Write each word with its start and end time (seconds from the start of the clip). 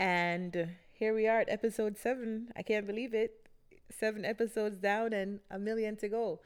And 0.00 0.70
here 0.92 1.14
we 1.14 1.28
are 1.28 1.40
at 1.40 1.50
episode 1.50 1.98
7. 1.98 2.52
I 2.56 2.62
can't 2.62 2.86
believe 2.86 3.12
it. 3.12 3.32
7 3.90 4.24
episodes 4.24 4.78
down 4.78 5.12
and 5.12 5.40
a 5.50 5.58
million 5.58 5.94
to 5.96 6.08
go. 6.08 6.40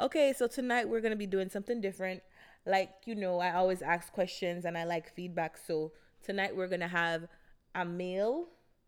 Okay, 0.00 0.32
so 0.32 0.46
tonight 0.46 0.88
we're 0.88 1.00
going 1.00 1.10
to 1.10 1.16
be 1.16 1.26
doing 1.26 1.50
something 1.50 1.80
different. 1.80 2.22
Like, 2.64 2.90
you 3.04 3.16
know, 3.16 3.40
I 3.40 3.54
always 3.54 3.82
ask 3.82 4.12
questions 4.12 4.64
and 4.64 4.78
I 4.78 4.84
like 4.84 5.12
feedback. 5.12 5.58
So 5.58 5.90
tonight 6.22 6.54
we're 6.54 6.68
going 6.68 6.80
to 6.80 6.86
have 6.86 7.26
a 7.74 7.84
male 7.84 8.46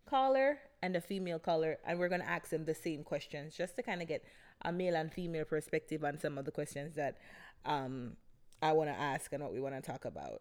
caller 0.09 0.61
and 0.81 0.95
a 0.95 1.01
female 1.01 1.41
caller 1.41 1.79
and 1.85 1.99
we're 1.99 2.09
going 2.09 2.21
to 2.21 2.31
ask 2.31 2.51
them 2.51 2.67
the 2.67 2.75
same 2.75 3.03
questions 3.03 3.57
just 3.57 3.75
to 3.77 3.83
kind 3.83 4.01
of 4.01 4.07
get 4.07 4.23
a 4.63 4.71
male 4.71 4.95
and 4.95 5.13
female 5.13 5.45
perspective 5.45 6.05
on 6.05 6.19
some 6.19 6.39
of 6.39 6.45
the 6.45 6.51
questions 6.51 6.95
that 6.95 7.19
um 7.65 8.17
I 8.63 8.73
want 8.73 8.91
to 8.91 8.97
ask 8.99 9.33
and 9.33 9.43
what 9.43 9.53
we 9.53 9.61
want 9.61 9.75
to 9.75 9.83
talk 9.83 10.05
about. 10.05 10.41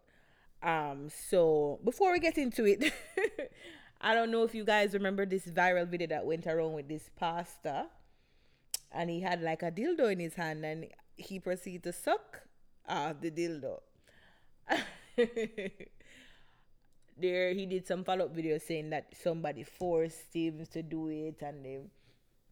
Um, 0.62 1.08
so 1.30 1.78
before 1.84 2.12
we 2.12 2.18
get 2.18 2.36
into 2.38 2.64
it, 2.64 2.92
I 4.00 4.14
don't 4.14 4.30
know 4.30 4.44
if 4.44 4.54
you 4.54 4.64
guys 4.64 4.94
remember 4.94 5.26
this 5.26 5.46
viral 5.46 5.88
video 5.88 6.08
that 6.08 6.24
went 6.24 6.46
around 6.46 6.72
with 6.72 6.88
this 6.88 7.10
pastor, 7.16 7.86
and 8.92 9.10
he 9.10 9.20
had 9.20 9.42
like 9.42 9.62
a 9.62 9.70
dildo 9.70 10.12
in 10.12 10.20
his 10.20 10.34
hand, 10.34 10.64
and 10.64 10.86
he 11.16 11.38
proceeded 11.40 11.82
to 11.84 11.92
suck 11.92 12.42
off 12.88 13.20
the 13.20 13.30
dildo. 13.30 13.80
there, 17.18 17.52
he 17.52 17.66
did 17.66 17.86
some 17.86 18.04
follow 18.04 18.26
up 18.26 18.34
video 18.34 18.58
saying 18.58 18.90
that 18.90 19.12
somebody 19.20 19.62
forced 19.64 20.32
him 20.32 20.64
to 20.72 20.82
do 20.82 21.08
it, 21.08 21.42
and 21.42 21.64
they 21.64 21.78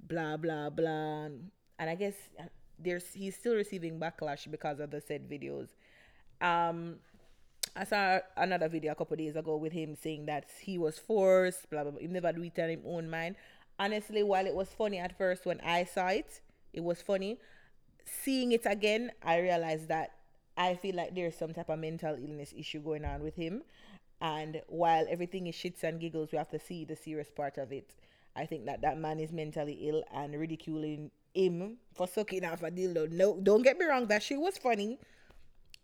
blah 0.00 0.36
blah 0.36 0.70
blah, 0.70 1.27
and 1.78 1.91
I 1.91 1.94
guess 1.94 2.14
uh, 2.38 2.44
there's 2.78 3.12
he's 3.14 3.36
still 3.36 3.55
receiving 3.55 3.98
backlash 3.98 4.50
because 4.50 4.81
of 4.81 4.91
the 4.91 5.00
said 5.00 5.28
videos. 5.28 5.69
Um, 6.41 6.97
I 7.78 7.84
saw 7.84 8.20
another 8.38 8.69
video 8.69 8.92
a 8.92 8.94
couple 8.94 9.16
days 9.19 9.36
ago 9.36 9.56
with 9.56 9.72
him 9.72 9.94
saying 9.94 10.24
that 10.27 10.46
he 10.62 10.78
was 10.78 10.98
forced, 10.98 11.69
blah 11.69 11.82
blah 11.82 11.92
blah. 11.92 12.00
He 12.00 12.06
never 12.06 12.32
do 12.32 12.41
on 12.41 12.69
his 12.70 12.78
own 12.86 13.10
mind. 13.10 13.36
Honestly, 13.78 14.22
while 14.22 14.46
it 14.46 14.55
was 14.55 14.69
funny 14.69 14.98
at 14.98 15.16
first 15.19 15.44
when 15.44 15.60
I 15.60 15.84
saw 15.84 16.08
it, 16.08 16.41
it 16.72 16.82
was 16.82 17.02
funny. 17.02 17.38
Seeing 18.06 18.52
it 18.52 18.62
again, 18.64 19.12
I 19.22 19.41
realized 19.41 19.88
that 19.88 20.12
I 20.56 20.74
feel 20.74 20.94
like 20.94 21.14
there's 21.14 21.36
some 21.36 21.52
type 21.52 21.69
of 21.69 21.78
mental 21.78 22.14
illness 22.14 22.54
issue 22.56 22.80
going 22.80 23.04
on 23.04 23.22
with 23.22 23.36
him. 23.36 23.62
And 24.22 24.62
while 24.69 25.04
everything 25.10 25.47
is 25.47 25.54
shits 25.54 25.82
and 25.82 26.00
giggles, 26.00 26.32
we 26.32 26.38
have 26.38 26.48
to 26.50 26.58
see 26.58 26.86
the 26.86 26.97
serious 26.97 27.28
part 27.28 27.58
of 27.58 27.72
it. 27.72 27.94
I 28.34 28.47
think 28.47 28.64
that 28.64 28.80
that 28.80 28.98
man 28.98 29.20
is 29.20 29.32
mentally 29.32 29.78
ill 29.82 30.02
and 30.14 30.34
ridiculing 30.34 31.10
him 31.34 31.77
for 31.94 32.08
sucking 32.08 32.47
off 32.47 32.62
a 32.62 32.70
dildo. 32.70 33.10
No, 33.10 33.38
don't 33.42 33.62
get 33.62 33.77
me 33.77 33.84
wrong, 33.84 34.06
that 34.06 34.22
shit 34.22 34.41
was 34.41 34.56
funny. 34.56 34.98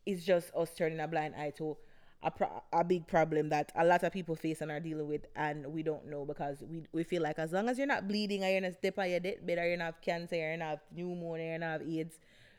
It's 0.05 0.25
just 0.25 0.51
us 0.55 0.71
turning 0.77 1.01
a 1.01 1.09
blind 1.09 1.35
eye 1.35 1.53
to 1.59 1.77
a, 2.23 2.31
pro- 2.31 2.63
a 2.73 2.85
big 2.85 3.07
problem 3.07 3.49
that 3.49 3.73
a 3.75 3.85
lot 3.85 4.03
of 4.05 4.13
people 4.13 4.37
face 4.37 4.61
and 4.61 4.71
are 4.71 4.81
dealing 4.81 5.09
with, 5.09 5.27
and 5.35 5.67
we 5.67 5.83
don't 5.83 6.09
know 6.09 6.25
because 6.25 6.63
we, 6.63 6.85
we 6.93 7.03
feel 7.03 7.23
like 7.23 7.39
as 7.39 7.53
long 7.53 7.69
as 7.69 7.79
you're 7.79 7.87
not 7.87 8.07
bleeding 8.07 8.45
or 8.45 8.49
you're 8.49 8.61
not 8.61 8.75
step 8.75 8.99
on 8.99 9.11
your 9.11 9.21
deathbed 9.21 9.59
or 9.59 9.69
you 9.69 9.77
don't 9.77 9.87
have 9.87 10.01
cancer 10.01 10.37
or 10.37 10.53
you 10.53 10.59
don't 10.59 10.61
have 10.61 10.81
pneumonia 10.95 11.47
or 11.47 11.53
you 11.53 11.59
don't 11.59 11.69
have 11.69 11.83
AIDS, 11.83 12.19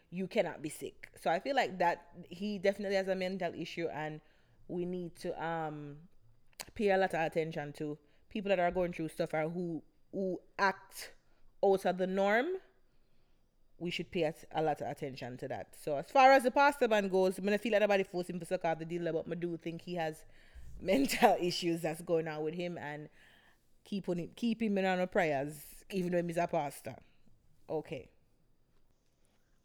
you 0.10 0.28
cannot 0.28 0.62
be 0.62 0.70
sick. 0.70 1.10
So 1.22 1.32
I 1.32 1.40
feel 1.40 1.56
like 1.56 1.80
that 1.80 2.08
he 2.30 2.60
definitely 2.60 2.98
has 2.98 3.08
a 3.08 3.16
mental 3.16 3.54
issue, 3.54 3.88
and 3.88 4.22
we 4.68 4.86
need 4.86 5.16
to 5.18 5.46
um 5.46 5.96
pay 6.76 6.92
a 6.92 6.98
lot 6.98 7.14
of 7.14 7.20
attention 7.22 7.74
to 7.74 7.98
people 8.30 8.50
that 8.50 8.60
are 8.60 8.72
going 8.72 8.94
through 8.94 9.10
stuff 9.10 9.34
or 9.34 9.50
who 9.50 9.82
who 10.12 10.40
act 10.60 11.12
out 11.64 11.86
of 11.86 11.98
the 11.98 12.08
norm 12.08 12.48
we 13.80 13.92
should 13.92 14.12
pay 14.12 14.24
at- 14.26 14.46
a 14.52 14.62
lot 14.62 14.82
of 14.82 14.88
attention 14.88 15.38
to 15.38 15.48
that. 15.48 15.76
So 15.84 15.98
as 15.98 16.10
far 16.10 16.32
as 16.32 16.44
the 16.44 16.52
pastor 16.52 16.88
man 16.88 17.10
goes, 17.10 17.40
I 17.40 17.42
mean, 17.42 17.54
I 17.54 17.58
feel 17.58 17.72
like 17.72 17.82
nobody 17.82 18.04
forced 18.04 18.30
him 18.30 18.40
to 18.40 18.46
suck 18.46 18.66
off 18.66 18.80
the 18.80 18.86
dealer, 18.86 19.12
but 19.14 19.26
I 19.30 19.36
do 19.36 19.58
think 19.58 19.82
he 19.82 19.96
has 19.96 20.24
mental 20.82 21.36
issues 21.40 21.82
that's 21.82 22.02
going 22.02 22.28
on 22.28 22.44
with 22.44 22.54
him 22.54 22.78
and 22.78 23.10
keep 23.84 24.08
on 24.10 24.20
it, 24.20 24.36
keep 24.36 24.62
him 24.62 24.78
in 24.78 24.86
our 24.86 25.06
prayers, 25.08 25.54
even 25.92 26.12
though 26.12 26.24
he's 26.24 26.38
a 26.38 26.48
pastor. 26.48 26.96
Okay. 27.70 28.10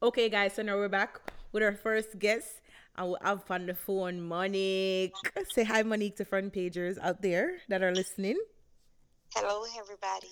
Okay, 0.03 0.29
guys, 0.29 0.55
so 0.55 0.63
now 0.63 0.77
we're 0.77 0.89
back 0.89 1.21
with 1.53 1.63
our 1.63 1.73
first 1.75 2.19
guest. 2.19 2.61
And 2.97 3.09
we'll 3.09 3.19
have 3.23 3.49
on 3.51 3.67
the 3.67 3.75
phone 3.75 4.21
Monique. 4.21 5.13
Say 5.51 5.63
hi, 5.63 5.83
Monique, 5.83 6.17
to 6.17 6.25
front 6.25 6.53
pagers 6.53 6.99
out 7.01 7.23
there 7.23 7.59
that 7.69 7.81
are 7.83 7.95
listening. 7.95 8.37
Hello, 9.35 9.63
everybody. 9.79 10.29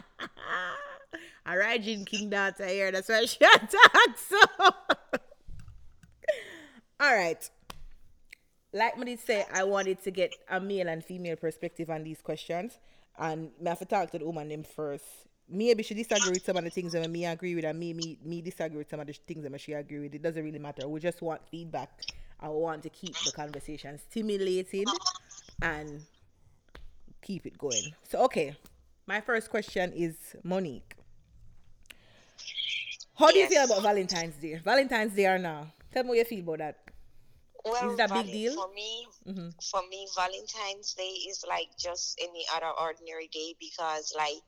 Right, 1.54 1.82
Jean 1.82 2.04
King 2.04 2.30
daughter 2.30 2.66
here. 2.66 2.90
That's 2.90 3.08
why 3.08 3.24
she 3.26 3.44
attacked. 3.44 4.18
So, 4.18 4.36
all 6.98 7.14
right. 7.16 7.48
Like 8.72 8.98
me 8.98 9.06
did 9.06 9.20
say, 9.20 9.44
I 9.52 9.64
wanted 9.64 10.02
to 10.02 10.10
get 10.10 10.34
a 10.50 10.60
male 10.60 10.88
and 10.88 11.04
female 11.04 11.36
perspective 11.36 11.88
on 11.88 12.02
these 12.02 12.20
questions, 12.20 12.78
and 13.18 13.50
me 13.60 13.68
have 13.68 13.78
to 13.78 13.84
talk 13.84 14.10
to 14.10 14.18
the 14.18 14.26
woman 14.26 14.48
them 14.48 14.64
first. 14.64 15.04
Maybe 15.48 15.84
she 15.84 15.94
disagree 15.94 16.32
with 16.32 16.44
some 16.44 16.56
of 16.56 16.64
the 16.64 16.70
things 16.70 16.92
that 16.92 17.08
me 17.08 17.24
agree 17.24 17.54
with, 17.54 17.64
and 17.64 17.78
me 17.78 17.94
me 17.94 18.18
me 18.24 18.42
disagree 18.42 18.78
with 18.78 18.90
some 18.90 18.98
of 18.98 19.06
the 19.06 19.12
things 19.12 19.48
that 19.48 19.60
she 19.60 19.72
agree 19.72 20.00
with. 20.00 20.14
It 20.14 20.22
doesn't 20.22 20.42
really 20.42 20.58
matter. 20.58 20.88
We 20.88 20.98
just 20.98 21.22
want 21.22 21.40
feedback. 21.48 22.02
I 22.40 22.48
want 22.48 22.82
to 22.82 22.90
keep 22.90 23.14
the 23.24 23.30
conversation 23.32 23.98
stimulating 24.10 24.84
and 25.62 26.02
keep 27.22 27.46
it 27.46 27.56
going. 27.56 27.94
So, 28.08 28.24
okay, 28.24 28.56
my 29.06 29.20
first 29.20 29.48
question 29.48 29.92
is 29.92 30.16
Monique. 30.42 30.95
How 33.18 33.30
do 33.30 33.38
you 33.38 33.48
feel 33.48 33.64
about 33.64 33.82
Valentine's 33.82 34.36
Day? 34.36 34.56
Valentine's 34.56 35.14
Day 35.14 35.26
are 35.26 35.38
now. 35.38 35.72
Tell 35.92 36.02
me 36.04 36.10
what 36.10 36.18
you 36.18 36.24
feel 36.24 36.40
about 36.40 36.58
that. 36.58 36.76
Well, 37.64 37.90
Is 37.90 37.96
that 37.96 38.10
a 38.10 38.14
big 38.14 38.26
deal? 38.30 38.54
for 38.54 38.72
me? 38.74 39.06
Mhm. 39.26 39.54
For 39.70 39.82
me, 39.88 40.06
Valentine's 40.14 40.94
Day 40.94 41.14
is 41.28 41.44
like 41.48 41.68
just 41.78 42.18
any 42.22 42.44
other 42.54 42.70
ordinary 42.78 43.28
day 43.28 43.56
because, 43.58 44.12
like, 44.16 44.42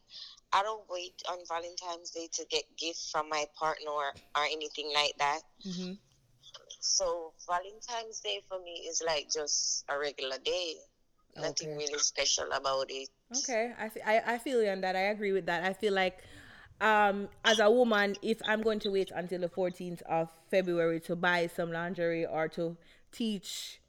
I 0.52 0.62
don't 0.62 0.88
wait 0.88 1.20
on 1.28 1.38
Valentine's 1.48 2.10
Day 2.10 2.28
to 2.32 2.44
get 2.46 2.64
gifts 2.76 3.10
from 3.10 3.28
my 3.28 3.46
partner 3.58 3.90
or, 3.90 4.12
or 4.36 4.44
anything 4.44 4.92
like 4.94 5.16
that. 5.18 5.40
Mm-hmm. 5.66 5.92
So 6.80 7.32
Valentine's 7.46 8.20
Day 8.20 8.40
for 8.48 8.60
me 8.60 8.86
is 8.88 9.02
like 9.04 9.30
just 9.32 9.84
a 9.88 9.98
regular 9.98 10.38
day. 10.38 10.76
Nothing 11.36 11.68
Okay. 11.70 11.76
really 11.76 11.98
special 11.98 12.50
about 12.52 12.86
it. 12.90 13.08
Okay, 13.36 13.72
I, 13.78 13.88
fe- 13.90 14.00
I 14.06 14.34
I 14.34 14.38
feel 14.38 14.62
you 14.62 14.70
on 14.70 14.80
that. 14.80 14.96
I 14.96 15.10
agree 15.12 15.32
with 15.32 15.46
that. 15.46 15.64
I 15.64 15.72
feel 15.74 15.92
like, 15.92 16.18
um, 16.80 17.28
as 17.44 17.58
a 17.58 17.70
woman, 17.70 18.16
if 18.22 18.40
I'm 18.44 18.62
going 18.62 18.78
to 18.80 18.90
wait 18.90 19.10
until 19.14 19.40
the 19.40 19.48
14th 19.48 20.02
of 20.02 20.28
February 20.50 21.00
to 21.00 21.16
buy 21.16 21.48
some 21.48 21.72
lingerie 21.72 22.26
or 22.26 22.48
to 22.48 22.76
teach 23.10 23.80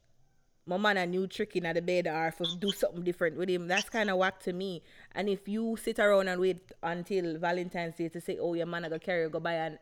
my 0.66 0.76
man 0.76 0.96
a 0.96 1.06
new 1.06 1.26
trick 1.26 1.56
in 1.56 1.72
the 1.72 1.82
bed 1.82 2.06
or 2.06 2.32
for 2.32 2.46
do 2.58 2.70
something 2.70 3.02
different 3.02 3.36
with 3.36 3.48
him, 3.48 3.68
that's 3.68 3.88
kind 3.88 4.10
of 4.10 4.18
whack 4.18 4.40
to 4.40 4.52
me. 4.52 4.82
And 5.14 5.28
if 5.28 5.48
you 5.48 5.76
sit 5.82 5.98
around 5.98 6.28
and 6.28 6.40
wait 6.40 6.72
until 6.82 7.38
Valentine's 7.38 7.96
Day 7.96 8.08
to 8.08 8.20
say, 8.20 8.38
oh, 8.40 8.54
your 8.54 8.66
man 8.66 8.84
I 8.84 8.88
go 8.88 8.98
carry 8.98 9.28
go 9.28 9.40
buy 9.40 9.54
an, 9.54 9.78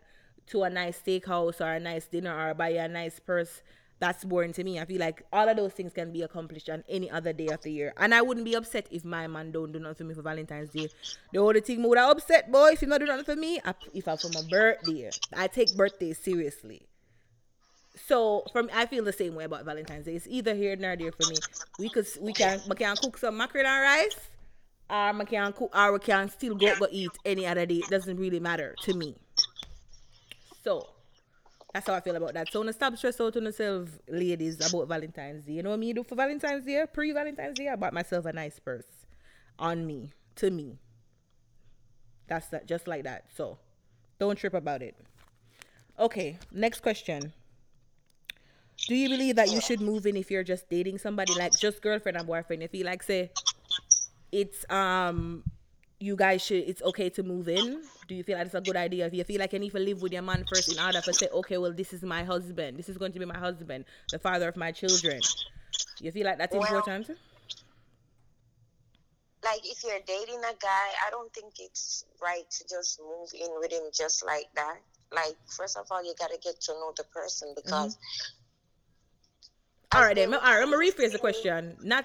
to 0.48 0.62
a 0.62 0.70
nice 0.70 1.00
steakhouse 1.00 1.60
or 1.60 1.74
a 1.74 1.80
nice 1.80 2.06
dinner 2.06 2.34
or 2.34 2.54
buy 2.54 2.70
a 2.70 2.88
nice 2.88 3.20
purse, 3.20 3.62
that's 4.00 4.24
boring 4.24 4.52
to 4.52 4.62
me. 4.64 4.78
I 4.78 4.84
feel 4.84 5.00
like 5.00 5.22
all 5.32 5.48
of 5.48 5.56
those 5.56 5.72
things 5.72 5.92
can 5.92 6.12
be 6.12 6.22
accomplished 6.22 6.68
on 6.68 6.84
any 6.88 7.10
other 7.10 7.32
day 7.32 7.48
of 7.48 7.62
the 7.62 7.72
year. 7.72 7.92
And 7.96 8.14
I 8.14 8.22
wouldn't 8.22 8.44
be 8.44 8.54
upset 8.54 8.86
if 8.90 9.04
my 9.04 9.26
man 9.26 9.50
don't 9.50 9.72
do 9.72 9.78
nothing 9.80 9.96
for 9.96 10.04
me 10.04 10.14
for 10.14 10.22
Valentine's 10.22 10.70
Day. 10.70 10.88
The 11.32 11.40
only 11.40 11.60
thing 11.60 11.82
would 11.82 11.98
have 11.98 12.10
upset, 12.10 12.50
boy, 12.52 12.70
if 12.72 12.80
he 12.80 12.86
not 12.86 13.00
do 13.00 13.06
nothing 13.06 13.24
for 13.24 13.36
me, 13.36 13.60
I- 13.64 13.74
if 13.92 14.06
I 14.06 14.16
for 14.16 14.28
my 14.28 14.42
birthday. 14.48 15.10
I 15.36 15.48
take 15.48 15.76
birthdays 15.76 16.18
seriously. 16.18 16.82
So 18.06 18.44
from 18.52 18.70
I 18.72 18.86
feel 18.86 19.02
the 19.02 19.12
same 19.12 19.34
way 19.34 19.44
about 19.44 19.64
Valentine's 19.64 20.04
Day. 20.06 20.14
It's 20.14 20.26
either 20.28 20.54
here 20.54 20.76
nor 20.76 20.94
there 20.96 21.10
for 21.10 21.26
me. 21.28 21.36
We 21.80 21.88
could 21.88 22.06
we 22.20 22.32
can 22.32 22.60
we 22.68 22.76
can 22.76 22.94
cook 22.96 23.18
some 23.18 23.36
mackerel 23.36 23.66
and 23.66 23.82
rice, 23.82 24.16
or 24.88 25.18
we 25.18 25.24
can 25.24 25.52
cook 25.52 25.76
or 25.76 25.92
we 25.92 25.98
can 25.98 26.28
still 26.28 26.54
go 26.54 26.76
go 26.78 26.86
eat 26.92 27.10
any 27.24 27.44
other 27.46 27.66
day. 27.66 27.78
It 27.78 27.90
doesn't 27.90 28.16
really 28.16 28.38
matter 28.38 28.76
to 28.82 28.94
me. 28.94 29.16
So 30.62 30.88
that's 31.72 31.86
how 31.86 31.94
I 31.94 32.00
feel 32.00 32.16
about 32.16 32.34
that. 32.34 32.50
So 32.50 32.62
don't 32.62 32.72
stop 32.72 32.96
stress 32.96 33.20
out 33.20 33.36
on 33.36 33.44
yourself, 33.44 33.88
ladies, 34.08 34.56
about 34.72 34.88
Valentine's 34.88 35.44
Day. 35.44 35.52
You 35.52 35.62
know 35.62 35.70
what 35.70 35.78
me 35.78 35.92
do 35.92 36.02
for 36.02 36.14
Valentine's 36.14 36.64
Day? 36.64 36.84
Pre 36.92 37.12
Valentine's 37.12 37.58
Day, 37.58 37.68
I 37.68 37.76
bought 37.76 37.92
myself 37.92 38.24
a 38.24 38.32
nice 38.32 38.58
purse 38.58 38.86
on 39.58 39.86
me, 39.86 40.10
to 40.36 40.50
me. 40.50 40.78
That's 42.26 42.46
that, 42.48 42.66
just 42.66 42.88
like 42.88 43.04
that. 43.04 43.26
So 43.34 43.58
don't 44.18 44.38
trip 44.38 44.54
about 44.54 44.82
it. 44.82 44.96
Okay, 45.98 46.38
next 46.52 46.80
question. 46.80 47.32
Do 48.86 48.94
you 48.94 49.08
believe 49.08 49.36
that 49.36 49.50
you 49.50 49.60
should 49.60 49.80
move 49.80 50.06
in 50.06 50.16
if 50.16 50.30
you're 50.30 50.44
just 50.44 50.70
dating 50.70 50.98
somebody 50.98 51.34
like 51.34 51.58
just 51.58 51.82
girlfriend 51.82 52.16
and 52.16 52.26
boyfriend? 52.26 52.62
If 52.62 52.74
you 52.74 52.84
like 52.84 53.02
say 53.02 53.30
it's 54.30 54.64
um 54.70 55.42
you 56.00 56.16
guys 56.16 56.42
should 56.42 56.68
it's 56.68 56.82
okay 56.82 57.10
to 57.10 57.22
move 57.22 57.48
in? 57.48 57.82
Do 58.06 58.14
you 58.14 58.22
feel 58.22 58.38
like 58.38 58.46
it's 58.46 58.54
a 58.54 58.60
good 58.60 58.76
idea? 58.76 59.06
If 59.06 59.14
you 59.14 59.24
feel 59.24 59.40
like 59.40 59.52
you 59.52 59.58
need 59.58 59.72
to 59.72 59.78
live 59.78 60.00
with 60.00 60.12
your 60.12 60.22
man 60.22 60.44
first 60.48 60.72
in 60.72 60.82
order 60.82 61.00
to 61.00 61.12
say, 61.12 61.28
okay, 61.32 61.58
well 61.58 61.72
this 61.72 61.92
is 61.92 62.02
my 62.02 62.24
husband, 62.24 62.78
this 62.78 62.88
is 62.88 62.96
going 62.96 63.12
to 63.12 63.18
be 63.18 63.24
my 63.24 63.38
husband, 63.38 63.84
the 64.10 64.18
father 64.18 64.48
of 64.48 64.56
my 64.56 64.72
children. 64.72 65.20
You 66.00 66.12
feel 66.12 66.24
like 66.24 66.38
that's 66.38 66.54
Well, 66.54 66.62
important? 66.62 67.18
like 69.44 69.60
if 69.64 69.82
you're 69.84 70.00
dating 70.06 70.40
a 70.40 70.54
guy, 70.60 70.88
I 71.06 71.10
don't 71.10 71.32
think 71.32 71.54
it's 71.58 72.04
right 72.22 72.48
to 72.50 72.64
just 72.68 73.00
move 73.00 73.30
in 73.34 73.48
with 73.60 73.72
him 73.72 73.82
just 73.94 74.24
like 74.24 74.46
that. 74.54 74.78
Like 75.12 75.36
first 75.56 75.76
of 75.76 75.86
all, 75.90 76.04
you 76.04 76.14
gotta 76.18 76.38
get 76.42 76.60
to 76.62 76.72
know 76.72 76.92
the 76.96 77.04
person 77.04 77.48
mm-hmm. 77.48 77.62
because. 77.64 77.96
All 79.92 80.02
as 80.02 80.06
right, 80.06 80.16
then. 80.16 80.34
All 80.34 80.40
right, 80.40 80.62
I'm 80.62 80.70
gonna 80.70 80.84
rephrase 80.84 81.12
the 81.12 81.18
question. 81.18 81.76
Not 81.82 82.04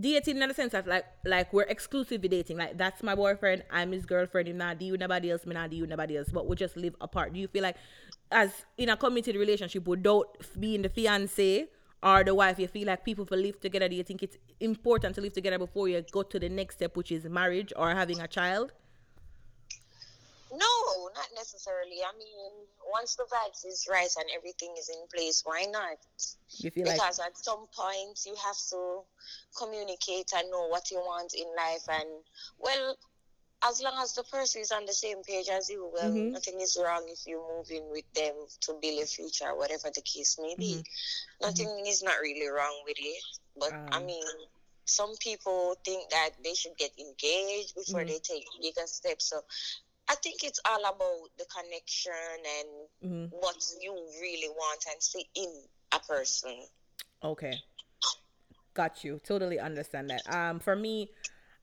dating 0.00 0.40
in 0.40 0.48
the 0.48 0.54
sense 0.54 0.74
of 0.74 0.86
like 0.86 1.04
like 1.24 1.52
we're 1.52 1.62
exclusively 1.62 2.28
dating. 2.28 2.58
Like 2.58 2.78
that's 2.78 3.02
my 3.02 3.14
boyfriend, 3.14 3.64
I'm 3.70 3.92
his 3.92 4.06
girlfriend. 4.06 4.48
Him 4.48 4.58
not 4.58 4.80
with 4.80 5.00
nobody 5.00 5.30
else, 5.30 5.46
me 5.46 5.54
not 5.54 5.70
with 5.70 5.88
nobody 5.88 6.16
else. 6.16 6.28
But 6.32 6.46
we 6.46 6.56
just 6.56 6.76
live 6.76 6.94
apart. 7.00 7.32
Do 7.32 7.40
you 7.40 7.48
feel 7.48 7.62
like, 7.62 7.76
as 8.30 8.50
in 8.76 8.88
a 8.88 8.96
committed 8.96 9.36
relationship, 9.36 9.86
without 9.86 10.36
being 10.58 10.82
the 10.82 10.88
fiance 10.88 11.66
or 12.02 12.24
the 12.24 12.34
wife, 12.34 12.58
you 12.58 12.68
feel 12.68 12.86
like 12.86 13.04
people 13.04 13.24
for 13.24 13.36
live 13.36 13.60
together? 13.60 13.88
Do 13.88 13.96
you 13.96 14.04
think 14.04 14.22
it's 14.22 14.36
important 14.60 15.14
to 15.16 15.20
live 15.20 15.32
together 15.32 15.58
before 15.58 15.88
you 15.88 16.04
go 16.12 16.22
to 16.22 16.38
the 16.38 16.48
next 16.48 16.76
step, 16.76 16.96
which 16.96 17.10
is 17.12 17.24
marriage 17.24 17.72
or 17.76 17.90
having 17.90 18.20
a 18.20 18.28
child? 18.28 18.72
No, 20.50 21.10
not 21.14 21.28
necessarily. 21.34 22.02
I 22.02 22.16
mean, 22.16 22.52
once 22.92 23.16
the 23.16 23.24
vibes 23.24 23.66
is 23.66 23.86
right 23.90 24.08
and 24.18 24.28
everything 24.36 24.74
is 24.78 24.88
in 24.88 25.06
place, 25.14 25.42
why 25.44 25.64
not? 25.70 25.98
You 26.58 26.70
feel 26.70 26.86
like 26.86 26.96
because 26.96 27.18
at 27.20 27.36
some 27.36 27.66
point 27.76 28.18
you 28.26 28.34
have 28.34 28.56
to 28.70 29.02
communicate 29.56 30.30
and 30.36 30.50
know 30.50 30.66
what 30.68 30.90
you 30.90 30.98
want 30.98 31.34
in 31.34 31.46
life 31.56 31.84
and 31.88 32.08
well 32.58 32.96
as 33.64 33.82
long 33.82 33.94
as 34.02 34.14
the 34.14 34.22
person 34.24 34.62
is 34.62 34.70
on 34.72 34.84
the 34.86 34.92
same 34.92 35.22
page 35.22 35.48
as 35.48 35.68
you 35.68 35.90
well 35.92 36.12
Mhm. 36.12 36.32
nothing 36.32 36.60
is 36.60 36.78
wrong 36.82 37.04
if 37.08 37.26
you 37.26 37.42
move 37.56 37.66
in 37.70 37.88
with 37.90 38.04
them 38.14 38.34
to 38.60 38.74
build 38.80 39.02
a 39.02 39.06
future 39.06 39.54
whatever 39.56 39.90
the 39.94 40.02
case 40.02 40.38
may 40.40 40.54
be 40.58 40.82
nothing 41.42 41.84
is 41.86 42.02
not 42.02 42.16
really 42.22 42.48
wrong 42.48 42.82
with 42.86 42.96
it 42.98 43.24
but 43.58 43.72
i 43.92 43.98
Mm-hmm. 43.98 43.98
Um, 43.98 44.06
mean 44.06 44.24
some 44.86 45.14
people 45.20 45.76
think 45.84 46.08
that 46.10 46.30
they 46.42 46.54
should 46.54 46.76
get 46.78 46.90
engaged 46.98 47.74
before 47.74 48.04
Mhm. 48.04 48.06
they 48.06 48.18
take 48.18 48.44
bigger 48.60 48.86
steps 48.86 49.26
so 49.30 49.40
i 50.08 50.14
think 50.16 50.42
it's 50.42 50.60
all 50.68 50.80
about 50.80 51.28
the 51.38 51.46
connection 51.54 52.12
and 52.58 52.68
Mhm. 53.12 53.40
what 53.40 53.56
you 53.80 53.92
really 54.20 54.48
want 54.48 54.84
and 54.92 55.02
see 55.02 55.26
in 55.34 55.62
a 55.92 55.98
person 56.00 56.56
Okay. 57.22 57.60
Got 58.74 59.02
you. 59.02 59.20
Totally 59.24 59.58
understand 59.58 60.10
that. 60.10 60.32
Um, 60.32 60.60
for 60.60 60.76
me, 60.76 61.10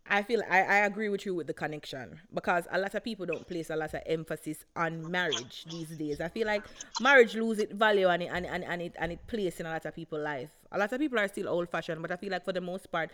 I 0.07 0.21
feel 0.21 0.41
I, 0.49 0.61
I 0.61 0.75
agree 0.85 1.09
with 1.09 1.25
you 1.25 1.33
with 1.33 1.47
the 1.47 1.53
connection 1.53 2.19
because 2.33 2.67
a 2.71 2.77
lot 2.77 2.93
of 2.93 3.03
people 3.03 3.25
don't 3.25 3.47
place 3.47 3.69
a 3.69 3.75
lot 3.75 3.93
of 3.93 4.01
emphasis 4.05 4.65
on 4.75 5.09
marriage 5.09 5.65
these 5.69 5.89
days. 5.89 6.19
I 6.19 6.27
feel 6.27 6.45
like 6.45 6.65
marriage 6.99 7.35
lose 7.35 7.57
its 7.59 7.73
value 7.73 8.07
and 8.07 8.21
it 8.21 8.29
and, 8.31 8.45
and, 8.45 8.63
and 8.63 8.81
it 8.81 8.95
and 8.99 9.11
it 9.13 9.25
place 9.27 9.59
in 9.59 9.65
a 9.65 9.69
lot 9.69 9.85
of 9.85 9.95
people's 9.95 10.23
life. 10.23 10.49
A 10.71 10.77
lot 10.77 10.91
of 10.91 10.99
people 10.99 11.17
are 11.17 11.27
still 11.27 11.47
old 11.47 11.69
fashioned, 11.69 12.01
but 12.01 12.11
I 12.11 12.17
feel 12.17 12.31
like 12.31 12.43
for 12.43 12.53
the 12.53 12.61
most 12.61 12.91
part, 12.91 13.11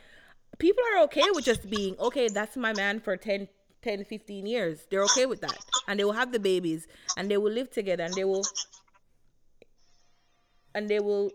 people 0.57 0.83
are 0.95 1.04
okay 1.04 1.30
with 1.31 1.45
just 1.45 1.69
being 1.69 1.95
okay, 2.00 2.28
that's 2.28 2.57
my 2.57 2.74
man 2.74 3.00
for 3.00 3.16
10, 3.16 3.48
10 3.81 4.04
15 4.06 4.45
years. 4.45 4.86
They're 4.89 5.04
okay 5.04 5.25
with 5.25 5.42
that. 5.42 5.57
And 5.88 6.00
they 6.00 6.04
will 6.04 6.12
have 6.13 6.31
the 6.31 6.39
babies 6.39 6.88
and 7.18 7.30
they 7.30 7.38
will 7.38 7.51
live 7.51 7.69
together 7.72 8.04
and 8.04 8.13
they 8.13 8.24
will 8.24 8.44
and 10.74 10.89
they 10.89 11.00
will 11.00 11.31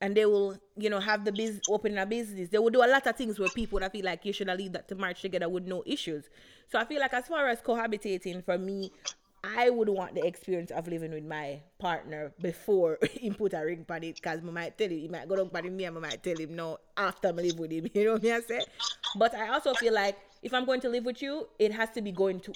and 0.00 0.16
they 0.16 0.24
will, 0.24 0.56
you 0.76 0.88
know, 0.88 0.98
have 0.98 1.24
the 1.24 1.32
business, 1.32 1.60
open 1.68 1.98
a 1.98 2.06
business. 2.06 2.48
They 2.48 2.58
will 2.58 2.70
do 2.70 2.82
a 2.82 2.88
lot 2.88 3.06
of 3.06 3.16
things 3.16 3.38
where 3.38 3.50
people 3.50 3.80
that 3.80 3.92
feel 3.92 4.04
like 4.04 4.24
you 4.24 4.32
should 4.32 4.48
leave 4.48 4.72
that 4.72 4.88
to 4.88 4.94
march 4.94 5.20
together 5.20 5.48
with 5.48 5.66
no 5.66 5.82
issues. 5.84 6.24
So 6.70 6.78
I 6.78 6.86
feel 6.86 7.00
like 7.00 7.12
as 7.12 7.26
far 7.26 7.48
as 7.48 7.60
cohabitating, 7.60 8.44
for 8.44 8.56
me, 8.56 8.92
I 9.42 9.70
would 9.70 9.88
want 9.88 10.14
the 10.14 10.26
experience 10.26 10.70
of 10.70 10.86
living 10.86 11.12
with 11.12 11.24
my 11.24 11.60
partner 11.78 12.32
before 12.40 12.98
he 13.10 13.30
put 13.30 13.52
a 13.52 13.64
ring 13.64 13.84
on 13.88 14.02
it, 14.02 14.16
because 14.16 14.40
I 14.40 14.50
might 14.50 14.78
tell 14.78 14.88
him, 14.88 14.98
he 14.98 15.08
might 15.08 15.28
go 15.28 15.36
down 15.36 15.50
on 15.52 15.76
me 15.76 15.84
and 15.84 15.96
I 15.96 16.00
might 16.00 16.22
tell 16.22 16.36
him 16.36 16.56
no 16.56 16.78
after 16.96 17.28
I 17.28 17.32
live 17.32 17.58
with 17.58 17.70
him. 17.70 17.88
You 17.94 18.04
know 18.04 18.12
what 18.12 18.24
I 18.24 18.40
say? 18.40 18.60
But 19.16 19.34
I 19.34 19.48
also 19.48 19.74
feel 19.74 19.92
like 19.92 20.16
if 20.42 20.54
I'm 20.54 20.64
going 20.64 20.80
to 20.80 20.88
live 20.88 21.04
with 21.04 21.22
you, 21.22 21.48
it 21.58 21.72
has 21.72 21.90
to 21.90 22.02
be 22.02 22.12
going 22.12 22.40
to 22.40 22.52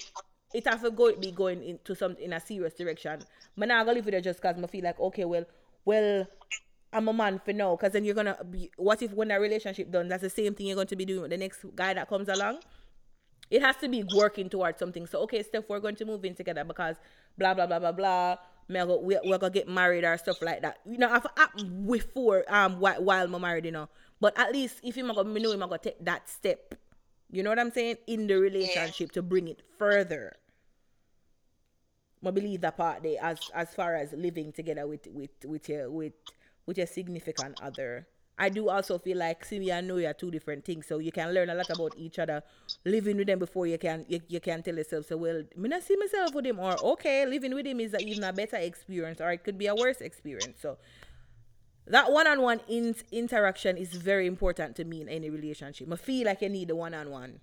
it 0.53 0.65
has 0.67 0.81
to 0.81 0.91
go 0.91 1.13
be 1.15 1.31
going 1.31 1.63
into 1.63 1.95
some 1.95 2.15
in 2.17 2.33
a 2.33 2.39
serious 2.39 2.73
direction. 2.73 3.19
But 3.57 3.67
now 3.67 3.79
I'm 3.79 3.85
gonna 3.85 3.95
live 3.97 4.05
with 4.05 4.13
her 4.13 4.21
just 4.21 4.41
cause 4.41 4.55
I 4.61 4.67
feel 4.67 4.83
like 4.83 4.99
okay, 4.99 5.25
well, 5.25 5.45
well, 5.83 6.27
I'm 6.93 7.07
a 7.07 7.13
man 7.13 7.41
for 7.43 7.51
now. 7.53 7.75
Cause 7.75 7.91
then 7.91 8.05
you're 8.05 8.15
gonna 8.15 8.37
be. 8.49 8.71
What 8.77 9.01
if 9.01 9.11
when 9.11 9.27
that 9.29 9.41
relationship 9.41 9.91
done, 9.91 10.07
that's 10.07 10.21
the 10.21 10.29
same 10.29 10.55
thing 10.55 10.67
you're 10.67 10.75
going 10.75 10.87
to 10.87 10.95
be 10.95 11.05
doing 11.05 11.21
with 11.23 11.31
the 11.31 11.37
next 11.37 11.65
guy 11.75 11.93
that 11.93 12.07
comes 12.07 12.29
along? 12.29 12.59
It 13.51 13.61
has 13.61 13.75
to 13.77 13.89
be 13.89 14.03
working 14.15 14.49
towards 14.49 14.79
something. 14.79 15.05
So 15.07 15.19
okay, 15.23 15.43
Steph, 15.43 15.65
we're 15.67 15.79
going 15.79 15.95
to 15.97 16.05
move 16.05 16.23
in 16.25 16.35
together 16.35 16.63
because 16.63 16.95
blah 17.37 17.53
blah 17.53 17.67
blah 17.67 17.79
blah 17.79 17.91
blah. 17.91 18.37
Go, 18.71 18.99
we, 18.99 19.19
we're 19.25 19.37
gonna 19.37 19.51
get 19.51 19.67
married 19.67 20.03
or 20.03 20.17
stuff 20.17 20.41
like 20.41 20.61
that. 20.61 20.79
You 20.85 20.97
know, 20.97 21.11
I've 21.11 21.27
happened 21.37 21.87
before 21.87 22.43
um 22.47 22.79
while, 22.79 23.03
while 23.03 23.25
I'm 23.25 23.41
married, 23.41 23.65
you 23.65 23.71
know. 23.71 23.89
But 24.19 24.39
at 24.39 24.51
least 24.53 24.79
if 24.83 24.97
I 24.97 25.01
go, 25.01 25.23
me 25.23 25.41
know 25.41 25.51
him 25.51 25.61
I 25.63 25.67
go 25.67 25.77
take 25.77 26.03
that 26.03 26.29
step. 26.29 26.75
You 27.35 27.43
know 27.43 27.49
what 27.49 27.59
I'm 27.59 27.71
saying? 27.71 27.97
In 28.07 28.27
the 28.27 28.39
relationship 28.39 29.11
to 29.11 29.21
bring 29.21 29.47
it 29.47 29.61
further. 29.77 30.37
I 32.25 32.31
believe 32.31 32.61
that 32.61 32.77
part 32.77 33.03
there 33.03 33.17
as 33.21 33.39
as 33.53 33.73
far 33.75 33.95
as 33.95 34.13
living 34.13 34.51
together 34.51 34.87
with 34.87 35.05
with 35.07 35.29
with 35.43 35.69
your 35.69 35.91
with 35.91 36.13
with 36.65 36.77
your 36.77 36.87
significant 36.87 37.61
other. 37.61 38.07
I 38.37 38.49
do 38.49 38.67
also 38.69 38.97
feel 38.97 39.17
like 39.17 39.49
me 39.51 39.71
and 39.71 39.87
know 39.87 39.95
you 39.95 40.07
are 40.07 40.13
two 40.13 40.29
different 40.31 40.65
things, 40.65 40.87
so 40.87 40.97
you 40.97 41.11
can 41.11 41.33
learn 41.33 41.49
a 41.49 41.55
lot 41.55 41.69
about 41.69 41.93
each 41.97 42.19
other. 42.19 42.43
Living 42.83 43.15
with 43.15 43.27
them 43.27 43.39
before 43.39 43.67
you 43.67 43.77
can 43.77 44.05
you, 44.09 44.19
you 44.27 44.39
can 44.41 44.61
tell 44.61 44.75
yourself, 44.75 45.05
so 45.05 45.15
well, 45.17 45.43
me 45.55 45.69
not 45.69 45.83
see 45.83 45.95
myself 45.95 46.33
with 46.33 46.45
him, 46.45 46.59
or 46.59 46.77
okay, 46.93 47.25
living 47.25 47.53
with 47.53 47.65
him 47.65 47.79
is 47.79 47.93
a, 47.93 47.99
even 47.99 48.23
a 48.23 48.33
better 48.33 48.57
experience, 48.57 49.21
or 49.21 49.31
it 49.31 49.43
could 49.43 49.57
be 49.57 49.67
a 49.67 49.75
worse 49.75 50.01
experience. 50.01 50.59
So 50.61 50.77
that 51.87 52.11
one-on-one 52.11 52.61
in- 52.67 52.95
interaction 53.11 53.77
is 53.77 53.93
very 53.93 54.27
important 54.27 54.75
to 54.77 54.85
me 54.85 55.01
in 55.01 55.09
any 55.09 55.29
relationship. 55.29 55.91
I 55.91 55.95
feel 55.95 56.25
like 56.25 56.43
I 56.43 56.47
need 56.47 56.69
the 56.69 56.75
one-on-one. 56.75 57.39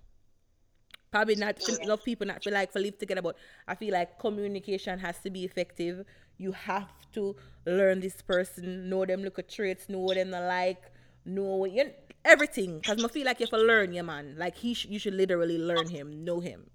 Probably 1.10 1.34
not 1.36 1.60
enough 1.68 2.02
people 2.04 2.26
not 2.26 2.42
feel 2.42 2.54
like 2.54 2.72
for 2.72 2.80
live 2.80 2.96
together 2.98 3.20
but 3.22 3.36
i 3.68 3.74
feel 3.74 3.92
like 3.92 4.18
communication 4.18 4.98
has 4.98 5.18
to 5.20 5.30
be 5.30 5.44
effective. 5.44 6.04
You 6.38 6.52
have 6.52 6.90
to 7.12 7.36
learn 7.66 8.00
this 8.00 8.20
person 8.22 8.88
know 8.88 9.04
them 9.04 9.22
look 9.22 9.38
at 9.38 9.48
traits 9.48 9.88
know 9.88 9.98
what 10.00 10.16
them 10.16 10.30
like 10.30 10.82
know 11.26 11.66
you, 11.66 11.90
everything. 12.24 12.78
Because 12.78 13.04
i 13.04 13.08
feel 13.08 13.26
like 13.26 13.40
you 13.40 13.44
have 13.44 13.50
to 13.60 13.64
learn 13.72 13.92
your 13.92 14.04
man 14.04 14.34
like 14.38 14.56
he 14.56 14.72
sh- 14.74 14.86
you 14.86 14.98
should 14.98 15.14
literally 15.14 15.58
learn 15.58 15.88
him 15.88 16.24
know 16.24 16.40
him. 16.40 16.70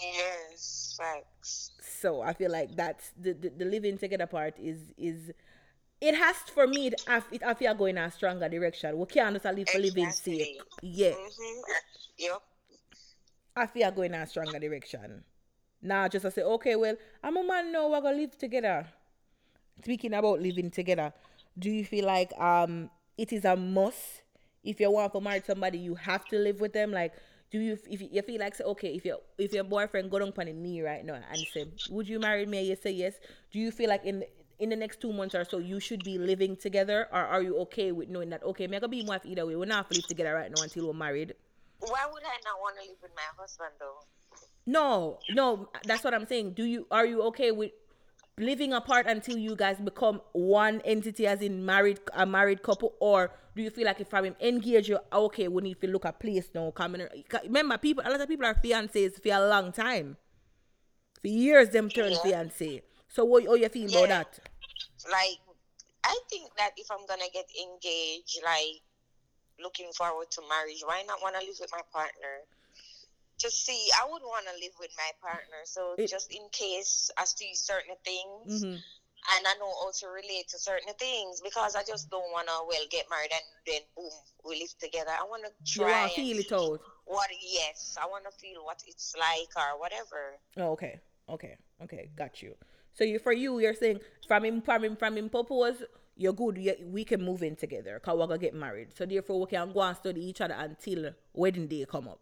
Yes, 0.00 0.94
facts. 0.98 1.70
so 1.80 2.22
i 2.22 2.32
feel 2.32 2.50
like 2.50 2.74
that's 2.76 3.10
the, 3.20 3.32
the, 3.32 3.48
the 3.50 3.64
living 3.64 3.98
together 3.98 4.26
part 4.26 4.54
is 4.58 4.78
is 4.96 5.30
it 6.02 6.14
has 6.14 6.36
for 6.54 6.66
me 6.66 6.88
it, 6.88 7.02
I, 7.06 7.22
it, 7.30 7.42
I 7.42 7.54
feel 7.54 7.74
go 7.74 7.86
in 7.86 7.96
a 7.98 8.10
stronger 8.10 8.48
direction 8.48 8.98
we 8.98 9.06
can't 9.06 9.34
just 9.34 9.44
live 9.56 9.68
for 9.68 9.78
living 9.78 10.10
sake 10.10 10.60
yeah 10.82 11.12
Mm-hmm. 11.12 11.60
Yep. 12.18 12.42
I 13.56 13.66
feel 13.66 13.90
go 13.90 14.02
in 14.02 14.14
a 14.14 14.26
stronger 14.26 14.58
direction. 14.58 15.24
Now 15.82 16.08
just 16.08 16.22
to 16.24 16.30
say, 16.30 16.42
okay, 16.42 16.76
well, 16.76 16.96
I'm 17.22 17.36
a 17.36 17.44
man 17.44 17.72
now, 17.72 17.88
we're 17.90 18.00
gonna 18.00 18.16
live 18.16 18.38
together. 18.38 18.86
Speaking 19.82 20.14
about 20.14 20.40
living 20.40 20.70
together, 20.70 21.12
do 21.58 21.70
you 21.70 21.84
feel 21.84 22.06
like 22.06 22.32
um 22.40 22.90
it 23.18 23.32
is 23.32 23.44
a 23.44 23.56
must 23.56 24.22
if 24.64 24.78
you 24.80 24.90
want 24.90 25.12
to 25.12 25.20
marry 25.20 25.42
somebody, 25.44 25.78
you 25.78 25.94
have 25.96 26.24
to 26.26 26.38
live 26.38 26.60
with 26.60 26.72
them? 26.72 26.92
Like, 26.92 27.12
do 27.50 27.58
you 27.58 27.78
if 27.90 28.00
you, 28.00 28.08
you 28.12 28.22
feel 28.22 28.40
like 28.40 28.54
say, 28.54 28.64
okay, 28.64 28.94
if 28.94 29.04
your 29.04 29.18
if 29.38 29.52
your 29.52 29.64
boyfriend 29.64 30.10
go 30.10 30.20
down 30.20 30.32
on 30.36 30.46
the 30.46 30.52
knee 30.52 30.82
right 30.82 31.04
now 31.04 31.14
and 31.14 31.46
say, 31.52 31.66
Would 31.90 32.08
you 32.08 32.20
marry 32.20 32.46
me? 32.46 32.62
You 32.62 32.76
say 32.76 32.92
yes. 32.92 33.14
Do 33.50 33.58
you 33.58 33.72
feel 33.72 33.88
like 33.88 34.04
in 34.04 34.24
in 34.58 34.68
the 34.70 34.76
next 34.76 35.00
two 35.00 35.12
months 35.12 35.34
or 35.34 35.44
so 35.44 35.58
you 35.58 35.80
should 35.80 36.04
be 36.04 36.18
living 36.18 36.56
together 36.56 37.08
or 37.12 37.20
are 37.20 37.42
you 37.42 37.58
okay 37.58 37.92
with 37.92 38.08
knowing 38.08 38.30
that 38.30 38.42
okay, 38.44 38.66
me 38.66 38.76
I 38.76 38.80
gonna 38.80 38.90
be 38.90 39.02
wife 39.02 39.22
either 39.24 39.46
way. 39.46 39.56
We're 39.56 39.64
not 39.66 39.88
to 39.90 39.96
live 39.96 40.06
together 40.06 40.34
right 40.34 40.50
now 40.50 40.62
until 40.62 40.86
we're 40.86 40.92
married. 40.94 41.34
Why 41.80 42.06
would 42.12 42.22
I 42.22 42.38
not 42.44 42.60
want 42.60 42.76
to 42.80 42.88
live 42.88 42.98
with 43.02 43.12
my 43.16 43.22
husband 43.38 43.70
though? 43.80 44.04
No, 44.64 45.18
no, 45.30 45.68
that's 45.84 46.04
what 46.04 46.14
I'm 46.14 46.26
saying. 46.26 46.52
Do 46.52 46.64
you 46.64 46.86
are 46.90 47.04
you 47.04 47.22
okay 47.24 47.50
with 47.50 47.72
living 48.38 48.72
apart 48.72 49.06
until 49.06 49.36
you 49.36 49.54
guys 49.56 49.78
become 49.78 50.20
one 50.32 50.80
entity 50.84 51.26
as 51.26 51.42
in 51.42 51.64
married 51.64 52.00
a 52.14 52.24
married 52.24 52.62
couple 52.62 52.94
or 52.98 53.30
do 53.54 53.62
you 53.62 53.68
feel 53.68 53.84
like 53.84 54.00
if 54.00 54.12
I'm 54.14 54.34
engaged 54.40 54.88
you're 54.88 55.02
okay 55.12 55.48
we 55.48 55.62
need 55.62 55.80
to 55.82 55.86
look 55.88 56.06
at 56.06 56.18
place 56.18 56.48
now 56.54 56.70
coming 56.70 57.06
remember 57.44 57.76
people 57.76 58.02
a 58.06 58.08
lot 58.10 58.20
of 58.22 58.28
people 58.28 58.46
are 58.46 58.54
fiancés 58.54 59.22
for 59.22 59.28
a 59.28 59.46
long 59.48 59.70
time 59.70 60.16
for 61.20 61.28
years 61.28 61.68
them 61.68 61.90
turn 61.90 62.12
Yeah. 62.12 62.18
fiancé 62.24 62.82
so 63.12 63.24
what 63.24 63.44
how 63.44 63.54
you 63.54 63.68
feel 63.68 63.88
about 63.90 64.08
that 64.08 64.38
Like, 65.10 65.38
I 66.04 66.18
think 66.30 66.48
that 66.56 66.70
if 66.76 66.90
I'm 66.90 67.06
gonna 67.06 67.28
get 67.32 67.46
engaged, 67.60 68.40
like 68.44 68.80
looking 69.60 69.92
forward 69.92 70.30
to 70.32 70.40
marriage, 70.48 70.82
why 70.84 71.02
not 71.06 71.20
want 71.22 71.36
to 71.36 71.44
live 71.44 71.56
with 71.60 71.70
my 71.72 71.82
partner? 71.92 72.34
To 73.40 73.50
see, 73.50 73.88
I 74.00 74.06
would 74.10 74.22
want 74.22 74.46
to 74.46 74.54
live 74.60 74.72
with 74.80 74.90
my 74.96 75.10
partner. 75.20 75.60
So 75.64 75.94
It- 75.98 76.08
just 76.08 76.32
in 76.32 76.48
case 76.50 77.10
I 77.18 77.24
see 77.24 77.54
certain 77.54 77.96
things, 78.04 78.62
Mhm. 78.62 78.82
and 79.34 79.46
I 79.46 79.54
know 79.58 79.72
how 79.82 79.90
to 79.90 80.06
relate 80.08 80.48
to 80.48 80.58
certain 80.58 80.94
things 80.94 81.40
because 81.40 81.74
I 81.76 81.82
just 81.84 82.08
don't 82.10 82.30
wanna 82.32 82.64
well 82.64 82.86
get 82.90 83.08
married 83.10 83.32
and 83.32 83.44
then 83.66 83.82
boom 83.96 84.10
we 84.44 84.60
live 84.60 84.76
together. 84.78 85.10
I 85.10 85.24
wanna 85.24 85.48
You 85.50 85.66
try 85.66 86.00
want 86.02 86.14
to 86.14 86.20
and 86.20 86.30
feel 86.30 86.40
it 86.40 86.52
out. 86.52 86.80
what 87.04 87.30
yes, 87.42 87.96
I 88.00 88.06
wanna 88.06 88.30
feel 88.32 88.64
what 88.64 88.82
it's 88.86 89.14
like 89.16 89.50
or 89.56 89.78
whatever. 89.78 90.38
Oh, 90.56 90.70
okay, 90.72 91.00
okay, 91.28 91.56
okay, 91.82 92.06
got 92.16 92.42
you. 92.42 92.56
So 92.94 93.04
you 93.04 93.18
for 93.18 93.32
you, 93.32 93.58
you're 93.58 93.74
saying 93.74 94.00
from 94.26 94.44
him, 94.44 94.62
from 94.62 94.84
him, 94.84 94.96
from 94.96 95.16
him 95.16 95.30
you're 96.16 96.32
good. 96.32 96.58
You, 96.58 96.74
we 96.84 97.04
can 97.04 97.22
move 97.22 97.42
in 97.42 97.56
together, 97.56 97.98
cause 97.98 98.18
we're 98.18 98.26
gonna 98.26 98.38
get 98.38 98.54
married. 98.54 98.88
So 98.96 99.06
therefore, 99.06 99.40
we 99.40 99.46
can 99.46 99.72
go 99.72 99.80
and 99.80 99.96
study 99.96 100.24
each 100.24 100.40
other 100.40 100.54
until 100.58 101.12
wedding 101.32 101.68
day 101.68 101.86
come 101.90 102.08
up. 102.08 102.20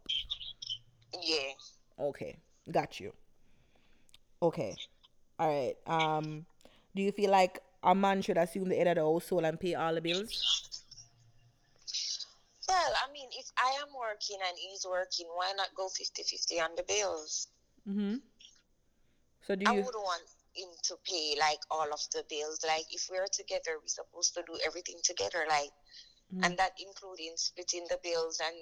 Yeah. 1.23 1.53
Okay, 1.99 2.37
got 2.71 3.01
you. 3.01 3.13
Okay, 4.43 4.75
all 5.39 5.49
right. 5.49 5.77
Um, 5.87 6.47
do 6.95 7.03
you 7.03 7.13
feel 7.13 7.31
like 7.31 7.61
a 7.83 7.95
man 7.95 8.23
should 8.23 8.39
assume 8.39 8.69
the 8.69 8.77
head 8.77 8.89
of 8.89 8.97
the 8.97 9.03
household 9.03 9.45
and 9.45 9.59
pay 9.59 9.75
all 9.75 9.95
the 9.95 10.01
bills? 10.01 10.85
Well, 12.69 12.93
I 13.05 13.13
mean, 13.13 13.29
if 13.33 13.51
I 13.59 13.83
am 13.83 13.89
working 13.99 14.39
and 14.47 14.57
he's 14.57 14.87
working, 14.89 15.27
why 15.35 15.53
not 15.57 15.75
go 15.75 15.89
50-50 15.89 16.63
on 16.63 16.71
the 16.77 16.85
bills? 16.85 17.49
Mm-hmm. 17.89 18.17
So 19.45 19.57
do 19.57 19.65
I 19.67 19.75
you? 19.75 19.83
would 19.83 19.95
want 19.95 20.23
him 20.55 20.69
to 20.85 20.97
pay 21.05 21.35
like 21.39 21.59
all 21.71 21.93
of 21.93 22.01
the 22.13 22.25
bills. 22.29 22.61
Like 22.67 22.85
if 22.91 23.09
we're 23.11 23.27
together, 23.33 23.79
we're 23.81 23.87
supposed 23.87 24.35
to 24.35 24.43
do 24.47 24.59
everything 24.67 24.97
together. 25.05 25.45
Like, 25.49 25.71
Mm-hmm. 26.33 26.45
and 26.45 26.57
that 26.59 26.71
including 26.79 27.33
splitting 27.35 27.87
the 27.91 27.99
bills 28.05 28.39
and 28.39 28.55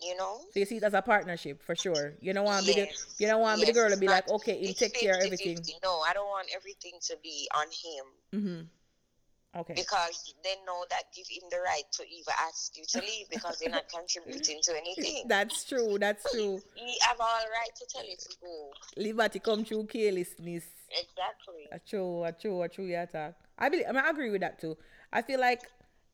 you 0.00 0.16
know. 0.16 0.38
So 0.52 0.60
you 0.60 0.64
see 0.64 0.76
it 0.76 0.84
as 0.84 0.94
a 0.94 1.02
partnership 1.02 1.60
for 1.66 1.74
sure. 1.74 2.14
You 2.20 2.32
don't 2.32 2.44
want 2.44 2.64
be 2.66 2.72
the 2.72 2.88
you 3.18 3.26
don't 3.26 3.40
want 3.40 3.58
be 3.60 3.66
the 3.66 3.72
girl 3.72 3.90
to 3.90 3.96
be 3.96 4.06
like, 4.06 4.30
okay, 4.30 4.52
it's 4.60 4.78
take 4.78 4.94
care 4.94 5.14
of 5.14 5.22
50-50. 5.22 5.24
everything. 5.26 5.74
No, 5.82 5.98
I 6.08 6.12
don't 6.12 6.28
want 6.28 6.46
everything 6.54 6.92
to 7.08 7.16
be 7.20 7.48
on 7.52 7.66
him 7.66 8.40
Mm-hmm. 8.40 9.60
Okay. 9.60 9.74
because 9.74 10.34
they 10.42 10.54
know 10.66 10.84
that 10.90 11.04
give 11.16 11.26
him 11.28 11.42
the 11.50 11.58
right 11.58 11.82
to 11.92 12.02
even 12.04 12.34
ask 12.40 12.76
you 12.76 12.84
to 12.88 12.98
leave 13.00 13.28
because 13.30 13.58
they're 13.58 13.70
not 13.70 13.88
contributing 13.92 14.58
to 14.62 14.76
anything. 14.76 15.24
That's 15.26 15.64
true. 15.64 15.96
That's 15.98 16.30
true. 16.32 16.60
He 16.76 16.96
have 17.08 17.16
all 17.20 17.26
right 17.26 17.74
to 17.76 17.86
tell 17.92 18.04
you 18.04 18.16
to 18.16 18.28
go. 18.40 18.70
Liberty 18.96 19.38
come 19.40 19.64
true 19.64 19.84
carelessness. 19.84 20.64
Exactly. 20.96 21.68
A 21.72 21.78
true, 21.78 22.24
a 22.24 22.32
true, 22.32 22.62
a 22.62 22.68
true 22.68 22.94
attack. 22.96 23.34
I 23.58 23.68
believe. 23.68 23.86
I 23.88 23.92
mean, 23.92 24.04
I 24.04 24.10
agree 24.10 24.30
with 24.30 24.40
that 24.42 24.60
too. 24.60 24.76
I 25.12 25.22
feel 25.22 25.40
like 25.40 25.62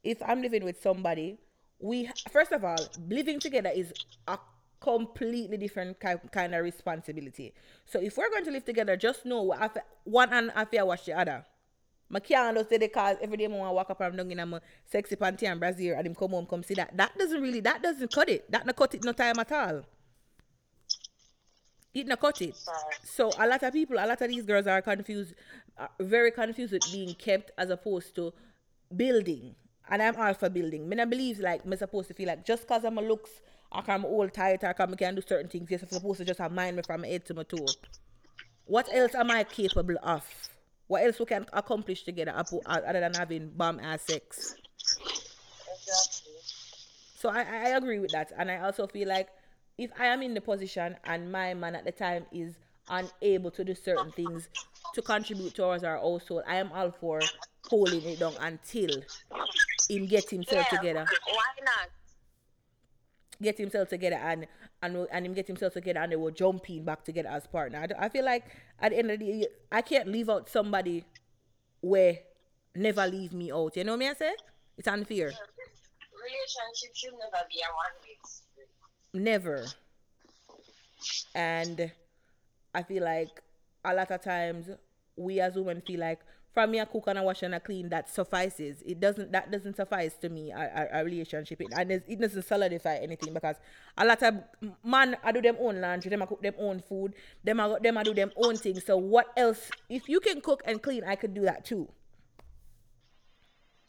if 0.02 0.22
I'm 0.22 0.42
living 0.42 0.64
with 0.64 0.80
somebody, 0.80 1.38
we 1.78 2.10
first 2.30 2.52
of 2.52 2.64
all 2.64 2.76
living 3.08 3.40
together 3.40 3.70
is 3.74 3.92
a 4.26 4.38
completely 4.80 5.56
different 5.56 6.00
ki- 6.00 6.28
kind 6.32 6.54
of 6.54 6.62
responsibility. 6.64 7.52
So 7.84 8.00
if 8.00 8.16
we're 8.16 8.30
going 8.30 8.44
to 8.44 8.50
live 8.50 8.64
together, 8.64 8.96
just 8.96 9.24
know 9.26 9.50
have- 9.52 9.76
one 10.04 10.30
hand 10.30 10.52
have 10.54 10.70
to 10.70 10.82
wash 10.84 11.04
the 11.04 11.12
other. 11.18 11.44
I 12.12 12.18
can't 12.20 12.56
just 12.56 12.68
say 12.70 12.78
the 12.78 12.88
cause 12.88 13.16
every 13.22 13.36
day 13.36 13.44
I 13.46 13.70
walk 13.70 13.90
up 13.90 14.00
and 14.00 14.16
down 14.16 14.30
in 14.30 14.48
my 14.48 14.60
sexy 14.84 15.16
panty 15.16 15.44
and 15.44 15.60
brassiere 15.60 15.96
and 15.96 16.06
him 16.06 16.14
come 16.14 16.30
home 16.30 16.46
come 16.46 16.62
see 16.62 16.74
that. 16.74 16.96
That 16.96 17.16
doesn't 17.18 17.40
really 17.40 17.60
that 17.60 17.82
doesn't 17.82 18.12
cut 18.12 18.28
it. 18.28 18.50
That 18.50 18.66
not 18.66 18.76
cut 18.76 18.94
it 18.94 19.04
no 19.04 19.12
time 19.12 19.38
at 19.38 19.52
all. 19.52 19.82
It 21.94 22.06
not 22.06 22.20
cut 22.20 22.40
it. 22.42 22.54
So 23.02 23.34
a 23.38 23.46
lot 23.46 23.62
of 23.62 23.72
people, 23.72 23.96
a 23.96 24.06
lot 24.06 24.20
of 24.20 24.28
these 24.28 24.44
girls 24.44 24.66
are 24.66 24.82
confused, 24.82 25.34
are 25.78 25.90
very 26.00 26.30
confused 26.30 26.72
with 26.72 26.90
being 26.90 27.14
kept 27.14 27.50
as 27.58 27.70
opposed 27.70 28.14
to 28.16 28.32
building. 28.96 29.54
And 29.88 30.02
I'm 30.02 30.16
all 30.16 30.34
for 30.34 30.48
building. 30.48 30.88
Me 30.88 30.96
not 30.96 31.10
believe 31.10 31.40
like 31.40 31.66
me 31.66 31.76
supposed 31.76 32.08
to 32.08 32.14
feel 32.14 32.28
like 32.28 32.44
just 32.44 32.66
cause 32.68 32.84
I'm 32.84 32.98
a 32.98 33.02
looks 33.02 33.30
I'm 33.72 34.04
old 34.04 34.32
tight 34.34 34.64
I 34.64 34.72
can 34.72 35.14
do 35.14 35.22
certain 35.22 35.48
things, 35.48 35.70
yes, 35.70 35.82
I'm 35.82 35.88
supposed 35.88 36.18
to 36.18 36.24
just 36.24 36.38
have 36.40 36.52
mind 36.52 36.76
me 36.76 36.82
from 36.82 37.02
my 37.02 37.08
head 37.08 37.24
to 37.26 37.34
my 37.34 37.42
toe. 37.44 37.76
What 38.64 38.88
else 38.92 39.14
am 39.14 39.30
I 39.30 39.44
capable 39.44 39.96
of? 40.02 40.24
What 40.86 41.04
else 41.04 41.18
we 41.20 41.26
can 41.26 41.46
accomplish 41.52 42.02
together 42.04 42.32
apo- 42.32 42.62
uh, 42.66 42.80
other 42.86 43.00
than 43.00 43.14
having 43.14 43.50
bomb 43.50 43.80
ass 43.80 44.02
sex? 44.02 44.56
Exactly. 45.66 46.32
So 47.14 47.28
I, 47.28 47.42
I 47.42 47.68
agree 47.76 47.98
with 47.98 48.12
that. 48.12 48.32
And 48.36 48.50
I 48.50 48.58
also 48.58 48.86
feel 48.86 49.08
like 49.08 49.28
if 49.78 49.90
I 49.98 50.06
am 50.06 50.22
in 50.22 50.34
the 50.34 50.40
position 50.40 50.96
and 51.04 51.30
my 51.32 51.54
man 51.54 51.74
at 51.74 51.84
the 51.84 51.92
time 51.92 52.26
is 52.32 52.54
unable 52.88 53.50
to 53.52 53.64
do 53.64 53.74
certain 53.74 54.12
things 54.12 54.48
to 54.94 55.02
contribute 55.02 55.54
towards 55.54 55.84
our 55.84 55.98
household, 55.98 56.42
I 56.46 56.56
am 56.56 56.70
all 56.72 56.90
for 56.90 57.20
holding 57.68 58.02
it 58.04 58.18
down 58.18 58.34
until 58.40 58.90
him 59.88 60.06
get 60.06 60.28
himself 60.28 60.66
Yeah, 60.70 60.78
together. 60.78 61.06
Why 61.26 61.64
not? 61.64 61.88
Get 63.42 63.56
himself 63.58 63.88
together 63.88 64.16
and 64.16 64.46
and 64.82 65.06
and 65.10 65.26
him 65.26 65.34
get 65.34 65.46
himself 65.46 65.72
together 65.72 66.00
and 66.00 66.12
they 66.12 66.16
will 66.16 66.30
jump 66.30 66.68
in 66.68 66.84
back 66.84 67.04
together 67.04 67.30
as 67.30 67.46
partner. 67.46 67.86
I, 67.98 68.06
I 68.06 68.08
feel 68.10 68.24
like 68.24 68.44
at 68.80 68.90
the 68.92 68.98
end 68.98 69.10
of 69.10 69.18
the 69.18 69.24
day, 69.24 69.46
I 69.72 69.80
can't 69.82 70.08
leave 70.08 70.28
out 70.28 70.48
somebody 70.48 71.04
where 71.80 72.18
never 72.74 73.06
leave 73.06 73.32
me 73.32 73.50
out. 73.50 73.76
You 73.76 73.84
know 73.84 73.96
what 73.96 74.04
I 74.04 74.14
say? 74.14 74.32
It's 74.76 74.88
unfair. 74.88 75.32
Relationship 76.12 76.94
should 76.94 77.12
never 77.12 77.44
be 77.48 77.60
a 77.60 77.68
one 77.72 77.96
way. 78.02 78.16
Never 79.12 79.64
and 81.34 81.90
i 82.74 82.82
feel 82.82 83.04
like 83.04 83.42
a 83.84 83.94
lot 83.94 84.10
of 84.10 84.22
times 84.22 84.68
we 85.16 85.40
as 85.40 85.54
women 85.54 85.80
feel 85.86 86.00
like 86.00 86.20
from 86.52 86.72
me 86.72 86.80
a 86.80 86.86
cook 86.86 87.04
and 87.06 87.18
a 87.18 87.22
wash 87.22 87.42
and 87.42 87.54
a 87.54 87.60
clean 87.60 87.88
that 87.88 88.08
suffices 88.08 88.82
it 88.84 89.00
doesn't 89.00 89.30
that 89.32 89.50
doesn't 89.50 89.76
suffice 89.76 90.14
to 90.14 90.28
me 90.28 90.50
a, 90.50 91.02
relationship 91.04 91.60
it, 91.60 91.68
and 91.76 91.90
it 91.90 92.20
doesn't 92.20 92.42
solidify 92.42 92.96
anything 92.96 93.32
because 93.32 93.56
a 93.96 94.04
lot 94.04 94.22
of 94.22 94.34
man 94.84 95.16
I 95.22 95.32
do 95.32 95.40
them 95.40 95.56
own 95.60 95.80
laundry 95.80 96.10
them 96.10 96.22
I 96.22 96.26
cook 96.26 96.42
them 96.42 96.54
own 96.58 96.80
food 96.80 97.14
them 97.44 97.60
I, 97.60 97.78
them 97.80 97.96
I 97.96 98.02
do 98.02 98.14
them 98.14 98.32
own 98.36 98.56
things 98.56 98.84
so 98.84 98.96
what 98.96 99.28
else 99.36 99.70
if 99.88 100.08
you 100.08 100.18
can 100.20 100.40
cook 100.40 100.62
and 100.64 100.82
clean 100.82 101.04
I 101.04 101.14
could 101.14 101.34
do 101.34 101.42
that 101.42 101.64
too 101.64 101.88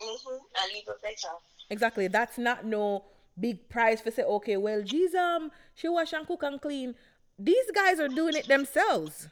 Mm-hmm. 0.02 0.34
And 0.34 0.74
leave 0.74 0.84
it 0.88 1.02
better. 1.02 1.34
Exactly. 1.70 2.08
That's 2.08 2.38
not 2.38 2.66
no 2.66 3.06
big 3.40 3.70
prize 3.70 4.02
for 4.02 4.12
say, 4.12 4.24
okay, 4.24 4.58
well, 4.58 4.82
geez, 4.84 5.16
um, 5.16 5.52
she 5.76 5.88
wash 5.88 6.14
and 6.14 6.28
cook 6.28 6.44
and 6.44 6.62
clean. 6.62 6.96
These 7.38 7.72
guys 7.74 8.00
are 8.00 8.08
doing 8.10 8.36
it 8.36 8.48
themselves. 8.48 9.28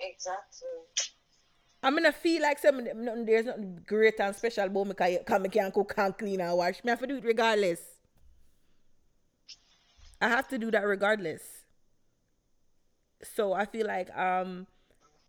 Exactly. 0.00 0.68
I'm 1.82 1.94
gonna 1.94 2.12
feel 2.12 2.42
like 2.42 2.58
some 2.58 2.84
nothing 2.84 3.24
there's 3.26 3.46
nothing 3.46 3.80
great 3.86 4.18
and 4.20 4.34
special 4.36 4.64
about 4.66 4.86
me 4.86 4.94
cause 4.94 5.18
cause 5.26 5.40
me 5.40 5.48
can 5.48 5.70
cook 5.72 5.92
and 5.96 6.16
clean 6.16 6.40
and 6.40 6.56
wash. 6.56 6.82
Me 6.84 6.90
have 6.90 7.00
to 7.00 7.06
do 7.06 7.16
it 7.16 7.24
regardless. 7.24 7.80
I 10.20 10.28
have 10.28 10.48
to 10.48 10.58
do 10.58 10.70
that 10.70 10.86
regardless. 10.86 11.64
So 13.22 13.52
I 13.52 13.64
feel 13.66 13.86
like 13.86 14.14
um 14.16 14.66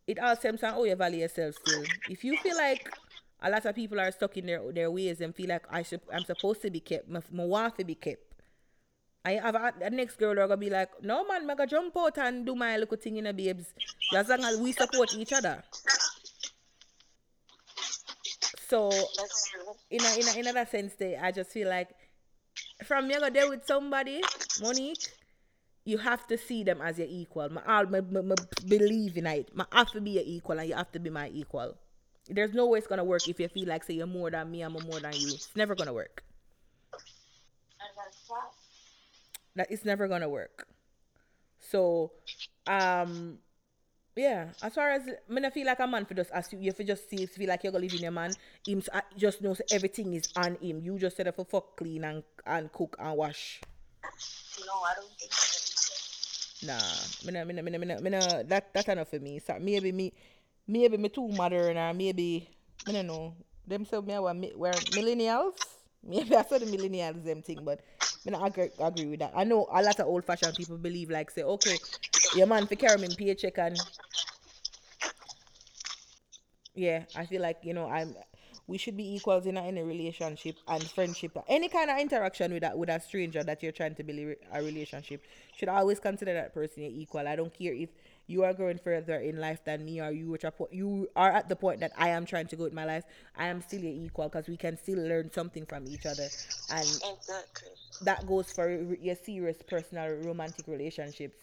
it 0.07 0.19
all 0.19 0.35
stems 0.35 0.63
on 0.63 0.73
how 0.73 0.83
you 0.83 0.95
value 0.95 1.19
yourself 1.21 1.55
still. 1.55 1.87
If 2.07 2.23
you 2.23 2.37
feel 2.37 2.57
like 2.57 2.89
a 3.41 3.49
lot 3.49 3.65
of 3.65 3.75
people 3.75 3.99
are 3.99 4.11
stuck 4.11 4.37
in 4.37 4.45
their 4.45 4.71
their 4.71 4.91
ways 4.91 5.21
and 5.21 5.35
feel 5.35 5.49
like 5.49 5.65
I 5.69 5.83
should 5.83 6.01
I'm 6.13 6.23
supposed 6.23 6.61
to 6.61 6.69
be 6.69 6.79
kept, 6.79 7.09
my, 7.09 7.21
want 7.31 7.77
to 7.77 7.83
be 7.83 7.95
kept. 7.95 8.23
I 9.23 9.33
have 9.33 9.55
a, 9.55 9.89
next 9.91 10.17
girl 10.17 10.31
are 10.39 10.47
gonna 10.47 10.57
be 10.57 10.69
like, 10.69 10.89
no 11.03 11.25
man, 11.27 11.49
I 11.49 11.55
gotta 11.55 11.69
jump 11.69 11.95
out 11.97 12.17
and 12.17 12.45
do 12.45 12.55
my 12.55 12.77
little 12.77 12.97
thing 12.97 13.17
in 13.17 13.25
the 13.25 13.33
babes. 13.33 13.73
As 14.15 14.29
long 14.29 14.43
as 14.43 14.59
we 14.59 14.71
support 14.71 15.13
each 15.15 15.33
other. 15.33 15.63
So 18.67 18.89
in 19.89 20.01
a, 20.01 20.19
in 20.19 20.27
a, 20.27 20.39
in 20.39 20.47
another 20.47 20.69
sense, 20.69 20.93
they, 20.95 21.17
I 21.17 21.31
just 21.31 21.51
feel 21.51 21.69
like 21.69 21.89
from 22.85 23.05
I 23.05 23.19
go 23.19 23.29
there 23.29 23.49
with 23.49 23.65
somebody, 23.65 24.21
Monique, 24.61 25.07
you 25.85 25.97
have 25.97 26.25
to 26.27 26.37
see 26.37 26.63
them 26.63 26.81
as 26.81 26.97
your 26.97 27.07
equal. 27.09 27.49
My 27.49 27.61
all 27.67 27.85
my, 27.85 28.01
my, 28.01 28.21
my 28.21 28.35
believe 28.67 29.17
in 29.17 29.27
it. 29.27 29.55
My 29.55 29.65
have 29.71 29.91
to 29.91 30.01
be 30.01 30.11
your 30.11 30.23
equal 30.25 30.59
and 30.59 30.69
you 30.69 30.75
have 30.75 30.91
to 30.93 30.99
be 30.99 31.09
my 31.09 31.29
equal. 31.29 31.77
There's 32.27 32.53
no 32.53 32.67
way 32.67 32.79
it's 32.79 32.87
gonna 32.87 33.03
work 33.03 33.27
if 33.27 33.39
you 33.39 33.47
feel 33.47 33.67
like 33.67 33.83
say 33.83 33.93
you're 33.95 34.07
more 34.07 34.31
than 34.31 34.49
me, 34.51 34.61
I'm 34.61 34.73
more 34.73 34.99
than 34.99 35.13
you. 35.13 35.29
It's 35.33 35.55
never 35.55 35.75
gonna 35.75 35.93
work. 35.93 36.23
That's 37.95 38.17
that 39.55 39.71
it's 39.71 39.85
never 39.85 40.07
gonna 40.07 40.29
work. 40.29 40.67
So, 41.59 42.11
um, 42.67 43.37
yeah. 44.15 44.49
As 44.61 44.75
far 44.75 44.91
as 44.91 45.03
I 45.07 45.33
mean, 45.33 45.45
I 45.45 45.49
feel 45.49 45.67
like 45.67 45.79
a 45.79 45.87
man 45.87 46.05
for 46.05 46.13
just 46.13 46.31
ask 46.31 46.51
you, 46.53 46.59
you 46.59 46.71
for 46.73 46.83
just 46.83 47.09
see, 47.09 47.25
feel 47.25 47.49
like 47.49 47.63
you're 47.63 47.71
gonna 47.71 47.83
live 47.85 47.93
in 47.93 48.01
your 48.01 48.11
man. 48.11 48.33
Him 48.65 48.83
uh, 48.93 49.01
just 49.17 49.41
knows 49.41 49.61
everything 49.71 50.13
is 50.13 50.29
on 50.35 50.57
him. 50.61 50.81
You 50.83 50.97
just 50.99 51.17
set 51.17 51.27
up 51.27 51.35
for 51.35 51.45
fuck 51.45 51.77
clean 51.77 52.03
and 52.03 52.23
and 52.45 52.71
cook 52.71 52.95
and 52.99 53.17
wash. 53.17 53.61
No, 54.65 54.73
I 54.83 54.93
don't 54.95 55.09
think 55.19 55.33
so. 55.33 56.67
Nah, 56.67 56.77
me 57.25 57.31
no, 57.33 57.45
me 57.45 57.53
no, 57.53 57.61
me 57.63 57.71
no, 57.71 57.79
me 57.79 57.85
no, 57.87 57.99
me 57.99 58.09
no, 58.11 58.43
that 58.43 58.73
that 58.73 58.87
enough 58.89 59.09
for 59.09 59.19
me. 59.19 59.39
So 59.39 59.57
maybe 59.59 59.91
me, 59.91 60.13
maybe 60.71 60.97
me 60.97 61.09
too 61.09 61.27
modern 61.27 61.77
or 61.77 61.93
maybe 61.93 62.49
I 62.87 62.91
don't 62.93 63.07
know. 63.07 63.35
Them 63.67 63.85
say 63.85 64.01
me 64.01 64.17
were 64.19 64.33
we're 64.55 64.81
millennials. 64.97 65.55
Maybe 66.03 66.35
I 66.35 66.43
saw 66.43 66.57
the 66.57 66.65
millennials 66.65 67.23
them 67.23 67.43
thing, 67.43 67.63
but 67.63 67.81
me 68.25 68.31
not 68.31 68.47
agree, 68.47 68.69
agree 68.79 69.07
with 69.07 69.19
that. 69.19 69.33
I 69.35 69.43
know 69.43 69.67
a 69.71 69.83
lot 69.83 69.99
of 69.99 70.07
old 70.07 70.25
fashioned 70.25 70.55
people 70.57 70.77
believe 70.79 71.11
like 71.11 71.29
say, 71.29 71.43
okay, 71.43 71.79
your 72.31 72.47
man 72.47 72.65
for 72.65 72.75
carry 72.75 72.97
me 72.97 73.09
paycheck 73.15 73.59
and 73.59 73.85
yeah, 76.73 77.03
I 77.15 77.25
feel 77.25 77.41
like 77.41 77.59
you 77.63 77.73
know 77.73 77.87
I'm. 77.87 78.15
We 78.67 78.77
should 78.77 78.95
be 78.95 79.15
equals 79.15 79.47
in 79.47 79.57
any 79.57 79.81
relationship 79.81 80.55
and 80.67 80.89
friendship, 80.91 81.37
any 81.49 81.67
kind 81.67 81.89
of 81.89 81.97
interaction 81.99 82.53
with 82.53 82.61
that 82.61 82.77
with 82.77 82.89
a 82.89 83.01
stranger 83.01 83.43
that 83.43 83.61
you're 83.61 83.73
trying 83.73 83.95
to 83.95 84.03
build 84.03 84.19
a 84.19 84.59
a 84.59 84.63
relationship. 84.63 85.23
Should 85.57 85.67
always 85.67 85.99
consider 85.99 86.33
that 86.33 86.53
person 86.53 86.83
your 86.83 86.91
equal. 86.93 87.27
I 87.27 87.35
don't 87.35 87.53
care 87.53 87.73
if 87.73 87.89
you 88.27 88.43
are 88.43 88.53
going 88.53 88.77
further 88.77 89.17
in 89.19 89.39
life 89.39 89.63
than 89.65 89.83
me, 89.85 89.99
or 90.01 90.11
you 90.11 90.29
which 90.29 90.45
are 90.45 90.51
po- 90.51 90.69
you 90.71 91.09
are 91.15 91.31
at 91.31 91.49
the 91.49 91.55
point 91.55 91.79
that 91.81 91.91
I 91.97 92.09
am 92.09 92.25
trying 92.25 92.47
to 92.47 92.55
go 92.55 92.65
in 92.65 92.73
my 92.75 92.85
life. 92.85 93.03
I 93.35 93.47
am 93.47 93.61
still 93.61 93.81
your 93.81 93.93
equal 93.93 94.29
because 94.29 94.47
we 94.47 94.57
can 94.57 94.77
still 94.77 94.99
learn 94.99 95.31
something 95.31 95.65
from 95.65 95.87
each 95.87 96.05
other, 96.05 96.31
and 96.69 97.01
Exactly. 97.03 97.69
that 98.01 98.25
goes 98.27 98.51
for 98.51 98.69
your 98.69 99.15
serious 99.15 99.57
personal 99.67 100.09
romantic 100.09 100.67
relationships. 100.67 101.37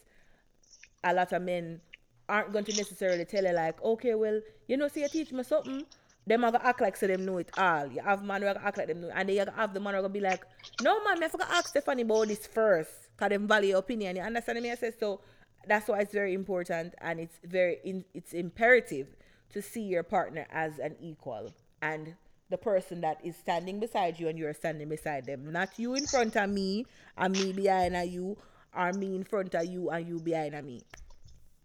A 1.05 1.13
lot 1.15 1.33
of 1.33 1.43
men 1.43 1.81
aren't 2.29 2.53
going 2.53 2.65
to 2.65 2.73
necessarily 2.73 3.25
tell 3.25 3.45
you 3.45 3.53
like, 3.53 3.83
okay, 3.83 4.15
well, 4.15 4.41
you 4.67 4.77
know, 4.77 4.89
see, 4.89 5.01
you 5.03 5.09
teach 5.09 5.33
me 5.33 5.43
something. 5.43 5.87
Them 6.27 6.45
are 6.45 6.53
gonna 6.53 6.65
act 6.65 6.81
like 6.81 6.97
so 6.97 7.07
them 7.07 7.25
know 7.25 7.39
it 7.39 7.51
all. 7.57 7.87
You 7.87 8.03
have 8.03 8.23
man 8.23 8.43
who 8.43 8.49
act 8.49 8.77
like 8.77 8.89
them 8.89 9.01
know, 9.01 9.11
and 9.15 9.29
then 9.29 9.37
you 9.37 9.45
have 9.57 9.73
the 9.73 9.81
man 9.81 9.95
who 9.95 10.01
gonna 10.03 10.13
be 10.13 10.21
like, 10.21 10.45
no 10.79 11.03
man, 11.05 11.19
me 11.19 11.27
I 11.27 11.29
forgot 11.29 11.51
ask 11.51 11.71
Stephanie 11.71 12.03
about 12.03 12.29
this 12.29 12.47
first, 12.47 12.91
cause 13.17 13.31
them 13.31 13.49
value 13.49 13.71
your 13.71 13.79
opinion. 13.79 14.17
You 14.17 14.23
understand 14.23 14.61
me? 14.61 14.71
I 14.71 14.75
said 14.75 14.95
so. 14.99 15.21
That's 15.67 15.89
why 15.89 16.01
it's 16.01 16.13
very 16.13 16.35
important, 16.35 16.95
and 17.01 17.21
it's 17.21 17.39
very 17.45 17.79
in, 17.85 18.05
it's 18.15 18.33
imperative 18.33 19.09
to 19.51 19.63
see 19.63 19.83
your 19.83 20.03
partner 20.03 20.47
as 20.51 20.79
an 20.79 20.97
equal 21.01 21.53
and 21.83 22.15
the 22.51 22.59
person 22.59 23.01
that 23.03 23.19
is 23.25 23.37
standing 23.37 23.79
beside 23.81 24.19
you 24.19 24.29
and 24.29 24.39
you're 24.39 24.55
standing 24.55 24.89
beside 24.89 25.27
them. 25.27 25.51
Not 25.53 25.79
you 25.79 25.95
in 25.95 26.07
front 26.07 26.37
of 26.37 26.49
me 26.51 26.87
and 27.17 27.37
me 27.37 27.53
behind 27.53 27.97
of 27.97 28.07
you, 28.07 28.37
or 28.75 28.93
me 28.93 29.15
in 29.17 29.25
front 29.25 29.55
of 29.55 29.65
you 29.67 29.91
and 29.91 30.07
you 30.07 30.21
behind 30.21 30.55
of 30.55 30.65
me. 30.65 30.83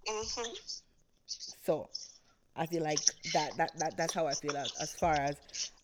hmm 0.08 0.54
So 1.66 1.90
I 2.56 2.66
feel 2.68 2.84
like 2.84 3.02
that, 3.34 3.58
that, 3.58 3.72
that 3.80 3.98
that's 3.98 4.14
how 4.14 4.28
I 4.28 4.36
feel 4.36 4.58
as, 4.58 4.72
as 4.80 4.94
far 4.96 5.14
as 5.14 5.36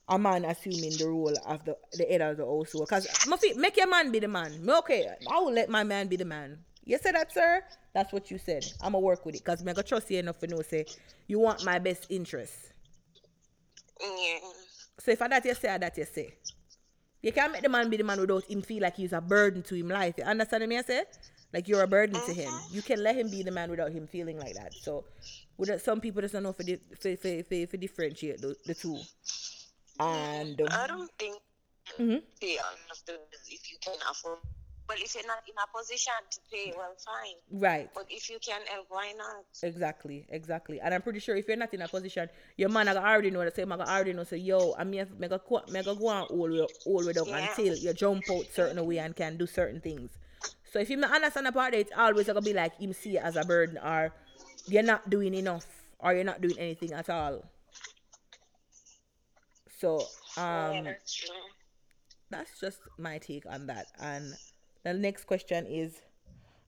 a 0.10 0.18
man 0.20 0.46
assuming 0.46 0.98
the 0.98 1.08
role 1.08 1.34
of 1.46 1.64
the 1.66 1.78
the 1.94 2.06
head 2.06 2.22
of 2.22 2.38
the 2.38 2.46
household. 2.46 2.88
Cause 2.90 3.08
my 3.26 3.38
feet, 3.38 3.58
make 3.58 3.78
your 3.78 3.88
man 3.90 4.12
be 4.12 4.20
the 4.20 4.28
man. 4.28 4.68
Okay, 4.70 5.08
I 5.28 5.40
will 5.40 5.54
let 5.54 5.70
my 5.70 5.84
man 5.84 6.08
be 6.08 6.18
the 6.18 6.26
man. 6.26 6.60
You 6.90 6.98
said 6.98 7.14
that, 7.14 7.32
sir? 7.32 7.62
That's 7.94 8.12
what 8.12 8.32
you 8.32 8.40
said. 8.40 8.66
I'ma 8.82 8.98
work 8.98 9.24
with 9.24 9.36
it. 9.36 9.46
Cause 9.46 9.64
me 9.64 9.70
I 9.70 9.76
gonna 9.76 9.84
trust 9.84 10.10
you 10.10 10.18
enough 10.18 10.40
to 10.40 10.48
know 10.48 10.64
say 10.64 10.88
you 11.28 11.38
want 11.38 11.64
my 11.64 11.78
best 11.78 12.08
interest. 12.10 12.56
Yeah. 14.02 14.40
So 15.00 15.12
if 15.12 15.22
I 15.22 15.28
that 15.28 15.46
you 15.46 15.54
say, 15.54 15.70
I 15.70 15.78
that 15.78 15.96
you 16.00 16.06
say. 16.06 16.34
You 17.22 17.32
can't 17.32 17.52
make 17.52 17.62
the 17.62 17.70
man 17.70 17.92
be 17.92 17.98
the 17.98 18.04
man 18.04 18.20
without 18.20 18.44
him 18.46 18.64
feel 18.64 18.82
like 18.82 18.96
he's 18.96 19.14
a 19.14 19.22
burden 19.22 19.62
to 19.64 19.76
him 19.76 19.90
life. 19.90 20.16
You 20.18 20.24
understand 20.24 20.68
me? 20.68 20.80
I 20.80 20.82
say? 20.82 21.04
Like 21.54 21.68
you're 21.68 21.84
a 21.84 21.88
burden 21.88 22.20
to 22.26 22.34
him. 22.34 22.52
You 22.72 22.82
can 22.82 23.04
let 23.04 23.16
him 23.16 23.30
be 23.30 23.44
the 23.44 23.52
man 23.52 23.70
without 23.70 23.92
him 23.92 24.08
feeling 24.08 24.40
like 24.40 24.56
that. 24.56 24.74
So 24.74 25.06
with 25.58 25.80
some 25.84 26.02
people 26.02 26.24
just 26.24 26.34
don't 26.34 26.42
know 26.42 26.54
for, 26.54 26.64
di- 26.64 26.80
for, 27.00 27.16
for, 27.18 27.44
for, 27.44 27.68
for 27.68 27.78
differentiate 27.78 28.42
the, 28.42 28.56
the 28.66 28.74
two. 28.74 28.98
And 30.00 30.60
I 30.72 30.84
um, 30.86 30.88
don't 30.88 31.12
think 31.20 31.38
Mhm. 32.00 32.22
enough 32.42 33.04
if 33.48 33.72
you 33.72 33.78
can 33.80 33.96
afford. 34.10 34.40
But 34.90 34.98
if 35.00 35.14
you're 35.14 35.28
not 35.28 35.44
in 35.48 35.54
a 35.54 35.78
position 35.78 36.14
to 36.32 36.40
pay, 36.52 36.74
well, 36.76 36.96
fine. 37.06 37.62
right. 37.62 37.90
But 37.94 38.08
if 38.10 38.28
you 38.28 38.40
can 38.42 38.62
help, 38.66 38.88
why 38.90 39.14
not? 39.16 39.46
Exactly, 39.62 40.26
exactly. 40.30 40.82
And 40.82 40.96
I'm 40.96 41.04
pretty 41.04 41.20
sure 41.20 41.36
if 41.36 41.48
you're 41.48 41.58
not 41.58 41.72
in 41.76 41.84
a 41.84 41.88
position, 41.88 42.28
your 42.58 42.70
man 42.70 42.88
I 42.88 42.96
already 42.96 43.30
know 43.30 43.44
that 43.44 43.56
say, 43.56 43.62
I 43.62 43.66
already 43.68 44.14
know 44.14 44.24
say, 44.24 44.38
yo, 44.38 44.74
I'm 44.80 44.92
here, 44.92 45.08
mega 45.20 45.40
go, 45.48 45.62
mega 45.70 45.94
go 45.94 46.08
on 46.08 46.24
all 46.24 46.50
way, 46.50 46.68
all 46.86 47.04
way 47.06 47.14
down 47.14 47.28
Yeah. 47.28 47.50
until 47.50 47.78
you 47.78 47.94
jump 47.94 48.24
out 48.32 48.48
certain 48.52 48.84
way 48.84 48.98
and 48.98 49.16
can 49.16 49.38
do 49.38 49.46
certain 49.46 49.80
things. 49.80 50.10
So 50.74 50.80
if 50.80 50.90
you 50.90 50.98
not 50.98 51.14
understand 51.14 51.46
about 51.46 51.76
it, 51.76 51.82
it's 51.82 51.92
always 51.96 52.26
gonna 52.26 52.42
be 52.42 52.54
like 52.54 52.76
him 52.80 52.92
see 52.94 53.18
it 53.18 53.24
as 53.24 53.36
a 53.36 53.44
burden 53.46 53.78
or 53.78 54.12
you're 54.68 54.82
not 54.82 55.08
doing 55.08 55.36
enough 55.36 55.68
or 56.00 56.14
you're 56.14 56.24
not 56.24 56.42
doing 56.42 56.58
anything 56.58 56.94
at 56.94 57.12
all. 57.12 57.46
So 59.80 60.08
yeah, 60.36 60.80
um 60.80 60.86
that's 60.86 61.30
that's 62.32 62.60
just 62.60 62.80
my 62.98 63.18
take 63.20 63.46
on 63.46 63.68
that. 63.68 63.88
And 64.00 64.34
the 64.84 64.94
next 64.94 65.26
question 65.26 65.66
is 65.66 66.02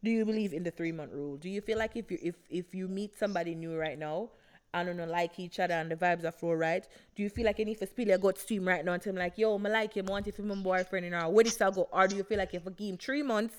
do 0.04 0.10
you 0.10 0.26
believe 0.26 0.54
in 0.54 0.64
the 0.64 0.72
three 0.72 0.92
month 0.92 1.14
rule? 1.14 1.38
Do 1.38 1.50
you 1.50 1.62
feel 1.62 1.78
like 1.78 1.96
if 1.96 2.10
you 2.12 2.18
if 2.22 2.36
if 2.50 2.74
you 2.74 2.88
meet 2.88 3.18
somebody 3.18 3.54
new 3.56 3.78
right 3.78 3.98
now 4.00 4.30
and 4.74 4.88
you 4.88 4.94
know 4.94 5.06
like 5.06 5.40
each 5.40 5.60
other 5.60 5.76
and 5.76 5.92
the 5.92 5.96
vibes 5.96 6.24
are 6.24 6.32
flow 6.32 6.54
right, 6.54 6.88
do 7.16 7.22
you 7.24 7.30
feel 7.30 7.46
like 7.46 7.60
need 7.60 7.78
to 7.80 7.86
spill 7.88 8.18
gut 8.18 8.40
stream 8.40 8.68
right 8.68 8.84
now 8.84 8.94
and 8.94 9.02
tell 9.02 9.12
him 9.12 9.18
like, 9.20 9.38
yo, 9.38 9.58
I 9.58 9.70
like 9.70 9.94
him, 9.94 10.08
I 10.10 10.12
want 10.12 10.26
him 10.28 10.48
my 10.48 10.56
boyfriend 10.56 11.06
and 11.06 11.16
all 11.16 11.32
where 11.32 11.44
this 11.44 11.60
will 11.60 11.72
go? 11.72 11.90
Or 11.92 12.08
do 12.08 12.16
you 12.16 12.24
feel 12.24 12.40
like 12.40 12.54
if 12.54 12.66
you 12.66 12.72
give 12.72 12.90
him 12.90 12.98
three 12.98 13.22
months 13.22 13.56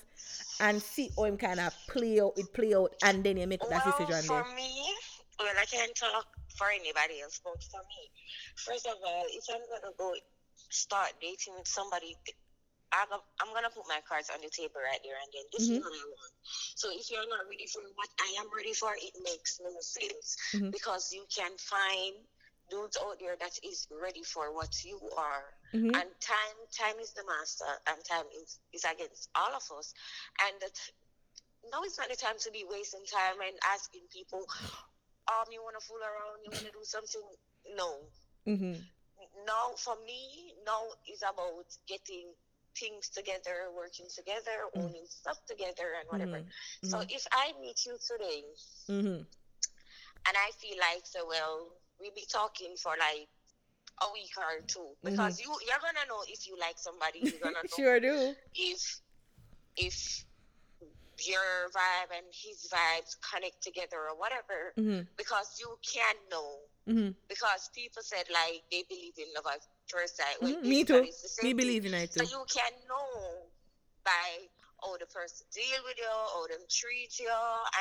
and 0.60 0.82
see 0.82 1.10
how 1.16 1.24
him 1.24 1.36
kind 1.36 1.60
of 1.60 1.72
play 1.86 2.20
out 2.20 2.32
it 2.36 2.52
play 2.52 2.74
out 2.74 2.92
and 3.04 3.22
then 3.22 3.36
you 3.36 3.46
make 3.46 3.60
that 3.68 3.84
Well, 3.86 3.94
decision 3.98 4.22
for 4.22 4.42
there? 4.42 4.56
me, 4.56 4.82
well, 5.38 5.54
I 5.60 5.64
can't 5.66 5.94
talk 5.94 6.26
for 6.56 6.68
anybody 6.70 7.20
else, 7.22 7.40
but 7.44 7.62
for 7.70 7.80
me, 7.80 8.10
first 8.56 8.86
of 8.86 8.94
all, 9.06 9.24
if 9.28 9.44
I'm 9.48 9.60
gonna 9.70 9.94
go 9.96 10.12
start 10.70 11.12
dating 11.20 11.54
with 11.58 11.68
somebody, 11.68 12.16
I'm 12.92 13.52
gonna, 13.52 13.70
put 13.70 13.88
my 13.88 14.00
cards 14.08 14.30
on 14.30 14.40
the 14.40 14.50
table 14.50 14.80
right 14.84 15.00
there 15.04 15.16
and 15.16 15.30
then. 15.32 15.46
This 15.52 15.68
Mhm. 15.68 15.76
is 15.76 15.84
what 15.84 15.92
I 15.92 16.04
want. 16.04 16.34
So 16.76 16.90
if 16.92 17.10
you're 17.10 17.28
not 17.28 17.48
ready 17.48 17.66
for 17.66 17.82
what 17.94 18.08
I 18.20 18.36
am 18.38 18.48
ready 18.54 18.74
for, 18.74 18.94
it 18.94 19.14
makes 19.22 19.60
no 19.60 19.72
sense 19.80 20.36
Mhm. 20.52 20.70
because 20.72 21.12
you 21.12 21.26
can 21.34 21.56
find 21.58 22.14
dudes 22.70 22.96
out 23.00 23.18
there 23.18 23.36
that 23.36 23.58
is 23.64 23.86
ready 23.90 24.22
for 24.22 24.52
what 24.52 24.84
you 24.84 25.00
are. 25.16 25.44
Mhm. 25.74 25.94
And 25.94 26.08
time, 26.20 26.58
time 26.76 26.98
is 27.00 27.12
the 27.12 27.24
master, 27.24 27.68
and 27.86 28.04
time 28.04 28.26
is, 28.42 28.58
is 28.72 28.84
against 28.84 29.28
all 29.34 29.54
of 29.54 29.64
us. 29.78 29.92
And 30.44 30.60
that 30.60 30.76
now 31.70 31.82
it's 31.82 31.98
not 31.98 32.08
the 32.08 32.16
time 32.16 32.38
to 32.38 32.50
be 32.50 32.64
wasting 32.68 33.04
time 33.06 33.40
and 33.40 33.56
asking 33.72 34.02
people, 34.12 34.44
um, 35.28 35.46
you 35.50 35.62
want 35.62 35.78
to 35.78 35.86
fool 35.86 36.00
around, 36.02 36.44
you 36.44 36.50
want 36.52 36.66
to 36.66 36.72
do 36.72 36.84
something. 36.84 37.22
No, 37.76 38.10
Mhm. 38.46 38.84
now 39.46 39.74
for 39.76 39.96
me, 40.04 40.54
now 40.66 40.82
is 41.06 41.22
about 41.22 41.66
getting 41.86 42.34
things 42.78 43.08
together, 43.10 43.70
working 43.74 44.06
together, 44.14 44.68
Mm. 44.74 44.84
owning 44.84 45.06
stuff 45.06 45.38
together, 45.46 45.94
and 46.00 46.08
whatever. 46.08 46.42
Mhm. 46.42 46.90
So 46.90 47.00
if 47.08 47.26
I 47.32 47.52
meet 47.60 47.84
you 47.86 47.98
today 47.98 48.44
Mhm. 48.88 49.26
and 50.26 50.36
I 50.36 50.50
feel 50.52 50.78
like, 50.78 51.06
so 51.06 51.26
well, 51.26 51.70
we 52.00 52.10
be 52.10 52.26
talking 52.26 52.76
for 52.76 52.96
like 52.98 53.28
a 54.02 54.10
week 54.12 54.36
or 54.38 54.62
two 54.66 54.96
because 55.04 55.38
you 55.40 55.50
you're 55.66 55.78
gonna 55.78 56.06
know 56.06 56.24
if 56.26 56.46
you 56.46 56.56
like 56.58 56.78
somebody. 56.78 57.20
You're 57.20 57.38
gonna 57.40 57.62
know 57.70 57.76
Sure 57.76 58.00
do. 58.00 58.34
if 58.54 59.00
if 59.76 60.24
your 61.24 61.70
vibe 61.70 62.10
and 62.16 62.26
his 62.32 62.66
vibes 62.72 63.16
connect 63.30 63.62
together 63.62 64.08
or 64.08 64.16
whatever 64.18 64.72
Mhm. 64.76 65.06
because 65.16 65.60
you 65.60 65.78
can 65.86 66.16
know 66.30 66.66
because 67.28 67.68
people 67.74 68.02
said 68.02 68.26
like 68.30 68.64
they 68.70 68.82
believe 68.88 69.16
in 69.18 69.32
love 69.34 69.46
at 69.46 69.60
first 69.92 70.16
sight. 70.16 70.36
Well, 70.40 70.56
Mhm. 70.56 70.64
Me 70.64 70.84
too. 70.84 71.04
it's 71.04 71.20
the 71.22 71.28
same 71.28 71.44
Me 71.48 71.52
believe 71.52 71.84
in 71.84 71.94
it 71.94 72.12
So 72.16 72.24
you 72.24 72.42
can 72.48 72.72
know 72.88 73.12
by 74.04 74.48
how 74.82 74.96
the 74.98 75.06
person 75.06 75.46
deal 75.54 75.80
with 75.84 75.98
you, 76.00 76.10
how 76.34 76.46
them 76.48 76.64
treat 76.68 77.12
you, 77.20 77.30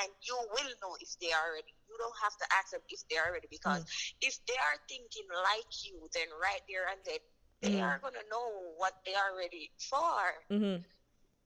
and 0.04 0.10
you 0.28 0.38
will 0.54 0.72
know 0.84 0.94
if 1.00 1.12
they 1.24 1.32
are 1.32 1.50
ready. 1.58 1.74
You 1.90 1.96
don't 1.98 2.20
have 2.22 2.36
to 2.38 2.46
ask 2.54 2.72
them 2.76 2.84
if 2.90 3.02
they 3.10 3.18
are 3.18 3.32
ready 3.32 3.48
because 3.50 3.82
Mm. 3.84 4.28
if 4.30 4.36
they 4.46 4.60
are 4.68 4.78
thinking 4.88 5.28
like 5.50 5.72
you, 5.84 5.98
then 6.14 6.28
right 6.38 6.62
there 6.70 6.86
and 6.92 7.02
then 7.06 7.22
they 7.62 7.78
Mhm. 7.80 7.88
are 7.88 8.00
gonna 8.00 8.24
know 8.30 8.48
what 8.78 8.94
they 9.06 9.16
are 9.16 9.34
ready 9.36 9.72
for. 9.90 10.46
Mhm. 10.52 10.86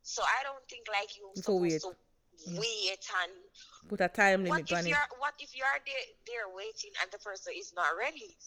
So 0.03 0.21
I 0.23 0.43
don't 0.43 0.67
think 0.69 0.87
like 0.87 1.15
you 1.15 1.31
So 1.41 1.55
wait. 1.55 1.81
to 1.81 1.95
Mm. 2.35 2.59
wait 2.59 3.05
and 3.23 3.31
Put 3.87 4.01
a 4.01 4.09
time 4.09 4.43
what 4.43 4.57
limit 4.59 4.71
if 4.71 4.77
on 4.77 4.85
it. 4.85 4.89
you're 4.89 5.07
what 5.19 5.33
if 5.39 5.55
you're 5.55 5.79
there, 5.85 6.05
there 6.27 6.49
waiting 6.49 6.91
and 7.01 7.09
the 7.11 7.19
person 7.19 7.53
is 7.55 7.71
not 7.73 7.95
ready? 7.95 8.37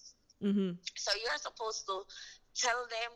Mhm. 0.42 0.78
So 0.96 1.10
you're 1.18 1.38
supposed 1.38 1.86
to 1.86 2.02
tell 2.54 2.86
them 2.88 3.10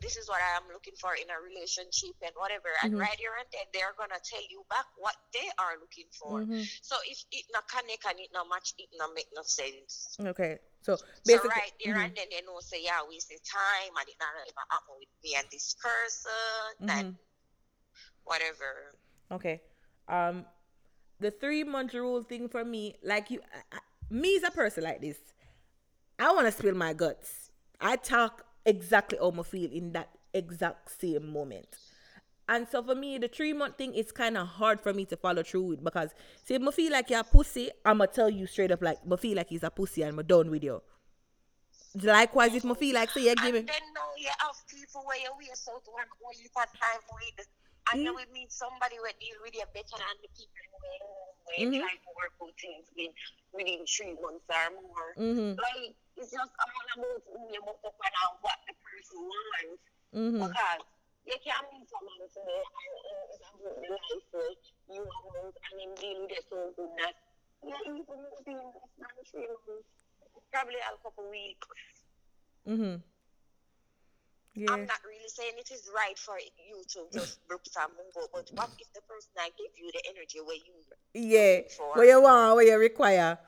this 0.00 0.16
is 0.16 0.28
what 0.28 0.40
I 0.40 0.56
am 0.56 0.68
looking 0.72 0.94
for 0.96 1.14
in 1.14 1.28
a 1.28 1.40
relationship 1.40 2.16
and 2.22 2.32
whatever. 2.36 2.68
And 2.82 2.94
Mhm. 2.94 3.00
right 3.00 3.18
here 3.18 3.34
and 3.38 3.48
then 3.52 3.66
they're 3.72 3.92
gonna 3.98 4.20
tell 4.24 4.42
you 4.48 4.64
back 4.68 4.86
what 4.96 5.16
they 5.32 5.48
are 5.58 5.76
looking 5.78 6.08
for. 6.12 6.40
Mhm. 6.44 6.64
So 6.82 6.96
if 7.06 7.24
it 7.32 7.44
not 7.52 7.68
connect 7.68 8.04
and 8.06 8.20
it 8.20 8.32
not 8.32 8.48
match, 8.48 8.74
it 8.78 8.88
not 8.94 9.12
make 9.14 9.28
no 9.34 9.42
sense. 9.42 10.16
Okay. 10.20 10.58
So 10.82 10.96
So 10.96 11.04
basically, 11.24 11.48
right 11.50 11.72
there 11.84 11.94
mhm. 11.96 12.04
and 12.04 12.16
then 12.16 12.28
they 12.30 12.40
know 12.42 12.60
say 12.60 12.82
yeah, 12.82 13.02
waste 13.04 13.28
the 13.28 13.38
time 13.40 13.92
and 13.96 14.08
it 14.08 14.16
not 14.20 14.34
even 14.46 14.54
happen 14.70 14.94
with 14.98 15.08
me 15.22 15.34
and 15.36 15.48
this 15.50 15.74
person 15.74 16.88
and 16.88 17.14
Mhm. 17.14 17.18
whatever. 18.24 18.94
Okay. 19.30 19.60
Um, 20.08 20.46
the 21.20 21.30
three 21.30 21.64
month 21.64 21.92
rule 21.94 22.22
thing 22.22 22.48
for 22.48 22.64
me, 22.64 22.96
like 23.02 23.30
you, 23.30 23.42
I, 23.52 23.76
I- 23.76 23.80
me 24.10 24.36
as 24.36 24.42
a 24.44 24.50
person 24.50 24.84
like 24.84 25.00
this, 25.02 25.18
I 26.18 26.32
want 26.32 26.46
to 26.46 26.52
spill 26.52 26.74
my 26.74 26.92
guts. 26.92 27.50
I 27.80 27.96
talk 27.96 28.44
exactly 28.66 29.18
how 29.18 29.32
I 29.38 29.42
feel 29.42 29.70
in 29.70 29.92
that 29.92 30.08
exact 30.34 31.00
same 31.00 31.32
moment. 31.32 31.76
And 32.48 32.66
so 32.66 32.82
for 32.82 32.94
me, 32.94 33.18
the 33.18 33.28
three 33.28 33.52
month 33.52 33.76
thing 33.76 33.94
is 33.94 34.10
kind 34.10 34.36
of 34.36 34.46
hard 34.46 34.80
for 34.80 34.94
me 34.94 35.04
to 35.06 35.16
follow 35.16 35.42
through 35.42 35.62
with 35.64 35.84
because 35.84 36.10
see, 36.44 36.54
if 36.54 36.62
I 36.62 36.70
feel 36.70 36.92
like 36.92 37.10
you're 37.10 37.20
a 37.20 37.24
pussy, 37.24 37.70
I'ma 37.84 38.06
tell 38.06 38.30
you 38.30 38.46
straight 38.46 38.72
up 38.72 38.82
like 38.82 38.98
I 39.10 39.16
feel 39.16 39.36
like 39.36 39.50
he's 39.50 39.62
a 39.62 39.70
pussy 39.70 40.02
and 40.02 40.18
I'm 40.18 40.26
done 40.26 40.50
with 40.50 40.64
you. 40.64 40.80
Likewise, 42.02 42.54
if 42.54 42.64
I 42.64 42.74
feel 42.74 42.94
like 42.94 43.10
say 43.10 43.24
you 43.24 43.34
give 43.36 43.52
me 43.52 43.58
And 43.60 43.68
then 43.68 43.82
now 43.94 44.08
you 44.16 44.28
have 44.38 44.56
people 44.66 45.02
where 45.04 45.18
you 45.18 45.30
waste 45.38 45.68
out 45.68 45.82
one 45.86 46.34
heap 46.34 46.50
of 46.56 46.80
time 46.80 47.00
with, 47.12 47.46
and 47.92 48.02
you 48.02 48.12
Mm. 48.12 48.16
will 48.16 48.32
meet 48.32 48.50
somebody 48.52 48.96
who 48.96 49.08
deal 49.18 49.38
with 49.42 49.54
you 49.54 49.64
better 49.72 49.96
than 49.96 50.16
the 50.22 50.28
people 50.28 50.66
where 51.48 51.58
Mhm. 51.58 51.80
try 51.80 51.94
to 51.96 52.10
work 52.16 52.34
out 52.42 52.54
things 52.60 52.86
with 52.96 53.14
within 53.52 53.86
three 53.86 54.14
months 54.20 54.44
or 54.48 54.70
more. 54.70 55.14
Mhm. 55.16 55.56
Like 55.58 55.94
it's 56.16 56.30
just 56.30 56.52
all 56.60 56.82
about 56.94 57.22
who 57.24 57.52
you 57.52 57.60
must 57.62 57.84
up 57.84 57.96
and 58.04 58.42
what 58.42 58.58
the 58.66 58.74
person 58.84 59.18
wants. 59.28 59.82
Mhm. 60.12 60.40
Because 60.48 60.82
you 61.24 61.38
can 61.44 61.62
meet 61.72 61.88
someone 61.88 62.28
today 62.28 62.62
and 62.62 62.96
uh, 63.08 63.24
it's 63.24 63.38
about 63.40 63.74
the 63.80 64.38
life 64.38 64.58
you 64.88 65.02
want 65.24 65.56
and 65.70 65.80
him 65.80 65.94
deal 65.96 66.20
with 66.22 66.32
it 66.32 66.44
so 66.50 66.70
good 66.76 66.90
that 66.98 67.14
Yeah, 67.60 67.74
even 67.90 68.04
moving 68.06 68.54
less 68.54 68.92
than 68.98 69.24
three 69.26 69.48
months. 69.48 69.88
Probably 70.52 70.76
a 70.78 70.96
couple 71.02 71.28
weeks. 71.28 71.66
Mhm. 72.66 73.02
Yeah. 74.58 74.72
I'm 74.72 74.86
not 74.86 74.98
really 75.06 75.28
saying 75.28 75.52
it 75.56 75.70
is 75.70 75.88
right 75.94 76.18
for 76.18 76.34
you 76.38 76.82
to 76.94 77.00
just 77.16 77.46
brook 77.46 77.60
some 77.70 77.92
mungo, 77.96 78.26
but 78.32 78.50
what 78.54 78.70
if 78.80 78.92
the 78.92 79.00
person 79.02 79.30
that 79.36 79.50
give 79.56 79.70
you 79.78 79.90
the 79.92 80.02
energy 80.10 80.40
where 80.40 80.56
you 80.56 80.74
Yeah. 81.14 81.60
for- 81.76 81.94
What 81.94 82.06
you 82.08 82.20
want, 82.20 82.56
what 82.56 82.66
you 82.66 82.76
require. 82.76 83.38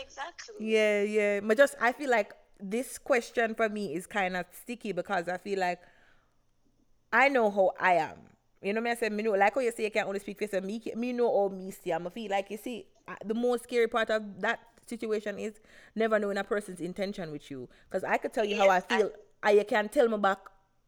exactly? 0.00 0.54
Yeah, 0.58 1.02
yeah. 1.02 1.40
But 1.40 1.58
just 1.58 1.74
I 1.80 1.92
feel 1.92 2.08
like 2.10 2.32
this 2.58 2.96
question 2.96 3.54
for 3.54 3.68
me 3.68 3.94
is 3.94 4.06
kind 4.06 4.36
of 4.36 4.46
sticky 4.62 4.92
because 4.92 5.28
I 5.28 5.36
feel 5.36 5.58
like 5.58 5.80
I 7.12 7.28
know 7.28 7.50
how 7.50 7.72
I 7.78 7.94
am. 7.94 8.16
You 8.62 8.72
know 8.72 8.80
me 8.80 8.90
I 8.90 8.94
say 8.94 9.08
me 9.10 9.22
know 9.22 9.32
like 9.32 9.54
how 9.54 9.60
you 9.60 9.72
say 9.72 9.84
you 9.84 9.90
can 9.90 10.06
only 10.06 10.20
speak 10.20 10.38
for 10.38 10.44
yourself. 10.44 10.64
Me 10.64 10.80
me 10.96 11.12
know 11.12 11.28
how 11.42 11.54
me 11.54 11.70
see. 11.72 11.90
I'm 11.90 12.08
feel 12.10 12.30
like 12.30 12.50
you 12.50 12.56
see 12.56 12.86
the 13.24 13.34
most 13.34 13.64
scary 13.64 13.88
part 13.88 14.08
of 14.08 14.40
that 14.40 14.60
situation 14.86 15.38
is 15.38 15.54
never 15.94 16.18
knowing 16.18 16.38
a 16.38 16.44
person's 16.44 16.80
intention 16.80 17.30
with 17.32 17.50
you. 17.50 17.68
Because 17.88 18.04
I 18.04 18.16
could 18.18 18.32
tell 18.32 18.44
you 18.44 18.56
how 18.56 18.68
I 18.68 18.76
Yes, 18.76 18.84
I- 18.90 18.98
feel, 18.98 19.10
and 19.42 19.58
you 19.58 19.64
can 19.64 19.88
tell 19.88 20.08
me 20.08 20.18
back. 20.18 20.38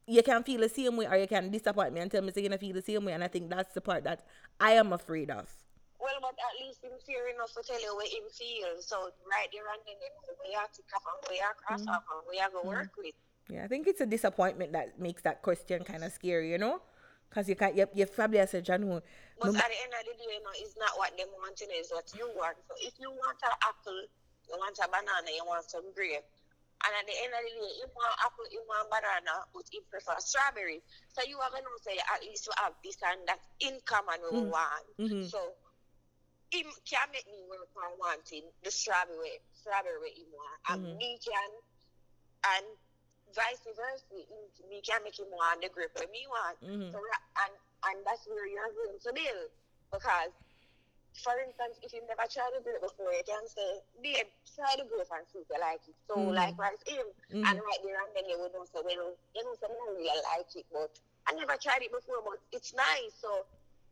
You 0.07 0.23
can 0.23 0.43
feel 0.43 0.61
the 0.61 0.69
same 0.69 0.97
way, 0.97 1.07
or 1.07 1.17
you 1.17 1.27
can 1.27 1.51
disappoint 1.51 1.93
me 1.95 2.01
and 2.01 2.11
tell 2.11 2.21
me 2.23 2.31
you're 2.35 2.43
gonna 2.43 2.59
feel 2.59 2.75
the 2.75 2.83
same 2.83 3.05
way. 3.05 3.12
And 3.12 3.25
I 3.25 3.29
think 3.29 3.49
that's 3.49 3.73
the 3.73 3.81
part 3.81 4.05
that 4.05 4.27
I 4.61 4.73
am 4.73 4.93
afraid 4.93 5.31
of. 5.31 5.49
Well, 5.99 6.12
but 6.21 6.37
at 6.37 6.61
least 6.61 6.85
him 6.85 6.93
fear 7.07 7.33
enough 7.35 7.55
to 7.55 7.62
tell 7.64 7.81
you 7.81 7.97
what 7.97 8.07
him 8.07 8.29
feel. 8.29 8.77
So 8.81 9.09
right 9.25 9.49
there 9.53 9.64
and 9.73 9.81
then, 9.88 9.97
we 10.45 10.53
have 10.53 10.71
to 10.73 10.83
come 10.93 11.01
and 11.09 11.25
we 11.33 11.40
are 11.40 11.57
cross 11.57 11.81
off 11.88 12.05
and 12.12 12.29
we 12.29 12.37
have 12.37 12.53
to 12.53 12.61
work 12.61 12.93
with. 12.99 13.14
Yeah, 13.49 13.64
I 13.64 13.69
think 13.69 13.87
it's 13.87 14.01
a 14.01 14.07
disappointment 14.07 14.73
that 14.73 15.01
makes 15.01 15.23
that 15.23 15.40
question 15.40 15.85
kind 15.85 16.05
of 16.05 16.12
scary, 16.12 16.51
you 16.51 16.59
know? 16.59 16.81
Because 17.29 17.49
you 17.49 17.57
can't, 17.57 17.75
you, 17.77 17.88
you 17.95 18.05
probably 18.05 18.38
as 18.38 18.53
a 18.53 18.61
John 18.61 18.83
who, 18.83 19.01
But 19.40 19.53
no- 19.53 19.59
at 19.59 19.69
the 19.69 19.81
end 19.81 19.93
of 19.97 20.05
the 20.05 20.12
day, 20.12 20.29
you 20.37 20.45
know, 20.45 20.53
it's 20.61 20.77
not 20.77 20.93
what 20.99 21.17
them 21.17 21.29
want, 21.40 21.59
you 21.61 21.67
it's 21.71 21.90
what 21.93 22.05
you 22.17 22.29
want. 22.37 22.57
So 22.69 22.75
if 22.85 22.93
you 23.01 23.09
want 23.09 23.38
an 23.43 23.57
apple, 23.64 24.01
you 24.49 24.57
want 24.61 24.77
a 24.77 24.87
banana, 24.88 25.31
you 25.33 25.45
want 25.47 25.64
some 25.71 25.88
grape. 25.97 26.25
And 26.85 26.92
at 27.01 27.07
the 27.09 27.16
end 27.25 27.33
of 27.33 27.40
the 27.40 27.53
day, 27.64 27.73
you 27.81 27.88
want 27.97 28.12
apple, 28.20 28.44
you 28.53 28.61
want 28.68 28.92
banana, 28.92 29.49
but 29.57 29.64
you 29.73 29.81
prefer 29.88 30.20
strawberry. 30.20 30.85
So 31.16 31.25
you 31.25 31.40
are 31.40 31.49
going 31.49 31.64
to 31.64 31.77
say 31.81 31.97
at 31.97 32.20
least 32.20 32.44
you 32.44 32.53
have 32.61 32.77
this 32.85 33.01
and 33.01 33.25
that 33.27 33.40
in 33.61 33.81
common 33.88 34.20
we 34.29 34.44
want. 34.53 34.85
Mhm. 35.01 35.25
So 35.31 35.57
him 36.53 36.68
can 36.85 37.09
make 37.11 37.27
me 37.27 37.40
work 37.49 37.73
on 37.81 37.97
wanting 37.99 38.44
the 38.62 38.70
strawberry, 38.70 39.40
strawberry 39.57 40.12
he 40.12 40.25
want. 40.29 40.61
And 40.68 40.81
Mhm. 40.85 40.97
me 41.01 41.18
can, 41.25 41.51
and 42.53 42.66
vice 43.33 43.64
versa, 43.64 44.05
him- 44.12 44.68
me 44.68 44.83
can 44.85 45.03
make 45.03 45.18
him 45.18 45.31
want 45.33 45.62
the 45.62 45.70
grape 45.70 45.94
that 45.94 46.11
me 46.11 46.27
want. 46.29 46.61
Mhm. 46.61 46.92
So, 46.92 47.01
and, 47.49 47.53
and 47.88 48.07
that's 48.07 48.27
where 48.29 48.47
you're 48.47 48.73
going 48.73 49.01
to 49.01 49.12
build. 49.12 49.51
Because, 49.90 50.33
for 51.22 51.33
instance, 51.38 51.79
if 51.83 51.92
you 51.94 52.03
never 52.11 52.27
tried 52.27 52.50
the 52.59 52.62
grape 52.62 52.83
before, 52.83 53.12
you 53.14 53.22
can 53.22 53.46
say, 53.46 53.70
babe, 54.03 54.27
try 54.55 54.74
the 54.74 54.83
grape 54.90 55.07
and 55.14 55.24
see 55.31 55.38
if 55.38 55.48
you 55.48 55.59
like 55.62 55.81
it. 55.87 55.94
So, 56.11 56.16
Mhm. 56.18 56.35
likewise, 56.35 56.81
him. 56.87 57.07
Mhm. 57.31 57.46
And 57.46 57.57
right 57.62 57.81
there 57.83 58.03
and 58.03 58.11
then 58.16 58.27
you 58.29 58.38
would 58.40 58.53
know, 58.53 58.64
say, 58.66 58.81
well, 58.83 59.14
you 59.35 59.44
know, 59.44 59.55
say, 59.55 59.66
I 59.70 59.87
really 59.94 60.22
like 60.35 60.50
it, 60.57 60.66
but 60.72 60.90
I 61.27 61.33
never 61.35 61.57
tried 61.57 61.83
it 61.83 61.92
before, 61.92 62.20
but 62.22 62.40
it's 62.53 62.74
nice. 62.74 63.14
So, 63.14 63.46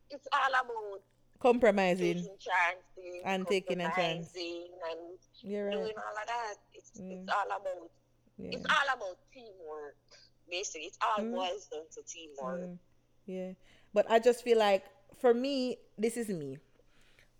it's 0.09 0.27
all 0.33 0.51
about 0.51 1.01
compromising. 1.39 2.15
taking 2.23 2.37
chances 2.37 3.21
And 3.23 3.47
taking 3.47 3.81
a 3.81 3.89
chance. 3.95 4.35
and 4.35 5.19
You're 5.41 5.71
doing 5.71 5.95
right. 5.95 6.05
all 6.05 6.17
of 6.21 6.27
that. 6.27 6.55
It's, 6.73 6.91
it's 6.99 7.29
all 7.31 7.45
about 7.47 7.89
Yeah. 8.37 8.51
it's 8.51 8.65
all 8.65 8.95
about 8.95 9.17
teamwork. 9.33 9.95
Basically, 10.49 10.87
it's 10.87 10.97
all 11.01 11.23
Mm. 11.23 11.31
boils 11.31 11.67
down 11.67 11.87
to 11.89 12.01
teamwork. 12.03 12.59
Mm, 12.61 12.79
yeah. 13.25 13.53
But 13.93 14.09
I 14.11 14.19
just 14.19 14.43
feel 14.43 14.57
like 14.57 14.83
for 15.17 15.33
me, 15.33 15.79
this 15.97 16.17
is 16.17 16.29
me. 16.29 16.59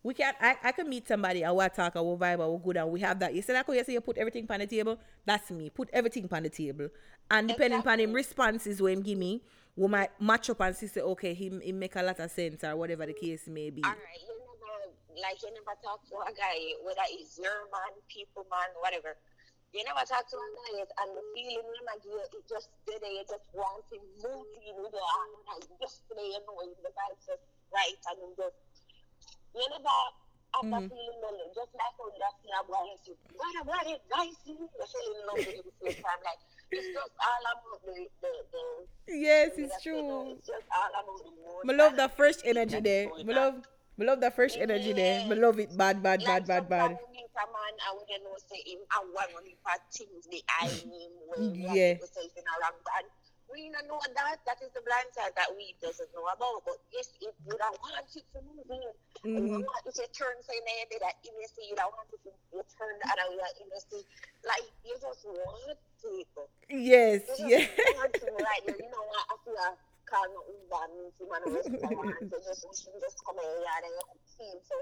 We 0.03 0.13
can 0.13 0.33
I, 0.41 0.57
I 0.61 0.71
can 0.73 0.89
meet 0.89 1.07
somebody, 1.07 1.45
I 1.45 1.51
will 1.51 1.69
talk, 1.69 1.95
I 1.95 2.01
will 2.01 2.17
vibe, 2.17 2.43
I 2.43 2.45
will 2.45 2.59
good 2.59 2.75
and 2.75 2.91
we 2.91 2.99
have 2.99 3.19
that. 3.19 3.33
You 3.33 3.41
said 3.41 3.53
like 3.53 3.65
how 3.65 3.71
you 3.71 3.83
say 3.85 3.93
you 3.93 4.01
put 4.01 4.17
everything 4.17 4.45
on 4.49 4.59
the 4.59 4.67
table? 4.67 4.99
That's 5.25 5.49
me. 5.49 5.69
Put 5.69 5.89
everything 5.93 6.27
on 6.29 6.43
the 6.43 6.49
table. 6.49 6.89
And 7.31 7.47
depending 7.47 7.79
upon 7.79 8.01
him 8.01 8.11
responses 8.11 8.81
when 8.81 8.97
him 8.97 9.01
give 9.01 9.17
me, 9.17 9.41
we 9.77 9.87
might 9.87 10.11
match 10.19 10.49
up 10.49 10.59
and 10.59 10.75
see 10.75 10.87
say, 10.87 11.01
okay, 11.01 11.33
he, 11.33 11.49
he 11.63 11.71
make 11.71 11.95
a 11.95 12.03
lot 12.03 12.19
of 12.19 12.29
sense 12.29 12.63
or 12.63 12.75
whatever 12.75 13.05
the 13.05 13.13
case 13.13 13.47
may 13.47 13.69
be. 13.69 13.81
All 13.83 13.91
right, 13.91 14.21
you 14.21 14.35
never 14.35 14.91
like 15.23 15.39
you 15.39 15.49
never 15.55 15.73
talk 15.79 16.03
to 16.11 16.15
a 16.19 16.33
guy 16.35 16.59
whether 16.83 17.07
it's 17.09 17.39
your 17.39 17.71
man, 17.71 17.95
people 18.11 18.45
man, 18.51 18.75
whatever. 18.83 19.15
You 19.71 19.87
never 19.87 20.03
talk 20.05 20.27
to 20.29 20.35
a 20.35 20.49
guy 20.67 20.83
and 20.83 21.09
the 21.15 21.23
feeling 21.31 21.63
you 21.63 21.81
like 21.87 22.03
you 22.03 22.19
it 22.19 22.43
just 22.45 22.69
did 22.85 22.99
it, 22.99 23.07
you 23.07 23.23
just 23.23 23.47
want 23.55 23.87
him 23.87 24.03
moving 24.19 24.75
with 24.83 24.91
your 24.91 25.07
arm 25.15 25.31
like 25.47 25.65
yesterday, 25.79 26.27
you 26.27 26.43
know, 26.43 26.59
the 26.83 26.91
vibes 26.91 27.23
just 27.23 27.47
right 27.71 28.03
and 28.13 28.35
just 28.35 28.53
you 29.53 29.65
never 29.69 29.89
have 29.89 30.65
that 30.69 30.83
feeling 30.85 31.17
mm. 31.17 31.21
well, 31.21 31.37
just 31.53 31.71
like 31.73 31.93
how 31.97 32.09
that 32.13 32.33
thing 32.41 32.53
about 32.53 32.85
you. 33.05 33.15
What 33.33 33.55
about 33.61 33.85
it, 33.89 34.01
guys? 34.09 34.37
You 34.45 34.69
feel 34.69 34.85
in 34.85 35.25
love 35.25 35.37
with 35.41 35.49
him 35.49 35.65
at 35.65 35.73
the 35.81 35.91
same 35.93 36.03
time. 36.03 36.21
Like 36.21 36.41
it's 36.69 36.87
just 36.93 37.13
all 37.17 37.43
about 37.49 37.79
the 37.85 37.97
the 38.21 38.31
the 38.53 38.63
Yes, 39.13 39.51
it's 39.57 39.81
true. 39.81 40.37
It's 40.37 40.47
just 40.47 40.67
all 40.69 40.93
about 40.93 41.17
the. 41.25 41.67
Me 41.67 41.73
love 41.73 41.95
the 41.97 42.09
fresh 42.09 42.39
energy 42.45 42.79
there. 42.79 43.09
going 43.09 43.29
on. 43.29 43.35
love 43.35 43.55
me 43.97 44.05
love 44.05 44.21
the 44.21 44.31
fresh 44.31 44.57
energy 44.57 44.93
there. 44.93 45.25
Me 45.27 45.35
love 45.35 45.59
it 45.59 45.75
bad, 45.77 46.01
bad, 46.01 46.23
bad, 46.25 46.45
bad, 46.45 46.69
bad. 46.69 46.91
Like 46.91 47.13
a 47.33 47.45
man 47.49 47.73
and 47.81 47.93
we 47.97 48.05
don't 48.13 48.23
know 48.29 48.37
say 48.37 48.61
him 48.61 48.81
and 48.85 49.09
one 49.09 49.25
of 49.25 49.41
him 49.41 49.57
for 49.65 49.73
things 49.89 50.29
the 50.29 50.41
him 50.69 51.13
when 51.29 51.73
Yeah. 51.73 51.97
Himself 53.55 53.75
in 53.75 53.85
a 53.85 53.91
wrong 53.91 54.01
and 54.05 54.13
we 54.13 54.17
don't 54.17 54.17
know 54.17 54.25
that 54.33 54.39
that 54.45 54.59
is 54.65 54.71
the 54.73 54.81
blind 54.81 55.09
side 55.13 55.33
that 55.35 55.49
we 55.55 55.75
doesn't 55.81 56.09
know 56.13 56.25
about. 56.33 56.63
But 56.65 56.77
yes, 56.93 57.09
if 57.21 57.33
you 57.45 57.55
don't 57.57 57.77
want 57.81 58.01
it 58.09 58.25
to 58.33 58.39
move 58.41 58.65
in, 58.69 58.93
Mhm. 59.23 59.59
you 59.59 59.65
want 59.65 59.85
to 59.93 60.07
turn 60.13 60.35
say 60.43 60.59
maybe 60.65 60.97
that 60.99 61.15
you 61.23 61.31
may 61.37 61.45
see 61.47 61.67
you 61.69 61.75
don't 61.75 61.93
want 61.93 62.09
it 62.13 62.21
to 62.23 62.59
turn 62.77 62.93
the 62.99 63.07
other 63.13 63.29
way 63.37 63.49
you 63.59 63.65
may 63.69 63.79
see 63.89 64.03
like 64.43 64.65
you 64.83 64.95
just 64.99 65.25
want 65.25 65.77
people. 66.01 66.49
Yes, 66.69 67.23
You 67.39 67.49
just 67.49 67.95
want 67.95 68.13
to 68.13 68.25
like 68.33 68.63
you 68.67 68.89
know 68.89 69.03
what 69.05 69.25
I 69.29 69.35
feel 69.45 69.77
call 70.13 70.29
no 70.29 70.41
Uber 70.45 70.85
means 70.93 71.13
you 71.17 71.25
man 71.25 71.41
restaurant 71.49 72.13
so 72.29 72.37
just 72.37 72.61
you 72.61 72.73
should 72.77 73.01
just 73.01 73.17
come 73.25 73.41
here 73.41 73.65
and 73.65 73.89
you 73.89 74.05
feel 74.37 74.59
so 74.61 74.75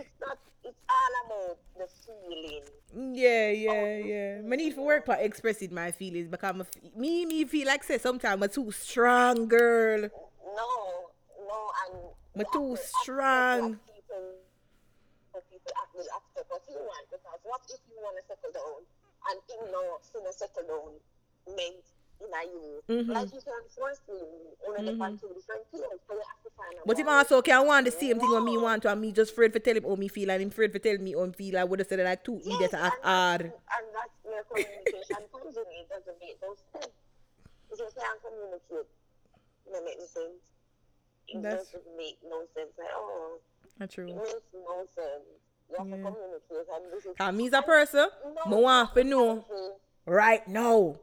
it's 0.00 0.16
not 0.16 0.38
it's 0.64 0.80
all 0.88 1.14
about 1.24 1.58
the 1.78 1.86
feeling. 2.04 3.14
Yeah, 3.14 3.50
yeah, 3.50 3.70
oh, 3.70 3.98
yeah. 4.04 4.40
Me 4.42 4.56
need 4.56 4.74
to 4.74 4.82
work 4.82 5.06
for 5.06 5.14
expressing 5.14 5.72
my 5.72 5.90
feelings 5.92 6.28
because 6.28 6.50
I'm 6.50 6.62
me 6.96 7.26
me 7.26 7.44
feel 7.44 7.66
like 7.66 7.84
say 7.84 7.98
sometimes 7.98 8.42
I'm 8.42 8.48
too 8.48 8.70
strong, 8.72 9.48
girl. 9.48 10.00
No, 10.56 10.70
no, 11.46 11.58
and 11.84 11.94
you 12.36 12.44
too 12.44 12.44
have 12.44 12.52
to 12.52 12.72
accept 12.72 12.88
strong. 13.02 13.60
People, 13.86 14.34
what 15.32 15.44
people 15.50 15.72
actually 15.82 16.10
accept 16.16 16.50
what 16.50 16.62
you 16.68 16.80
want 16.80 17.06
because 17.10 17.40
what 17.44 17.60
if 17.68 17.80
you 17.88 17.96
want 18.00 18.16
to 18.16 18.24
settle 18.28 18.52
down 18.52 18.80
and 19.30 19.40
you 19.48 19.72
know, 19.72 19.98
know, 20.24 20.32
settle 20.32 20.66
down 20.68 20.92
meant 21.56 21.84
you. 22.20 22.82
Mhm. 22.88 23.08
Like 23.14 23.32
you 23.32 23.40
can 23.40 23.62
force 23.76 24.00
me, 24.08 24.20
only 24.66 24.92
mm-hmm. 24.92 25.16
two 25.16 25.28
different 25.34 25.64
things, 25.70 25.82
so 26.06 26.14
you 26.14 26.22
have 26.26 26.42
to 26.44 26.50
find 26.56 26.74
But 26.84 26.98
him 26.98 27.08
also 27.08 27.42
can 27.42 27.66
want 27.66 27.84
the 27.86 27.92
same 27.92 28.18
thing 28.18 28.30
when 28.30 28.44
me 28.44 28.58
want 28.58 28.82
to 28.82 28.90
and 28.92 29.00
me 29.00 29.12
just 29.12 29.32
afraid 29.32 29.52
to 29.52 29.60
tell 29.60 29.76
him 29.76 29.84
how 29.84 29.94
me 29.96 30.08
feel 30.08 30.30
and 30.30 30.42
him 30.42 30.48
afraid 30.48 30.72
to 30.72 30.78
tell 30.78 30.98
me 30.98 31.12
how 31.12 31.22
him 31.22 31.32
feel. 31.32 31.58
I 31.58 31.64
would 31.64 31.78
have 31.78 31.88
said 31.88 32.00
it 32.00 32.04
like 32.04 32.24
two 32.24 32.40
Yes, 32.44 32.74
act 32.74 32.96
and 32.96 33.04
hard. 33.04 33.40
that's- 33.40 33.52
And 33.78 33.86
that's 33.94 34.16
where 34.22 34.42
communication 34.44 35.24
comes 35.32 35.56
in. 35.56 35.64
It 35.80 35.88
doesn't 35.88 36.18
make 36.20 36.38
no 36.42 36.54
sense. 36.72 36.92
If 37.70 37.78
you 37.78 37.86
can't 37.96 38.20
communicate, 38.22 38.88
it 39.66 39.70
doesn't 39.70 39.84
make 39.84 39.98
no 39.98 40.06
sense. 40.06 40.42
It 41.28 41.42
That's- 41.42 41.66
doesn't 41.72 41.96
make 41.96 42.18
no 42.24 42.40
sense 42.54 42.72
at 42.78 42.94
all. 42.96 43.38
It 43.80 43.90
true. 43.90 44.06
makes 44.06 44.34
no 44.54 44.86
sense. 44.94 45.24
You 45.70 45.76
have 45.78 45.86
Yeah. 45.88 45.96
to 45.96 46.02
communicate 46.02 46.66
and 46.74 46.92
this 46.92 47.04
is 47.06 47.16
Cause 47.16 47.34
me's 47.34 47.52
a 47.52 47.62
person, 47.62 48.08
No, 48.46 48.56
me 48.56 48.62
want 48.62 48.94
to 48.94 49.04
know 49.04 49.34
no, 49.50 49.76
right 50.06 50.46
now. 50.48 50.96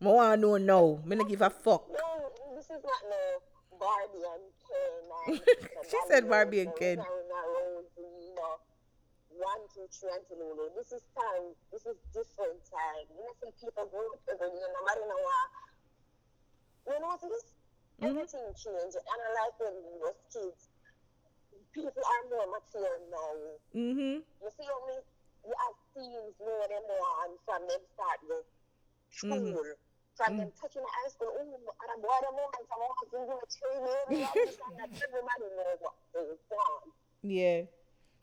Me 0.00 0.08
want 0.12 0.36
to 0.36 0.46
know 0.46 0.56
now. 0.58 1.00
Me 1.04 1.16
not 1.16 1.28
give 1.28 1.40
a 1.40 1.48
fuck. 1.48 1.88
No, 1.88 2.28
this 2.54 2.68
is 2.68 2.84
not 2.84 3.02
no 3.08 3.22
Barbie 3.80 4.28
and 4.28 4.44
Ken. 4.60 5.00
And 5.26 5.40
She 5.90 5.98
said 6.08 6.28
Barbie 6.28 6.60
and 6.60 6.76
Ken. 6.76 6.98
No, 7.00 7.04
no, 7.04 7.80
you 7.96 8.34
know, 8.36 8.60
one, 9.40 9.64
two, 9.72 9.88
three, 9.88 10.12
and 10.12 10.20
two, 10.28 10.36
no, 10.36 10.68
This 10.76 10.92
is 10.92 11.00
time. 11.16 11.56
This 11.72 11.88
is 11.88 11.96
different 12.12 12.60
time. 12.68 13.08
You 13.08 13.24
know, 13.24 13.32
see 13.40 13.52
people 13.56 13.88
grow 13.88 14.04
up 14.12 14.20
every 14.28 14.52
day. 14.52 14.68
No 14.68 14.80
matter 14.84 15.04
know 15.08 15.22
what. 15.24 15.50
You 16.92 17.00
know 17.00 17.16
what 17.16 17.24
it 17.24 17.32
is? 17.32 17.46
Mm-hmm. 17.96 18.12
Everything 18.12 18.46
changed. 18.52 19.00
And 19.00 19.18
I 19.24 19.28
like 19.32 19.56
when 19.56 19.74
we 19.80 19.96
was 20.04 20.18
kids. 20.28 20.68
People 21.72 22.04
are 22.04 22.22
more 22.28 22.48
mature 22.52 23.00
now. 23.08 23.32
Mm-hmm. 23.72 24.20
You 24.20 24.48
see 24.52 24.68
how 24.68 24.80
me? 24.84 25.00
You 25.44 25.54
have 25.56 25.76
teens 25.96 26.36
know 26.36 26.60
them 26.68 26.84
on 26.84 27.30
from 27.48 27.64
them 27.64 27.80
start 27.96 28.20
the 28.28 28.44
school. 29.08 29.40
From 29.40 29.85
them 30.18 30.50
touching 30.60 30.82
the 30.82 30.88
high 30.96 31.10
school, 31.12 31.28
oh, 31.28 31.40
and 31.44 31.90
a 31.92 31.96
boy 32.00 32.18
them 32.24 32.36
on 32.40 32.50
from 32.68 32.80
all 32.80 32.94
to 33.00 33.06
do 33.12 33.20
a 33.20 33.46
training. 33.52 34.20
You 34.20 34.26
understand 34.26 34.74
that 34.80 34.90
everybody 35.04 35.46
knows 35.56 35.78
what 35.80 35.94
they 36.14 36.20
want. 36.50 36.84
Yeah. 37.22 37.60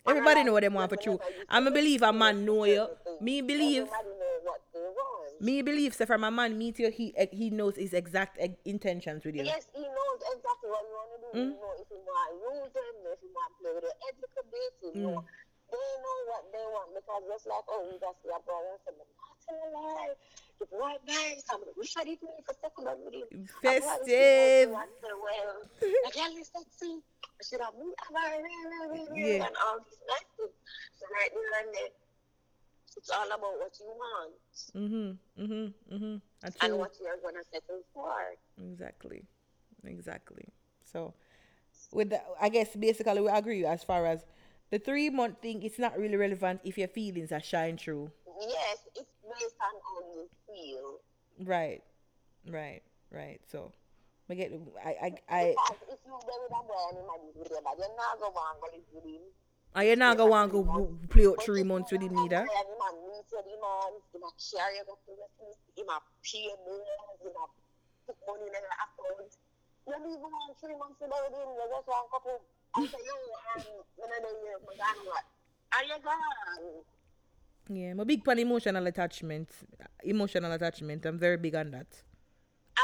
Everybody 0.06 0.44
know 0.44 0.54
what 0.54 0.62
they 0.64 0.70
want 0.70 0.90
for 0.90 0.98
true. 0.98 1.20
I'm 1.48 1.68
a 1.68 1.72
believe 1.72 2.02
a 2.02 2.12
man 2.12 2.44
know 2.44 2.66
you. 2.66 2.88
Me 3.22 3.42
believe. 3.42 3.88
Everybody 3.88 4.10
know 4.20 4.36
what 4.44 4.62
they 4.74 4.80
want. 4.80 5.42
Me 5.42 5.62
believe 5.62 5.94
say 5.94 6.06
from 6.06 6.24
a 6.24 6.32
man 6.32 6.58
meet 6.58 6.80
you, 6.80 6.90
he 6.92 7.14
eh, 7.16 7.28
he 7.32 7.50
knows 7.50 7.76
his 7.76 7.94
exact 7.94 8.38
eh, 8.40 8.50
intentions 8.66 9.24
with 9.24 9.36
you. 9.36 9.44
Yes, 9.44 9.68
he 9.74 9.82
knows 9.82 10.20
exactly 10.36 10.70
what 10.72 10.84
you 10.84 10.94
want 10.96 11.10
to 11.14 11.20
do. 11.24 11.30
Mm. 11.40 11.48
He 11.48 11.56
know 11.56 11.74
if 11.80 11.88
you 11.92 12.00
want 12.04 12.28
to 12.28 12.36
use 12.52 12.72
them, 12.76 12.96
if 13.16 13.20
you 13.24 13.32
want 13.32 13.48
to 13.48 13.56
play 13.64 13.72
with 13.76 13.88
a 13.88 13.96
little 13.96 14.48
bit, 14.52 14.72
you 14.84 14.92
Mm. 14.92 15.04
know 15.04 15.24
they 15.72 15.90
know 16.04 16.18
what 16.30 16.44
they 16.54 16.66
want 16.70 16.90
because 16.94 17.24
just 17.32 17.48
like 17.50 17.66
oh 17.72 17.82
we 17.90 17.98
just 17.98 18.18
see 18.22 18.30
a 18.30 18.40
brother 18.46 18.76
and 18.76 18.82
say, 18.86 18.94
but 18.94 19.08
The 20.72 20.78
I 21.98 22.04
didn't 22.04 22.30
for. 22.40 23.24
Festive. 23.62 24.74
I 24.74 24.86
the 25.02 26.40
is 26.40 26.48
sexy. 26.48 27.02
I 27.24 27.44
should 27.44 27.62
have 27.62 27.74
moved 27.76 27.96
Yeah. 29.16 29.46
and 29.48 29.56
all 29.66 29.80
thing. 30.08 30.50
So 31.00 31.06
right 31.12 31.32
now 31.34 31.72
it's 32.96 33.10
all 33.10 33.28
about 33.28 33.60
what 33.60 33.74
you 33.80 33.88
want 33.88 34.34
Mhm. 34.76 35.18
Mhm. 35.38 35.74
Mhm. 35.92 36.22
and 36.62 36.78
what 36.78 36.92
you're 37.02 37.18
gonna 37.18 37.44
settle 37.52 37.84
for. 37.94 38.36
exactly, 38.60 39.26
exactly. 39.84 40.46
So, 40.86 41.14
with 41.92 42.10
that, 42.12 42.26
I 42.40 42.50
guess 42.50 42.76
basically 42.76 43.22
we 43.22 43.30
agree 43.30 43.66
as 43.66 43.84
far 43.84 44.06
as 44.06 44.26
the 44.70 44.80
three 44.80 45.10
month 45.10 45.42
thing. 45.42 45.64
It's 45.64 45.80
not 45.80 45.98
really 45.98 46.16
relevant 46.18 46.62
if 46.64 46.78
your 46.78 46.88
feelings 46.88 47.32
are 47.32 47.42
shine 47.42 47.78
through. 47.78 48.12
Yes, 48.42 48.78
it's 48.96 49.13
based 49.36 49.56
on 49.62 49.74
how 49.82 50.00
you 50.14 50.30
feel. 50.48 51.00
Right. 51.46 51.82
Right. 52.48 52.82
Right. 53.12 53.40
So, 53.52 53.72
we 54.28 54.36
get. 54.36 54.52
I. 54.84 54.90
I. 54.90 55.12
I. 55.30 55.42
If 55.90 56.00
you 56.06 56.14
there 56.26 56.40
with 56.42 56.52
a 56.52 56.64
boy 56.66 56.74
and 56.90 56.98
him 56.98 57.08
and 57.10 57.64
but 57.64 57.76
you're 57.78 57.96
not 57.96 58.20
gonna 58.20 58.34
want 58.34 58.58
to 58.60 58.78
live 58.78 58.86
with 58.94 59.06
him. 59.06 59.22
Are 59.76 59.84
you 59.84 59.96
not 59.96 60.18
gonna 60.18 60.48
go 60.48 60.98
play 61.10 61.26
out 61.26 61.44
three 61.44 61.64
months 61.64 61.92
with 61.92 62.02
him 62.02 62.14
neither? 62.14 62.46
Yeah, 77.70 77.92
I'm 77.92 78.00
a 78.00 78.06
big 78.06 78.24
fan 78.26 78.40
emotional 78.40 78.86
attachment. 78.88 79.50
Emotional 80.04 80.52
attachment. 80.52 81.06
I'm 81.06 81.18
very 81.18 81.38
big 81.38 81.56
on 81.56 81.72
that. 81.72 81.88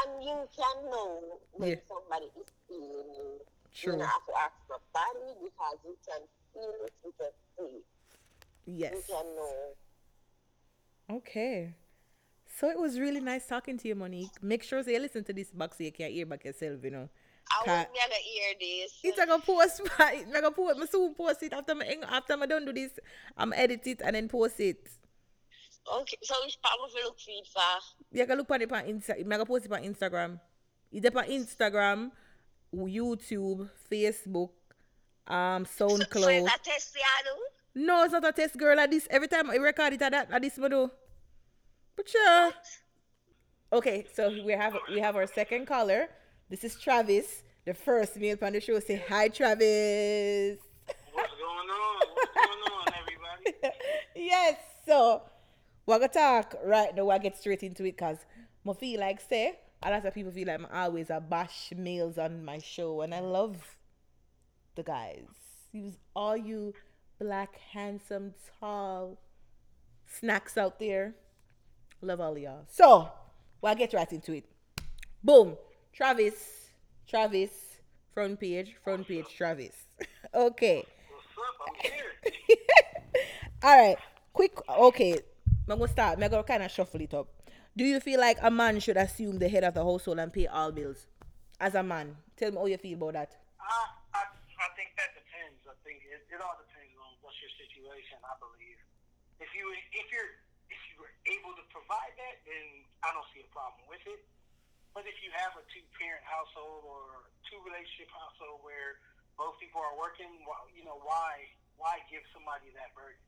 And 0.04 0.22
you 0.22 0.48
can 0.56 0.90
know 0.90 1.38
when 1.52 1.70
Yeah. 1.70 1.76
somebody 1.88 2.26
is 2.26 2.46
feeling 2.68 3.14
you. 3.14 3.40
True. 3.72 3.92
You 3.94 3.98
don't 3.98 4.08
have 4.08 4.26
to 4.26 4.32
ask 4.38 4.54
somebody 4.68 5.34
because 5.44 5.78
you 5.84 5.96
can 6.06 6.20
feel 6.52 6.74
it, 6.86 6.92
you 7.04 7.12
can 7.18 7.30
see 7.56 7.76
it. 7.76 7.84
Yes. 8.66 8.94
You 8.94 9.14
can 9.14 9.26
know. 9.36 9.74
Okay. 11.10 11.74
So 12.46 12.68
it 12.70 12.78
was 12.78 12.98
really 12.98 13.20
nice 13.20 13.46
talking 13.46 13.78
to 13.78 13.88
you, 13.88 13.94
Monique. 13.94 14.42
Make 14.42 14.62
sure 14.62 14.82
say 14.82 14.94
you 14.94 15.00
listen 15.00 15.24
to 15.24 15.32
this 15.32 15.50
back 15.50 15.74
so 15.74 15.84
you 15.84 15.92
can 15.92 16.10
hear 16.10 16.26
back 16.26 16.44
yourself, 16.44 16.82
you 16.84 16.90
know. 16.90 17.08
I 17.50 17.64
Ca- 17.64 17.72
won't 17.72 17.88
never 17.94 18.14
hear 18.22 18.54
this. 18.60 18.98
It's 19.02 19.18
like 19.18 19.28
a 19.28 19.38
post, 19.38 19.80
I'm 19.98 20.30
gonna 20.32 20.50
post, 20.50 20.78
me 20.78 20.86
soon 20.86 21.14
post 21.14 21.42
it 21.42 21.52
after 21.52 21.74
me 21.74 21.96
after 22.08 22.34
I 22.40 22.46
done 22.46 22.64
do 22.64 22.72
this. 22.72 22.92
I'm 23.36 23.52
edit 23.52 23.86
it 23.86 24.00
and 24.04 24.14
then 24.14 24.28
post 24.28 24.60
it. 24.60 24.88
Okay, 25.92 26.16
so 26.22 26.34
which 26.44 26.60
part 26.62 26.78
of 26.84 26.90
you 26.94 27.04
look 27.04 27.18
feed 27.18 27.42
for? 27.52 27.60
You 28.12 28.26
can 28.26 28.38
look 28.38 28.50
on 28.50 28.62
it 28.62 28.72
on 28.72 28.84
Insta. 28.84 29.20
I'm 29.20 29.46
post 29.46 29.64
it 29.64 29.72
on 29.72 29.82
Instagram. 29.82 30.38
It's 30.92 31.06
up 31.06 31.16
on 31.16 31.24
Instagram, 31.24 32.10
YouTube, 32.74 33.68
Facebook, 33.90 34.50
um, 35.26 35.64
So, 35.64 35.88
so 35.88 35.96
SoundCloud. 35.98 36.38
is 36.38 36.44
that 36.44 36.62
test 36.64 36.94
do? 36.94 37.82
No, 37.82 38.04
it's 38.04 38.12
not 38.12 38.24
a 38.28 38.32
test 38.32 38.56
girl 38.56 38.76
like 38.76 38.90
this. 38.90 39.06
Every 39.10 39.28
time 39.28 39.50
I 39.50 39.56
record 39.56 39.92
it 39.94 40.02
at 40.02 40.12
that 40.12 40.30
at 40.30 40.42
this 40.42 40.58
I 40.58 40.68
do. 40.68 40.90
But 41.96 42.08
sure. 42.08 42.52
Okay, 43.72 44.06
so 44.12 44.30
we 44.44 44.52
have 44.52 44.76
we 44.92 45.00
have 45.00 45.16
our 45.16 45.26
second 45.26 45.66
caller. 45.66 46.08
This 46.50 46.64
is 46.64 46.74
Travis, 46.74 47.44
the 47.64 47.74
first 47.74 48.16
male 48.16 48.36
on 48.42 48.52
the 48.52 48.60
show. 48.60 48.80
Say 48.80 49.00
hi, 49.08 49.28
Travis. 49.28 50.58
What's 51.12 51.30
going 51.38 51.70
on? 51.70 52.06
What's 52.12 52.34
going 52.34 52.58
on, 52.72 52.86
everybody? 52.98 53.76
yes, 54.16 54.56
so 54.84 55.22
we're 55.86 56.00
gonna 56.00 56.08
talk 56.08 56.56
right 56.64 56.92
now. 56.92 57.08
I 57.10 57.18
get 57.18 57.38
straight 57.38 57.62
into 57.62 57.84
it 57.84 57.96
because 57.96 58.16
I 58.68 58.72
feel 58.72 58.98
like 58.98 59.20
say 59.20 59.60
a 59.80 59.92
lot 59.92 60.04
of 60.04 60.12
people 60.12 60.32
feel 60.32 60.48
like 60.48 60.58
I'm 60.58 60.66
always 60.74 61.08
a 61.10 61.20
bash 61.20 61.72
males 61.76 62.18
on 62.18 62.44
my 62.44 62.58
show, 62.58 63.02
and 63.02 63.14
I 63.14 63.20
love 63.20 63.76
the 64.74 64.82
guys. 64.82 65.28
Use 65.70 65.98
all 66.16 66.36
you 66.36 66.74
black, 67.20 67.60
handsome, 67.72 68.34
tall 68.58 69.20
snacks 70.04 70.58
out 70.58 70.80
there. 70.80 71.14
Love 72.02 72.20
all 72.20 72.32
of 72.32 72.38
y'all. 72.38 72.64
So 72.66 73.08
we'll 73.62 73.76
get 73.76 73.94
right 73.94 74.12
into 74.12 74.32
it. 74.32 74.46
Boom. 75.22 75.56
Travis. 75.92 76.70
Travis. 77.08 77.50
Front 78.14 78.40
page. 78.40 78.76
Front 78.82 79.06
page. 79.06 79.26
Travis. 79.36 79.74
okay. 80.34 80.84
All 83.62 83.76
right, 83.76 83.96
quick. 84.32 84.56
Okay, 84.68 85.20
I'm 85.68 85.78
gonna 85.78 85.88
start. 85.88 86.16
I'm 86.16 86.30
gonna 86.30 86.42
kind 86.42 86.62
of 86.62 86.70
shuffle 86.70 87.00
it 87.00 87.12
up. 87.12 87.28
Do 87.76 87.84
you 87.84 88.00
feel 88.00 88.18
like 88.18 88.38
a 88.40 88.50
man 88.50 88.80
should 88.80 88.96
assume 88.96 89.38
the 89.38 89.48
head 89.48 89.64
of 89.64 89.74
the 89.74 89.84
household 89.84 90.18
and 90.18 90.32
pay 90.32 90.46
all 90.48 90.72
bills? 90.72 91.06
As 91.60 91.76
a 91.76 91.82
man, 91.82 92.16
tell 92.36 92.50
me 92.50 92.56
how 92.56 92.66
you 92.66 92.78
feel 92.80 92.96
about 92.96 93.12
that. 93.14 93.36
I, 93.60 94.16
I, 94.16 94.22
I 94.24 94.68
think 94.80 94.96
that 94.96 95.12
depends. 95.12 95.60
I 95.68 95.76
think 95.84 96.00
it, 96.08 96.24
it 96.32 96.40
all 96.40 96.56
depends 96.56 96.96
on 97.04 97.12
what's 97.20 97.36
your 97.44 97.52
situation. 97.52 98.16
I 98.24 98.32
believe 98.40 98.80
if 99.44 99.52
you 99.52 99.68
if 99.92 100.08
you're 100.08 100.32
if 100.72 100.80
you 100.88 100.96
were 101.04 101.12
able 101.28 101.52
to 101.52 101.64
provide 101.68 102.16
that, 102.16 102.40
then 102.48 102.64
I 103.04 103.12
don't 103.12 103.28
see 103.36 103.44
a 103.44 103.50
problem 103.52 103.84
with 103.92 104.02
it. 104.08 104.24
But 104.90 105.06
if 105.06 105.16
you 105.22 105.30
have 105.38 105.54
a 105.54 105.62
two 105.70 105.84
parent 105.94 106.24
household 106.26 106.82
or 106.82 107.30
two 107.46 107.58
relationship 107.62 108.10
household 108.10 108.62
where 108.66 108.98
both 109.38 109.54
people 109.62 109.78
are 109.80 109.94
working, 109.94 110.26
you 110.74 110.84
know 110.84 110.98
why 111.06 111.46
why 111.78 112.02
give 112.12 112.26
somebody 112.34 112.68
that 112.76 112.92
burden? 112.92 113.22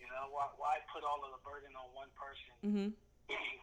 You 0.00 0.08
know 0.08 0.32
why 0.32 0.48
why 0.56 0.80
put 0.90 1.04
all 1.04 1.20
of 1.22 1.30
the 1.36 1.42
burden 1.44 1.70
on 1.76 1.86
one 1.92 2.10
person? 2.16 2.54
Mm-hmm. 2.64 2.88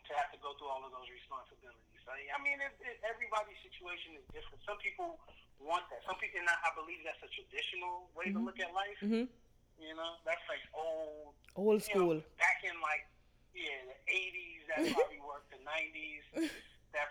to 0.08 0.12
have 0.18 0.32
to 0.34 0.40
go 0.42 0.56
through 0.58 0.72
all 0.72 0.82
of 0.86 0.92
those 0.94 1.10
responsibilities. 1.12 2.02
I, 2.10 2.26
I 2.34 2.40
mean, 2.42 2.58
it, 2.58 2.74
it, 2.82 2.98
everybody's 3.06 3.60
situation 3.62 4.18
is 4.18 4.26
different. 4.34 4.58
Some 4.66 4.82
people 4.82 5.22
want 5.62 5.86
that. 5.94 6.02
Some 6.10 6.18
people, 6.18 6.42
and 6.42 6.50
I, 6.50 6.58
I 6.66 6.72
believe 6.74 7.06
that's 7.06 7.22
a 7.22 7.30
traditional 7.30 8.10
way 8.18 8.34
to 8.34 8.40
look 8.42 8.58
at 8.58 8.74
life. 8.74 8.98
Mm-hmm. 9.04 9.30
You 9.78 9.94
know, 9.96 10.18
that's 10.26 10.42
like 10.50 10.64
old, 10.74 11.38
Old 11.56 11.80
you 11.86 11.94
know, 11.96 12.18
school. 12.18 12.18
back 12.42 12.60
in 12.66 12.76
like 12.82 13.06
yeah 13.54 13.94
the 13.94 13.98
'80s. 14.10 14.62
That 14.68 14.78
probably 14.96 15.22
worked. 15.22 15.54
The 15.54 15.62
'90s, 15.62 16.24
that 16.36 16.50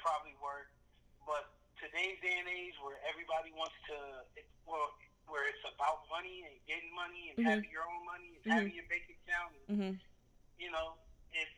probably 0.08 0.36
worked. 0.40 0.72
But 1.28 1.52
today's 1.76 2.16
day 2.24 2.32
and 2.40 2.48
age, 2.48 2.72
where 2.80 2.96
everybody 3.04 3.52
wants 3.52 3.76
to, 3.92 3.96
it, 4.40 4.48
well, 4.64 4.96
where 5.28 5.44
it's 5.44 5.60
about 5.68 6.08
money 6.08 6.48
and 6.48 6.56
getting 6.64 6.88
money 6.96 7.28
and 7.28 7.36
Mhm. 7.44 7.44
having 7.60 7.68
your 7.68 7.84
own 7.84 8.00
money 8.08 8.40
and 8.40 8.44
having 8.48 8.72
your 8.72 8.88
bank 8.88 9.04
account 9.12 9.52
and 9.52 9.66
Mm-hmm. 9.68 9.94
you 10.56 10.70
know, 10.72 10.96
it 11.36 11.48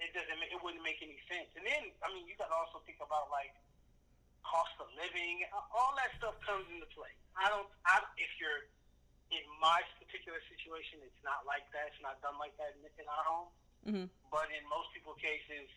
it 0.00 0.14
doesn't 0.16 0.40
make, 0.40 0.48
it 0.50 0.56
wouldn't 0.64 0.82
make 0.82 0.96
any 1.04 1.20
sense. 1.28 1.52
And 1.54 1.66
then 1.66 1.92
I 2.02 2.08
mean, 2.08 2.24
you 2.26 2.34
got 2.40 2.48
to 2.48 2.54
also 2.56 2.80
think 2.88 2.96
about 3.04 3.28
like 3.30 3.52
cost 4.42 4.72
of 4.80 4.88
living, 4.96 5.44
all 5.52 5.92
that 6.00 6.16
stuff 6.16 6.40
comes 6.40 6.64
into 6.72 6.86
play. 6.96 7.12
I 7.36 7.50
don't, 7.52 7.68
I 7.84 8.00
if 8.16 8.32
you're 8.40 8.64
in 9.30 9.44
my 9.60 9.84
particular 10.00 10.40
situation, 10.48 10.98
it's 11.04 11.22
not 11.22 11.44
like 11.44 11.68
that. 11.76 11.92
It's 11.92 12.00
not 12.00 12.16
done 12.24 12.38
like 12.40 12.56
that 12.56 12.74
in, 12.80 12.88
in 12.98 13.06
our 13.06 13.24
home. 13.28 13.50
Mm-hmm. 13.86 14.06
But 14.32 14.50
in 14.50 14.64
most 14.72 14.90
people 14.96 15.12
cases, 15.20 15.68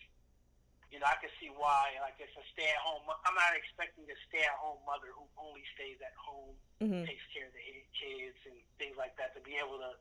you 0.93 1.01
know, 1.01 1.10
I 1.10 1.17
can 1.17 1.34
see 1.41 1.49
why. 1.49 1.97
Like 2.06 2.21
it's 2.21 2.38
a 2.38 2.45
stay-at-home. 2.53 3.01
I'm 3.25 3.34
not 3.34 3.58
expecting 3.58 4.06
a 4.06 4.17
stay-at-home 4.29 4.86
mother 4.86 5.10
who 5.17 5.25
only 5.41 5.65
stays 5.73 5.97
at 6.06 6.13
home 6.13 6.53
Mm-hmm. 6.84 7.08
takes 7.08 7.23
care 7.32 7.47
of 7.47 7.56
the 7.56 7.63
kids 7.95 8.36
and 8.43 8.60
things 8.75 8.99
like 8.99 9.15
that 9.15 9.32
to 9.32 9.39
be 9.47 9.56
able 9.56 9.79
to, 9.79 9.95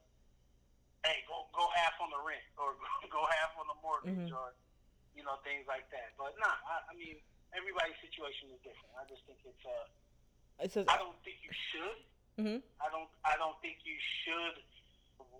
hey, 1.06 1.22
go 1.30 1.46
go 1.54 1.70
half 1.78 1.94
on 2.02 2.10
the 2.10 2.18
rent 2.26 2.42
or 2.58 2.74
go 3.14 3.22
half 3.38 3.54
on 3.54 3.70
the 3.70 3.78
mortgage 3.78 4.18
Mhm. 4.28 4.34
or, 4.34 4.50
you 5.14 5.22
know, 5.22 5.38
things 5.46 5.62
like 5.70 5.86
that. 5.94 6.10
But 6.18 6.34
nah, 6.42 6.50
I, 6.66 6.90
I 6.90 6.92
mean, 6.98 7.22
everybody's 7.54 7.94
situation 8.02 8.50
is 8.50 8.58
different. 8.66 8.90
I 8.98 9.06
just 9.06 9.22
think 9.30 9.38
it's 9.46 9.62
uh, 9.62 9.86
It's 10.58 10.74
just, 10.74 10.90
I 10.90 10.98
don't 10.98 11.14
think 11.22 11.38
you 11.46 11.54
should. 11.70 11.98
mm-hmm. 12.42 12.58
I 12.82 12.86
don't 12.90 13.06
I 13.22 13.38
don't 13.38 13.54
think 13.62 13.78
you 13.86 13.94
should 14.26 14.58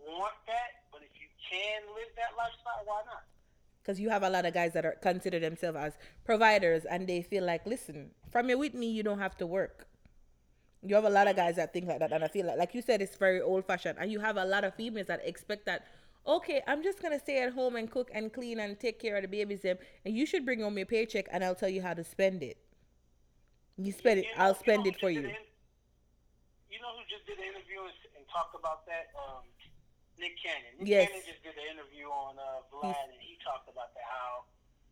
want 0.07 0.38
that. 0.47 0.87
But 0.95 1.03
if 1.03 1.11
you 1.19 1.27
can 1.43 1.83
live 1.99 2.11
that 2.23 2.38
lifestyle, 2.38 2.87
why 2.87 3.03
not? 3.11 3.27
Because 3.83 3.99
you 3.99 4.11
have 4.11 4.23
a 4.23 4.31
lot 4.31 4.47
of 4.47 4.55
guys 4.55 4.73
that 4.75 4.85
are 4.85 4.97
consider 5.03 5.40
themselves 5.40 5.77
as 5.77 5.92
providers, 6.25 6.85
and 6.85 7.09
they 7.09 7.21
feel 7.23 7.45
like, 7.45 7.66
listen, 7.66 8.11
from 8.31 8.49
you 8.49 8.57
with 8.59 8.75
me, 8.75 8.87
you 8.90 9.03
don't 9.03 9.18
have 9.18 9.37
to 9.38 9.47
work. 9.47 9.88
You 10.83 10.95
have 10.95 11.05
a 11.05 11.11
lot 11.11 11.27
of 11.29 11.35
guys 11.37 11.57
that 11.57 11.73
think 11.73 11.87
like 11.88 11.99
that, 11.99 12.12
and 12.12 12.23
I 12.25 12.29
feel 12.29 12.47
like, 12.47 12.59
like 12.59 12.75
you 12.75 12.83
said, 12.83 13.03
it's 13.03 13.16
very 13.16 13.40
old 13.40 13.64
fashioned. 13.66 13.99
And 14.01 14.11
you 14.11 14.21
have 14.21 14.37
a 14.37 14.45
lot 14.45 14.62
of 14.64 14.75
females 14.75 15.09
that 15.09 15.21
expect 15.27 15.66
that, 15.66 15.85
okay, 16.27 16.62
I'm 16.66 16.83
just 16.83 17.03
gonna 17.03 17.18
stay 17.18 17.42
at 17.42 17.53
home 17.53 17.75
and 17.77 17.90
cook 17.90 18.11
and 18.14 18.33
clean 18.33 18.61
and 18.61 18.79
take 18.79 19.01
care 19.01 19.16
of 19.16 19.23
the 19.23 19.29
babies, 19.29 19.62
them, 19.62 19.79
and 20.05 20.16
you 20.16 20.27
should 20.27 20.45
bring 20.45 20.61
home 20.61 20.77
your 20.77 20.87
paycheck, 20.87 21.27
and 21.33 21.42
I'll 21.45 21.55
tell 21.57 21.68
you 21.68 21.83
how 21.83 21.95
to 21.95 22.05
spend 22.05 22.42
it. 22.42 22.59
You 23.77 23.90
spend 23.92 24.21
it, 24.21 24.27
You 24.27 24.37
know- 24.37 24.42
I'll 24.45 24.49
you 24.51 24.59
spend 24.61 24.85
know 24.85 24.90
it 24.90 25.01
for 25.01 25.11
you. 25.11 25.23
you 26.71 26.79
know 26.81 26.92
who 26.97 27.03
just 27.11 27.27
did 27.27 27.38
an 27.38 27.45
interview 27.45 27.81
and, 27.83 27.99
and 28.18 28.25
talked 28.29 28.55
about 28.55 28.87
that? 28.87 29.11
Um, 29.18 29.42
Nick 30.23 30.39
Cannon. 30.39 30.79
Nick 30.79 30.87
Yes. 30.89 31.11
Cannon 31.11 31.25
just 31.27 31.43
did 31.43 31.59
an 31.59 31.67
interview 31.75 32.07
on 32.07 32.39
uh, 32.39 32.63
Vlad, 32.71 32.95
and 33.11 33.19
he 33.19 33.35
talked 33.43 33.67
about 33.67 33.91
that 33.99 34.07
how, 34.07 34.33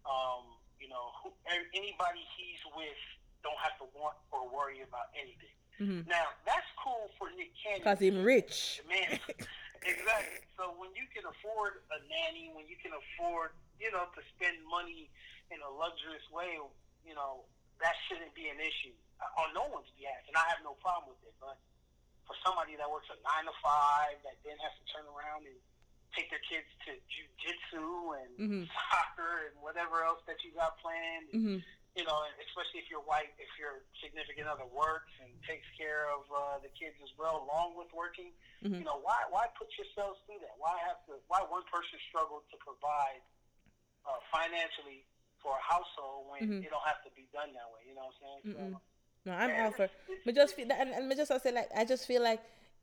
um, 0.02 0.44
you 0.82 0.90
know, 0.90 1.14
who, 1.22 1.30
anybody 1.70 2.26
he's 2.34 2.58
with 2.74 2.98
don't 3.46 3.56
have 3.62 3.78
to 3.78 3.86
want 3.94 4.18
or 4.34 4.50
worry 4.50 4.82
about 4.82 5.14
anything. 5.14 5.54
Mhm. 5.80 6.04
Now 6.10 6.34
that's 6.44 6.66
cool 6.76 7.08
for 7.16 7.30
Nick 7.38 7.54
Cannon. 7.56 7.80
Cause 7.86 8.02
him 8.02 8.20
rich. 8.20 8.82
Man, 8.84 9.16
exactly. 9.86 10.44
So 10.58 10.76
when 10.76 10.92
you 10.98 11.08
can 11.08 11.24
afford 11.24 11.80
a 11.88 11.98
nanny, 12.10 12.52
when 12.52 12.68
you 12.68 12.76
can 12.76 12.92
afford, 12.92 13.56
you 13.80 13.88
know, 13.88 14.04
to 14.12 14.20
spend 14.36 14.60
money 14.68 15.08
in 15.48 15.56
a 15.64 15.70
luxurious 15.72 16.26
way, 16.28 16.60
you 17.06 17.14
know, 17.16 17.48
that 17.80 17.96
shouldn't 18.10 18.34
be 18.36 18.52
an 18.52 18.60
issue 18.60 18.92
uh, 19.24 19.40
on 19.40 19.54
no 19.56 19.64
one's 19.72 19.88
behalf, 19.96 20.20
and 20.28 20.36
I 20.36 20.44
have 20.52 20.60
no 20.60 20.76
problem 20.84 21.16
with 21.16 21.22
it. 21.24 21.32
But 21.40 21.56
for 22.30 22.38
somebody 22.46 22.78
that 22.78 22.86
works 22.86 23.10
a 23.10 23.18
nine 23.26 23.42
to 23.50 23.54
five, 23.58 24.14
that 24.22 24.38
then 24.46 24.54
has 24.62 24.70
to 24.78 24.84
turn 24.94 25.02
around 25.10 25.42
and 25.50 25.58
take 26.14 26.30
their 26.30 26.42
kids 26.46 26.70
to 26.86 26.94
jujitsu 27.10 27.82
and 28.22 28.30
Mhm. 28.38 28.62
soccer 28.70 29.50
and 29.50 29.58
whatever 29.58 30.06
else 30.06 30.22
that 30.30 30.38
you 30.46 30.54
got 30.54 30.78
planned, 30.78 31.26
hmm 31.34 31.58
you 31.98 32.04
know, 32.06 32.22
especially 32.46 32.78
if 32.78 32.86
you're 32.86 33.02
white, 33.02 33.34
if 33.42 33.50
your 33.58 33.82
significant 33.98 34.46
other 34.46 34.64
works 34.70 35.10
and 35.18 35.42
takes 35.42 35.66
care 35.74 36.06
of 36.14 36.22
uh, 36.30 36.58
the 36.62 36.70
kids 36.78 36.94
as 37.02 37.10
well, 37.18 37.42
along 37.42 37.74
with 37.74 37.90
working, 37.92 38.30
Mhm. 38.62 38.78
you 38.78 38.84
know, 38.86 39.02
why 39.02 39.26
why 39.34 39.48
put 39.58 39.66
yourselves 39.76 40.20
through 40.24 40.38
that? 40.38 40.54
Why 40.56 40.78
have 40.86 41.04
to? 41.10 41.18
Why 41.26 41.42
one 41.42 41.64
person 41.66 41.98
struggle 42.06 42.46
to 42.46 42.56
provide 42.58 43.22
uh, 44.06 44.20
financially 44.30 45.04
for 45.42 45.58
a 45.58 45.60
household 45.62 46.28
when 46.30 46.46
Mhm. 46.46 46.62
it 46.64 46.70
don't 46.70 46.86
have 46.86 47.02
to 47.02 47.10
be 47.10 47.26
done 47.34 47.52
that 47.54 47.70
way? 47.74 47.82
You 47.86 47.94
know 47.94 48.06
what 48.06 48.14
I'm 48.14 48.20
saying? 48.22 48.42
Mm-mm. 48.54 48.72
So, 48.78 48.82
No, 49.26 49.32
I'm 49.32 49.50
Yeah, 49.50 49.64
all 49.66 49.70
for. 49.72 49.88
But 50.24 50.34
just 50.34 50.54
feel 50.54 50.68
that, 50.68 50.80
and, 50.80 50.90
and 50.90 51.16
just 51.16 51.32
say 51.42 51.52
like 51.52 51.68
I 51.76 51.84
just 51.84 52.06
feel 52.06 52.22
like 52.22 52.40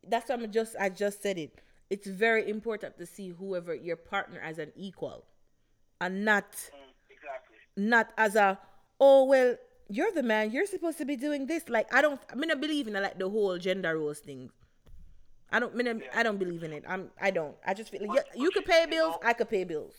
that's 0.08 0.30
what 0.30 0.40
I'm 0.40 0.52
just 0.52 0.76
I 0.80 0.90
just 0.90 1.22
said 1.22 1.38
it. 1.38 1.62
It's 1.90 2.08
very 2.08 2.50
important 2.50 2.98
to 2.98 3.06
see 3.06 3.30
whoever 3.30 3.74
your 3.74 3.96
partner 3.96 4.40
as 4.40 4.60
an 4.60 4.72
equal, 4.76 5.26
and 6.02 6.24
not 6.26 6.52
mm, 6.52 6.92
exactly. 7.10 7.58
not 7.76 8.10
as 8.18 8.36
a 8.36 8.60
oh 9.00 9.24
well 9.26 9.56
you're 9.90 10.12
the 10.12 10.24
man 10.24 10.52
you're 10.52 10.66
supposed 10.66 10.98
to 10.98 11.06
be 11.06 11.16
doing 11.16 11.46
this 11.48 11.70
like 11.70 11.92
I 11.94 12.02
don't 12.02 12.20
I 12.32 12.36
mean 12.36 12.52
I 12.52 12.56
believe 12.56 12.88
in 12.88 12.94
like 12.94 13.18
the 13.18 13.30
whole 13.30 13.58
gender 13.58 13.98
roles 13.98 14.20
thing. 14.20 14.50
I 15.52 15.60
don't 15.60 15.76
mean 15.76 16.04
I 16.14 16.24
don't 16.24 16.38
believe 16.38 16.64
in 16.64 16.74
it. 16.74 16.84
I'm 16.88 17.10
I 17.22 17.32
don't. 17.32 17.56
I 17.66 17.74
just 17.74 17.90
feel 17.90 18.02
like 18.02 18.10
But- 18.10 18.36
you, 18.38 18.44
you 18.44 18.52
could 18.52 18.66
pay 18.66 18.82
you 18.82 18.88
bills. 18.88 19.16
know- 19.22 19.28
I 19.30 19.34
could 19.34 19.50
pay 19.50 19.64
bills. 19.64 19.94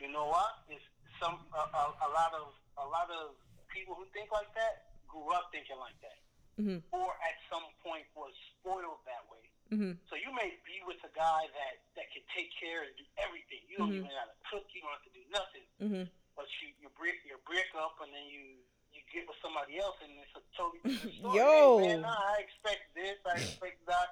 You 0.00 0.10
know 0.12 0.26
what? 0.26 0.58
It's 0.68 0.82
some 1.22 1.38
a, 1.54 1.62
a, 1.62 1.82
a 2.02 2.08
lot 2.10 2.32
of 2.34 2.52
a 2.76 2.86
lot 2.88 3.08
of 3.10 3.30
people 3.72 3.96
who 3.96 4.04
think 4.12 4.28
like 4.30 4.48
that 4.54 4.92
grew 5.08 5.32
up 5.32 5.48
thinking 5.52 5.76
like 5.80 5.96
that, 6.04 6.18
hmm 6.60 6.78
or 6.92 7.08
at 7.24 7.36
some 7.48 7.64
point 7.80 8.04
was 8.14 8.32
spoiled 8.60 9.00
that 9.08 9.24
way. 9.32 9.44
hmm 9.72 9.92
So 10.08 10.16
you 10.20 10.28
may 10.36 10.52
be 10.68 10.76
with 10.84 11.00
a 11.08 11.12
guy 11.16 11.48
that 11.56 11.74
that 11.96 12.06
can 12.12 12.24
take 12.36 12.52
care 12.60 12.84
and 12.84 12.92
do 13.00 13.04
everything. 13.20 13.64
You 13.68 13.80
don't 13.80 13.92
Mhm. 13.92 14.04
even 14.04 14.12
have 14.16 14.28
to 14.32 14.38
cook. 14.48 14.68
You 14.76 14.80
don't 14.84 14.92
have 14.92 15.06
to 15.08 15.14
do 15.16 15.24
nothing. 15.32 15.66
hmm 15.80 16.04
But 16.36 16.48
you 16.60 16.72
you 16.80 16.88
break 17.00 17.16
you 17.24 17.36
break 17.48 17.68
up 17.76 17.96
and 18.04 18.12
then 18.12 18.26
you 18.28 18.60
you 18.92 19.00
get 19.08 19.24
with 19.28 19.40
somebody 19.40 19.80
else 19.80 19.96
and 20.04 20.12
it's 20.20 20.36
a 20.36 20.44
totally 20.56 20.80
different 20.84 21.16
story. 21.20 21.36
Yo. 21.40 21.48
Hey, 21.80 21.96
man, 21.96 22.00
nah, 22.04 22.12
I 22.36 22.44
expect 22.44 22.92
this. 22.92 23.16
I 23.24 23.40
expect 23.40 23.80
that. 23.88 24.08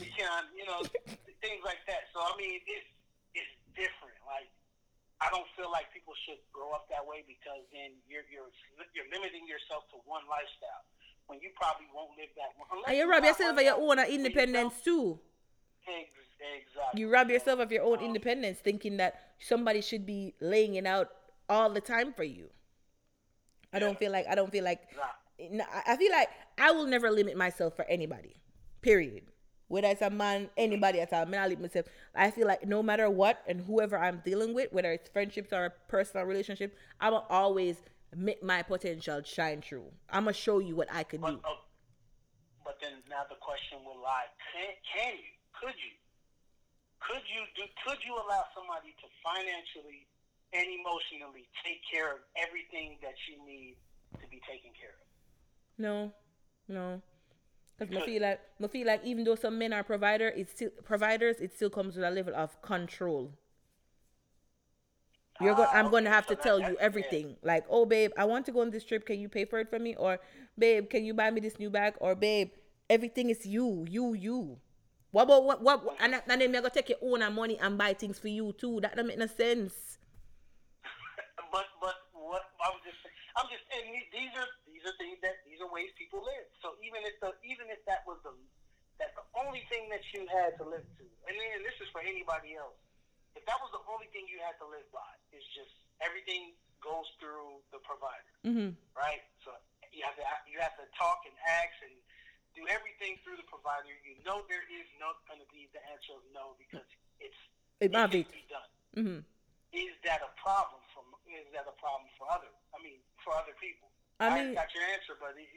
You 0.00 0.08
can't, 0.16 0.48
you 0.56 0.64
know, 0.64 0.80
things 1.44 1.60
like 1.64 1.84
that. 1.88 2.08
So 2.16 2.20
I 2.24 2.32
mean, 2.40 2.60
it's 2.64 2.88
it's 3.36 3.54
different. 3.76 4.16
Like 4.24 4.48
I 5.22 5.30
don't 5.30 5.46
feel 5.54 5.70
like 5.70 5.86
people 5.94 6.14
should 6.26 6.42
grow 6.50 6.74
up 6.74 6.90
that 6.90 7.06
way 7.06 7.22
because 7.22 7.62
then 7.70 7.94
you're 8.10 8.26
you're 8.26 8.50
you're 8.90 9.06
limiting 9.14 9.46
yourself 9.46 9.86
to 9.94 10.02
one 10.04 10.26
lifestyle 10.26 10.82
when 11.30 11.38
you 11.38 11.54
probably 11.54 11.86
won't 11.94 12.10
live 12.18 12.34
that 12.34 12.50
one. 12.58 12.66
Unless 12.74 12.90
And 12.90 12.98
you 12.98 13.06
rob 13.06 13.22
yourself 13.24 13.54
of 13.56 13.62
your 13.62 13.78
own 13.78 13.98
independence 14.10 14.82
too. 14.82 15.22
yourself. 15.86 16.10
Exactly. 16.42 17.00
You 17.00 17.06
rob 17.08 17.30
yourself 17.30 17.60
of 17.60 17.70
your 17.70 17.84
own 17.84 17.98
Um, 17.98 18.04
independence, 18.04 18.58
thinking 18.58 18.96
that 18.98 19.14
somebody 19.38 19.80
should 19.80 20.04
be 20.04 20.34
laying 20.40 20.74
it 20.74 20.86
out 20.86 21.10
all 21.48 21.70
the 21.70 21.80
time 21.80 22.12
for 22.12 22.24
you. 22.24 22.50
I 23.72 23.78
don't 23.78 23.98
feel 23.98 24.10
like 24.12 24.26
I 24.28 24.34
don't 24.34 24.50
feel 24.50 24.64
like 24.64 24.82
Nah. 25.50 25.64
I 25.86 25.96
feel 25.96 26.12
like 26.12 26.28
I 26.58 26.70
will 26.70 26.86
never 26.86 27.10
limit 27.10 27.36
myself 27.36 27.74
for 27.74 27.84
anybody. 27.86 28.36
Period. 28.82 29.31
Whether 29.72 29.88
it's 29.88 30.02
a 30.02 30.10
man, 30.10 30.50
anybody 30.58 31.00
at 31.00 31.14
all, 31.14 31.22
I 31.22 31.24
mean, 31.24 31.40
I 31.40 31.48
limit 31.48 31.62
myself. 31.62 31.86
I 32.14 32.30
feel 32.30 32.46
like 32.46 32.68
no 32.68 32.82
matter 32.82 33.08
what 33.08 33.40
and 33.48 33.58
whoever 33.58 33.96
I'm 33.96 34.20
dealing 34.22 34.52
with, 34.52 34.70
whether 34.70 34.92
it's 34.92 35.08
friendships 35.08 35.50
or 35.50 35.64
a 35.64 35.70
personal 35.88 36.26
relationship, 36.26 36.76
I 37.00 37.08
will 37.08 37.24
always 37.30 37.80
make 38.14 38.42
my 38.42 38.60
potential 38.60 39.22
shine 39.24 39.62
through. 39.62 39.88
I'm 40.10 40.24
gonna 40.24 40.34
show 40.34 40.58
you 40.58 40.76
what 40.76 40.92
I 40.92 41.04
could 41.04 41.22
do. 41.22 41.40
uh, 41.40 41.56
but 42.62 42.76
then 42.82 43.00
now 43.08 43.24
the 43.30 43.40
question 43.40 43.78
will 43.82 43.96
lie: 43.96 44.28
Can, 44.52 44.76
can 44.92 45.16
you? 45.16 45.32
Could 45.58 45.72
you? 45.80 45.96
Could 47.00 47.24
you 47.32 47.40
do? 47.56 47.64
Could 47.88 48.04
you 48.04 48.12
allow 48.12 48.44
somebody 48.54 48.92
to 49.00 49.08
financially 49.24 50.04
and 50.52 50.68
emotionally 50.68 51.48
take 51.64 51.80
care 51.90 52.12
of 52.12 52.18
everything 52.36 52.98
that 53.00 53.16
you 53.24 53.40
need 53.48 53.76
to 54.20 54.28
be 54.28 54.36
taken 54.44 54.68
care 54.76 54.92
of? 55.00 55.06
No, 55.78 56.12
no. 56.68 57.00
Because 57.88 58.02
I 58.02 58.06
feel 58.06 58.22
like 58.22 58.40
I 58.62 58.66
feel 58.68 58.86
like 58.86 59.04
even 59.04 59.24
though 59.24 59.34
some 59.34 59.58
men 59.58 59.72
are 59.72 59.82
provider, 59.82 60.28
it's 60.28 60.52
still 60.52 60.70
providers. 60.84 61.36
It 61.40 61.54
still 61.54 61.70
comes 61.70 61.96
with 61.96 62.04
a 62.04 62.10
level 62.10 62.34
of 62.34 62.60
control. 62.62 63.32
You're 65.40 65.54
going. 65.54 65.68
Ah, 65.72 65.76
I'm 65.78 65.90
going 65.90 66.04
to 66.04 66.10
have 66.10 66.24
so 66.24 66.30
to 66.30 66.34
that- 66.36 66.42
tell 66.42 66.56
you 66.58 66.62
that's- 66.66 66.78
yeah. 66.80 66.86
everything. 66.86 67.36
Like, 67.42 67.64
oh 67.68 67.84
babe, 67.86 68.12
I 68.16 68.24
want 68.26 68.46
to 68.46 68.52
go 68.52 68.60
on 68.60 68.70
this 68.70 68.84
trip. 68.84 69.06
Can 69.06 69.18
you 69.18 69.28
pay 69.28 69.44
for 69.44 69.58
it 69.58 69.70
for 69.70 69.78
me? 69.78 69.96
Or, 69.96 70.20
babe, 70.58 70.88
can 70.90 71.04
you 71.04 71.14
buy 71.14 71.30
me 71.30 71.40
this 71.40 71.58
new 71.58 71.70
bag? 71.70 71.94
Or, 72.00 72.14
babe, 72.14 72.50
everything 72.88 73.30
is 73.30 73.44
you, 73.46 73.86
you, 73.88 74.14
you. 74.14 74.58
What 75.10 75.24
about 75.24 75.44
what? 75.44 75.62
What? 75.62 75.84
what- 75.84 75.96
And, 76.00 76.14
and 76.28 76.40
then 76.40 76.52
me 76.52 76.60
go 76.60 76.68
take 76.68 76.88
your 76.90 76.98
own 77.02 77.20
money 77.34 77.58
and 77.58 77.76
buy 77.76 77.94
things 77.94 78.18
for 78.18 78.28
you 78.28 78.52
too. 78.52 78.80
That 78.80 78.94
don't 78.96 79.06
make 79.08 79.18
no 79.18 79.26
sense. 79.26 79.74
But 81.52 81.66
but 81.80 81.96
what 82.14 82.42
I 82.64 82.68
was 82.70 82.80
just 82.84 82.96
I'm 83.36 83.44
just 83.50 83.64
and 83.76 83.92
the- 83.92 84.08
these 84.12 84.32
are 84.38 84.48
these 84.68 84.84
are 84.88 84.96
things 84.96 85.18
that 85.22 85.41
are 85.62 85.70
ways 85.70 85.90
people 85.96 86.20
live. 86.26 86.48
So 86.60 86.74
even 86.82 87.02
if 87.06 87.16
the 87.22 87.32
even 87.46 87.70
if 87.70 87.80
that 87.86 88.02
was 88.04 88.18
the 88.26 88.34
that's 89.00 89.14
the 89.16 89.26
only 89.38 89.64
thing 89.72 89.88
that 89.90 90.04
you 90.14 90.26
had 90.30 90.54
to 90.60 90.64
live 90.68 90.84
to, 91.00 91.04
and 91.26 91.34
then 91.34 91.62
this 91.64 91.74
is 91.82 91.88
for 91.90 92.02
anybody 92.04 92.54
else. 92.58 92.76
If 93.32 93.48
that 93.48 93.56
was 93.64 93.72
the 93.72 93.80
only 93.88 94.12
thing 94.12 94.28
you 94.28 94.38
had 94.44 94.54
to 94.60 94.68
live 94.68 94.84
by, 94.92 95.08
is 95.32 95.40
just 95.56 95.72
everything 96.04 96.52
goes 96.84 97.08
through 97.22 97.62
the 97.72 97.80
provider, 97.80 98.32
Mm-hmm. 98.44 98.76
right? 98.92 99.24
So 99.46 99.54
you 99.94 100.04
have 100.04 100.18
to 100.20 100.24
you 100.50 100.58
have 100.60 100.76
to 100.76 100.84
talk 100.98 101.24
and 101.24 101.34
ask 101.48 101.72
and 101.86 101.94
do 102.52 102.66
everything 102.68 103.16
through 103.24 103.40
the 103.40 103.48
provider. 103.48 103.88
You 104.04 104.20
know 104.26 104.44
there 104.50 104.66
is 104.68 104.88
not 105.00 105.22
going 105.30 105.40
to 105.40 105.48
be 105.48 105.70
the 105.72 105.80
answer 105.88 106.12
of 106.18 106.24
no 106.36 106.58
because 106.60 106.84
it's 107.22 107.38
It 107.80 107.88
it 107.88 107.92
might 107.94 108.10
be. 108.12 108.26
be 108.28 108.44
done 108.50 108.70
Mm-hmm. 108.92 109.20
is 109.72 109.92
that 110.04 110.20
a 110.20 110.28
problem 110.36 110.84
for 110.92 111.00
is 111.24 111.48
that 111.56 111.64
a 111.64 111.72
problem 111.80 112.04
for 112.20 112.28
other 112.28 112.52
I 112.76 112.78
mean 112.84 113.00
for 113.24 113.32
other 113.32 113.56
people? 113.56 113.88
I 114.22 114.28
I 114.28 114.44
mean- 114.44 114.54
got 114.54 114.74
your 114.74 114.84
answer, 114.84 115.12
it, 115.36 115.48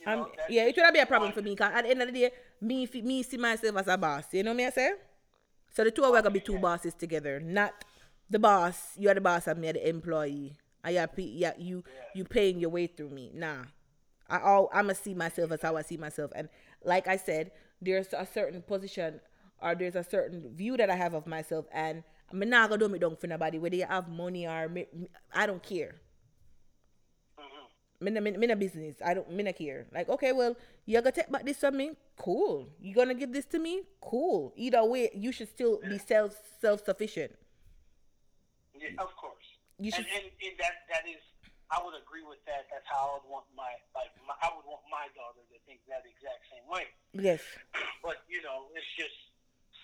you 0.00 0.06
know, 0.06 0.30
yeah, 0.48 0.64
it 0.64 0.76
would 0.76 0.92
be 0.92 1.00
a 1.00 1.06
problem 1.06 1.32
for 1.32 1.42
me. 1.42 1.56
Cause 1.56 1.72
at 1.74 1.84
the 1.84 1.90
end 1.90 2.02
of 2.02 2.08
the 2.12 2.20
day, 2.20 2.30
me 2.60 2.88
me 3.02 3.22
see 3.22 3.36
myself 3.36 3.76
as 3.76 3.88
a 3.88 3.96
boss. 3.96 4.24
You 4.32 4.42
know 4.42 4.54
me 4.54 4.66
I 4.66 4.70
say? 4.70 4.92
So 5.72 5.84
the 5.84 5.90
two 5.90 6.02
of 6.04 6.10
oh, 6.10 6.14
us 6.14 6.22
gonna 6.22 6.32
be 6.32 6.40
two 6.40 6.58
bosses 6.58 6.94
together, 6.94 7.40
not 7.40 7.84
the 8.30 8.38
boss. 8.38 8.96
You 8.96 9.08
are 9.10 9.14
the 9.14 9.20
boss 9.20 9.46
and 9.46 9.60
me 9.60 9.68
are 9.68 9.72
the 9.72 9.88
employee. 9.88 10.56
I 10.84 10.90
yeah, 10.90 11.06
yeah, 11.16 11.52
you 11.58 11.84
you 12.14 12.24
paying 12.24 12.58
your 12.60 12.70
way 12.70 12.86
through 12.86 13.10
me. 13.10 13.30
Nah, 13.34 13.64
I 14.28 14.40
all 14.40 14.68
I'm 14.72 14.84
gonna 14.84 14.94
see 14.94 15.14
myself 15.14 15.50
as 15.52 15.62
how 15.62 15.76
I 15.76 15.82
see 15.82 15.96
myself. 15.96 16.30
And 16.36 16.48
like 16.84 17.08
I 17.08 17.16
said, 17.16 17.50
there's 17.80 18.12
a 18.12 18.26
certain 18.26 18.62
position 18.62 19.20
or 19.60 19.74
there's 19.74 19.96
a 19.96 20.04
certain 20.04 20.54
view 20.54 20.76
that 20.76 20.90
I 20.90 20.96
have 20.96 21.14
of 21.14 21.26
myself, 21.26 21.66
and 21.72 22.04
I'm 22.30 22.38
not 22.48 22.68
gonna 22.68 22.80
do 22.80 22.88
me 22.88 22.98
down 22.98 23.16
for 23.16 23.26
nobody. 23.26 23.58
Whether 23.58 23.76
you 23.76 23.86
have 23.86 24.08
money 24.08 24.46
or 24.46 24.68
me- 24.68 24.88
I 25.32 25.46
don't 25.46 25.62
care. 25.62 25.96
Me 28.04 28.10
no, 28.10 28.20
me, 28.20 28.30
me 28.32 28.46
no 28.46 28.54
business. 28.54 28.96
I 29.04 29.14
don't 29.14 29.30
me 29.32 29.42
no 29.42 29.52
care. 29.52 29.86
Like, 29.92 30.08
okay, 30.10 30.32
well, 30.32 30.54
you're 30.84 31.00
gonna 31.00 31.12
take 31.16 31.30
back 31.32 31.44
this 31.44 31.56
from 31.58 31.76
me? 31.76 31.92
Cool. 32.18 32.68
You're 32.80 32.94
gonna 32.94 33.14
give 33.14 33.32
this 33.32 33.46
to 33.46 33.58
me? 33.58 33.82
Cool. 34.02 34.52
Either 34.56 34.84
way, 34.84 35.08
you 35.14 35.32
should 35.32 35.48
still 35.48 35.80
be 35.88 35.96
self 35.98 36.36
self 36.60 36.84
sufficient. 36.84 37.32
Yeah, 38.78 38.90
of 38.98 39.16
course. 39.16 39.46
You 39.78 39.90
should- 39.90 40.04
and, 40.04 40.24
and, 40.24 40.32
and 40.44 40.54
that 40.60 40.74
that 40.92 41.08
is 41.08 41.16
I 41.70 41.80
would 41.82 41.94
agree 41.96 42.22
with 42.28 42.44
that. 42.44 42.68
That's 42.70 42.84
how 42.86 43.08
I 43.08 43.12
would 43.24 43.28
want 43.32 43.46
my 43.56 43.72
like 43.94 44.12
my, 44.28 44.34
I 44.42 44.52
would 44.54 44.66
want 44.68 44.82
my 44.92 45.08
daughter 45.16 45.40
to 45.48 45.56
think 45.66 45.80
that 45.88 46.04
exact 46.04 46.44
same 46.52 46.66
way. 46.68 46.84
Yes. 47.16 47.40
But 48.04 48.20
you 48.28 48.42
know, 48.42 48.68
it's 48.76 48.84
just 49.00 49.16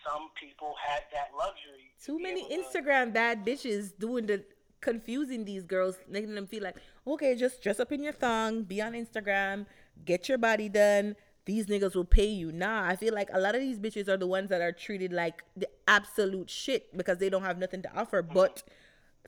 some 0.04 0.28
people 0.36 0.74
had 0.86 1.02
that 1.16 1.32
luxury. 1.36 1.88
Too 2.04 2.18
be 2.18 2.22
many 2.24 2.40
able 2.44 2.50
to- 2.50 2.78
Instagram 2.78 3.14
bad 3.14 3.46
bitches 3.46 3.96
doing 3.98 4.26
the 4.26 4.44
confusing 4.80 5.44
these 5.44 5.64
girls, 5.64 5.96
making 6.08 6.34
them 6.34 6.46
feel 6.46 6.62
like, 6.62 6.76
okay, 7.06 7.34
just 7.34 7.62
dress 7.62 7.80
up 7.80 7.92
in 7.92 8.02
your 8.02 8.12
thong, 8.12 8.62
be 8.62 8.80
on 8.80 8.92
Instagram, 8.92 9.66
get 10.04 10.28
your 10.28 10.38
body 10.38 10.68
done. 10.68 11.16
These 11.46 11.66
niggas 11.66 11.94
will 11.94 12.04
pay 12.04 12.26
you. 12.28 12.52
Nah, 12.52 12.86
I 12.86 12.96
feel 12.96 13.14
like 13.14 13.28
a 13.32 13.40
lot 13.40 13.54
of 13.54 13.60
these 13.60 13.78
bitches 13.78 14.08
are 14.08 14.16
the 14.16 14.26
ones 14.26 14.50
that 14.50 14.60
are 14.60 14.72
treated 14.72 15.12
like 15.12 15.42
the 15.56 15.68
absolute 15.88 16.48
shit 16.50 16.96
because 16.96 17.18
they 17.18 17.28
don't 17.30 17.42
have 17.42 17.58
nothing 17.58 17.82
to 17.82 17.92
offer. 17.98 18.22
But 18.22 18.62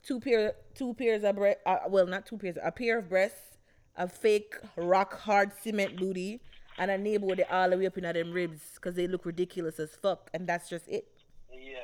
two 0.03 0.19
pair, 0.19 0.53
two 0.75 0.93
pairs 0.93 1.23
of 1.23 1.35
breast, 1.35 1.59
uh, 1.65 1.79
well, 1.89 2.05
not 2.07 2.25
two 2.25 2.37
pairs, 2.37 2.57
a 2.63 2.71
pair 2.71 2.99
of 2.99 3.09
breasts, 3.09 3.57
a 3.97 4.07
fake 4.07 4.55
rock 4.77 5.19
hard 5.19 5.51
cement 5.61 5.97
booty, 5.97 6.39
and 6.77 6.89
a 6.91 6.97
neighbor 6.97 7.25
with 7.25 7.39
it 7.39 7.47
all 7.51 7.69
the 7.69 7.77
way 7.77 7.85
up 7.87 7.97
in 7.97 8.03
them 8.03 8.31
ribs 8.31 8.61
because 8.75 8.95
they 8.95 9.07
look 9.07 9.25
ridiculous 9.25 9.79
as 9.79 9.91
fuck, 9.95 10.29
and 10.33 10.47
that's 10.47 10.69
just 10.69 10.87
it. 10.87 11.07
Yeah. 11.51 11.77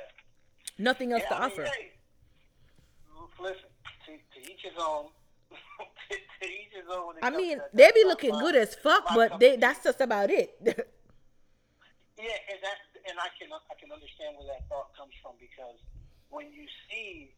Nothing 0.78 1.12
else 1.12 1.24
Yeah, 1.24 1.30
to 1.30 1.36
I 1.36 1.48
mean, 1.48 1.52
offer. 1.52 1.64
hey, 1.66 1.92
listen, 3.42 3.70
to, 4.06 4.12
to 4.16 4.40
each 4.52 4.62
his 4.64 4.78
own. 4.80 5.08
to 5.50 6.16
to 6.16 6.46
each 6.46 6.74
his 6.76 6.86
own 6.92 7.16
I 7.22 7.30
mean, 7.32 7.60
they 7.74 7.90
be 7.96 8.04
looking 8.06 8.32
good 8.38 8.56
as 8.56 8.76
fuck, 8.76 9.06
but 9.16 9.40
they 9.40 9.56
that's 9.58 9.84
just 9.84 10.02
about 10.02 10.30
it. 10.30 10.54
Yeah, 12.20 12.36
and 12.52 12.60
that 12.60 12.76
and 13.08 13.16
I 13.16 13.32
can 13.40 13.48
I 13.48 13.76
can 13.80 13.96
understand 13.96 14.36
where 14.36 14.44
that 14.52 14.68
thought 14.68 14.92
comes 14.92 15.16
from 15.24 15.40
because 15.40 15.80
when 16.28 16.52
you 16.52 16.68
see 16.92 17.32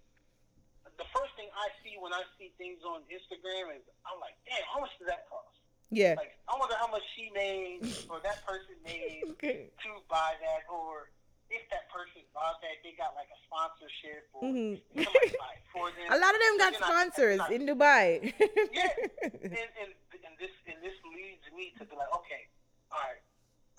the 0.98 1.06
first 1.14 1.38
thing 1.38 1.54
I 1.54 1.70
see 1.86 2.02
when 2.02 2.10
I 2.18 2.26
see 2.42 2.50
things 2.58 2.82
on 2.82 3.06
Instagram 3.06 3.78
is 3.78 3.86
I'm 4.10 4.18
like, 4.18 4.34
damn, 4.50 4.66
how 4.74 4.82
much 4.82 4.90
does 4.98 5.06
that 5.06 5.30
cost? 5.30 5.54
yeah. 5.94 6.18
Like, 6.18 6.34
I 6.50 6.58
wonder 6.58 6.74
how 6.82 6.90
much 6.90 7.06
she 7.14 7.30
made 7.30 7.86
or 8.10 8.18
that 8.26 8.42
person 8.42 8.74
made 8.86 9.22
Okay. 9.38 9.70
to 9.86 9.90
buy 10.10 10.34
that, 10.42 10.66
or 10.66 11.14
if 11.52 11.64
that 11.70 11.86
person 11.92 12.24
bought 12.34 12.58
that, 12.64 12.80
they 12.84 12.96
got 12.96 13.12
like 13.20 13.28
a 13.32 13.40
sponsorship 13.48 14.28
or 14.34 14.48
Mhm. 14.48 14.80
somebody 14.96 15.36
buy 15.38 15.54
it 15.60 15.66
for 15.72 15.92
them. 15.92 16.08
A 16.16 16.18
lot 16.18 16.32
of 16.34 16.40
them 16.42 16.56
got 16.58 16.74
I- 16.76 16.80
sponsors 16.82 17.40
I- 17.44 17.52
in 17.54 17.62
Dubai. 17.68 18.32
yeah, 18.72 18.90
and, 19.28 19.70
and, 19.84 19.92
and 20.26 20.34
this 20.40 20.54
and 20.68 20.78
this 20.82 20.96
leads 21.12 21.44
me 21.56 21.76
to 21.78 21.84
be 21.86 21.94
like, 21.96 22.12
okay, 22.24 22.48
all 22.92 23.04
right. 23.04 23.22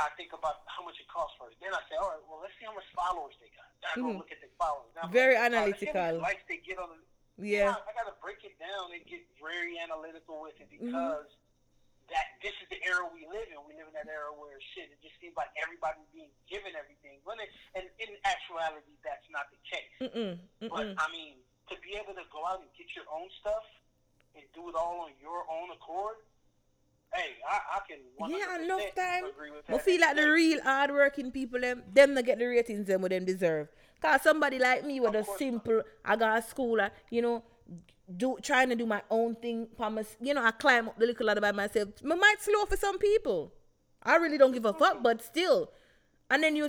I 0.00 0.08
think 0.18 0.32
about 0.34 0.66
how 0.66 0.82
much 0.82 0.98
it 0.98 1.06
costs 1.06 1.36
first. 1.38 1.54
Then 1.62 1.70
I 1.70 1.78
say, 1.86 1.94
all 2.00 2.10
right, 2.10 2.22
well, 2.26 2.40
let's 2.42 2.56
see 2.58 2.66
how 2.66 2.74
much 2.74 2.88
followers 2.96 3.36
they 3.38 3.52
got. 3.54 3.70
Then 3.80 3.88
I 3.88 3.94
go 4.02 4.08
Mhm. 4.10 4.18
look 4.24 4.32
at 4.34 4.40
the 4.42 4.50
followers. 4.58 4.90
I'm 4.98 5.12
Very 5.14 5.34
like, 5.38 5.44
all 5.46 5.50
right, 5.62 5.66
let's 5.70 5.78
see 5.78 5.86
how 5.86 6.00
analytical. 6.18 6.22
likes 6.26 6.42
they 6.50 6.58
get 6.58 6.78
on 6.82 6.88
the. 6.90 6.98
yeah. 7.38 7.70
I 7.76 7.92
got 7.94 8.10
to 8.10 8.16
break 8.20 8.42
it 8.42 8.58
down 8.58 8.90
and 8.92 9.00
get 9.06 9.22
very 9.40 9.78
analytical 9.78 10.42
with 10.42 10.58
it 10.60 10.68
Mm-hmm. 10.72 10.90
because 10.90 11.28
that 12.10 12.26
this 12.42 12.52
is 12.58 12.66
the 12.72 12.80
era 12.82 13.06
we 13.10 13.24
live 13.28 13.46
in. 13.52 13.58
We 13.68 13.78
live 13.78 13.86
in 13.88 13.96
that 13.96 14.10
era 14.10 14.32
where 14.34 14.58
shit. 14.74 14.90
It 14.90 14.98
just 15.04 15.14
seems 15.22 15.36
like 15.38 15.52
everybody's 15.60 16.08
being 16.10 16.32
given 16.50 16.74
everything. 16.74 17.22
When 17.22 17.38
it, 17.38 17.48
and 17.78 17.86
in 18.02 18.10
actuality, 18.26 18.98
that's 19.06 19.24
not 19.30 19.46
the 19.54 19.60
case. 19.62 19.94
Mm-mm. 20.02 20.32
But 20.68 20.92
Mm-mm. 20.92 20.98
I 20.98 21.06
mean, 21.14 21.38
to 21.70 21.74
be 21.80 21.94
able 21.96 22.12
to 22.18 22.26
go 22.34 22.42
out 22.48 22.60
and 22.60 22.70
get 22.74 22.90
your 22.98 23.06
own 23.12 23.30
stuff 23.38 23.64
and 24.34 24.42
do 24.56 24.68
it 24.68 24.74
all 24.74 25.06
on 25.06 25.14
your 25.22 25.44
own 25.48 25.70
accord, 25.72 26.18
hey, 27.14 27.38
I, 27.44 27.56
I 27.76 27.78
can 27.86 28.00
100% 28.18 28.32
Yeah, 28.32 28.64
enough 28.64 28.88
time. 28.96 29.24
agree 29.30 29.50
with 29.52 29.64
I 29.68 29.78
feel 29.78 30.00
like 30.00 30.16
the 30.16 30.28
real 30.28 30.60
hardworking 30.62 31.30
people 31.30 31.60
them 31.60 31.82
them 31.92 32.14
not 32.14 32.24
get 32.24 32.38
the 32.38 32.46
ratings 32.46 32.86
them 32.88 33.02
what 33.02 33.10
them 33.10 33.24
deserve. 33.24 33.68
Cause 34.00 34.22
somebody 34.22 34.58
like 34.58 34.84
me 34.84 34.98
with 34.98 35.14
a 35.14 35.24
simple, 35.38 35.82
I 36.04 36.16
got 36.16 36.38
a 36.38 36.42
school, 36.42 36.80
I, 36.80 36.90
you 37.10 37.22
know, 37.22 37.44
do 38.16 38.38
trying 38.42 38.68
to 38.70 38.76
do 38.76 38.86
my 38.86 39.02
own 39.10 39.34
thing. 39.36 39.68
Promise, 39.76 40.16
you 40.20 40.34
know, 40.34 40.44
I 40.44 40.50
climb 40.52 40.88
up 40.88 40.98
the 40.98 41.06
little 41.06 41.26
ladder 41.26 41.40
by 41.40 41.52
myself. 41.52 41.88
I 42.04 42.14
might 42.14 42.40
slow 42.40 42.64
for 42.66 42.76
some 42.76 42.98
people. 42.98 43.52
I 44.02 44.16
really 44.16 44.38
don't 44.38 44.52
give 44.52 44.64
a 44.64 44.72
fuck, 44.72 45.02
but 45.02 45.22
still. 45.22 45.70
And 46.30 46.42
then 46.42 46.56
you, 46.56 46.64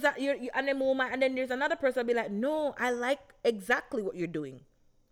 and 0.54 0.68
then 0.68 0.78
moment, 0.78 1.14
and 1.14 1.22
then 1.22 1.36
there's 1.36 1.50
another 1.50 1.76
person 1.76 2.00
I'll 2.00 2.06
be 2.06 2.14
like, 2.14 2.32
no, 2.32 2.76
I 2.78 2.92
like 2.92 3.22
exactly 3.44 4.04
what 4.04 4.16
you're 4.16 4.28
doing. 4.28 4.62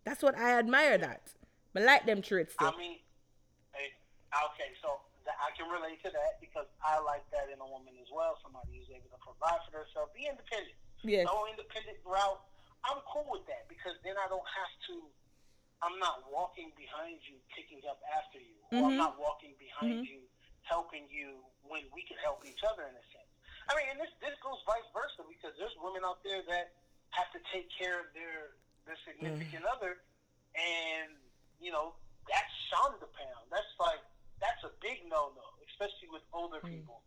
That's 0.03 0.21
what 0.21 0.37
I 0.37 0.59
admire. 0.59 0.97
That, 0.97 1.33
but 1.73 1.83
like 1.83 2.05
them 2.05 2.21
traits. 2.21 2.53
I 2.59 2.75
mean, 2.75 2.99
okay, 3.73 4.69
so 4.83 4.99
I 5.25 5.55
can 5.55 5.71
relate 5.71 6.03
to 6.03 6.11
that 6.11 6.43
because 6.43 6.67
I 6.83 6.99
like 6.99 7.23
that 7.31 7.47
in 7.47 7.63
a 7.63 7.65
woman 7.65 7.95
as 8.01 8.11
well. 8.11 8.35
Somebody 8.43 8.75
who's 8.75 8.91
able 8.91 9.07
to 9.15 9.21
provide 9.23 9.63
for 9.65 9.71
themselves, 9.71 10.11
be 10.11 10.27
independent. 10.27 10.75
Yes. 11.01 11.25
No 11.25 11.47
independent 11.47 11.97
route. 12.03 12.43
I'm 12.83 12.99
cool 13.07 13.25
with 13.31 13.47
that 13.47 13.71
because 13.71 13.95
then 14.03 14.19
I 14.19 14.27
don't 14.27 14.45
have 14.45 14.73
to. 14.91 15.05
I'm 15.81 15.97
not 15.97 16.29
walking 16.29 16.69
behind 16.77 17.17
you, 17.25 17.41
picking 17.49 17.81
up 17.89 17.97
after 18.13 18.37
you, 18.37 18.57
or 18.69 18.85
I'm 18.85 18.93
mm-hmm. 18.93 19.01
not 19.01 19.17
walking 19.17 19.57
behind 19.57 20.05
mm-hmm. 20.05 20.13
you, 20.13 20.21
helping 20.61 21.09
you 21.09 21.41
when 21.65 21.89
we 21.89 22.05
can 22.05 22.21
help 22.21 22.45
each 22.45 22.61
other 22.61 22.85
in 22.85 22.93
a 22.93 23.05
sense. 23.09 23.31
I 23.65 23.77
mean, 23.77 23.89
and 23.93 23.97
this 23.97 24.13
this 24.21 24.37
goes 24.45 24.61
vice 24.65 24.85
versa 24.93 25.25
because 25.25 25.57
there's 25.57 25.73
women 25.81 26.05
out 26.05 26.21
there 26.21 26.41
that 26.53 26.77
have 27.17 27.29
to 27.33 27.41
take 27.49 27.69
care 27.73 27.97
of 27.97 28.13
their 28.13 28.57
their 28.85 28.97
significant 29.05 29.65
mm-hmm. 29.65 29.77
other, 29.77 30.01
and 30.53 31.17
you 31.57 31.73
know 31.73 31.97
that's 32.29 32.53
shonda 32.69 33.09
pound. 33.17 33.45
That's 33.49 33.73
like 33.81 34.01
that's 34.37 34.61
a 34.65 34.73
big 34.81 35.05
no 35.09 35.33
no, 35.33 35.45
especially 35.73 36.13
with 36.13 36.25
older 36.29 36.61
people. 36.61 37.01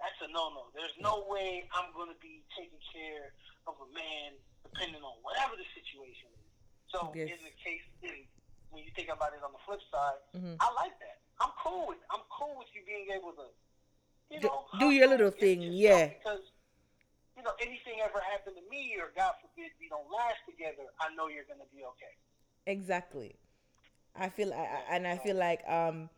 That's 0.00 0.16
a 0.20 0.28
no 0.28 0.52
no. 0.52 0.68
There's 0.76 0.94
no 1.00 1.24
way 1.28 1.64
I'm 1.72 1.92
going 1.96 2.12
to 2.12 2.20
be 2.20 2.44
taking 2.56 2.80
care 2.92 3.32
of 3.64 3.76
a 3.80 3.88
man 3.92 4.36
depending 4.64 5.00
on 5.00 5.16
whatever 5.24 5.56
the 5.56 5.68
situation 5.76 6.28
is. 6.32 6.47
So 6.90 7.12
Yes. 7.14 7.30
in 7.30 7.44
the 7.44 7.50
case, 7.62 7.82
in, 8.02 8.26
when 8.70 8.84
you 8.84 8.90
think 8.96 9.08
about 9.08 9.34
it 9.34 9.42
on 9.42 9.52
the 9.52 9.58
flip 9.66 9.80
side, 9.90 10.18
Mhm. 10.34 10.56
I 10.60 10.72
like 10.72 10.98
that. 11.00 11.18
I'm 11.40 11.52
cool 11.62 11.86
with 11.88 11.98
I'm 12.10 12.22
cool 12.30 12.56
with 12.58 12.68
you 12.74 12.84
being 12.84 13.10
able 13.10 13.32
to, 13.34 13.46
you 14.30 14.40
Do- 14.40 14.48
know, 14.48 14.66
do 14.78 14.90
your 14.90 15.06
little 15.06 15.30
thing, 15.30 15.62
yeah. 15.62 16.08
Because 16.08 16.40
you 17.36 17.42
know, 17.44 17.54
anything 17.60 18.00
ever 18.00 18.18
happened 18.20 18.56
to 18.56 18.62
me, 18.68 18.96
or 18.98 19.12
God 19.14 19.34
forbid 19.40 19.70
we 19.78 19.88
don't 19.88 20.10
last 20.10 20.40
together, 20.44 20.82
I 21.00 21.14
know 21.14 21.28
you're 21.28 21.44
going 21.44 21.60
to 21.60 21.66
be 21.66 21.84
okay. 21.84 22.14
Exactly. 22.66 23.36
I 24.16 24.28
feel 24.28 24.52
I, 24.52 24.82
and 24.90 25.06
I 25.06 25.16
feel 25.18 25.36
like 25.36 25.62
um 25.68 26.10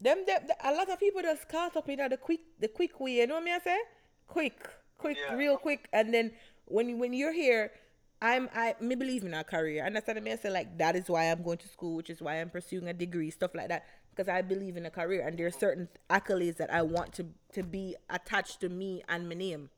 them, 0.00 0.24
them 0.26 0.48
a 0.64 0.72
lot 0.72 0.88
of 0.90 0.98
people 0.98 1.22
just 1.22 1.48
caught 1.48 1.76
up 1.76 1.88
in 1.88 2.08
the 2.08 2.16
quick 2.16 2.40
the 2.58 2.68
quick 2.68 2.98
way, 2.98 3.12
you 3.20 3.26
know 3.26 3.34
what 3.34 3.42
I 3.42 3.44
mean? 3.44 3.54
I 3.54 3.58
say? 3.60 3.78
Quick, 4.26 4.58
quick, 4.98 5.16
Yeah. 5.16 5.34
real 5.36 5.56
quick 5.56 5.88
and 5.92 6.12
then 6.12 6.32
when 6.66 6.98
when 6.98 7.12
you're 7.12 7.32
here 7.32 7.72
I'm 8.20 8.48
I 8.54 8.74
me 8.80 8.94
believe 8.94 9.24
in 9.24 9.34
our 9.34 9.44
career. 9.44 9.84
And 9.84 9.94
that's 9.94 10.06
what 10.06 10.16
I 10.16 10.20
mean. 10.20 10.32
I 10.32 10.36
say 10.36 10.50
like 10.50 10.78
that 10.78 10.96
is 10.96 11.08
why 11.08 11.24
I'm 11.30 11.42
going 11.42 11.58
to 11.58 11.68
school, 11.68 11.94
which 11.94 12.10
is 12.10 12.20
why 12.20 12.40
I'm 12.40 12.50
pursuing 12.50 12.88
a 12.88 12.92
degree, 12.92 13.30
stuff 13.30 13.54
like 13.54 13.68
that. 13.68 13.84
Because 14.10 14.28
I 14.28 14.42
believe 14.42 14.76
in 14.76 14.86
a 14.86 14.90
career 14.90 15.26
and 15.26 15.38
there 15.38 15.46
are 15.46 15.50
certain 15.50 15.88
accolades 16.10 16.56
that 16.56 16.72
I 16.72 16.82
want 16.82 17.12
to 17.14 17.26
to 17.52 17.62
be 17.62 17.96
attached 18.10 18.60
to 18.60 18.68
me 18.68 19.02
and 19.08 19.28
my 19.28 19.34
name. 19.34 19.70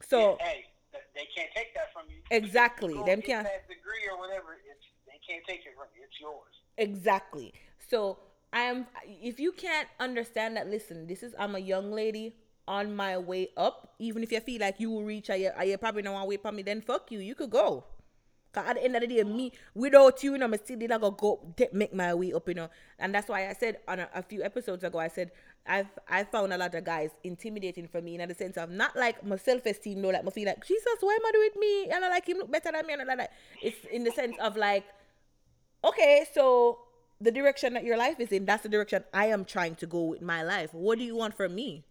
So 0.00 0.38
hey, 0.40 0.64
they 1.14 1.28
can't 1.36 1.50
take 1.54 1.74
that 1.74 1.92
from 1.92 2.04
you. 2.08 2.22
Exactly. 2.30 2.94
Them 2.94 3.20
can't- 3.20 3.46
that 3.46 3.68
degree 3.68 4.08
or 4.10 4.18
whatever. 4.18 4.54
It's 4.54 4.86
they 5.06 5.20
can't 5.26 5.44
take 5.46 5.60
it 5.66 5.74
from 5.76 5.86
you. 5.96 6.04
It's 6.04 6.20
yours. 6.20 6.54
Exactly. 6.78 7.52
So 7.78 8.18
I 8.52 8.60
am. 8.60 8.86
If 9.04 9.38
you 9.38 9.52
can't 9.52 9.88
understand 10.00 10.56
that, 10.56 10.68
listen. 10.68 11.06
This 11.06 11.22
is. 11.22 11.34
I'm 11.38 11.54
a 11.54 11.58
young 11.58 11.92
lady 11.92 12.36
on 12.66 12.94
my 12.94 13.18
way 13.18 13.48
up. 13.56 13.94
Even 13.98 14.22
if 14.22 14.32
you 14.32 14.40
feel 14.40 14.60
like 14.60 14.80
you 14.80 14.90
will 14.90 15.04
reach, 15.04 15.30
I 15.30 15.64
you 15.64 15.78
probably 15.78 16.02
don't 16.02 16.14
want 16.14 16.24
to 16.24 16.28
wait 16.28 16.42
for 16.42 16.52
me. 16.52 16.62
Then 16.62 16.80
fuck 16.80 17.10
you. 17.10 17.20
You 17.20 17.34
could 17.34 17.50
go. 17.50 17.84
Cause 18.52 18.64
at 18.68 18.76
the 18.76 18.84
end 18.84 18.94
of 18.94 19.00
the 19.00 19.08
day, 19.08 19.24
me 19.24 19.52
without 19.74 20.22
you, 20.22 20.32
you 20.32 20.38
know, 20.38 20.48
I 20.52 20.56
still 20.56 20.78
did 20.78 20.90
not 20.90 21.00
go 21.00 21.10
go 21.10 21.40
make 21.72 21.92
my 21.92 22.14
way 22.14 22.32
up, 22.32 22.46
you 22.46 22.54
know. 22.54 22.70
And 23.00 23.12
that's 23.12 23.28
why 23.28 23.48
I 23.48 23.52
said 23.52 23.78
on 23.88 23.98
a, 23.98 24.08
a 24.14 24.22
few 24.22 24.44
episodes 24.44 24.84
ago, 24.84 25.00
I 25.00 25.08
said 25.08 25.32
I've 25.66 25.88
I 26.08 26.22
found 26.22 26.52
a 26.52 26.56
lot 26.56 26.72
of 26.72 26.84
guys 26.84 27.10
intimidating 27.24 27.88
for 27.88 28.00
me 28.00 28.16
in 28.16 28.28
the 28.28 28.34
sense 28.34 28.56
of 28.56 28.70
not 28.70 28.94
like 28.94 29.26
my 29.26 29.36
self 29.36 29.66
esteem, 29.66 30.00
no, 30.00 30.10
like 30.10 30.24
I 30.24 30.30
feel 30.30 30.46
like 30.46 30.64
Jesus, 30.64 30.98
why 31.00 31.14
am 31.14 31.26
I 31.26 31.32
doing 31.32 31.50
me? 31.58 31.90
And 31.90 32.04
I 32.04 32.08
like 32.08 32.28
him 32.28 32.38
look 32.38 32.52
better 32.52 32.70
than 32.70 32.86
me, 32.86 32.92
and 32.92 33.10
all 33.10 33.16
that. 33.16 33.32
It's 33.60 33.84
in 33.90 34.04
the 34.04 34.12
sense 34.12 34.36
of 34.40 34.56
like 34.56 34.84
okay, 35.82 36.24
so 36.32 36.78
the 37.20 37.32
direction 37.32 37.74
that 37.74 37.84
your 37.84 37.96
life 37.96 38.20
is 38.20 38.30
in, 38.30 38.44
that's 38.44 38.62
the 38.62 38.68
direction 38.68 39.02
I 39.12 39.26
am 39.26 39.44
trying 39.44 39.74
to 39.76 39.86
go 39.86 40.04
with 40.04 40.22
my 40.22 40.42
life. 40.42 40.72
What 40.72 40.98
do 40.98 41.04
you 41.04 41.16
want 41.16 41.36
from 41.36 41.54
me? 41.56 41.84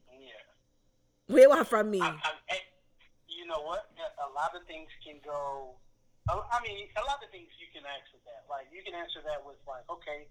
What 1.27 1.57
do 1.57 1.63
from 1.63 1.91
me? 1.91 2.01
I, 2.01 2.15
I, 2.19 2.57
you 3.27 3.45
know 3.47 3.61
what? 3.63 3.89
A- 3.97 4.13
lot 4.33 4.55
of 4.57 4.65
things 4.65 4.89
can 5.05 5.21
go. 5.23 5.77
I 6.27 6.57
mean, 6.65 6.89
a 6.97 7.03
lot 7.05 7.21
of 7.21 7.29
things 7.29 7.51
you 7.61 7.67
can 7.69 7.83
answer 7.85 8.17
that. 8.25 8.49
Like 8.49 8.65
you 8.73 8.81
can 8.81 8.95
answer 8.97 9.21
that 9.29 9.45
with 9.45 9.61
like, 9.67 9.85
okay, 9.91 10.25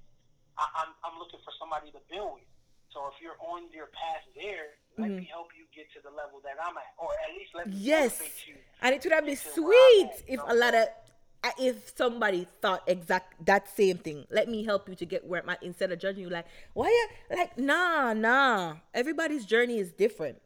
I, 0.59 0.65
I'm 0.83 0.91
I'm 1.07 1.17
looking 1.23 1.39
for 1.47 1.53
somebody 1.61 1.93
to 1.95 2.01
build 2.11 2.43
with. 2.43 2.49
So 2.91 3.07
if 3.09 3.17
you're 3.23 3.39
on 3.41 3.71
your 3.73 3.89
path 3.95 4.27
there, 4.37 4.77
let 4.99 5.09
me 5.09 5.25
help 5.31 5.49
you 5.57 5.65
get 5.73 5.87
to 5.97 6.03
the 6.05 6.11
level 6.13 6.41
that 6.45 6.59
I'm 6.61 6.77
at, 6.77 6.93
or 6.99 7.09
at 7.25 7.31
least 7.39 7.55
let 7.55 7.69
me 7.71 7.79
Mm-hmm. 7.79 7.87
Yes. 7.87 8.19
motivate 8.19 8.43
you. 8.49 8.57
And 8.83 8.91
it 8.97 9.05
would 9.05 9.13
have 9.13 9.25
been 9.25 9.33
This 9.33 9.47
is 9.47 9.57
where 9.57 9.71
I'm 9.71 10.11
sweet 10.13 10.25
if 10.27 10.41
a 10.45 10.55
lot 10.55 10.75
of 10.75 10.87
uh, 11.45 11.51
if 11.63 11.93
somebody 11.97 12.47
thought 12.61 12.83
exact 12.91 13.39
that 13.47 13.71
same 13.71 13.99
thing. 13.99 14.27
Let 14.35 14.49
me 14.51 14.65
help 14.65 14.89
you 14.91 14.97
to 14.97 15.07
get 15.07 15.25
where 15.25 15.41
I'm 15.43 15.49
at 15.49 15.63
instead 15.63 15.93
of 15.93 15.99
judging 16.03 16.25
you 16.25 16.31
like, 16.31 16.47
why 16.75 16.89
you 16.91 17.37
like 17.39 17.57
nah, 17.57 18.13
nah. 18.13 18.83
Everybody's 18.93 19.47
journey 19.47 19.79
is 19.79 19.93
different. 19.93 20.42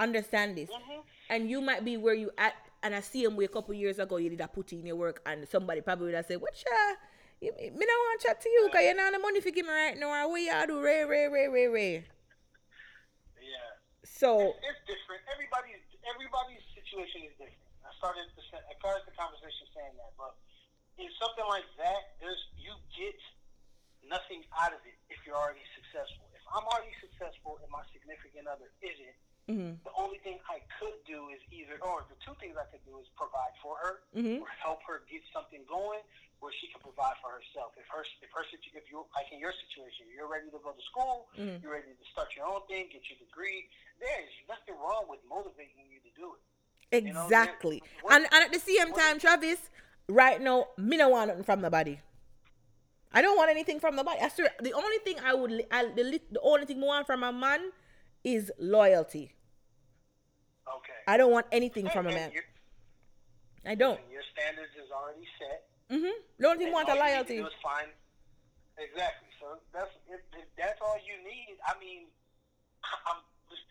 Understand 0.00 0.56
this. 0.56 0.70
Mhm. 0.70 1.04
And 1.28 1.50
you 1.50 1.60
might 1.60 1.84
be 1.84 1.96
where 1.96 2.14
you 2.14 2.32
at 2.38 2.54
and 2.82 2.94
I 2.94 3.00
see 3.00 3.22
him 3.22 3.36
way 3.36 3.44
a 3.44 3.52
couple 3.52 3.74
years 3.74 3.98
ago 3.98 4.16
you 4.16 4.30
did 4.30 4.40
a 4.40 4.48
put 4.48 4.72
in 4.72 4.86
your 4.86 4.96
work 4.96 5.20
and 5.26 5.46
somebody 5.46 5.82
probably 5.82 6.06
would 6.06 6.14
have 6.14 6.24
said, 6.24 6.40
What 6.40 6.56
ya? 6.64 6.96
You, 7.40 7.52
me 7.52 7.84
don't 7.84 8.04
want 8.04 8.20
to 8.20 8.26
chat 8.26 8.40
to 8.40 8.48
you 8.48 8.68
because 8.68 8.84
you 8.84 8.94
not 8.94 9.12
the 9.12 9.18
money 9.18 9.40
for 9.40 9.50
give 9.50 9.64
me 9.64 9.72
right 9.72 9.96
now. 9.96 10.28
What 10.28 10.40
you 10.40 10.52
do? 10.66 10.80
Ray, 10.80 11.04
ray, 11.04 11.28
ray, 11.28 11.48
ray, 11.48 11.68
ray. 11.68 11.94
Yeah. 13.40 13.56
So 14.04 14.40
It's, 14.40 14.56
it's 14.64 14.80
different. 14.96 15.20
Everybody's 15.32 15.84
everybody's 16.08 16.64
situation 16.72 17.28
is 17.28 17.32
different. 17.36 17.60
I 17.84 17.92
started 18.00 18.28
the 18.36 18.44
I 18.56 18.72
started 18.80 19.04
the 19.04 19.16
conversation 19.16 19.68
saying 19.76 19.96
that, 20.00 20.12
but 20.16 20.36
in 20.96 21.08
something 21.20 21.48
like 21.48 21.68
that, 21.80 22.16
there's 22.20 22.40
you 22.56 22.72
get 22.96 23.16
nothing 24.04 24.44
out 24.56 24.72
of 24.72 24.80
it 24.88 24.96
if 25.12 25.20
you're 25.24 25.36
already 25.36 25.64
successful. 25.76 26.28
If 26.32 26.44
I'm 26.48 26.64
already 26.64 26.92
successful 27.00 27.60
and 27.60 27.68
my 27.72 27.84
significant 27.92 28.48
other 28.48 28.68
isn't, 28.80 29.16
mhm, 29.50 29.82
the 29.84 29.92
only 29.98 30.18
thing 30.22 30.38
I 30.48 30.62
could 30.78 30.94
do 31.06 31.28
is 31.34 31.40
either, 31.50 31.76
or 31.82 32.06
the 32.08 32.14
two 32.24 32.34
things 32.38 32.54
I 32.56 32.64
could 32.70 32.84
do 32.86 32.98
is 33.02 33.08
provide 33.18 33.54
for 33.62 33.76
her 33.82 34.02
Mhm. 34.14 34.40
or 34.40 34.48
help 34.62 34.82
her 34.86 35.02
get 35.10 35.22
something 35.32 35.64
going 35.66 36.00
where 36.38 36.52
she 36.60 36.68
can 36.68 36.80
provide 36.80 37.16
for 37.20 37.30
herself. 37.30 37.76
If 37.76 37.86
her, 37.88 38.00
if 38.22 38.30
her, 38.32 38.44
if 38.48 38.90
you, 38.90 39.04
like 39.14 39.30
in 39.32 39.40
your 39.40 39.52
situation, 39.52 40.06
you're 40.14 40.26
ready 40.28 40.48
to 40.50 40.58
go 40.58 40.72
to 40.72 40.82
school, 40.82 41.28
Mhm. 41.36 41.62
you're 41.62 41.72
ready 41.72 41.92
to 41.92 42.04
start 42.12 42.34
your 42.36 42.46
own 42.46 42.62
thing, 42.66 42.88
get 42.88 43.02
your 43.10 43.18
degree. 43.18 43.68
There's 43.98 44.30
nothing 44.48 44.76
wrong 44.78 45.06
with 45.08 45.20
motivating 45.24 45.90
you 45.90 46.00
to 46.00 46.10
do 46.16 46.34
it. 46.34 47.04
You 47.04 47.12
know, 47.12 47.24
exactly. 47.24 47.82
what- 48.00 48.14
and 48.14 48.24
and 48.32 48.44
at 48.44 48.52
the 48.52 48.58
same 48.58 48.92
time, 48.92 49.18
Travis, 49.18 49.70
right 50.08 50.40
now, 50.40 50.68
me 50.78 50.96
no 50.96 51.08
want 51.10 51.28
nothing 51.28 51.44
from 51.44 51.60
nobody. 51.60 52.00
I 53.12 53.22
don't 53.22 53.36
want 53.36 53.50
anything 53.50 53.78
from 53.80 53.96
nobody. 53.96 54.20
I 54.20 54.28
swear, 54.28 54.54
the 54.60 54.72
only 54.72 54.98
thing 54.98 55.18
I 55.20 55.34
would, 55.34 55.66
I, 55.70 55.86
the, 55.86 56.20
the 56.30 56.40
only 56.40 56.64
thing 56.64 56.82
I 56.82 56.86
want 56.86 57.06
from 57.06 57.22
a 57.24 57.32
man 57.32 57.72
is 58.24 58.50
loyalty. 58.58 59.32
I 61.10 61.18
don't 61.18 61.34
want 61.34 61.50
anything 61.50 61.90
from 61.90 62.06
a 62.06 62.14
man. 62.14 62.30
I 63.66 63.74
don't. 63.74 63.98
Your 64.14 64.22
standards 64.30 64.70
is 64.78 64.86
already 64.94 65.26
set. 65.42 65.58
Mm-hmm. 65.90 66.16
The 66.38 66.46
only 66.46 66.58
thing 66.62 66.70
I 66.70 66.78
And 66.78 66.78
want 66.78 66.88
a 66.88 66.94
you 66.94 67.02
loyalty. 67.02 67.36
is 67.42 67.56
find 67.58 67.90
exactly. 68.78 69.26
So 69.42 69.58
that's 69.74 69.90
if, 70.06 70.22
if 70.38 70.46
that's 70.54 70.78
all 70.78 70.94
you 71.02 71.18
need. 71.26 71.58
I 71.66 71.74
mean, 71.82 72.06
I'm, 73.10 73.18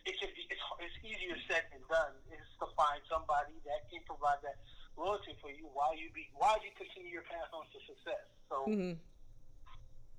it 0.04 0.20
can 0.20 0.30
be. 0.36 0.44
It's, 0.52 0.66
it's 0.84 0.98
easier 1.00 1.40
said 1.48 1.64
than 1.72 1.80
done. 1.88 2.12
Is 2.36 2.44
to 2.60 2.68
find 2.76 3.00
somebody 3.08 3.56
that 3.64 3.88
can 3.88 4.04
provide 4.04 4.44
that 4.44 4.60
loyalty 5.00 5.32
for 5.40 5.48
you 5.50 5.72
while 5.72 5.96
you 5.96 6.12
be 6.12 6.28
while 6.36 6.60
you 6.60 6.76
continue 6.76 7.08
your 7.24 7.26
path 7.32 7.48
on 7.56 7.64
to 7.72 7.80
success. 7.88 8.28
So 8.52 8.68
Mm-hmm. 8.68 9.00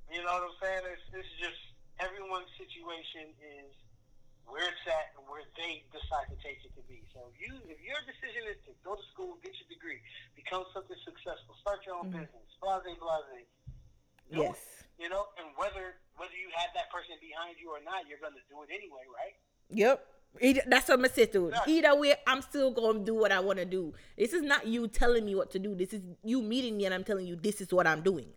you 0.09 0.21
know 0.25 0.33
what 0.41 0.49
I'm 0.49 0.57
saying? 0.65 0.83
It's, 0.89 1.05
it's 1.21 1.33
just 1.37 1.61
everyone's 2.01 2.49
situation 2.57 3.37
is 3.45 3.71
where 4.49 4.67
it's 4.67 4.85
at 4.89 5.15
and 5.17 5.25
where 5.29 5.45
they 5.57 5.85
decide 5.91 6.29
to 6.33 6.37
take 6.41 6.61
it 6.65 6.73
to 6.77 6.83
be. 6.87 7.03
So 7.13 7.29
if 7.31 7.37
you 7.41 7.53
if 7.69 7.79
your 7.83 8.01
decision 8.07 8.49
is 8.51 8.59
to 8.69 8.73
go 8.85 8.97
to 8.97 9.05
school, 9.13 9.37
get 9.45 9.53
your 9.61 9.69
degree, 9.71 10.01
become 10.37 10.65
something 10.73 10.97
successful, 11.05 11.57
start 11.61 11.85
your 11.85 12.01
own 12.01 12.11
mm-hmm. 12.11 12.25
business, 12.25 12.47
blase 12.61 12.99
blase. 12.99 13.51
do 14.33 14.41
it, 14.41 14.55
Yes. 14.55 14.59
You 14.99 15.09
know, 15.09 15.27
and 15.41 15.49
whether 15.57 15.97
whether 16.21 16.37
you 16.37 16.53
have 16.55 16.71
that 16.77 16.93
person 16.93 17.17
behind 17.19 17.57
you 17.57 17.73
or 17.73 17.81
not, 17.81 18.05
you're 18.07 18.21
gonna 18.21 18.43
do 18.49 18.63
it 18.63 18.71
anyway, 18.71 19.05
right? 19.09 19.37
Yep. 19.73 19.97
Either, 20.41 20.63
that's 20.67 20.89
what 20.89 20.95
I'm 20.95 21.01
gonna 21.01 21.15
say 21.15 21.27
to 21.27 21.51
Yeah. 21.51 21.61
Either 21.67 21.95
way, 21.99 22.15
I'm 22.27 22.43
still 22.43 22.71
gonna 22.71 23.01
do 23.01 23.15
what 23.15 23.33
I 23.33 23.41
want 23.41 23.59
to 23.59 23.65
do. 23.65 23.95
This 24.17 24.33
is 24.33 24.43
not 24.43 24.67
you 24.67 24.87
telling 24.89 25.25
me 25.25 25.35
what 25.35 25.51
to 25.53 25.59
do. 25.59 25.75
This 25.75 25.93
is 25.93 26.03
you 26.23 26.43
meeting 26.43 26.77
me 26.77 26.85
and 26.85 26.95
I'm 26.95 27.05
telling 27.05 27.27
you 27.27 27.37
this 27.37 27.61
is 27.61 27.73
what 27.73 27.87
I'm 27.87 28.03
doing. 28.03 28.29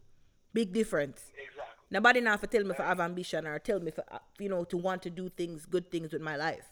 Big 0.54 0.74
difference. 0.74 1.22
Exactly. 1.38 1.73
Nobody 1.94 2.26
now 2.26 2.42
for 2.42 2.50
tell 2.50 2.66
me 2.66 2.74
for 2.74 2.82
have 2.82 2.98
ambition 2.98 3.46
or 3.46 3.62
tell 3.62 3.78
me 3.78 3.94
for 3.94 4.02
uh, 4.10 4.18
you 4.42 4.50
know 4.50 4.66
to 4.66 4.78
want 4.82 5.06
to 5.06 5.14
do 5.14 5.30
things, 5.30 5.70
good 5.70 5.94
things 5.94 6.10
with 6.10 6.26
my 6.26 6.34
life. 6.34 6.66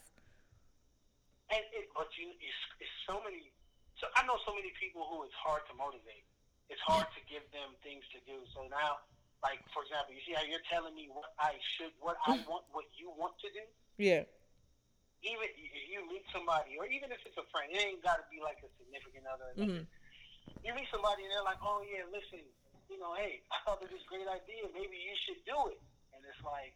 And 1.53 1.61
it, 1.77 1.93
but 1.93 2.09
you, 2.17 2.33
it's, 2.41 2.61
it's 2.81 2.97
so 3.05 3.21
many. 3.21 3.53
So 4.01 4.09
I 4.17 4.25
know 4.25 4.41
so 4.49 4.57
many 4.57 4.73
people 4.81 5.05
who 5.05 5.21
it's 5.29 5.37
hard 5.37 5.61
to 5.69 5.77
motivate. 5.77 6.25
It's 6.73 6.81
hard 6.81 7.05
to 7.05 7.21
give 7.29 7.45
them 7.53 7.77
things 7.85 8.01
to 8.17 8.19
do. 8.25 8.41
So 8.57 8.65
now, 8.73 8.97
like 9.45 9.61
for 9.77 9.85
example, 9.85 10.17
you 10.17 10.25
see 10.25 10.33
how 10.33 10.41
you're 10.41 10.65
telling 10.73 10.97
me 10.97 11.13
what 11.13 11.37
I 11.37 11.53
should, 11.77 11.93
what 12.01 12.17
I 12.25 12.41
want, 12.49 12.65
what 12.73 12.89
you 12.97 13.13
want 13.13 13.37
to 13.45 13.49
do. 13.53 13.61
Yeah. 14.01 14.25
Even 15.21 15.45
if 15.53 15.85
you 15.85 16.01
meet 16.09 16.25
somebody, 16.33 16.81
or 16.81 16.89
even 16.89 17.13
if 17.13 17.21
it's 17.29 17.37
a 17.37 17.45
friend, 17.53 17.69
it 17.69 17.77
ain't 17.77 18.01
got 18.01 18.17
to 18.17 18.25
be 18.33 18.41
like 18.41 18.57
a 18.65 18.69
significant 18.81 19.29
other. 19.29 19.53
Mhm. 19.53 19.85
You 20.65 20.73
meet 20.73 20.89
somebody 20.89 21.29
and 21.29 21.29
they're 21.29 21.45
like, 21.45 21.61
"Oh 21.61 21.85
yeah, 21.85 22.09
listen, 22.09 22.41
you 22.91 22.99
know, 22.99 23.15
hey, 23.15 23.39
I 23.49 23.57
thought 23.63 23.79
of 23.79 23.87
this 23.87 24.03
great 24.11 24.27
idea. 24.27 24.67
Maybe 24.75 24.99
you 24.99 25.15
should 25.23 25.39
do 25.47 25.57
it." 25.71 25.79
And 26.11 26.19
it's 26.27 26.43
like, 26.43 26.75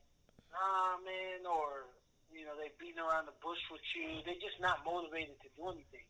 "Nah, 0.55 0.97
man," 1.03 1.43
or 1.45 1.91
you 2.31 2.47
know, 2.47 2.55
they're 2.57 2.73
beating 2.79 2.99
around 3.03 3.27
the 3.27 3.37
bush 3.43 3.59
with 3.69 3.83
you. 3.93 4.23
They're 4.23 4.39
just 4.41 4.59
not 4.63 4.83
motivated 4.87 5.35
to 5.43 5.49
do 5.59 5.69
anything. 5.69 6.07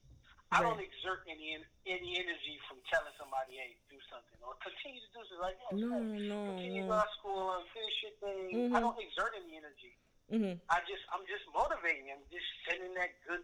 I 0.54 0.62
don't 0.62 0.80
exert 0.80 1.26
any 1.28 1.58
any 1.90 2.22
energy 2.22 2.56
from 2.70 2.78
telling 2.88 3.12
somebody, 3.18 3.58
"Hey, 3.58 3.76
do 3.90 3.98
something," 4.14 4.38
or 4.46 4.54
continue 4.62 5.02
to 5.02 5.10
do 5.12 5.22
something. 5.26 5.42
Like, 5.42 5.58
yeah, 5.74 5.90
No, 5.90 5.90
hey, 5.98 6.30
no, 6.30 6.38
continue 6.54 6.86
no. 6.86 6.88
to 6.88 6.94
go 6.94 7.02
to 7.02 7.12
school 7.20 7.46
and 7.58 7.66
finish 7.74 7.98
your 8.06 8.16
thing. 8.22 8.46
Mhm. 8.54 8.76
I 8.78 8.80
don't 8.80 9.00
exert 9.02 9.34
any 9.36 9.58
energy. 9.58 9.98
Mm-hmm. 10.32 10.58
I 10.70 10.80
just, 10.90 11.06
I'm 11.14 11.22
just 11.30 11.46
motivating. 11.54 12.10
I'm 12.10 12.24
just 12.34 12.46
sending 12.66 12.94
that 12.96 13.14
good 13.28 13.44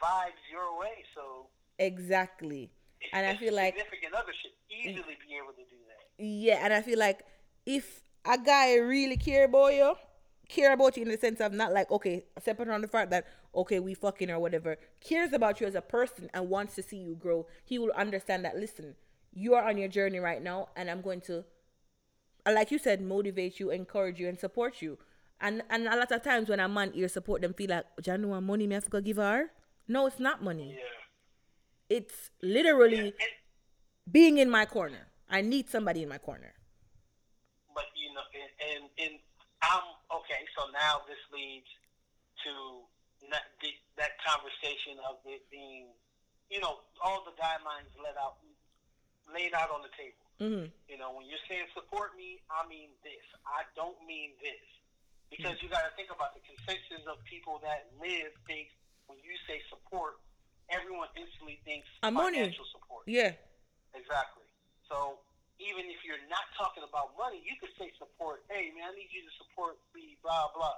vibes 0.00 0.40
your 0.50 0.78
way. 0.78 1.04
So, 1.14 1.48
Exactly. 1.78 2.70
And 3.12 3.26
I 3.26 3.36
feel 3.36 3.54
like 3.54 3.74
significant 3.74 4.14
other 4.14 4.32
should 4.42 4.52
easily 4.70 5.16
be 5.26 5.36
able 5.36 5.52
to 5.52 5.64
do 5.64 5.76
that. 5.88 6.24
Yeah, 6.24 6.60
and 6.62 6.72
I 6.72 6.82
feel 6.82 6.98
like 6.98 7.24
if 7.64 8.02
a 8.24 8.38
guy 8.38 8.76
really 8.76 9.16
care 9.16 9.44
about 9.44 9.74
you, 9.74 9.94
care 10.48 10.72
about 10.72 10.96
you 10.96 11.02
in 11.02 11.08
the 11.08 11.18
sense 11.18 11.40
of 11.40 11.52
not 11.52 11.72
like 11.72 11.90
okay, 11.90 12.24
separate 12.42 12.68
on 12.68 12.80
the 12.80 12.88
fact 12.88 13.10
that 13.10 13.26
okay 13.54 13.80
we 13.80 13.94
fucking 13.94 14.30
or 14.30 14.38
whatever, 14.38 14.76
cares 15.00 15.32
about 15.32 15.60
you 15.60 15.66
as 15.66 15.74
a 15.74 15.80
person 15.80 16.30
and 16.34 16.48
wants 16.48 16.74
to 16.76 16.82
see 16.82 16.96
you 16.96 17.14
grow, 17.14 17.46
he 17.64 17.78
will 17.78 17.92
understand 17.92 18.44
that. 18.44 18.56
Listen, 18.56 18.94
you 19.32 19.54
are 19.54 19.68
on 19.68 19.78
your 19.78 19.88
journey 19.88 20.18
right 20.18 20.42
now, 20.42 20.68
and 20.76 20.90
I'm 20.90 21.02
going 21.02 21.20
to, 21.22 21.44
uh, 22.46 22.52
like 22.52 22.70
you 22.70 22.78
said, 22.78 23.00
motivate 23.02 23.60
you, 23.60 23.70
encourage 23.70 24.18
you, 24.18 24.28
and 24.28 24.38
support 24.38 24.80
you. 24.80 24.98
And 25.40 25.62
and 25.68 25.86
a 25.86 25.96
lot 25.96 26.10
of 26.12 26.22
times 26.22 26.48
when 26.48 26.60
a 26.60 26.68
man 26.68 26.92
here 26.92 27.08
support 27.08 27.42
them, 27.42 27.52
feel 27.52 27.70
like, 27.70 27.84
"Jah 28.00 28.16
know 28.16 28.28
what 28.28 28.42
money 28.42 28.66
me 28.66 28.74
have 28.74 28.88
to 28.90 29.00
give 29.02 29.18
her." 29.18 29.50
No, 29.88 30.06
it's 30.06 30.18
not 30.18 30.42
money. 30.42 30.74
Yeah. 30.76 30.95
It's 31.88 32.30
literally 32.42 33.14
And, 33.14 33.34
being 34.10 34.38
in 34.38 34.50
my 34.50 34.66
corner. 34.66 35.08
I 35.28 35.40
need 35.42 35.68
somebody 35.70 36.02
in 36.02 36.08
my 36.08 36.18
corner. 36.18 36.54
but 37.74 37.86
you 37.94 38.14
know, 38.14 38.22
and, 38.30 38.50
and 38.70 38.82
and 39.02 39.14
I'm 39.62 39.86
okay. 40.22 40.42
So 40.56 40.70
now 40.70 41.02
this 41.06 41.18
leads 41.34 41.66
to 42.46 42.52
not 43.26 43.42
the, 43.58 43.74
that 43.98 44.14
conversation 44.22 45.02
of 45.02 45.18
it 45.26 45.42
being, 45.50 45.90
you 46.50 46.60
know, 46.62 46.86
all 47.02 47.26
the 47.26 47.34
guidelines 47.34 47.90
let 47.98 48.14
out, 48.14 48.38
laid 49.26 49.50
out 49.54 49.70
on 49.74 49.82
the 49.82 49.90
table. 49.98 50.22
Mm-hmm. 50.38 50.68
You 50.86 50.96
know, 51.00 51.10
when 51.16 51.26
you're 51.26 51.42
saying 51.50 51.66
support 51.74 52.14
me, 52.14 52.38
I 52.46 52.62
mean 52.68 52.94
this. 53.02 53.24
I 53.48 53.66
don't 53.74 53.98
mean 54.06 54.36
this. 54.38 54.62
Because 55.26 55.58
you 55.58 55.66
got 55.66 55.82
to 55.82 55.90
think 55.98 56.14
about 56.14 56.38
the 56.38 56.42
consensus 56.46 57.02
of 57.10 57.18
people 57.26 57.58
that 57.66 57.90
live 57.98 58.30
think 58.46 58.70
when 59.10 59.18
you 59.26 59.34
say 59.50 59.58
support, 59.66 60.22
everyone 60.70 61.08
instantly 61.16 61.58
thinks 61.64 61.86
money. 62.02 62.38
financial 62.38 62.66
support. 62.72 63.04
Yeah. 63.06 63.32
Exactly. 63.94 64.46
So 64.90 65.18
even 65.58 65.88
if 65.88 66.04
you're 66.04 66.22
not 66.28 66.46
talking 66.56 66.84
about 66.84 67.16
money, 67.16 67.40
you 67.42 67.56
could 67.60 67.72
say 67.78 67.90
support. 67.98 68.44
Hey 68.48 68.70
man, 68.76 68.92
I 68.92 68.94
need 68.94 69.10
you 69.10 69.24
to 69.24 69.32
support 69.40 69.78
me. 69.94 70.16
Blah 70.22 70.52
blah. 70.54 70.76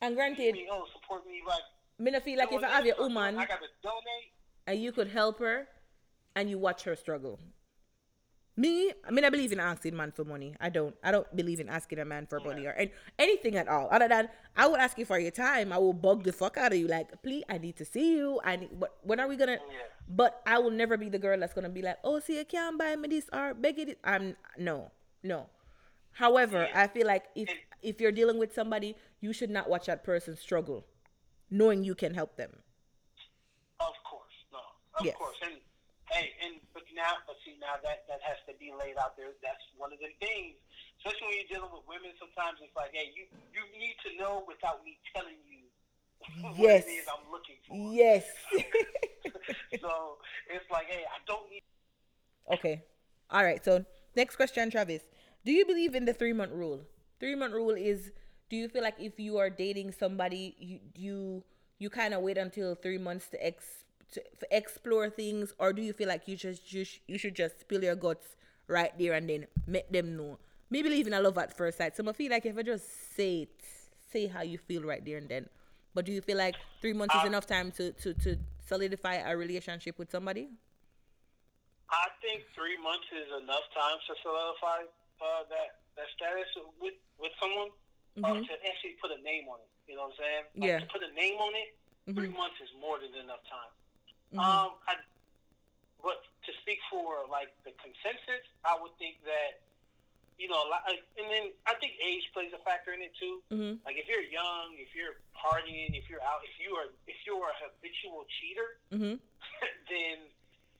And 0.00 0.16
granted, 0.16 0.54
mean, 0.54 0.68
oh, 0.70 0.86
support 0.94 1.26
me 1.26 1.42
like. 1.46 1.64
me 1.98 2.10
no 2.10 2.20
feel 2.20 2.38
like 2.38 2.52
if 2.52 2.62
I 2.62 2.70
have 2.70 2.86
your 2.86 2.96
woman 2.98 3.36
I 3.36 3.44
got 3.46 3.60
to 3.60 3.70
donate. 3.82 4.32
and 4.66 4.80
you 4.80 4.92
could 4.92 5.08
help 5.08 5.38
her 5.40 5.68
and 6.34 6.48
you 6.48 6.58
watch 6.58 6.84
her 6.84 6.96
struggle. 6.96 7.38
Me, 8.62 8.92
I 9.06 9.10
mean, 9.10 9.24
I 9.24 9.30
believe 9.30 9.52
in 9.52 9.60
asking 9.60 9.96
man 9.96 10.12
for 10.12 10.24
money. 10.24 10.54
I 10.60 10.68
don't. 10.68 10.94
I 11.02 11.10
don't 11.14 11.30
believe 11.34 11.60
in 11.64 11.68
asking 11.70 11.98
a 11.98 12.04
man 12.04 12.26
for 12.26 12.40
money 12.40 12.66
or 12.66 12.72
any, 12.72 12.92
anything 13.18 13.56
at 13.56 13.68
all. 13.68 13.88
Other 13.90 14.06
than 14.08 14.28
I 14.54 14.66
would 14.68 14.80
ask 14.80 14.98
you 14.98 15.06
for 15.06 15.18
your 15.18 15.30
time. 15.30 15.72
I 15.72 15.78
will 15.78 15.94
bug 15.94 16.24
the 16.24 16.32
fuck 16.32 16.58
out 16.58 16.72
of 16.72 16.78
you. 16.78 16.86
Like, 16.86 17.08
please, 17.22 17.44
I 17.48 17.56
need 17.56 17.76
to 17.76 17.86
see 17.86 18.16
you. 18.18 18.38
I 18.44 18.56
need. 18.56 18.70
But 18.78 18.90
when 19.02 19.18
are 19.18 19.28
we 19.28 19.36
gonna? 19.36 19.52
Yeah. 19.52 19.88
But 20.08 20.42
I 20.44 20.58
will 20.58 20.70
never 20.82 20.98
be 20.98 21.08
the 21.08 21.18
girl 21.18 21.38
that's 21.40 21.54
gonna 21.54 21.70
be 21.70 21.80
like, 21.80 21.98
oh, 22.04 22.20
see, 22.20 22.36
you 22.36 22.44
can't 22.44 22.76
buy 22.78 22.94
me 22.96 23.08
this 23.08 23.30
or 23.32 23.54
beg 23.54 23.78
it. 23.78 23.98
I'm 24.04 24.36
no, 24.58 24.90
no. 25.22 25.48
However, 26.12 26.68
I 26.74 26.86
feel 26.88 27.06
like 27.06 27.24
if 27.34 27.48
if 27.80 27.98
you're 28.00 28.12
dealing 28.12 28.38
with 28.38 28.52
somebody, 28.52 28.94
you 29.22 29.32
should 29.32 29.48
not 29.50 29.70
watch 29.70 29.86
that 29.86 30.04
person 30.04 30.36
struggle, 30.36 30.84
knowing 31.50 31.82
you 31.82 31.94
can 31.94 32.12
help 32.12 32.36
them. 32.36 32.50
Of 33.80 33.94
course, 34.04 34.36
no, 34.52 34.58
of 34.98 35.06
Yes. 35.06 35.16
course, 35.16 35.38
and 35.48 35.54
hey, 36.12 36.32
and 36.44 36.60
now, 37.00 37.16
but 37.24 37.40
see, 37.40 37.56
now 37.56 37.80
that 37.80 38.04
that 38.12 38.20
has 38.20 38.36
to 38.44 38.52
be 38.60 38.68
laid 38.76 39.00
out 39.00 39.16
there. 39.16 39.32
That's 39.40 39.64
one 39.80 39.88
of 39.96 40.00
the 40.04 40.12
things, 40.20 40.60
especially 41.00 41.32
when 41.32 41.36
you're 41.40 41.52
dealing 41.56 41.72
with 41.72 41.88
women. 41.88 42.12
Sometimes 42.20 42.60
it's 42.60 42.76
like, 42.76 42.92
hey, 42.92 43.08
you 43.16 43.24
you 43.56 43.64
need 43.80 43.96
to 44.04 44.10
know 44.20 44.44
without 44.44 44.84
me 44.84 45.00
telling 45.16 45.40
you 45.48 45.64
what 46.44 46.60
Yes. 46.60 46.84
it 46.84 47.00
is 47.00 47.06
I'm 47.08 47.24
looking 47.32 47.56
for. 47.64 47.72
Yes. 47.72 48.28
so 49.80 50.20
it's 50.52 50.68
like, 50.68 50.92
hey, 50.92 51.08
I 51.08 51.18
don't 51.24 51.48
need. 51.48 51.64
Okay. 52.52 52.84
All 53.32 53.44
right. 53.44 53.64
So 53.64 53.84
next 54.14 54.36
question, 54.36 54.68
Travis. 54.70 55.02
Do 55.44 55.52
you 55.52 55.64
believe 55.64 55.96
in 55.96 56.04
the 56.04 56.12
three 56.12 56.36
month 56.36 56.52
rule? 56.52 56.84
Three 57.18 57.34
month 57.34 57.54
rule 57.54 57.72
is 57.76 58.12
do 58.52 58.56
you 58.56 58.68
feel 58.68 58.82
like 58.82 59.00
if 59.00 59.18
you 59.18 59.38
are 59.38 59.48
dating 59.48 59.92
somebody, 59.92 60.54
you 60.58 60.78
you 60.94 61.44
you 61.78 61.88
kind 61.88 62.12
of 62.12 62.20
wait 62.20 62.36
until 62.36 62.74
three 62.74 62.98
months 62.98 63.28
to 63.30 63.40
ex 63.40 63.64
to, 64.12 64.22
explore 64.50 65.08
things, 65.10 65.54
or 65.58 65.72
do 65.72 65.82
you 65.82 65.92
feel 65.92 66.08
like 66.08 66.26
you 66.26 66.36
just 66.36 66.72
you, 66.72 66.84
sh- 66.84 67.00
you 67.06 67.18
should 67.18 67.34
just 67.34 67.60
spill 67.60 67.82
your 67.82 67.96
guts 67.96 68.36
right 68.66 68.92
there 68.98 69.12
and 69.14 69.28
then 69.28 69.46
make 69.66 69.90
them 69.90 70.16
know? 70.16 70.38
Me 70.70 70.82
believe 70.82 71.06
in 71.06 71.14
a 71.14 71.20
love 71.20 71.38
at 71.38 71.56
first 71.56 71.78
sight. 71.78 71.96
So 71.96 72.08
I 72.08 72.12
feel 72.12 72.30
like 72.30 72.46
if 72.46 72.56
I 72.56 72.62
just 72.62 73.14
say 73.16 73.42
it, 73.42 73.60
say 74.12 74.26
how 74.26 74.42
you 74.42 74.58
feel 74.58 74.82
right 74.82 75.04
there 75.04 75.18
and 75.18 75.28
then. 75.28 75.48
But 75.94 76.06
do 76.06 76.12
you 76.12 76.20
feel 76.22 76.38
like 76.38 76.54
three 76.80 76.92
months 76.92 77.14
is 77.14 77.24
enough 77.24 77.46
time 77.46 77.72
to, 77.72 77.90
to, 77.92 78.14
to 78.14 78.36
solidify 78.66 79.14
a 79.26 79.36
relationship 79.36 79.98
with 79.98 80.10
somebody? 80.10 80.48
I 81.90 82.06
think 82.22 82.46
three 82.54 82.78
months 82.78 83.10
is 83.10 83.26
enough 83.42 83.66
time 83.74 83.98
to 84.06 84.12
solidify 84.22 84.86
uh, 85.18 85.42
that 85.50 85.82
that 85.98 86.06
status 86.14 86.46
with 86.78 86.94
with 87.18 87.34
someone, 87.42 87.74
uh, 88.22 88.38
to 88.46 88.54
actually 88.62 88.94
put 89.02 89.10
a 89.10 89.18
name 89.26 89.50
on 89.50 89.58
it. 89.58 89.70
You 89.90 89.98
know 89.98 90.06
what 90.06 90.14
I'm 90.14 90.22
saying? 90.22 90.44
Like, 90.54 90.54
Mm-hmm. 90.54 90.70
Yeah. 90.70 90.78
To 90.86 90.88
put 90.94 91.02
a 91.02 91.12
name 91.18 91.36
on 91.42 91.52
it, 91.58 91.68
three 92.14 92.30
months 92.30 92.62
is 92.62 92.70
more 92.78 93.02
than 93.02 93.10
enough 93.18 93.42
time. 93.50 93.74
Um, 94.38 94.78
I, 94.86 94.94
but 96.02 96.22
to 96.46 96.52
speak 96.62 96.78
for 96.86 97.26
like 97.26 97.50
the 97.66 97.74
consensus, 97.82 98.46
I 98.62 98.78
would 98.78 98.94
think 98.98 99.18
that 99.26 99.58
you 100.40 100.48
know, 100.48 100.64
like, 100.72 101.04
and 101.20 101.28
then 101.28 101.52
I 101.68 101.76
think 101.76 102.00
age 102.00 102.24
plays 102.32 102.48
a 102.56 102.60
factor 102.64 102.96
in 102.96 103.04
it 103.04 103.12
too. 103.20 103.44
Mm-hmm. 103.52 103.84
Like 103.84 104.00
if 104.00 104.08
you're 104.08 104.24
young, 104.24 104.72
if 104.80 104.96
you're 104.96 105.20
partying, 105.36 105.92
if 105.92 106.08
you're 106.08 106.24
out, 106.24 106.40
if 106.48 106.56
you 106.56 106.72
are 106.80 106.88
if 107.04 107.18
you're 107.28 107.44
a 107.44 107.56
habitual 107.60 108.24
cheater, 108.40 108.80
Mm-hmm. 108.88 109.20
then 109.92 110.16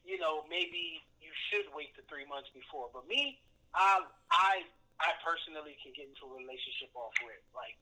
you 0.08 0.16
know 0.16 0.48
maybe 0.48 1.04
you 1.20 1.28
should 1.52 1.68
wait 1.76 1.92
the 1.94 2.02
three 2.08 2.24
months 2.24 2.48
before. 2.56 2.88
But 2.88 3.04
me, 3.04 3.36
I 3.76 4.00
I 4.32 4.64
I 4.96 5.10
personally 5.20 5.76
can 5.84 5.92
get 5.92 6.08
into 6.08 6.24
a 6.24 6.32
relationship 6.32 6.88
off 6.96 7.12
with 7.20 7.44
like 7.52 7.76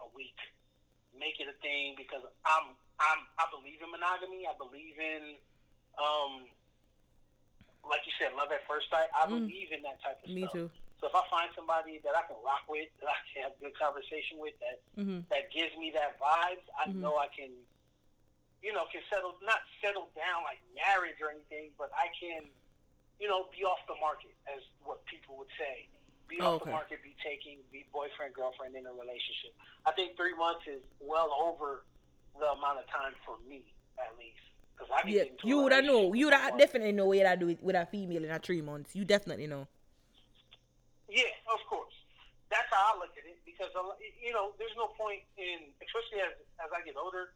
a 0.00 0.08
week, 0.16 0.40
make 1.16 1.40
it 1.40 1.48
a 1.48 1.56
thing 1.64 1.94
because 1.96 2.22
I'm 2.44 2.76
I'm 3.00 3.20
I 3.40 3.46
believe 3.54 3.80
in 3.80 3.88
monogamy. 3.90 4.44
I 4.44 4.54
believe 4.58 4.96
in 4.98 5.36
um 5.96 6.48
like 7.86 8.04
you 8.04 8.12
said, 8.20 8.34
love 8.36 8.52
at 8.52 8.60
first 8.68 8.90
sight. 8.92 9.08
I 9.16 9.24
Mm. 9.24 9.48
believe 9.48 9.72
in 9.72 9.80
that 9.86 10.02
type 10.02 10.20
of 10.20 10.28
Me 10.28 10.44
stuff. 10.44 10.52
too. 10.52 10.68
So 11.00 11.06
if 11.08 11.14
I 11.14 11.22
find 11.30 11.48
somebody 11.54 12.02
that 12.02 12.12
I 12.12 12.26
can 12.26 12.36
rock 12.42 12.66
with, 12.68 12.90
that 13.00 13.08
I 13.08 13.16
can 13.32 13.42
have 13.48 13.54
good 13.62 13.72
conversation 13.78 14.36
with, 14.42 14.58
that 14.60 14.82
Mhm. 14.98 15.24
that 15.30 15.50
gives 15.52 15.74
me 15.78 15.90
that 15.92 16.18
vibes, 16.18 16.66
I 16.76 16.88
Mhm. 16.90 17.00
know 17.00 17.16
I 17.16 17.28
can, 17.28 17.54
you 18.60 18.72
know, 18.72 18.84
can 18.86 19.02
settle 19.08 19.38
not 19.42 19.62
settle 19.80 20.10
down 20.16 20.42
like 20.44 20.60
marriage 20.74 21.20
or 21.22 21.30
anything, 21.30 21.72
but 21.78 21.90
I 21.94 22.08
can, 22.18 22.50
you 23.18 23.28
know, 23.28 23.44
be 23.54 23.64
off 23.64 23.78
the 23.86 23.94
market 23.96 24.34
as 24.46 24.62
what 24.82 25.04
people 25.06 25.36
would 25.38 25.50
say. 25.56 25.88
Be 26.28 26.36
Oh, 26.40 26.60
off 26.60 26.62
okay. 26.62 26.70
the 26.70 26.76
market, 26.76 27.02
be 27.02 27.16
taking, 27.24 27.58
be 27.72 27.86
boyfriend 27.92 28.34
girlfriend 28.34 28.76
in 28.76 28.84
a 28.84 28.92
relationship. 28.92 29.56
I 29.86 29.92
think 29.92 30.16
three 30.16 30.36
months 30.36 30.68
is 30.68 30.84
well 31.00 31.32
over 31.32 31.84
the 32.38 32.52
amount 32.52 32.78
of 32.78 32.86
time 32.92 33.16
for 33.24 33.36
me, 33.48 33.64
at 33.98 34.12
least. 34.20 34.36
Because 34.76 34.92
I 34.92 35.08
Yeah, 35.08 35.24
get 35.24 35.32
into 35.32 35.46
a 35.46 35.48
you 35.48 35.56
would 35.64 35.72
I 35.72 35.80
know. 35.80 36.12
You 36.12 36.26
would 36.26 36.34
I 36.36 36.52
definitely 36.56 36.92
know 36.92 37.06
what 37.06 37.26
I 37.26 37.34
do 37.34 37.46
with, 37.46 37.62
with 37.62 37.74
a 37.74 37.86
female 37.86 38.22
in 38.24 38.30
a 38.30 38.38
three 38.38 38.60
months. 38.60 38.94
You 38.94 39.04
definitely 39.04 39.48
know. 39.48 39.66
Yeah, 41.08 41.32
of 41.50 41.64
course. 41.66 41.96
That's 42.52 42.68
how 42.70 42.94
I 42.94 42.98
look 43.00 43.16
at 43.16 43.24
it 43.24 43.40
because 43.44 43.72
you 44.22 44.32
know, 44.32 44.52
there's 44.60 44.76
no 44.76 44.88
point 44.94 45.24
in, 45.36 45.72
especially 45.80 46.20
as 46.22 46.36
as 46.60 46.70
I 46.70 46.84
get 46.84 46.96
older. 46.96 47.32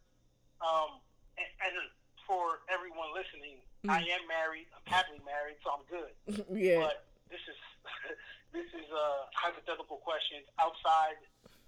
Um, 0.60 1.00
and, 1.40 1.48
and 1.64 1.74
for 2.28 2.60
everyone 2.70 3.10
listening, 3.16 3.58
I 3.88 3.98
am 4.14 4.22
married. 4.28 4.68
I'm 4.76 4.86
happily 4.86 5.20
married, 5.26 5.56
so 5.64 5.74
I'm 5.74 5.84
good. 5.90 6.12
yeah. 6.54 6.78
But 6.78 7.08
this 7.28 7.42
is 7.48 7.58
this 8.52 8.66
is 8.76 8.88
a 8.92 9.06
hypothetical 9.34 9.96
question 10.04 10.40
outside 10.60 11.16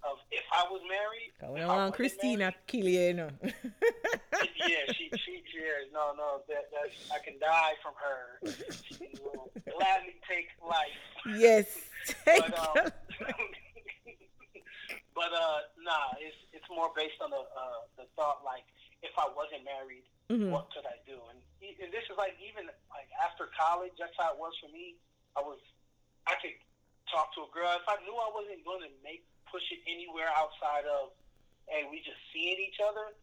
of 0.03 0.17
if 0.31 0.45
I 0.53 0.63
was 0.69 0.81
married. 0.85 1.33
Don't 1.41 1.69
I 1.69 1.89
Christina 1.91 2.37
married, 2.53 2.67
kill 2.67 2.85
you, 2.87 2.99
you 3.09 3.13
know. 3.13 3.29
yeah, 3.41 4.85
she 4.93 5.09
she 5.25 5.41
yeah, 5.55 5.89
no 5.93 6.13
no 6.17 6.41
that 6.47 6.69
that 6.71 6.89
I 7.09 7.19
can 7.25 7.39
die 7.39 7.73
from 7.81 7.93
her. 7.97 8.37
She 8.85 9.09
will 9.23 9.49
gladly 9.65 10.15
take 10.29 10.49
life. 10.61 11.01
yes. 11.37 11.65
Thank 12.21 12.45
But, 12.45 12.53
um, 12.53 12.91
but 15.17 15.31
uh, 15.33 15.59
nah, 15.81 16.13
it's 16.21 16.37
it's 16.53 16.67
more 16.69 16.91
based 16.95 17.17
on 17.23 17.31
the 17.31 17.41
uh, 17.41 17.81
the 17.97 18.05
thought 18.15 18.43
like 18.45 18.67
if 19.01 19.11
I 19.17 19.25
wasn't 19.33 19.63
married, 19.65 20.05
Mhm. 20.29 20.49
what 20.49 20.69
could 20.73 20.85
I 20.89 20.97
do? 21.05 21.17
And, 21.29 21.37
and 21.81 21.89
this 21.93 22.05
is 22.09 22.17
like 22.17 22.33
even 22.41 22.65
like 22.93 23.09
after 23.25 23.49
college, 23.57 23.93
that's 23.97 24.13
how 24.17 24.33
it 24.33 24.39
was 24.41 24.53
for 24.61 24.69
me. 24.69 24.97
I 25.37 25.41
was 25.41 25.57
I 26.27 26.33
could 26.41 26.53
talk 27.11 27.33
to 27.37 27.45
a 27.45 27.49
girl 27.53 27.69
if 27.77 27.85
I 27.87 27.97
knew 28.03 28.13
I 28.15 28.29
wasn't 28.33 28.61
going 28.65 28.81
to 28.85 28.91
make 29.05 29.23
push 29.51 29.63
it 29.71 29.79
anywhere 29.85 30.27
outside 30.35 30.83
of 30.89 31.13
hey 31.69 31.85
we 31.89 32.01
just 32.01 32.17
seeing 32.33 32.57
each 32.59 32.81
other. 32.81 33.13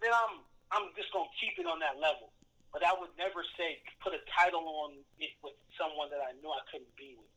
Then 0.00 0.10
I'm 0.14 0.42
I'm 0.72 0.86
just 0.96 1.12
gonna 1.12 1.28
keep 1.38 1.58
it 1.58 1.66
on 1.68 1.78
that 1.82 1.98
level. 2.00 2.30
But 2.72 2.80
I 2.86 2.96
would 2.96 3.12
never 3.20 3.44
say 3.60 3.82
put 4.00 4.16
a 4.16 4.22
title 4.32 4.64
on 4.88 4.96
it 5.20 5.32
with 5.44 5.52
someone 5.76 6.08
that 6.08 6.24
I 6.24 6.32
knew 6.40 6.48
I 6.48 6.64
couldn't 6.72 6.88
be 6.96 7.14
with. 7.20 7.28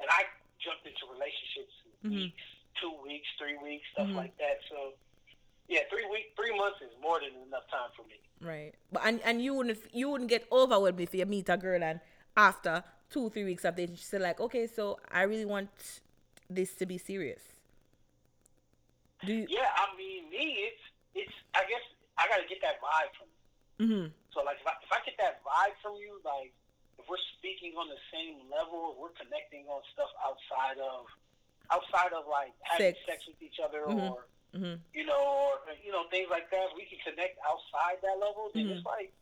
And 0.00 0.08
I 0.08 0.24
jumped 0.62 0.86
into 0.88 1.04
relationships 1.12 1.74
in 1.84 1.92
Mhm. 2.08 2.14
weeks, 2.32 2.46
two 2.80 2.92
weeks, 3.04 3.28
three 3.36 3.58
weeks, 3.60 3.84
stuff 3.92 4.08
Mhm. 4.08 4.16
like 4.16 4.34
that. 4.38 4.62
So 4.70 4.94
yeah, 5.68 5.84
three 5.90 6.06
week, 6.06 6.32
three 6.34 6.56
months 6.56 6.80
is 6.80 6.90
more 7.02 7.20
than 7.20 7.34
enough 7.44 7.68
time 7.68 7.90
for 7.94 8.04
me. 8.08 8.16
Right. 8.40 8.72
But 8.90 9.02
and, 9.04 9.20
and 9.22 9.42
you 9.44 9.52
wouldn't 9.54 9.78
you 9.94 10.08
wouldn't 10.08 10.30
get 10.30 10.46
overwhelmed 10.50 11.00
if 11.00 11.12
you 11.14 11.26
meet 11.26 11.48
a 11.50 11.56
girl 11.58 11.82
and 11.82 12.00
after 12.36 12.82
two, 13.10 13.30
three 13.30 13.44
weeks 13.44 13.64
after, 13.64 13.86
she 13.86 13.96
said 13.96 14.20
like, 14.20 14.40
Okay, 14.40 14.66
so 14.66 14.98
I 15.10 15.22
really 15.22 15.44
want 15.46 15.70
this 16.50 16.74
to 16.76 16.86
be 16.86 16.98
serious. 16.98 17.40
Do 19.24 19.32
you 19.32 19.46
Yeah, 19.50 19.66
I 19.74 19.90
mean, 19.96 20.30
me, 20.30 20.70
it's 20.70 20.82
it's. 21.14 21.34
I 21.54 21.66
guess 21.66 21.82
I 22.16 22.28
got 22.28 22.38
to 22.38 22.46
get 22.48 22.62
that 22.62 22.78
vibe 22.78 23.10
from. 23.18 23.28
you. 23.28 23.34
mm-hmm. 23.82 24.06
So 24.30 24.44
like, 24.46 24.62
if 24.62 24.66
I, 24.66 24.74
if 24.78 24.90
I 24.94 24.98
get 25.04 25.18
that 25.18 25.42
vibe 25.42 25.74
from 25.82 25.98
you, 25.98 26.22
like, 26.22 26.54
if 27.02 27.04
we're 27.10 27.18
speaking 27.38 27.74
on 27.74 27.90
the 27.90 27.98
same 28.14 28.46
level, 28.46 28.94
if 28.94 29.02
we're 29.02 29.16
connecting 29.18 29.66
on 29.66 29.82
stuff 29.90 30.10
outside 30.22 30.78
of 30.78 31.10
outside 31.74 32.14
of 32.14 32.24
like 32.30 32.54
having 32.62 32.94
Sex. 32.94 32.98
sex, 33.04 33.18
with 33.26 33.40
each 33.42 33.58
other, 33.58 33.84
Mhm. 33.90 33.98
or 34.14 34.26
Mm-hmm. 34.56 34.80
you 34.96 35.04
know, 35.04 35.20
or 35.52 35.60
you 35.84 35.92
know, 35.92 36.08
things 36.08 36.30
like 36.30 36.48
that. 36.54 36.72
We 36.78 36.86
can 36.88 36.96
connect 37.04 37.36
outside 37.44 38.00
that 38.00 38.16
level. 38.16 38.48
Then 38.54 38.70
Mhm. 38.72 38.78
it's 38.78 38.86
like, 38.86 39.12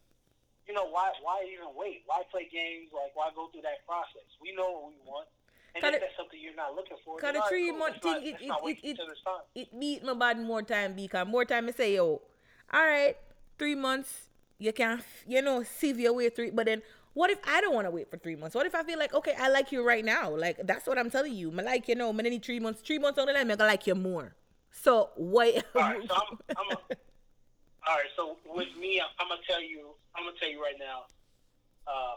you 0.69 0.75
know, 0.75 0.87
why 0.91 1.13
why 1.23 1.45
even 1.53 1.69
wait? 1.77 2.03
Why 2.07 2.23
play 2.31 2.49
games? 2.53 2.91
Like, 2.93 3.15
why 3.15 3.31
go 3.35 3.49
through 3.49 3.63
that 3.63 3.87
process? 3.87 4.27
We 4.43 4.53
know 4.55 4.71
what 4.71 4.85
we 4.91 4.99
want. 5.07 5.29
And 5.75 5.83
Cut 5.83 5.95
if 5.95 5.97
it- 5.97 6.01
that's 6.09 6.17
something 6.17 6.41
you're 6.41 6.55
not 6.57 6.75
looking 6.75 6.97
for, 7.05 7.19
cut 7.19 7.35
then 7.35 7.35
the 7.35 7.39
all 7.41 7.45
right, 7.45 7.51
three 7.51 7.69
cool. 7.71 7.79
month 7.79 7.95
Let's 7.95 8.05
not- 8.07 8.23
it- 8.23 8.41
it- 8.41 8.47
not 8.49 8.61
it- 8.65 8.79
it- 8.79 8.85
each 8.85 9.01
other's 9.01 9.21
time. 9.23 9.43
it 9.55 9.79
beat 9.79 10.03
my 10.05 10.15
body 10.15 10.41
more 10.41 10.63
time 10.63 10.95
because 10.95 11.27
more 11.29 11.45
time 11.45 11.69
I 11.69 11.73
say, 11.73 11.95
yo, 11.95 12.23
all 12.73 12.87
right, 12.87 13.17
three 13.59 13.75
months, 13.75 14.31
you 14.59 14.73
can, 14.73 15.05
you 15.27 15.43
know, 15.43 15.63
sieve 15.63 16.01
your 16.01 16.15
way 16.15 16.31
through. 16.31 16.53
But 16.53 16.65
then, 16.67 16.83
what 17.13 17.31
if 17.31 17.39
I 17.47 17.61
don't 17.61 17.75
want 17.75 17.87
to 17.87 17.91
wait 17.91 18.11
for 18.11 18.17
three 18.17 18.37
months? 18.37 18.55
What 18.57 18.65
if 18.67 18.75
I 18.75 18.83
feel 18.85 18.99
like, 18.99 19.13
okay, 19.15 19.35
I 19.39 19.49
like 19.49 19.71
you 19.71 19.87
right 19.87 20.05
now? 20.05 20.31
Like 20.35 20.59
that's 20.67 20.87
what 20.87 20.99
I'm 20.99 21.11
telling 21.11 21.35
you. 21.35 21.53
I 21.59 21.63
like 21.63 21.89
you 21.89 21.95
know, 21.95 22.09
I 22.11 22.23
need 22.23 22.43
three 22.45 22.59
months, 22.61 22.81
three 22.81 22.99
months 22.99 23.19
on 23.19 23.27
the 23.27 23.33
line, 23.35 23.51
I'm 23.51 23.57
gonna 23.57 23.71
like 23.71 23.87
you 23.87 23.95
more. 23.95 24.35
So 24.73 25.11
why? 25.17 25.63
All 25.75 25.83
right, 25.83 26.09
so 26.09 26.15
I'm, 26.15 26.39
I'm 26.57 26.77
a, 26.77 26.97
all 27.87 27.95
right. 27.97 28.11
So 28.17 28.37
with 28.47 28.69
me, 28.79 29.01
I'm, 29.01 29.29
gonna 29.29 29.41
tell 29.49 29.63
you, 29.63 29.95
I'm 30.15 30.25
gonna 30.25 30.37
tell 30.41 30.51
you 30.51 30.63
right 30.63 30.79
now. 30.79 31.05
Uh, 31.87 32.17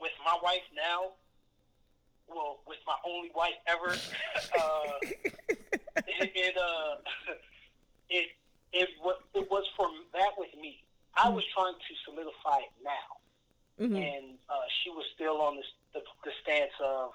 with 0.00 0.12
my 0.24 0.36
wife 0.42 0.62
now, 0.76 1.12
well, 2.28 2.58
with 2.68 2.78
my 2.86 2.94
only 3.06 3.30
wife 3.34 3.54
ever, 3.66 3.90
uh, 3.90 4.92
it, 6.06 6.30
it 6.34 6.56
uh, 6.56 6.96
it 8.10 8.26
it 8.72 8.88
what 9.00 9.20
it 9.34 9.50
was 9.50 9.64
for 9.76 9.86
that 10.12 10.30
with 10.38 10.50
me. 10.60 10.82
I 11.16 11.28
was 11.30 11.42
trying 11.54 11.74
to 11.74 11.94
solidify 12.04 12.58
it 12.58 12.74
now, 12.84 13.86
Mhm. 13.86 13.96
and 13.96 14.38
uh, 14.50 14.54
she 14.82 14.90
was 14.90 15.04
still 15.14 15.40
on 15.40 15.56
this, 15.56 15.66
the 15.94 16.00
the 16.24 16.30
stance 16.42 16.72
of. 16.84 17.12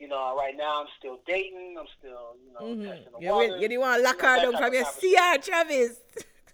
You 0.00 0.06
know, 0.06 0.36
right 0.38 0.56
now 0.56 0.82
I'm 0.82 0.86
still 0.96 1.18
dating. 1.26 1.74
I'm 1.76 1.88
still, 1.98 2.36
you 2.46 2.52
know, 2.52 2.88
testing 2.88 3.10
the 3.12 3.18
Mhm. 3.18 3.20
You, 3.20 3.28
waters. 3.32 3.48
really- 3.50 3.62
you 3.62 3.68
didn't 3.68 3.80
want 3.80 3.98
to 3.98 4.04
lock 4.04 4.20
her 4.20 4.36
down 4.36 4.56
from 4.56 4.72
your 4.72 4.84
conversation. 4.84 5.16
CR 5.18 5.38
Travis. 5.42 5.98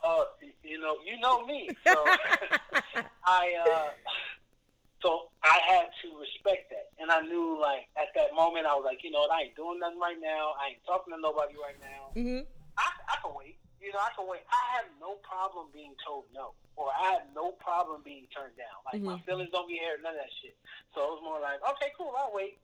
Uh, 0.05 0.29
you 0.63 0.77
know, 0.77 1.01
you 1.01 1.17
know 1.19 1.41
me. 1.49 1.73
So 1.89 2.13
I, 3.25 3.57
uh, 3.57 3.89
so 5.01 5.33
I 5.41 5.57
had 5.65 5.89
to 6.05 6.09
respect 6.21 6.69
that, 6.69 6.93
and 7.01 7.09
I 7.09 7.25
knew, 7.25 7.57
like, 7.57 7.89
at 7.97 8.13
that 8.17 8.37
moment, 8.37 8.69
I 8.69 8.77
was 8.77 8.85
like, 8.85 9.01
you 9.01 9.09
know, 9.09 9.25
what, 9.25 9.33
I 9.33 9.49
ain't 9.49 9.57
doing 9.57 9.81
nothing 9.81 10.01
right 10.01 10.21
now. 10.21 10.53
I 10.61 10.77
ain't 10.77 10.85
talking 10.85 11.17
to 11.17 11.21
nobody 11.21 11.57
right 11.57 11.81
now. 11.81 12.13
hmm 12.13 12.45
I, 12.77 12.89
I 13.09 13.17
can 13.25 13.33
wait. 13.33 13.57
You 13.81 13.93
know, 13.97 14.01
I 14.01 14.13
can 14.17 14.25
wait. 14.29 14.45
I 14.49 14.63
have 14.81 14.89
no 15.01 15.21
problem 15.25 15.69
being 15.73 15.93
told 16.05 16.29
no, 16.37 16.53
or 16.77 16.89
I 16.93 17.17
have 17.21 17.29
no 17.37 17.53
problem 17.61 18.01
being 18.05 18.29
turned 18.33 18.57
down. 18.61 18.77
Like 18.89 19.01
my 19.05 19.17
Mhm. 19.17 19.25
feelings 19.25 19.53
don't 19.53 19.69
get 19.69 19.85
hurt, 19.85 20.01
none 20.05 20.17
of 20.17 20.21
that 20.21 20.33
shit. 20.41 20.57
So 20.97 21.05
it 21.05 21.11
was 21.17 21.23
more 21.25 21.41
like, 21.41 21.61
okay, 21.77 21.93
cool, 21.97 22.13
I'll 22.17 22.33
wait. 22.33 22.61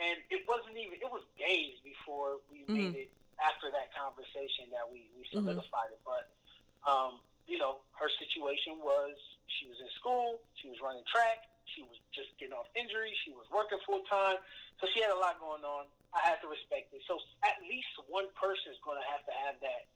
And 0.00 0.16
it 0.32 0.48
wasn't 0.48 0.76
even. 0.80 0.96
It 1.00 1.08
was 1.12 1.24
days 1.36 1.76
before 1.84 2.40
we 2.52 2.64
Mhm. 2.68 2.76
made 2.76 2.96
it. 3.08 3.10
After 3.40 3.70
that 3.74 3.90
conversation, 3.92 4.70
that 4.72 4.86
we 4.88 5.10
we 5.18 5.24
Mhm. 5.28 5.44
solidified 5.44 5.90
it. 5.92 6.00
But 6.08 6.30
um, 6.86 7.18
you 7.46 7.58
know, 7.58 7.82
her 7.98 8.08
situation 8.18 8.78
was 8.82 9.14
she 9.60 9.66
was 9.68 9.78
in 9.82 9.90
school, 9.98 10.40
she 10.58 10.68
was 10.70 10.78
running 10.80 11.04
track, 11.10 11.44
she 11.68 11.82
was 11.82 11.94
just 12.14 12.30
getting 12.38 12.54
off 12.54 12.66
injury, 12.74 13.12
she 13.24 13.30
was 13.34 13.46
working 13.52 13.78
full 13.84 14.02
time, 14.08 14.38
so 14.80 14.86
she 14.94 15.00
had 15.02 15.10
a 15.12 15.18
lot 15.18 15.38
going 15.38 15.62
on. 15.62 15.86
I 16.12 16.20
had 16.20 16.40
to 16.44 16.48
respect 16.48 16.92
it. 16.92 17.00
So 17.08 17.16
at 17.42 17.56
least 17.64 17.88
one 18.08 18.28
person 18.36 18.68
is 18.72 18.80
going 18.84 19.00
to 19.00 19.06
have 19.08 19.24
to 19.24 19.34
have 19.46 19.56
that 19.64 19.88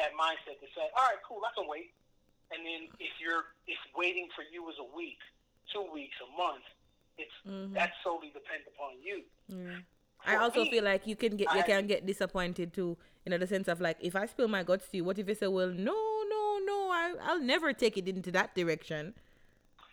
that 0.00 0.10
mindset 0.14 0.56
to 0.62 0.68
say, 0.78 0.86
all 0.94 1.04
right, 1.10 1.20
cool, 1.26 1.42
I 1.42 1.50
can 1.58 1.66
wait. 1.68 1.90
And 2.54 2.64
then 2.64 2.88
if 2.98 3.12
you're 3.20 3.52
if 3.66 3.78
waiting 3.96 4.28
for 4.34 4.42
you 4.48 4.64
is 4.70 4.76
a 4.80 4.88
week, 4.96 5.18
two 5.72 5.84
weeks, 5.92 6.16
a 6.24 6.28
month, 6.36 6.64
it's 7.18 7.34
Mhm. 7.44 7.74
that 7.74 7.92
solely 8.02 8.30
depends 8.30 8.64
upon 8.68 8.96
you. 9.02 9.24
Yeah. 9.48 9.80
I 10.24 10.36
also 10.36 10.64
me, 10.64 10.70
feel 10.70 10.84
like 10.84 11.06
you 11.06 11.16
can 11.16 11.36
get 11.36 11.52
you 11.52 11.60
I- 11.60 11.68
can 11.68 11.86
get 11.86 12.06
disappointed 12.06 12.72
too, 12.72 12.96
in 13.26 13.38
the 13.38 13.46
sense 13.46 13.68
of 13.68 13.80
like 13.80 13.98
if 14.00 14.16
I 14.16 14.24
spill 14.26 14.48
my 14.48 14.62
guts 14.62 14.88
to 14.90 14.96
you, 14.98 15.04
what 15.04 15.18
if 15.18 15.28
you 15.28 15.34
say, 15.34 15.46
well, 15.48 15.68
no, 15.68 15.94
no, 16.88 16.94
I 16.94 17.14
I'll 17.22 17.40
never 17.40 17.72
take 17.72 17.96
it 17.96 18.08
into 18.08 18.30
that 18.32 18.54
direction, 18.54 19.14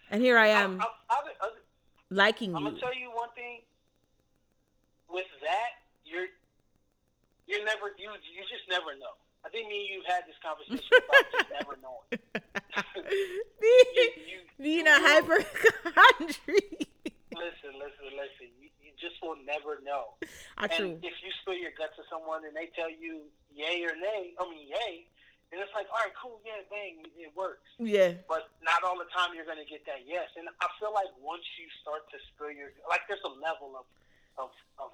and 0.10 0.22
here 0.22 0.38
I 0.38 0.48
am 0.48 0.82
I'm, 0.82 0.88
I'm, 1.10 1.26
I'm, 1.42 1.50
liking 2.10 2.56
I'm 2.56 2.64
you. 2.64 2.70
gonna 2.70 2.80
tell 2.80 2.96
you 2.96 3.12
one 3.12 3.30
thing. 3.36 3.62
With 5.10 5.26
that, 5.42 5.84
you're 6.06 6.28
you're 7.48 7.66
never 7.66 7.94
you 7.98 8.10
you 8.10 8.42
just 8.50 8.70
never 8.70 8.98
know. 9.00 9.16
I 9.46 9.50
think 9.50 9.70
me 9.70 9.86
and 9.86 9.90
you 9.94 10.02
had 10.08 10.24
this 10.26 10.36
conversation 10.42 10.82
about 11.06 11.26
just 11.32 11.50
never 11.54 11.78
knowing. 11.78 12.10
you, 13.62 14.42
Being 14.58 14.90
you 14.90 14.92
a 14.92 14.98
hypochondriac. 14.98 16.42
Listen, 17.30 17.78
listen, 17.78 18.10
listen. 18.18 18.50
You, 18.58 18.74
you 18.82 18.90
just 18.98 19.22
will 19.22 19.38
never 19.46 19.78
know. 19.86 20.18
Ah, 20.58 20.66
true. 20.66 20.98
And 20.98 21.06
if 21.06 21.14
you 21.22 21.30
spill 21.44 21.54
your 21.54 21.70
guts 21.78 21.94
to 22.02 22.04
someone 22.10 22.42
and 22.42 22.58
they 22.58 22.74
tell 22.74 22.90
you 22.90 23.30
yay 23.54 23.86
or 23.86 23.94
nay, 23.94 24.34
I 24.40 24.50
mean 24.50 24.66
yay, 24.66 25.06
then 25.54 25.62
it's 25.62 25.72
like, 25.78 25.86
all 25.94 26.02
right, 26.02 26.16
cool, 26.18 26.42
yeah, 26.42 26.66
bang, 26.74 27.06
it 27.06 27.32
works. 27.38 27.70
Yeah. 27.78 28.18
But 28.26 28.50
not 28.66 28.82
all 28.82 28.98
the 28.98 29.08
time 29.14 29.38
you're 29.38 29.48
going 29.48 29.62
to 29.62 29.70
get 29.70 29.86
that 29.86 30.04
yes. 30.04 30.34
And 30.36 30.50
I 30.60 30.68
feel 30.82 30.92
like 30.92 31.10
once 31.22 31.46
you 31.62 31.70
start 31.86 32.10
to 32.10 32.18
spill 32.34 32.52
your, 32.52 32.74
like 32.90 33.06
there's 33.06 33.24
a 33.24 33.34
level 33.40 33.78
of 33.78 33.86
of 34.36 34.52
of, 34.82 34.92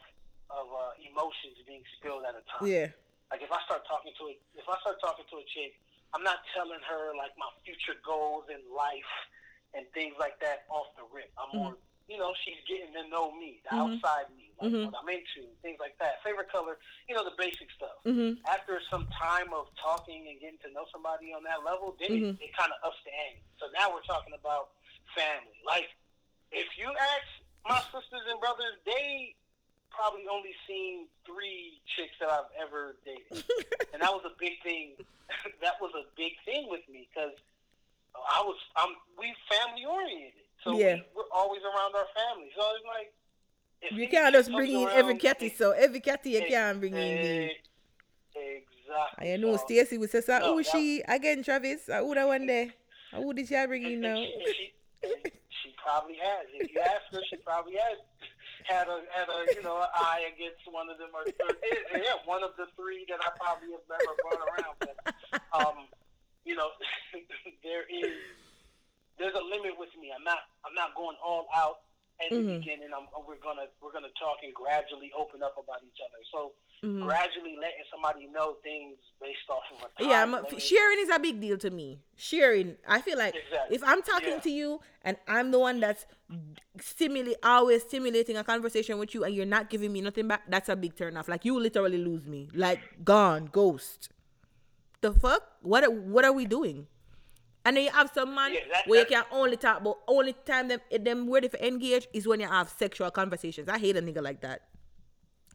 of 0.53 0.67
uh, 0.69 0.93
emotion 1.01 1.55
being 1.65 1.81
spilled 1.97 2.27
at 2.27 2.37
a 2.37 2.43
time. 2.45 2.67
Yeah. 2.67 2.93
Like 3.31 3.41
if 3.41 3.49
I 3.49 3.63
start 3.65 3.87
talking 3.87 4.11
to 4.19 4.23
a, 4.29 4.33
if 4.59 4.67
I 4.67 4.75
start 4.83 4.99
talking 5.01 5.25
to 5.31 5.37
a 5.39 5.45
chick, 5.49 5.79
I'm 6.13 6.21
not 6.21 6.43
telling 6.51 6.83
her 6.83 7.15
like 7.15 7.31
my 7.39 7.47
future 7.63 7.97
goals 8.03 8.51
in 8.51 8.59
life 8.69 9.13
and 9.73 9.87
things 9.95 10.19
like 10.19 10.35
that 10.43 10.67
off 10.67 10.91
the 10.99 11.07
rip. 11.09 11.31
I'm 11.39 11.49
more, 11.55 11.75
you 12.11 12.19
know, 12.19 12.35
she's 12.43 12.59
getting 12.67 12.91
to 12.91 13.07
know 13.07 13.31
me, 13.31 13.61
the 13.63 13.71
Mhm. 13.71 13.79
outside 13.79 14.27
me, 14.35 14.51
like 14.59 14.71
Mhm. 14.71 14.91
what 14.91 14.99
I'm 14.99 15.07
into, 15.07 15.47
things 15.63 15.79
like 15.79 15.97
that. 15.99 16.21
Favorite 16.23 16.49
color, 16.49 16.77
you 17.07 17.15
know, 17.15 17.23
the 17.23 17.31
basic 17.39 17.71
stuff. 17.71 18.03
Mhm. 18.03 18.37
After 18.45 18.81
some 18.89 19.07
time 19.15 19.53
of 19.53 19.73
talking 19.75 20.27
and 20.27 20.39
getting 20.41 20.59
to 20.59 20.69
know 20.71 20.85
somebody 20.91 21.31
on 21.31 21.43
that 21.43 21.63
level, 21.63 21.93
then 21.99 22.11
Mhm. 22.11 22.35
it, 22.41 22.43
it 22.43 22.53
kind 22.53 22.71
of 22.73 22.83
ups 22.83 23.01
the 23.05 23.13
ante. 23.15 23.41
So 23.59 23.69
now 23.71 23.93
we're 23.93 24.03
talking 24.03 24.33
about 24.33 24.71
family. 25.15 25.55
Like 25.63 25.89
if 26.51 26.77
you 26.77 26.93
ask 26.93 27.27
my 27.63 27.79
sisters 27.93 28.27
and 28.27 28.39
brothers, 28.41 28.75
they 28.83 29.35
probably 29.89 30.27
only 30.27 30.53
seen 30.67 31.07
three 31.25 31.81
chicks 31.95 32.17
that 32.19 32.29
I've 32.29 32.51
ever 32.57 32.97
dated, 33.05 33.31
and 33.93 34.01
that 34.01 34.11
was 34.13 34.25
a 34.25 34.35
big 34.37 34.61
thing. 34.63 34.97
that 35.61 35.79
was 35.79 35.93
a 35.95 36.03
big 36.15 36.33
thing 36.43 36.67
with 36.69 36.87
me 36.89 37.07
because 37.13 37.37
I 38.15 38.41
was 38.41 38.57
I'm 38.75 38.95
we 39.17 39.33
family 39.47 39.85
oriented, 39.85 40.43
so 40.63 40.77
Yeah. 40.77 40.95
we, 40.95 41.03
we're 41.15 41.23
always 41.33 41.61
around 41.63 41.95
our 41.95 42.07
family. 42.15 42.49
So 42.57 42.63
it's 42.75 42.85
like 42.85 43.13
if 43.81 43.91
You 43.97 44.07
can't 44.07 44.33
just 44.33 44.51
bring 44.51 44.71
in 44.71 44.87
every 44.89 45.15
catty, 45.17 45.49
so 45.49 45.71
every 45.71 45.99
catty 45.99 46.31
you 46.31 46.43
can't 46.47 46.79
bring 46.79 46.93
in 46.95 47.17
it- 47.17 47.67
Exactly. 48.35 49.33
I 49.33 49.37
know 49.37 49.55
So- 49.57 49.63
Stacy 49.65 49.97
would 49.97 50.09
say, 50.11 50.21
so 50.21 50.37
No, 50.39 50.55
who 50.57 50.63
she 50.63 51.01
again, 51.07 51.43
Travis? 51.43 51.89
I 51.89 52.01
would 52.01 52.17
have 52.17 52.27
one 52.27 52.45
day. 52.47 52.71
Who 53.13 53.33
did 53.33 53.47
she 53.47 53.65
bring 53.65 53.83
in 53.83 54.01
now? 54.01 54.15
she, 54.15 54.33
she, 54.45 54.73
she 55.63 55.75
probably 55.83 56.15
has. 56.15 56.45
If 56.53 56.71
you 56.71 56.79
ask 56.79 57.01
her, 57.11 57.21
she 57.29 57.35
probably 57.37 57.73
has 57.75 57.97
had 58.65 58.87
a 58.87 59.01
had 59.11 59.27
a 59.27 59.55
you 59.55 59.63
know 59.63 59.77
an 59.81 59.87
eye 59.95 60.29
against 60.33 60.61
one 60.71 60.87
of 60.89 60.97
them 60.97 61.09
or, 61.13 61.21
or 61.23 61.97
yeah, 61.97 62.13
one 62.25 62.43
of 62.43 62.51
the 62.57 62.67
three 62.77 63.05
that 63.09 63.19
I 63.19 63.31
probably 63.39 63.69
have 63.71 63.81
never 63.89 64.13
brought 64.21 64.47
around. 64.47 64.75
But 64.79 65.41
um, 65.53 65.87
you 66.45 66.55
know, 66.55 66.69
there 67.63 67.83
is 67.89 68.11
there's 69.21 69.37
a 69.37 69.45
limit 69.45 69.77
with 69.77 69.93
me. 70.01 70.09
I'm 70.09 70.23
not 70.25 70.39
I'm 70.65 70.73
not 70.73 70.95
going 70.97 71.15
all 71.23 71.45
out 71.55 71.85
at 72.21 72.29
the 72.29 72.37
Mhm. 72.41 72.59
beginning. 72.59 72.89
I'm, 72.95 73.05
we're 73.25 73.37
gonna 73.37 73.69
we're 73.81 73.93
gonna 73.93 74.13
talk 74.19 74.37
and 74.43 74.53
gradually 74.53 75.11
open 75.17 75.43
up 75.43 75.55
about 75.61 75.81
each 75.85 75.99
other. 76.01 76.21
So 76.33 76.53
Mhm. 76.83 77.03
gradually 77.05 77.55
letting 77.61 77.85
somebody 77.93 78.25
know 78.27 78.55
things 78.63 78.97
based 79.21 79.45
off 79.49 79.61
of 79.71 79.89
a 79.99 80.03
Yeah, 80.03 80.23
I'm, 80.23 80.31
limit. 80.31 80.59
sharing 80.61 80.97
is 80.99 81.09
a 81.09 81.19
big 81.19 81.39
deal 81.39 81.57
to 81.59 81.69
me. 81.69 82.01
Sharing, 82.17 82.75
I 82.87 83.01
feel 83.01 83.17
like 83.19 83.35
Exactly. 83.35 83.75
if 83.75 83.83
I'm 83.83 84.01
talking 84.01 84.29
Yeah. 84.37 84.39
to 84.39 84.49
you 84.49 84.81
and 85.03 85.17
I'm 85.27 85.51
the 85.51 85.59
one 85.59 85.79
that's 85.79 86.05
stimulate, 86.79 87.37
always 87.43 87.83
stimulating 87.83 88.35
a 88.37 88.43
conversation 88.43 88.97
with 88.97 89.13
you, 89.13 89.23
and 89.23 89.35
you're 89.35 89.45
not 89.45 89.69
giving 89.69 89.91
me 89.93 90.01
nothing 90.01 90.27
back, 90.27 90.43
that's 90.47 90.69
a 90.69 90.75
big 90.75 90.95
turn 90.95 91.17
off. 91.17 91.27
Like 91.27 91.45
you 91.45 91.59
literally 91.59 91.97
lose 91.99 92.25
me, 92.25 92.49
like 92.53 93.03
gone, 93.03 93.45
ghost. 93.45 94.09
The 95.01 95.13
fuck? 95.13 95.43
What? 95.61 95.91
What 95.91 96.25
are 96.25 96.33
we 96.33 96.45
doing? 96.45 96.87
And 97.63 97.77
then 97.77 97.83
you 97.85 97.91
have 97.91 98.09
some 98.13 98.33
man 98.33 98.53
Yeah, 98.53 98.59
that- 98.71 98.87
where 98.87 99.01
you 99.01 99.05
can 99.05 99.23
only 99.31 99.55
talk 99.57 99.81
about 99.81 99.99
only 100.07 100.33
time 100.33 100.67
them 100.69 100.79
them 100.99 101.29
ready 101.29 101.47
for 101.47 101.57
engage 101.57 102.07
is 102.13 102.27
when 102.27 102.39
you 102.39 102.47
have 102.47 102.69
sexual 102.69 103.11
conversations. 103.11 103.69
I 103.69 103.77
hate 103.77 103.95
a 103.97 104.01
nigga 104.01 104.21
like 104.21 104.41
that. 104.41 104.67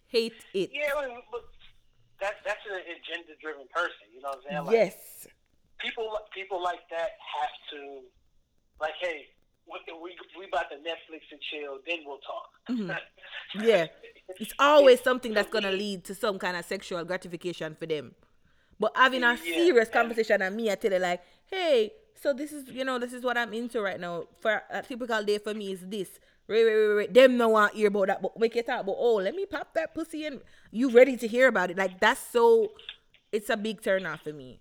Hate 0.08 0.34
it. 0.54 0.70
Yeah, 0.72 0.90
but- 1.32 1.44
that 2.20 2.36
that's 2.44 2.64
an 2.70 2.80
agenda 2.80 3.32
driven 3.42 3.66
person. 3.74 4.06
You 4.14 4.22
know 4.22 4.28
what 4.28 4.38
I'm 4.38 4.42
saying? 4.50 4.64
Like, 4.64 4.74
yes. 4.74 5.26
People 5.78 6.18
people 6.32 6.62
like 6.62 6.88
that 6.90 7.10
have 7.40 7.50
to 7.72 8.00
like, 8.80 8.94
hey, 9.00 9.26
we 9.70 9.78
we, 10.00 10.16
we 10.38 10.44
about 10.46 10.70
to 10.70 10.76
Netflix 10.76 11.22
and 11.30 11.40
chill, 11.50 11.78
then 11.86 11.98
we'll 12.06 12.18
talk. 12.18 12.50
Mhm. 12.70 12.98
Yeah. 13.62 13.86
It's 14.40 14.52
always 14.58 15.00
something 15.02 15.32
that's 15.34 15.50
gonna 15.50 15.70
lead 15.72 16.04
to 16.04 16.14
some 16.14 16.38
kind 16.38 16.56
of 16.56 16.64
sexual 16.64 17.04
gratification 17.04 17.74
for 17.76 17.86
them. 17.86 18.14
But 18.78 18.92
having 18.94 19.22
a 19.24 19.30
Yeah, 19.34 19.36
serious 19.36 19.88
and- 19.88 19.92
conversation 19.92 20.42
and 20.42 20.54
me, 20.56 20.70
I 20.70 20.74
tell 20.74 20.92
you 20.92 20.98
like, 20.98 21.22
hey, 21.46 21.92
so 22.20 22.32
this 22.32 22.52
is 22.52 22.68
you 22.68 22.84
know 22.84 22.98
this 22.98 23.12
is 23.12 23.22
what 23.22 23.36
I'm 23.38 23.52
into 23.52 23.80
right 23.80 23.98
now. 24.00 24.24
For 24.40 24.62
a 24.70 24.82
typical 24.82 25.22
day 25.22 25.38
for 25.38 25.54
me 25.54 25.72
is 25.72 25.80
this. 25.86 26.18
Wait, 26.48 26.64
wait, 26.64 26.76
wait, 26.88 26.94
wait. 26.96 27.14
Them 27.14 27.36
no 27.36 27.48
want 27.50 27.74
hear 27.74 27.88
about 27.88 28.06
that, 28.08 28.22
but 28.22 28.38
make 28.38 28.54
it 28.56 28.66
talk 28.66 28.80
about 28.80 28.96
oh, 28.98 29.16
let 29.16 29.34
me 29.34 29.46
pop 29.46 29.74
that 29.74 29.94
pussy 29.94 30.26
and 30.26 30.40
you 30.70 30.90
ready 30.90 31.16
to 31.16 31.26
hear 31.26 31.48
about 31.48 31.70
it. 31.70 31.76
Like 31.78 31.98
that's 32.00 32.20
so. 32.20 32.72
It's 33.32 33.50
a 33.50 33.56
big 33.56 33.82
turn 33.82 34.06
off 34.06 34.22
for 34.22 34.32
me. 34.32 34.60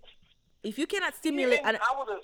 If 0.62 0.78
you 0.78 0.86
cannot 0.86 1.14
stimulate, 1.14 1.60
Yeah, 1.62 1.68
and 1.68 1.76
and 1.76 1.84
I 1.84 1.98
would 1.98 2.08
have. 2.08 2.22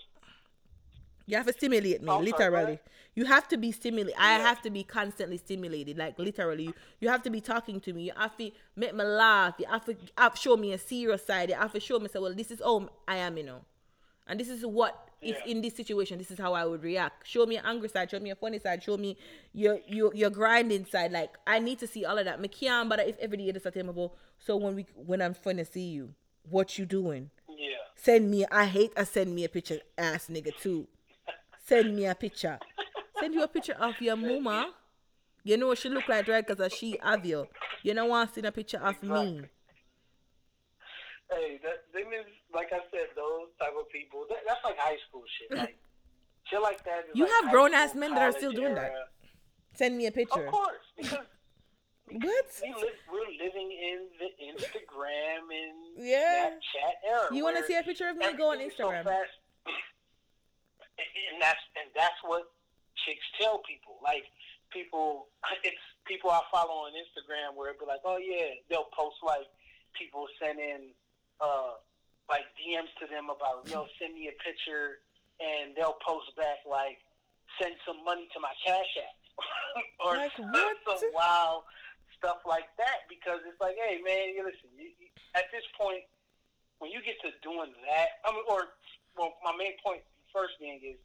You 1.33 1.39
have 1.39 1.47
to 1.47 1.53
stimulate 1.55 2.03
me, 2.03 2.13
literally. 2.13 2.79
You 3.15 3.25
have 3.25 3.49
to 3.49 3.57
be 3.57 3.73
stimulated. 3.73 4.15
I 4.19 4.35
have 4.35 4.61
to 4.63 4.71
be 4.71 4.85
constantly 4.85 5.39
stimulated, 5.39 5.97
like 5.97 6.19
literally. 6.19 6.65
You, 6.65 6.75
you 7.01 7.09
have 7.09 7.23
to 7.23 7.31
be 7.31 7.41
talking 7.41 7.81
to 7.81 7.93
me. 7.95 8.05
You 8.05 8.13
have 8.17 8.37
to 8.37 8.51
make 8.77 8.95
me 8.95 9.03
laugh. 9.03 9.55
You 9.59 9.67
have 9.67 9.85
to 9.87 9.97
have, 10.19 10.37
show 10.37 10.57
me 10.59 10.73
a 10.75 10.79
serious 10.79 11.25
side. 11.25 11.49
You 11.49 11.55
have 11.55 11.73
to 11.73 11.81
show 11.81 11.99
me, 11.99 12.09
say, 12.09 12.19
well, 12.19 12.35
this 12.35 12.51
is 12.51 12.61
how 12.63 12.89
I 13.09 13.17
am, 13.17 13.39
you 13.39 13.45
know. 13.45 13.63
And 14.27 14.39
this 14.39 14.51
is 14.51 14.65
what, 14.65 15.09
if 15.23 15.39
in 15.47 15.63
this 15.63 15.75
situation, 15.75 16.19
this 16.19 16.31
is 16.31 16.39
how 16.39 16.53
I 16.53 16.67
would 16.67 16.83
react. 16.83 17.27
Show 17.27 17.47
me 17.47 17.57
an 17.57 17.65
angry 17.65 17.89
side. 17.89 18.11
Show 18.11 18.21
me 18.21 18.31
a 18.31 18.37
funny 18.37 18.59
side. 18.59 18.83
Show 18.83 18.97
me 18.99 19.17
your 19.53 19.79
your 19.87 20.15
your 20.15 20.31
grinding 20.31 20.85
side. 20.85 21.13
Like 21.13 21.37
I 21.47 21.59
need 21.61 21.79
to 21.79 21.87
see 21.87 22.05
all 22.05 22.19
of 22.19 22.25
that. 22.25 22.41
Me 22.41 22.49
can't, 22.49 22.89
but 22.89 23.01
if 23.01 23.19
every 23.19 23.39
day 23.39 23.45
is 23.45 23.67
attainable. 23.67 24.15
So 24.39 24.57
when 24.57 24.75
we 24.75 24.87
when 24.95 25.23
I'm 25.23 25.35
finna 25.35 25.71
see 25.71 25.89
you, 25.89 26.15
what 26.49 26.79
you 26.79 26.87
doing? 26.87 27.31
Yeah. 27.49 27.77
Send 27.95 28.31
me. 28.31 28.45
I 28.51 28.67
hate 28.67 28.93
I 28.97 29.05
send 29.05 29.35
me 29.35 29.45
a 29.45 29.49
picture 29.49 29.81
ass 29.97 30.29
nigga 30.29 30.57
too. 30.61 30.89
Send 31.73 31.97
me 31.97 32.05
a 32.05 32.15
picture. 32.15 32.59
Send 33.19 33.33
you 33.33 33.43
a 33.43 33.49
picture 33.49 33.73
of 33.73 33.99
your 33.99 34.15
mama. 34.15 34.75
You 35.43 35.57
know 35.57 35.69
what 35.69 35.79
she 35.79 35.89
look 35.89 36.07
like, 36.07 36.29
right? 36.29 36.47
Cause 36.47 36.71
she 36.75 36.99
have 37.03 37.25
you. 37.25 37.47
You 37.83 37.95
don't 37.95 38.11
want 38.11 38.29
to 38.29 38.35
see 38.43 38.47
a 38.47 38.53
picture 38.53 38.77
of 38.77 39.03
me. 39.03 39.41
Hey, 41.31 41.59
that 41.63 41.79
them 41.95 42.13
is 42.13 42.27
like 42.53 42.69
I 42.73 42.81
said, 42.93 43.09
those 43.17 43.49
type 43.59 43.73
of 43.81 43.89
people. 43.89 44.27
That, 44.29 44.41
that's 44.47 44.61
like 44.63 44.77
high 44.77 44.99
school 45.09 45.23
shit. 45.39 45.59
Like 45.65 45.79
shit 46.45 46.61
like 46.61 46.85
that. 46.85 47.07
You 47.15 47.25
like 47.25 47.33
have 47.41 47.51
grown-ass 47.51 47.95
men 47.95 48.15
that 48.17 48.23
are 48.23 48.33
still 48.33 48.53
doing 48.53 48.75
that. 48.75 48.93
Send 49.75 49.97
me 49.97 50.05
a 50.09 50.13
picture. 50.13 50.45
Of 50.45 50.53
course, 50.53 50.85
because 50.99 51.25
What? 52.13 52.47
we 52.63 52.69
live, 52.69 53.01
we're 53.11 53.33
living 53.47 53.71
in 53.73 53.99
the 54.21 54.29
Instagram 54.45 55.49
and 55.49 56.07
Yeah. 56.07 56.51
Snapchat 56.51 57.09
era. 57.11 57.35
You 57.35 57.45
want 57.45 57.57
to 57.57 57.65
see 57.65 57.77
a 57.77 57.83
picture 57.83 58.09
of 58.11 58.19
me? 58.19 58.27
Go 58.37 58.51
on 58.51 58.59
so 58.59 58.69
Instagram. 58.69 59.05
fast. 59.05 59.31
and 60.99 61.41
that's 61.41 61.63
and 61.79 61.89
that's 61.97 62.19
what 62.25 62.53
chicks 63.05 63.25
tell 63.41 63.65
people. 63.65 63.97
Like 64.03 64.29
people, 64.71 65.29
it's 65.67 65.85
people 66.05 66.31
I 66.31 66.43
follow 66.53 66.89
on 66.89 66.93
Instagram 66.97 67.57
where 67.57 67.73
it'd 67.73 67.81
be 67.81 67.87
like, 67.89 68.05
oh 68.05 68.19
yeah, 68.19 68.57
they'll 68.69 68.91
post 68.93 69.21
like 69.25 69.49
people 69.97 70.27
sending 70.41 70.93
uh 71.41 71.79
like 72.31 72.47
DMs 72.57 72.93
to 73.03 73.05
them 73.11 73.29
about 73.29 73.69
yo 73.69 73.89
send 73.99 74.15
me 74.15 74.29
a 74.29 74.37
picture, 74.41 75.03
and 75.41 75.75
they'll 75.77 75.99
post 76.05 76.33
back 76.37 76.63
like 76.69 77.01
send 77.61 77.77
some 77.85 78.01
money 78.05 78.29
to 78.33 78.41
my 78.41 78.53
cash 78.65 78.89
app 78.97 79.17
or 80.05 80.17
Like 80.17 80.33
some, 80.37 80.49
what? 80.55 80.77
some 80.87 81.13
wild 81.13 81.69
stuff 82.17 82.41
like 82.47 82.71
that 82.79 83.05
because 83.11 83.43
it's 83.45 83.59
like, 83.61 83.75
hey 83.77 83.99
man, 84.01 84.33
you 84.33 84.47
listen, 84.47 84.71
you, 84.79 84.89
you, 84.97 85.11
at 85.35 85.51
this 85.51 85.67
point 85.75 86.07
when 86.79 86.91
you 86.91 86.99
get 87.07 87.15
to 87.23 87.31
doing 87.47 87.71
that, 87.87 88.19
I 88.27 88.35
mean, 88.35 88.43
or 88.51 88.75
well, 89.15 89.39
my 89.47 89.55
main 89.55 89.79
point 89.85 90.03
first 90.33 90.59
thing 90.59 90.81
is 90.83 90.97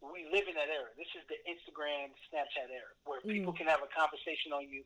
we 0.00 0.28
live 0.32 0.46
in 0.46 0.54
that 0.54 0.68
era. 0.68 0.92
This 0.96 1.08
is 1.16 1.24
the 1.32 1.38
Instagram, 1.48 2.12
Snapchat 2.28 2.68
era, 2.70 2.92
where 3.04 3.20
people 3.20 3.52
Mm. 3.52 3.56
can 3.56 3.66
have 3.66 3.82
a 3.82 3.88
conversation 3.88 4.52
on 4.52 4.68
you, 4.68 4.84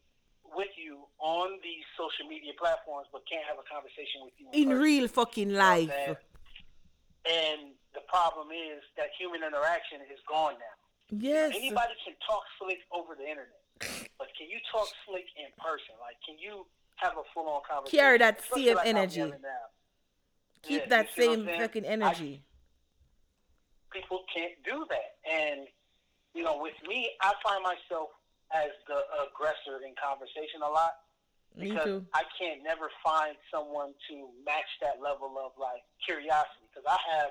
with 0.54 0.70
you 0.78 1.04
on 1.18 1.58
these 1.62 1.84
social 1.98 2.26
media 2.28 2.52
platforms, 2.58 3.08
but 3.12 3.26
can't 3.28 3.44
have 3.44 3.58
a 3.58 3.66
conversation 3.66 4.22
with 4.24 4.32
you 4.38 4.46
In 4.52 4.68
person. 4.70 4.82
real 4.82 5.08
fucking 5.08 5.50
You 5.50 5.56
know 5.56 5.60
what 5.60 5.66
I'm 5.66 5.86
life. 5.88 6.18
And 7.28 7.60
the 7.92 8.00
problem 8.08 8.48
is 8.50 8.82
that 8.96 9.10
human 9.18 9.42
interaction 9.42 10.00
is 10.10 10.18
gone 10.26 10.54
now. 10.58 10.76
Yes. 11.10 11.52
Anybody 11.54 11.94
can 12.04 12.14
talk 12.26 12.44
slick 12.58 12.78
over 12.92 13.14
the 13.14 13.26
internet, 13.28 13.60
but 14.16 14.28
can 14.38 14.48
you 14.48 14.58
talk 14.72 14.88
slick 15.06 15.26
in 15.36 15.50
person? 15.58 15.94
Like, 16.00 16.16
can 16.24 16.38
you 16.38 16.66
have 16.96 17.18
a 17.18 17.24
full-on 17.34 17.62
conversation? 17.68 17.98
Carry 17.98 18.18
that 18.18 18.40
same 18.54 18.76
like 18.76 18.86
energy. 18.86 19.20
now. 19.20 19.66
Keep 20.62 20.80
Yeah, 20.82 20.86
that 20.88 21.06
you 21.16 21.22
see 21.22 21.28
what 21.28 21.38
I'm 21.38 21.46
same 21.46 21.58
fucking 21.60 21.84
I- 21.84 21.88
energy. 21.88 22.42
People 23.92 24.24
can't 24.34 24.54
do 24.64 24.86
that. 24.88 25.16
And, 25.30 25.66
you 26.34 26.42
know, 26.42 26.58
with 26.60 26.74
me, 26.88 27.10
I 27.22 27.32
find 27.42 27.62
myself 27.62 28.10
as 28.54 28.70
the 28.88 28.98
aggressor 29.26 29.82
in 29.86 29.94
conversation 30.00 30.62
a 30.62 30.68
lot 30.70 30.94
because. 31.58 32.02
I 32.14 32.22
can't 32.38 32.62
never 32.62 32.90
find 33.04 33.36
someone 33.52 33.92
to 34.08 34.14
match 34.46 34.70
that 34.80 35.02
level 35.02 35.34
of 35.38 35.52
like 35.58 35.82
curiosity 36.04 36.66
because 36.72 36.86
I 36.88 36.98
have. 37.16 37.30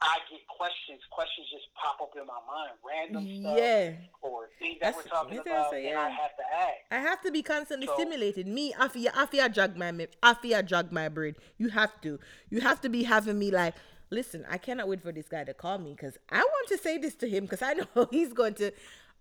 I 0.00 0.14
get 0.30 0.46
questions. 0.46 1.00
Questions 1.10 1.48
just 1.50 1.66
pop 1.74 1.98
up 2.00 2.14
in 2.14 2.24
my 2.24 2.38
mind, 2.46 2.78
random 2.86 3.42
stuff, 3.42 3.58
Yeah. 3.58 3.96
or 4.22 4.48
things 4.60 4.78
that 4.78 4.94
That's- 4.94 5.04
we're 5.04 5.10
talking 5.10 5.38
about, 5.38 5.72
say, 5.72 5.88
and 5.88 5.98
I 5.98 6.08
have 6.08 6.36
to 6.36 6.42
ask. 6.54 6.76
I 6.92 6.98
have 7.00 7.20
to 7.22 7.32
be 7.32 7.42
constantly 7.42 7.88
So- 7.88 7.94
stimulated. 7.94 8.46
Me, 8.46 8.72
I 8.78 8.86
feel, 8.86 9.10
I 9.12 9.48
jog 9.48 9.76
my, 9.76 9.90
me- 9.90 10.06
I 10.22 10.62
jog 10.62 10.92
my 10.92 11.08
brain. 11.08 11.34
You 11.56 11.70
have 11.70 12.00
to, 12.02 12.20
you 12.48 12.60
have 12.60 12.80
to 12.82 12.88
be 12.88 13.02
having 13.02 13.40
me 13.40 13.50
like, 13.50 13.74
listen, 14.10 14.44
I 14.48 14.58
cannot 14.58 14.88
wait 14.88 15.02
for 15.02 15.12
this 15.12 15.28
guy 15.28 15.44
to 15.44 15.54
call 15.54 15.78
me 15.78 15.92
because 15.94 16.16
I 16.30 16.38
want 16.38 16.68
to 16.68 16.78
say 16.78 16.98
this 16.98 17.14
to 17.16 17.28
him 17.28 17.44
because 17.44 17.62
I 17.62 17.74
know 17.96 18.08
he's 18.10 18.32
going 18.32 18.54
to. 18.54 18.72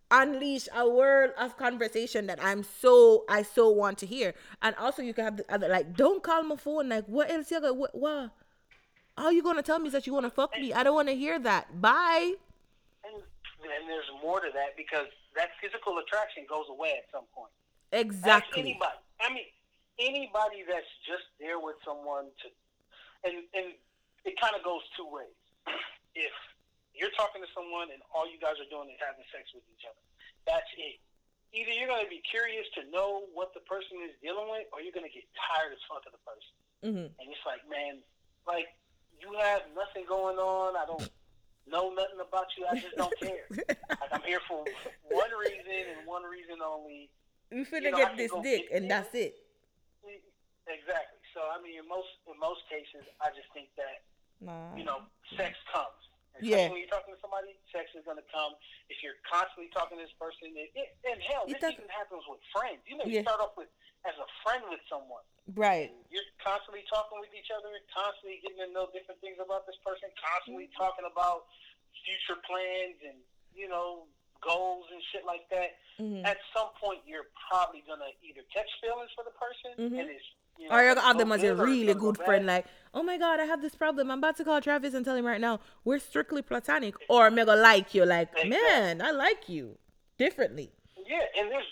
unleash 0.09 0.69
a 0.73 0.87
world 0.89 1.31
of 1.37 1.57
conversation 1.57 2.27
that 2.27 2.39
I'm 2.41 2.63
so 2.63 3.25
I 3.27 3.43
so 3.43 3.69
want 3.69 3.97
to 3.99 4.05
hear. 4.05 4.33
And 4.61 4.73
also 4.77 5.01
you 5.01 5.13
can 5.13 5.25
have 5.25 5.37
the 5.37 5.45
other 5.53 5.67
like 5.67 5.95
don't 5.97 6.23
call 6.23 6.43
my 6.43 6.55
phone 6.55 6.87
like 6.87 7.05
what 7.07 7.29
else 7.29 7.51
you 7.51 7.59
got 7.59 7.75
what, 7.75 7.93
what 7.93 8.31
all 9.17 9.31
you 9.33 9.43
gonna 9.43 9.61
tell 9.63 9.79
me 9.79 9.87
is 9.87 9.93
that 9.93 10.07
you 10.07 10.13
wanna 10.13 10.29
fuck 10.29 10.57
me. 10.57 10.71
I 10.73 10.83
don't 10.83 10.95
wanna 10.95 11.11
hear 11.13 11.37
that. 11.39 11.81
Bye. 11.81 12.35
And, 13.03 13.15
and 13.19 13.83
there's 13.89 14.09
more 14.23 14.39
to 14.39 14.49
that 14.53 14.77
because 14.77 15.07
that 15.35 15.49
physical 15.61 15.97
attraction 15.99 16.45
goes 16.47 16.65
away 16.69 16.93
at 16.97 17.05
some 17.11 17.25
point. 17.35 17.51
Ask 17.91 18.01
Exactly. 18.05 18.61
anybody. 18.61 18.99
I 19.19 19.33
mean, 19.33 19.49
anybody 19.99 20.63
that's 20.69 20.87
just 21.07 21.27
there 21.39 21.59
with 21.59 21.75
someone 21.85 22.25
to, 22.43 22.47
and 23.27 23.43
and 23.53 23.73
it 24.27 24.35
kind 24.39 24.53
of 24.53 24.61
goes 24.61 24.83
two 24.99 25.07
ways. 25.07 25.37
If 26.17 26.33
you're 26.97 27.13
talking 27.13 27.45
to 27.45 27.49
someone 27.53 27.93
and 27.93 28.01
all 28.09 28.25
you 28.25 28.41
guys 28.41 28.57
are 28.57 28.65
doing 28.73 28.89
is 28.89 28.97
having 28.97 29.21
sex 29.29 29.53
with 29.53 29.61
each 29.69 29.85
other, 29.85 30.01
that's 30.49 30.65
it. 30.81 30.97
Either 31.53 31.69
you're 31.77 31.85
going 31.85 32.01
to 32.01 32.09
be 32.09 32.25
curious 32.25 32.65
to 32.73 32.89
know 32.89 33.29
what 33.37 33.53
the 33.53 33.61
person 33.69 34.01
is 34.01 34.17
dealing 34.17 34.49
with, 34.49 34.65
or 34.73 34.81
you're 34.81 34.95
going 34.97 35.05
to 35.05 35.13
get 35.13 35.21
tired 35.37 35.69
as 35.69 35.77
fuck 35.85 36.01
of 36.09 36.13
the 36.17 36.23
person. 36.25 36.53
Mhm. 36.81 37.05
And 37.21 37.25
it's 37.29 37.45
like, 37.45 37.61
man, 37.69 38.01
like 38.49 38.65
you 39.21 39.29
have 39.37 39.61
nothing 39.77 40.09
going 40.09 40.41
on. 40.41 40.73
I 40.73 40.89
don't 40.89 41.05
know 41.69 41.93
nothing 41.93 42.17
about 42.17 42.49
you. 42.57 42.65
I 42.65 42.81
just 42.81 42.97
don't 42.97 43.13
care. 43.21 43.45
like 44.01 44.09
I'm 44.09 44.25
here 44.25 44.41
for 44.49 44.65
one 45.13 45.29
reason 45.37 45.69
and 45.93 46.01
one 46.09 46.25
reason 46.25 46.65
only. 46.65 47.13
We 47.53 47.61
finna 47.61 47.93
know, 47.93 48.01
I 48.01 48.09
get 48.09 48.17
this 48.17 48.33
dick 48.41 48.73
and 48.73 48.89
you. 48.89 48.89
that's 48.89 49.13
it. 49.13 49.37
Exactly. 50.65 51.21
So 51.37 51.45
I 51.45 51.61
mean, 51.61 51.77
in 51.77 51.85
most 51.85 52.09
in 52.25 52.33
most 52.41 52.65
cases, 52.73 53.05
I 53.21 53.29
just 53.37 53.53
think 53.53 53.69
that 53.77 54.01
Nah. 54.41 54.75
you 54.77 54.83
know, 54.85 55.01
sex 55.35 55.57
comes. 55.73 55.89
Mm-hmm. 56.37 56.45
Especially 56.45 56.53
Yeah. 56.53 56.69
when 56.69 56.79
you're 56.85 56.93
talking 56.93 57.13
to 57.15 57.21
somebody, 57.21 57.57
sex 57.73 57.89
is 57.97 58.05
going 58.05 58.21
to 58.21 58.27
come. 58.29 58.53
If 58.93 59.01
you're 59.01 59.17
constantly 59.25 59.73
talking 59.73 59.97
to 59.97 60.05
this 60.05 60.13
person, 60.21 60.53
it, 60.53 60.69
it, 60.77 60.93
and 61.09 61.17
hell, 61.25 61.49
It 61.49 61.57
this 61.57 61.73
even 61.73 61.89
happens 61.89 62.21
with 62.29 62.41
friends. 62.53 62.85
You 62.85 63.01
know, 63.01 63.05
Yeah. 63.09 63.21
you 63.21 63.25
start 63.25 63.41
off 63.41 63.57
with 63.57 63.69
as 64.05 64.13
a 64.21 64.27
friend 64.45 64.61
with 64.69 64.79
someone. 64.85 65.25
Right. 65.57 65.89
You're 66.13 66.27
constantly 66.37 66.85
talking 66.85 67.17
with 67.17 67.33
each 67.33 67.49
other, 67.49 67.73
constantly 67.89 68.37
getting 68.45 68.61
to 68.61 68.69
know 68.69 68.85
different 68.93 69.17
things 69.25 69.41
about 69.41 69.65
this 69.65 69.77
person, 69.81 70.13
constantly 70.21 70.69
Mm-hmm. 70.69 70.77
talking 70.77 71.05
about 71.09 71.49
future 72.05 72.37
plans 72.45 73.01
and 73.01 73.17
you 73.57 73.65
know 73.67 74.05
goals 74.45 74.85
and 74.93 75.01
shit 75.11 75.25
like 75.25 75.49
that. 75.49 75.81
Mhm. 75.97 76.21
At 76.23 76.37
some 76.53 76.69
point, 76.77 77.01
you're 77.09 77.25
probably 77.49 77.81
gonna 77.81 78.13
either 78.21 78.43
catch 78.53 78.69
feelings 78.79 79.09
for 79.17 79.23
the 79.25 79.31
person, 79.33 79.73
Mhm. 79.73 79.99
and 79.99 80.09
it's 80.13 80.29
you 80.59 80.69
know, 80.69 80.75
Or 80.75 80.83
you're 80.83 80.95
gonna 80.95 81.01
gonna 81.01 81.07
have 81.07 81.17
them 81.17 81.31
as 81.31 81.43
a 81.43 81.47
good 81.47 81.59
or 81.59 81.67
it's 81.67 81.71
really 81.71 81.93
good 81.93 82.17
friend, 82.17 82.45
like, 82.45 82.65
oh 82.93 83.03
my 83.03 83.17
god, 83.17 83.39
I 83.39 83.45
have 83.45 83.61
this 83.61 83.75
problem. 83.75 84.11
I'm 84.11 84.19
about 84.19 84.37
to 84.37 84.43
call 84.43 84.61
Travis 84.61 84.93
and 84.93 85.05
tell 85.05 85.15
him 85.15 85.25
right 85.25 85.41
now 85.41 85.59
we're 85.83 85.99
strictly 85.99 86.41
platonic. 86.41 86.95
Or 87.09 87.29
mega 87.31 87.55
like 87.55 87.93
you, 87.93 88.05
like, 88.05 88.29
Exactly. 88.31 88.49
man, 88.49 89.01
I 89.01 89.11
like 89.11 89.47
you 89.49 89.77
differently. 90.17 90.71
Yeah, 91.07 91.21
and 91.39 91.51
there's 91.51 91.65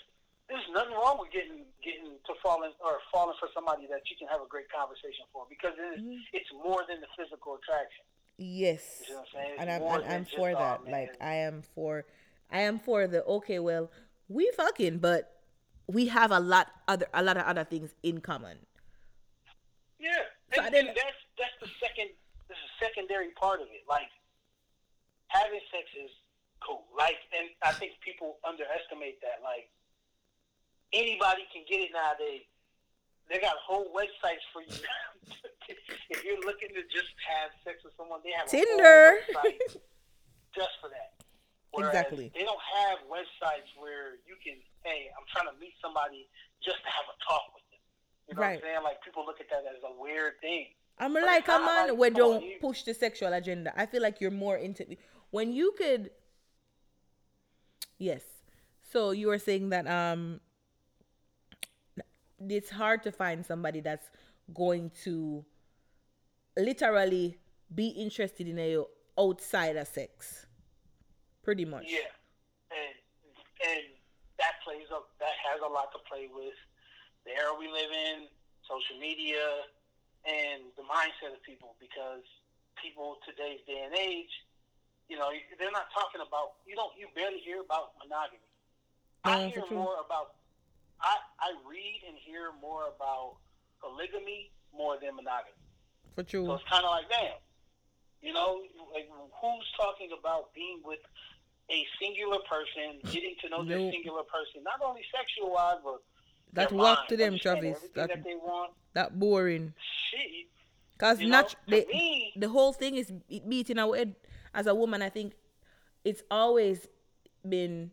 there's 0.48 0.64
nothing 0.72 0.94
wrong 0.94 1.18
with 1.20 1.32
getting 1.32 1.64
getting 1.82 2.18
to 2.26 2.32
falling 2.42 2.72
or 2.80 2.98
falling 3.12 3.36
for 3.38 3.48
somebody 3.54 3.86
that 3.88 4.02
you 4.10 4.16
can 4.18 4.28
have 4.28 4.40
a 4.40 4.46
great 4.48 4.70
conversation 4.70 5.24
for 5.32 5.46
because 5.48 5.74
it 5.78 5.98
is, 5.98 6.04
Mm-hmm. 6.04 6.16
it's 6.32 6.50
more 6.64 6.82
than 6.88 7.00
the 7.00 7.06
physical 7.16 7.56
attraction. 7.56 8.04
Yes, 8.38 9.02
You 9.08 9.16
I'm 9.18 9.24
saying? 9.32 9.54
And 9.58 9.70
I'm 9.70 9.82
and 9.82 10.04
I'm 10.12 10.24
for 10.26 10.50
oh, 10.50 10.54
that. 10.54 10.86
Like, 10.90 11.16
I 11.20 11.34
am 11.36 11.62
for, 11.74 12.04
I 12.50 12.60
am 12.60 12.78
for 12.78 13.06
the 13.06 13.24
okay. 13.24 13.58
Well, 13.58 13.90
we 14.28 14.50
fucking, 14.56 14.98
but 14.98 15.32
we 15.86 16.06
have 16.08 16.30
a 16.30 16.40
lot 16.40 16.68
other 16.86 17.06
a 17.14 17.22
lot 17.22 17.36
of 17.36 17.44
other 17.44 17.64
things 17.64 17.94
in 18.02 18.20
common. 18.20 18.58
And, 20.66 20.74
I 20.74 20.78
didn't- 20.82 20.96
that's 20.98 21.20
that's 21.38 21.56
the 21.62 21.70
second 21.78 22.10
this 22.48 22.58
is 22.58 22.70
secondary 22.78 23.30
part 23.38 23.60
of 23.60 23.68
it. 23.70 23.82
Like 23.88 24.10
having 25.28 25.60
sex 25.70 25.86
is 25.98 26.10
cool. 26.60 26.86
Like, 26.96 27.18
and 27.34 27.50
I 27.62 27.72
think 27.72 27.98
people 28.00 28.38
underestimate 28.46 29.20
that. 29.22 29.42
Like 29.42 29.70
anybody 30.92 31.46
can 31.52 31.62
get 31.68 31.80
it 31.86 31.92
nowadays. 31.92 32.46
They 33.28 33.38
got 33.42 33.58
whole 33.58 33.90
websites 33.90 34.42
for 34.54 34.62
you. 34.62 34.70
if 36.10 36.22
you're 36.22 36.42
looking 36.46 36.70
to 36.78 36.82
just 36.86 37.10
have 37.26 37.50
sex 37.66 37.82
with 37.82 37.94
someone, 37.98 38.20
they 38.22 38.30
have 38.30 38.46
Tinder. 38.46 39.18
just 40.54 40.74
for 40.80 40.88
that. 40.90 41.18
Whereas 41.74 41.90
Exactly. 41.90 42.30
They 42.32 42.46
don't 42.46 42.62
have 42.86 43.02
websites 43.10 43.66
where 43.76 44.22
you 44.24 44.38
can, 44.40 44.62
hey, 44.86 45.10
I'm 45.18 45.26
trying 45.28 45.50
to 45.50 45.56
meet 45.58 45.74
somebody 45.82 46.30
just 46.62 46.78
to 46.86 46.88
have 46.88 47.06
a 47.10 47.16
talk 47.26 47.50
with. 47.52 47.65
You 48.28 48.34
know 48.34 48.40
Right. 48.40 48.56
what 48.60 48.64
I'm 48.68 48.70
saying? 48.74 48.82
Like 48.84 49.02
people 49.04 49.24
look 49.24 49.40
at 49.40 49.48
that 49.50 49.64
as 49.70 49.82
a 49.84 50.00
weird 50.00 50.40
thing. 50.40 50.66
I'm 50.98 51.12
But 51.12 51.24
like 51.24 51.46
a 51.46 51.50
not 51.52 51.60
man 51.64 51.98
like, 51.98 52.14
come 52.14 52.24
on, 52.24 52.38
don't 52.40 52.42
you- 52.44 52.58
push 52.60 52.82
the 52.82 52.94
sexual 52.94 53.32
agenda. 53.32 53.72
I 53.76 53.86
feel 53.86 54.02
like 54.02 54.20
you're 54.20 54.30
more 54.30 54.56
into 54.56 54.96
when 55.30 55.52
you 55.52 55.72
could. 55.76 56.10
Yes, 57.98 58.22
so 58.82 59.10
you 59.10 59.28
were 59.28 59.38
saying 59.38 59.70
that 59.70 59.86
um, 59.86 60.40
it's 62.48 62.70
hard 62.70 63.02
to 63.04 63.12
find 63.12 63.44
somebody 63.44 63.80
that's 63.80 64.10
going 64.52 64.90
to 65.04 65.44
literally 66.56 67.38
be 67.74 67.88
interested 67.88 68.48
in 68.48 68.58
you 68.58 68.86
outside 69.18 69.76
of 69.76 69.88
sex. 69.88 70.46
Pretty 71.42 71.64
much. 71.64 71.84
Yeah, 71.88 72.10
and 72.70 72.94
and 73.70 73.84
that 74.38 74.54
plays 74.64 74.86
up. 74.92 75.08
That 75.20 75.32
has 75.50 75.60
a 75.64 75.68
lot 75.72 75.92
to 75.92 75.98
play 76.08 76.28
with 76.34 76.54
the 77.26 77.34
era 77.34 77.50
we 77.58 77.66
live 77.66 77.90
in, 77.90 78.30
social 78.62 78.94
media, 79.02 79.66
and 80.22 80.70
the 80.78 80.86
mindset 80.86 81.34
of 81.34 81.42
people. 81.42 81.74
Because 81.82 82.22
people 82.78 83.18
today's 83.26 83.60
day 83.66 83.82
and 83.82 83.92
age, 83.98 84.30
you 85.10 85.18
know, 85.18 85.28
they're 85.58 85.74
not 85.74 85.90
talking 85.90 86.22
about. 86.22 86.62
You 86.64 86.78
don't. 86.78 86.94
You 86.94 87.10
barely 87.18 87.42
hear 87.42 87.60
about 87.60 87.98
monogamy. 87.98 88.46
I 89.26 89.50
hear 89.50 89.66
more 89.74 89.98
about. 89.98 90.38
I 91.02 91.18
I 91.42 91.50
read 91.66 92.06
and 92.06 92.16
hear 92.22 92.54
more 92.62 92.88
about 92.94 93.42
polygamy 93.82 94.54
more 94.70 94.96
than 95.02 95.18
monogamy. 95.18 95.58
For 96.14 96.22
true. 96.22 96.46
So 96.46 96.54
it's 96.56 96.70
kind 96.70 96.86
of 96.86 96.94
like, 96.94 97.10
damn, 97.12 97.36
you 98.22 98.32
know, 98.32 98.62
like 98.94 99.10
who's 99.10 99.68
talking 99.76 100.14
about 100.16 100.54
being 100.54 100.80
with 100.80 101.02
a 101.68 101.84
singular 102.00 102.38
person, 102.46 103.02
getting 103.10 103.34
to 103.42 103.50
know 103.50 103.66
this 103.66 103.90
singular 103.90 104.22
person, 104.24 104.62
not 104.62 104.78
only 104.80 105.02
sexual 105.10 105.52
wise, 105.52 105.82
but 105.82 106.00
That 106.52 106.70
their 106.70 106.78
walk 106.78 106.98
mind, 106.98 107.08
to 107.10 107.16
them, 107.16 107.38
Travis. 107.38 107.78
That 107.94 108.08
that 108.08 108.24
want. 108.42 108.72
that 108.94 109.18
boring. 109.18 109.74
Shit, 110.10 110.46
Cause 110.98 111.20
You 111.20 111.28
natu- 111.28 111.56
the, 111.66 111.86
me- 111.92 112.32
the 112.36 112.48
whole 112.48 112.72
thing 112.72 112.96
is 112.96 113.12
beating 113.46 113.78
our 113.78 113.94
head. 113.96 114.14
As 114.54 114.66
a 114.66 114.74
woman, 114.74 115.02
I 115.02 115.10
think 115.10 115.34
it's 116.04 116.22
always 116.30 116.88
been 117.46 117.90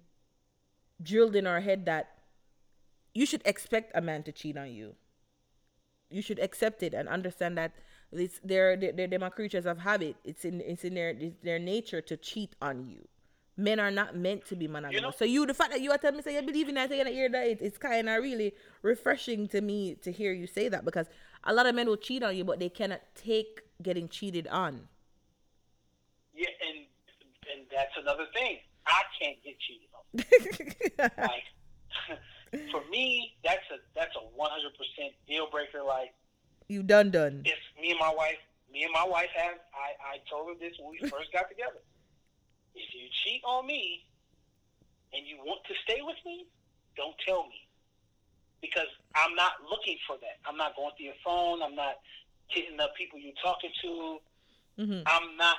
drilled 1.02 1.36
in 1.36 1.46
our 1.46 1.60
head 1.60 1.86
that 1.86 2.12
you 3.14 3.26
should 3.26 3.42
expect 3.46 3.92
a 3.96 4.02
man 4.02 4.24
to 4.24 4.32
cheat 4.32 4.58
on 4.58 4.72
you. 4.72 4.96
You 6.10 6.22
should 6.22 6.40
accept 6.40 6.84
it 6.84 6.94
and 6.94 7.10
understand 7.10 7.58
that 7.58 7.74
it's 8.12 8.40
they're 8.44 8.78
they're, 8.78 8.94
they're, 8.94 9.08
they're 9.08 9.30
creatures 9.30 9.66
of 9.66 9.80
habit. 9.80 10.16
It's 10.24 10.46
in 10.46 10.62
it's 10.62 10.86
in 10.86 10.94
their 10.94 11.10
it's 11.10 11.40
their 11.44 11.60
nature 11.60 12.02
to 12.02 12.16
cheat 12.16 12.56
on 12.62 12.86
you. 12.86 13.08
Men 13.56 13.80
are 13.80 13.92
not 13.92 14.16
meant 14.16 14.46
to 14.48 14.56
be 14.56 14.68
monogamous. 14.68 15.02
know- 15.02 15.12
so 15.12 15.26
you, 15.26 15.46
the 15.46 15.54
fact 15.54 15.72
that 15.72 15.82
you 15.82 15.92
are 15.92 15.98
telling 15.98 16.18
me 16.18 16.24
say 16.24 16.34
you 16.36 16.42
believe 16.42 16.70
in 16.70 16.76
that, 16.76 16.90
saying 16.90 17.04
that 17.04 17.14
hear 17.14 17.30
that, 17.30 17.48
it, 17.48 17.62
it's 17.62 17.78
kind 17.78 18.10
of 18.10 18.22
really 18.24 18.54
refreshing 18.82 19.48
to 19.50 19.62
me 19.62 19.94
to 20.02 20.12
hear 20.12 20.34
you 20.34 20.48
say 20.48 20.70
that 20.70 20.84
because 20.86 21.08
a 21.44 21.54
lot 21.54 21.66
of 21.68 21.76
men 21.76 21.88
will 21.88 21.98
cheat 21.98 22.24
on 22.24 22.36
you, 22.36 22.44
but 22.44 22.60
they 22.60 22.70
cannot 22.70 23.02
take 23.14 23.62
getting 23.82 24.08
cheated 24.10 24.48
on. 24.48 24.88
yeah, 26.34 26.48
and 26.68 26.86
and 27.52 27.68
that's 27.72 27.92
another 28.02 28.26
thing. 28.34 28.58
I 28.88 29.02
can't 29.22 29.38
get 29.44 29.56
cheated 29.60 29.90
on. 29.94 31.12
Like 31.30 31.44
for 32.72 32.82
me, 32.90 33.34
that's 33.44 33.64
a 33.72 33.78
that's 33.96 34.16
a 34.16 34.20
one 34.36 34.50
hundred 34.52 34.74
percent 34.74 35.14
deal 35.28 35.48
breaker. 35.52 35.84
Like 35.86 36.14
you 36.68 36.82
done 36.82 37.12
done. 37.12 37.44
if 37.46 37.60
me 37.82 37.92
and 37.92 38.00
my 38.00 38.14
wife, 38.16 38.38
me 38.72 38.84
and 38.84 38.92
my 38.94 39.06
wife 39.06 39.30
have, 39.36 39.56
I, 39.74 40.16
I 40.16 40.18
told 40.30 40.48
her 40.50 40.56
this 40.60 40.74
when 40.80 40.92
we 41.00 41.08
first 41.10 41.32
got 41.32 41.50
together. 41.50 41.82
If 42.76 42.90
you 42.94 43.06
cheat 43.24 43.42
on 43.46 43.66
me 43.68 44.06
and 45.14 45.26
you 45.28 45.38
want 45.38 45.62
to 45.68 45.74
stay 45.84 46.02
with 46.02 46.18
me, 46.26 46.48
don't 46.98 47.16
tell 47.26 47.44
me. 47.44 47.68
Because 48.62 48.90
I'm 49.16 49.36
not 49.36 49.54
looking 49.70 49.98
for 50.08 50.18
that. 50.18 50.40
I'm 50.48 50.58
not 50.58 50.76
going 50.76 50.92
through 50.98 51.08
your 51.14 51.22
phone. 51.24 51.62
I'm 51.62 51.76
not 51.76 52.00
hitting 52.48 52.78
the 52.78 52.90
people 52.98 53.20
you're 53.20 53.38
talking 53.44 53.72
to. 53.82 54.18
hmm 54.78 55.02
I'm 55.06 55.38
not 55.38 55.58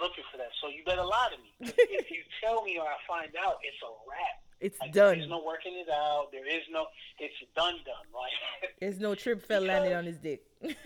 looking 0.00 0.24
for 0.30 0.36
that. 0.38 0.50
So 0.60 0.68
you 0.68 0.84
better 0.84 1.04
lie 1.04 1.30
to 1.32 1.38
me. 1.40 1.72
if 1.88 2.10
you 2.10 2.22
tell 2.42 2.62
me 2.64 2.76
or 2.78 2.84
I 2.84 2.98
find 3.08 3.32
out, 3.40 3.56
it's 3.62 3.80
a 3.82 3.90
wrap. 4.04 4.43
It's 4.66 4.80
Like, 4.80 4.92
done. 4.92 5.18
There's 5.18 5.28
no 5.28 5.42
working 5.44 5.74
it 5.76 5.90
out. 5.92 6.28
There 6.32 6.46
is 6.56 6.64
no, 6.72 6.86
it's 7.18 7.34
done, 7.54 7.76
done. 7.84 8.06
right? 8.14 8.70
There's 8.80 8.98
no 8.98 9.14
trip 9.14 9.44
fell 9.44 9.60
landing 9.60 9.90
Because- 9.90 9.98
on 9.98 10.06
his 10.12 10.18
dick. 10.28 10.40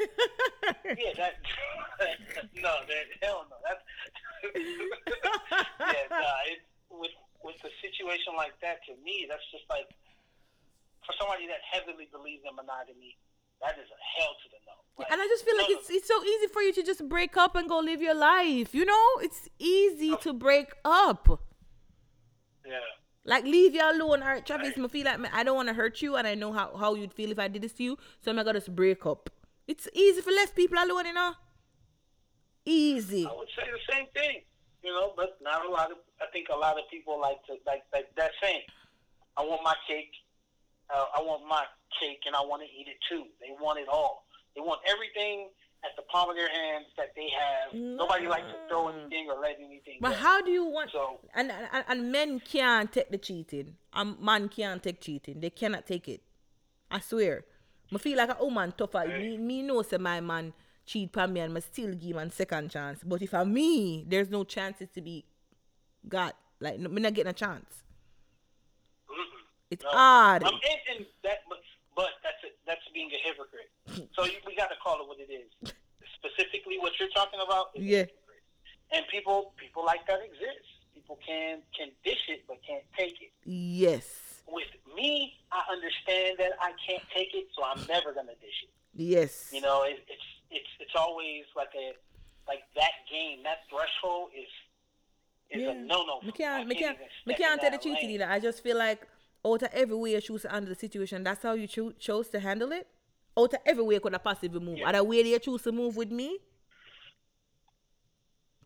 Yeah, 1.04 1.12
that 1.16 1.34
no, 2.66 2.72
that 2.90 3.06
hell 3.22 3.46
no. 3.50 3.56
That's 3.66 3.82
yeah, 4.54 6.06
nah, 6.10 6.40
it, 6.50 6.60
with 6.90 7.10
with 7.42 7.56
a 7.64 7.70
situation 7.84 8.32
like 8.36 8.54
that, 8.62 8.78
to 8.86 8.92
me, 9.04 9.26
that's 9.28 9.44
just 9.50 9.64
like 9.70 9.88
for 11.06 11.12
somebody 11.20 11.46
that 11.46 11.60
heavily 11.72 12.08
believes 12.12 12.42
in 12.48 12.54
monogamy, 12.56 13.16
that 13.62 13.74
is 13.78 13.88
a 13.90 14.00
hell 14.16 14.32
to 14.42 14.46
the 14.50 14.58
no. 14.66 14.74
Like, 14.98 15.10
and 15.12 15.20
I 15.20 15.26
just 15.26 15.44
feel 15.44 15.56
like 15.56 15.70
it's 15.70 15.88
it's 15.90 16.08
so 16.08 16.22
easy 16.24 16.48
for 16.52 16.62
you 16.62 16.72
to 16.74 16.82
just 16.82 17.08
break 17.08 17.36
up 17.36 17.54
and 17.56 17.68
go 17.68 17.78
live 17.80 18.00
your 18.02 18.14
life. 18.14 18.74
You 18.74 18.84
know, 18.84 19.06
it's 19.20 19.48
easy 19.58 20.16
to 20.22 20.32
break 20.32 20.72
up. 20.84 21.28
yeah, 22.66 22.78
Like 23.28 23.44
leave 23.44 23.74
y'all 23.74 23.92
alone. 23.92 24.22
All 24.22 24.28
right, 24.28 24.44
Travis, 24.44 24.72
I 24.78 24.88
feel 24.88 25.04
like 25.04 25.34
I 25.34 25.44
don't 25.44 25.54
want 25.54 25.68
to 25.68 25.74
hurt 25.74 26.00
you, 26.00 26.16
and 26.16 26.26
I 26.26 26.34
know 26.34 26.50
how, 26.50 26.74
how 26.74 26.94
you'd 26.94 27.12
feel 27.12 27.30
if 27.30 27.38
I 27.38 27.46
did 27.46 27.60
this 27.60 27.74
to 27.74 27.82
you. 27.82 27.98
So 28.22 28.30
I'm 28.30 28.36
gonna 28.38 28.54
just 28.54 28.74
break 28.74 29.04
up. 29.04 29.28
It's 29.66 29.86
easy 29.92 30.22
for 30.22 30.30
left 30.30 30.56
people 30.56 30.78
alone, 30.78 31.04
you 31.04 31.12
know. 31.12 31.34
Easy. 32.64 33.26
I 33.26 33.36
would 33.36 33.48
say 33.54 33.68
the 33.68 33.92
same 33.92 34.06
thing, 34.14 34.40
you 34.82 34.92
know, 34.94 35.12
but 35.14 35.36
not 35.42 35.66
a 35.66 35.68
lot 35.68 35.92
of. 35.92 35.98
I 36.22 36.26
think 36.32 36.48
a 36.48 36.56
lot 36.56 36.78
of 36.78 36.88
people 36.90 37.20
like 37.20 37.44
to 37.48 37.60
like 37.66 37.82
like 37.92 38.08
that 38.16 38.30
saying. 38.42 38.62
I 39.36 39.42
want 39.42 39.62
my 39.62 39.74
cake. 39.86 40.10
Uh, 40.88 41.04
I 41.18 41.20
want 41.20 41.46
my 41.46 41.64
cake, 42.00 42.20
and 42.24 42.34
I 42.34 42.40
want 42.40 42.62
to 42.62 42.68
eat 42.68 42.88
it 42.88 42.96
too. 43.10 43.24
They 43.42 43.52
want 43.60 43.78
it 43.78 43.88
all. 43.92 44.24
They 44.56 44.62
want 44.62 44.80
everything 44.88 45.50
at 45.84 45.90
the 45.96 46.02
palm 46.10 46.28
of 46.30 46.36
their 46.36 46.48
hands 46.48 46.86
that 46.96 47.14
they 47.14 47.28
have. 47.30 47.72
Nobody 47.74 48.26
likes 48.26 48.46
to 48.46 48.68
throw 48.68 48.88
anything 48.88 49.28
or 49.30 49.40
let 49.40 49.56
anything. 49.58 49.98
But 50.00 50.10
go. 50.10 50.16
how 50.16 50.42
do 50.42 50.50
you 50.50 50.64
want? 50.64 50.90
So- 50.92 51.20
and, 51.34 51.52
and 51.72 51.84
and 51.88 52.12
men 52.12 52.40
can't 52.40 52.90
take 52.92 53.10
the 53.10 53.18
cheating. 53.18 53.76
And 53.92 54.18
man 54.20 54.48
can't 54.48 54.82
take 54.82 55.00
cheating. 55.00 55.40
They 55.40 55.50
cannot 55.50 55.86
take 55.86 56.08
it. 56.08 56.22
I 56.90 57.00
swear. 57.00 57.44
I 57.94 57.98
feel 57.98 58.18
like 58.18 58.30
a 58.38 58.44
woman 58.44 58.72
tougher. 58.76 59.06
Me, 59.06 59.38
me 59.38 59.62
know 59.62 59.82
say 59.82 59.96
my 59.98 60.20
man 60.20 60.52
cheat 60.84 61.12
for 61.12 61.26
me 61.28 61.40
and 61.40 61.56
I 61.56 61.60
still 61.60 61.94
give 61.94 62.16
him 62.16 62.30
second 62.30 62.70
chance. 62.70 63.00
But 63.04 63.22
if 63.22 63.32
I 63.32 63.44
me, 63.44 64.04
there's 64.08 64.30
no 64.30 64.44
chances 64.44 64.88
to 64.94 65.00
be 65.00 65.24
got. 66.08 66.34
Like 66.60 66.80
me 66.80 67.00
not 67.00 67.14
getting 67.14 67.30
a 67.30 67.34
chance. 67.34 67.82
Mm-mm. 69.08 69.44
It's 69.70 69.84
No. 69.84 69.90
hard. 69.90 70.42
Um, 70.44 70.54
and, 70.54 70.96
and 70.98 71.06
that, 71.22 71.38
but, 71.98 72.14
that's 72.22 72.38
it. 72.46 72.54
That's 72.62 72.86
being 72.94 73.10
a 73.10 73.18
hypocrite. 73.26 73.74
So 74.14 74.22
you, 74.24 74.38
we 74.46 74.54
got 74.54 74.70
to 74.70 74.78
call 74.78 75.02
it 75.02 75.08
what 75.10 75.18
it 75.18 75.26
is. 75.34 75.50
Specifically, 76.14 76.78
what 76.78 76.92
you're 76.98 77.10
talking 77.10 77.40
about. 77.42 77.74
Is 77.74 77.82
Yeah. 77.82 78.06
hypocrite. 78.06 78.46
And 78.94 79.02
people, 79.10 79.52
people 79.58 79.82
like 79.84 80.06
that 80.06 80.22
exist. 80.22 80.68
People 80.94 81.18
can 81.26 81.62
can 81.76 81.90
dish 82.04 82.22
it, 82.28 82.44
but 82.46 82.58
can't 82.66 82.84
take 82.96 83.16
it. 83.20 83.32
Yes. 83.44 84.06
With 84.46 84.70
me, 84.94 85.34
I 85.50 85.62
understand 85.72 86.38
that 86.38 86.52
I 86.60 86.70
can't 86.86 87.02
take 87.14 87.34
it, 87.34 87.48
so 87.56 87.64
I'm 87.64 87.82
never 87.86 88.12
gonna 88.12 88.38
dish 88.40 88.62
it. 88.62 88.70
Yes. 88.94 89.50
You 89.52 89.60
know, 89.60 89.82
it, 89.82 90.04
it's 90.08 90.28
it's 90.50 90.72
it's 90.80 90.96
always 90.96 91.44
like 91.56 91.72
a 91.74 91.94
like 92.46 92.62
that 92.76 92.94
game. 93.10 93.42
That 93.42 93.58
threshold 93.70 94.30
is 94.36 94.50
is 95.50 95.62
Yeah. 95.62 95.70
a 95.70 95.74
no 95.74 96.04
no. 96.04 96.20
Me 96.22 96.32
can't, 96.32 96.68
me 96.68 96.74
can't, 96.74 96.96
even 96.96 97.06
me 97.26 97.34
step 97.34 97.40
in 97.40 97.58
can't 97.58 97.60
take 97.82 98.00
the 98.00 98.14
either. 98.14 98.28
I 98.28 98.38
just 98.38 98.62
feel 98.62 98.76
like 98.76 99.06
out 99.52 99.62
of 99.62 99.70
every 99.72 99.96
way 99.96 100.12
you 100.12 100.20
choose 100.20 100.42
to 100.42 100.48
handle 100.48 100.68
the 100.68 100.78
situation, 100.78 101.22
that's 101.22 101.42
how 101.42 101.54
you 101.54 101.66
cho- 101.66 101.92
chose 101.92 102.28
to 102.30 102.40
handle 102.40 102.72
it. 102.72 102.86
Out 103.38 103.54
of 103.54 103.60
every 103.64 103.84
way 103.84 103.94
you 103.94 104.00
could 104.00 104.12
have 104.12 104.24
possibly 104.24 104.60
move. 104.60 104.78
Yeah. 104.78 104.88
Other 104.88 105.04
way 105.04 105.22
you 105.22 105.38
choose 105.38 105.62
to 105.62 105.72
move 105.72 105.96
with 105.96 106.10
me. 106.10 106.38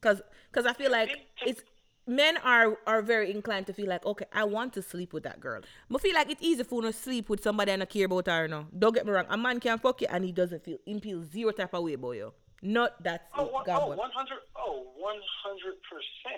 Cause, 0.00 0.20
cause 0.50 0.66
I 0.66 0.72
feel 0.72 0.90
like 0.90 1.10
it's 1.46 1.62
men 2.06 2.36
are 2.38 2.76
are 2.86 3.02
very 3.02 3.30
inclined 3.30 3.66
to 3.68 3.72
feel 3.72 3.86
like 3.86 4.04
okay, 4.04 4.24
I 4.32 4.44
want 4.44 4.72
to 4.74 4.82
sleep 4.82 5.12
with 5.12 5.22
that 5.24 5.38
girl. 5.40 5.62
But 5.88 6.00
feel 6.00 6.14
like 6.14 6.30
it's 6.30 6.42
easy 6.42 6.64
for 6.64 6.82
you 6.82 6.90
to 6.90 6.92
sleep 6.92 7.28
with 7.28 7.42
somebody 7.42 7.70
and 7.70 7.80
not 7.80 7.90
care 7.90 8.06
about 8.06 8.26
her. 8.26 8.48
No, 8.48 8.66
don't 8.76 8.94
get 8.94 9.06
me 9.06 9.12
wrong. 9.12 9.26
A 9.28 9.36
man 9.36 9.60
can 9.60 9.78
fuck 9.78 10.00
you 10.00 10.08
and 10.10 10.24
he 10.24 10.32
doesn't 10.32 10.64
feel 10.64 10.78
he 10.84 10.98
feels 10.98 11.26
zero 11.30 11.52
type 11.52 11.74
of 11.74 11.84
way 11.84 11.92
about 11.92 12.12
you. 12.12 12.32
Not 12.62 13.02
that's 13.02 13.26
Oh, 13.34 13.46
one, 13.46 13.64
oh, 13.68 13.90
100, 13.90 14.38
oh, 14.54 14.86
100%. 14.94 15.10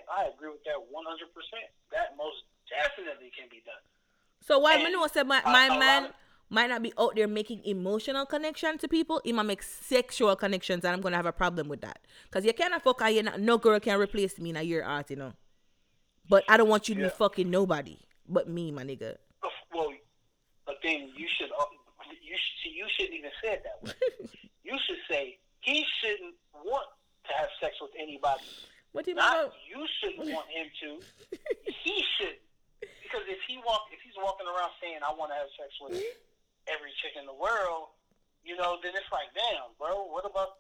I 0.08 0.32
agree 0.32 0.48
with 0.48 0.64
that 0.64 0.80
100%. 0.80 0.88
That 1.92 2.16
most 2.16 2.48
definitely 2.68 3.30
can 3.36 3.48
be 3.52 3.60
done. 3.60 3.84
So 4.46 4.58
while 4.58 4.74
And 4.74 4.84
me 4.84 4.92
know 4.92 5.06
say 5.06 5.22
my, 5.22 5.40
my 5.44 5.68
lot 5.68 5.78
man 5.78 6.08
might 6.50 6.68
not 6.68 6.82
be 6.82 6.92
out 6.98 7.14
there 7.16 7.26
making 7.26 7.64
emotional 7.64 8.26
connection 8.26 8.76
to 8.78 8.86
people, 8.88 9.20
he 9.24 9.32
might 9.32 9.44
make 9.44 9.62
sexual 9.62 10.36
connections, 10.36 10.84
and 10.84 10.92
I'm 10.94 11.00
gonna 11.00 11.16
have 11.16 11.26
a 11.26 11.32
problem 11.32 11.68
with 11.68 11.80
that. 11.80 11.98
Cause 12.30 12.44
you 12.44 12.52
cannot 12.52 12.82
fuck 12.82 13.00
you 13.10 13.22
not, 13.22 13.40
no 13.40 13.56
girl 13.58 13.80
can 13.80 13.98
replace 13.98 14.38
me 14.38 14.50
in 14.50 14.56
a 14.56 14.62
year 14.62 14.84
art, 14.84 15.10
you 15.10 15.16
know. 15.16 15.32
But 16.28 16.44
I 16.48 16.56
don't 16.58 16.68
want 16.68 16.88
you 16.88 16.94
to 16.96 17.00
Yeah. 17.00 17.06
be 17.08 17.14
fucking 17.14 17.50
nobody 17.50 17.98
but 18.28 18.48
me, 18.48 18.70
my 18.70 18.84
nigga. 18.84 19.16
Well, 19.74 19.92
but 20.66 20.76
then 20.82 21.10
you 21.16 21.26
should, 21.38 21.50
uh, 21.58 21.64
you 22.22 22.36
should, 22.36 22.56
see, 22.62 22.70
you 22.76 22.86
shouldn't 22.96 23.14
even 23.18 23.30
say 23.42 23.52
it 23.54 23.64
that 23.64 23.82
way. 23.82 23.92
you 24.62 24.78
should 24.86 24.98
say 25.10 25.38
he 25.60 25.84
shouldn't 26.00 26.34
want 26.64 26.86
to 27.28 27.32
have 27.34 27.48
sex 27.60 27.74
with 27.80 27.90
anybody. 27.98 28.44
What 28.92 29.04
do 29.06 29.10
you 29.10 29.16
Not 29.16 29.38
mean? 29.38 29.50
you 29.76 29.86
shouldn't 30.00 30.30
want 30.34 30.46
him 30.50 30.66
to. 30.82 31.38
He 31.84 32.02
should. 32.18 32.36
Because 33.14 33.30
if 33.30 33.38
he 33.46 33.62
walk, 33.62 33.86
if 33.94 34.02
he's 34.02 34.18
walking 34.18 34.50
around 34.50 34.74
saying 34.82 34.98
I 35.06 35.14
want 35.14 35.30
to 35.30 35.38
have 35.38 35.46
sex 35.54 35.70
with 35.78 35.94
every 36.66 36.90
chick 36.98 37.14
in 37.14 37.30
the 37.30 37.38
world, 37.38 37.94
you 38.42 38.58
know, 38.58 38.82
then 38.82 38.90
it's 38.90 39.06
like, 39.14 39.30
damn, 39.38 39.70
bro. 39.78 40.02
What 40.10 40.26
about 40.26 40.58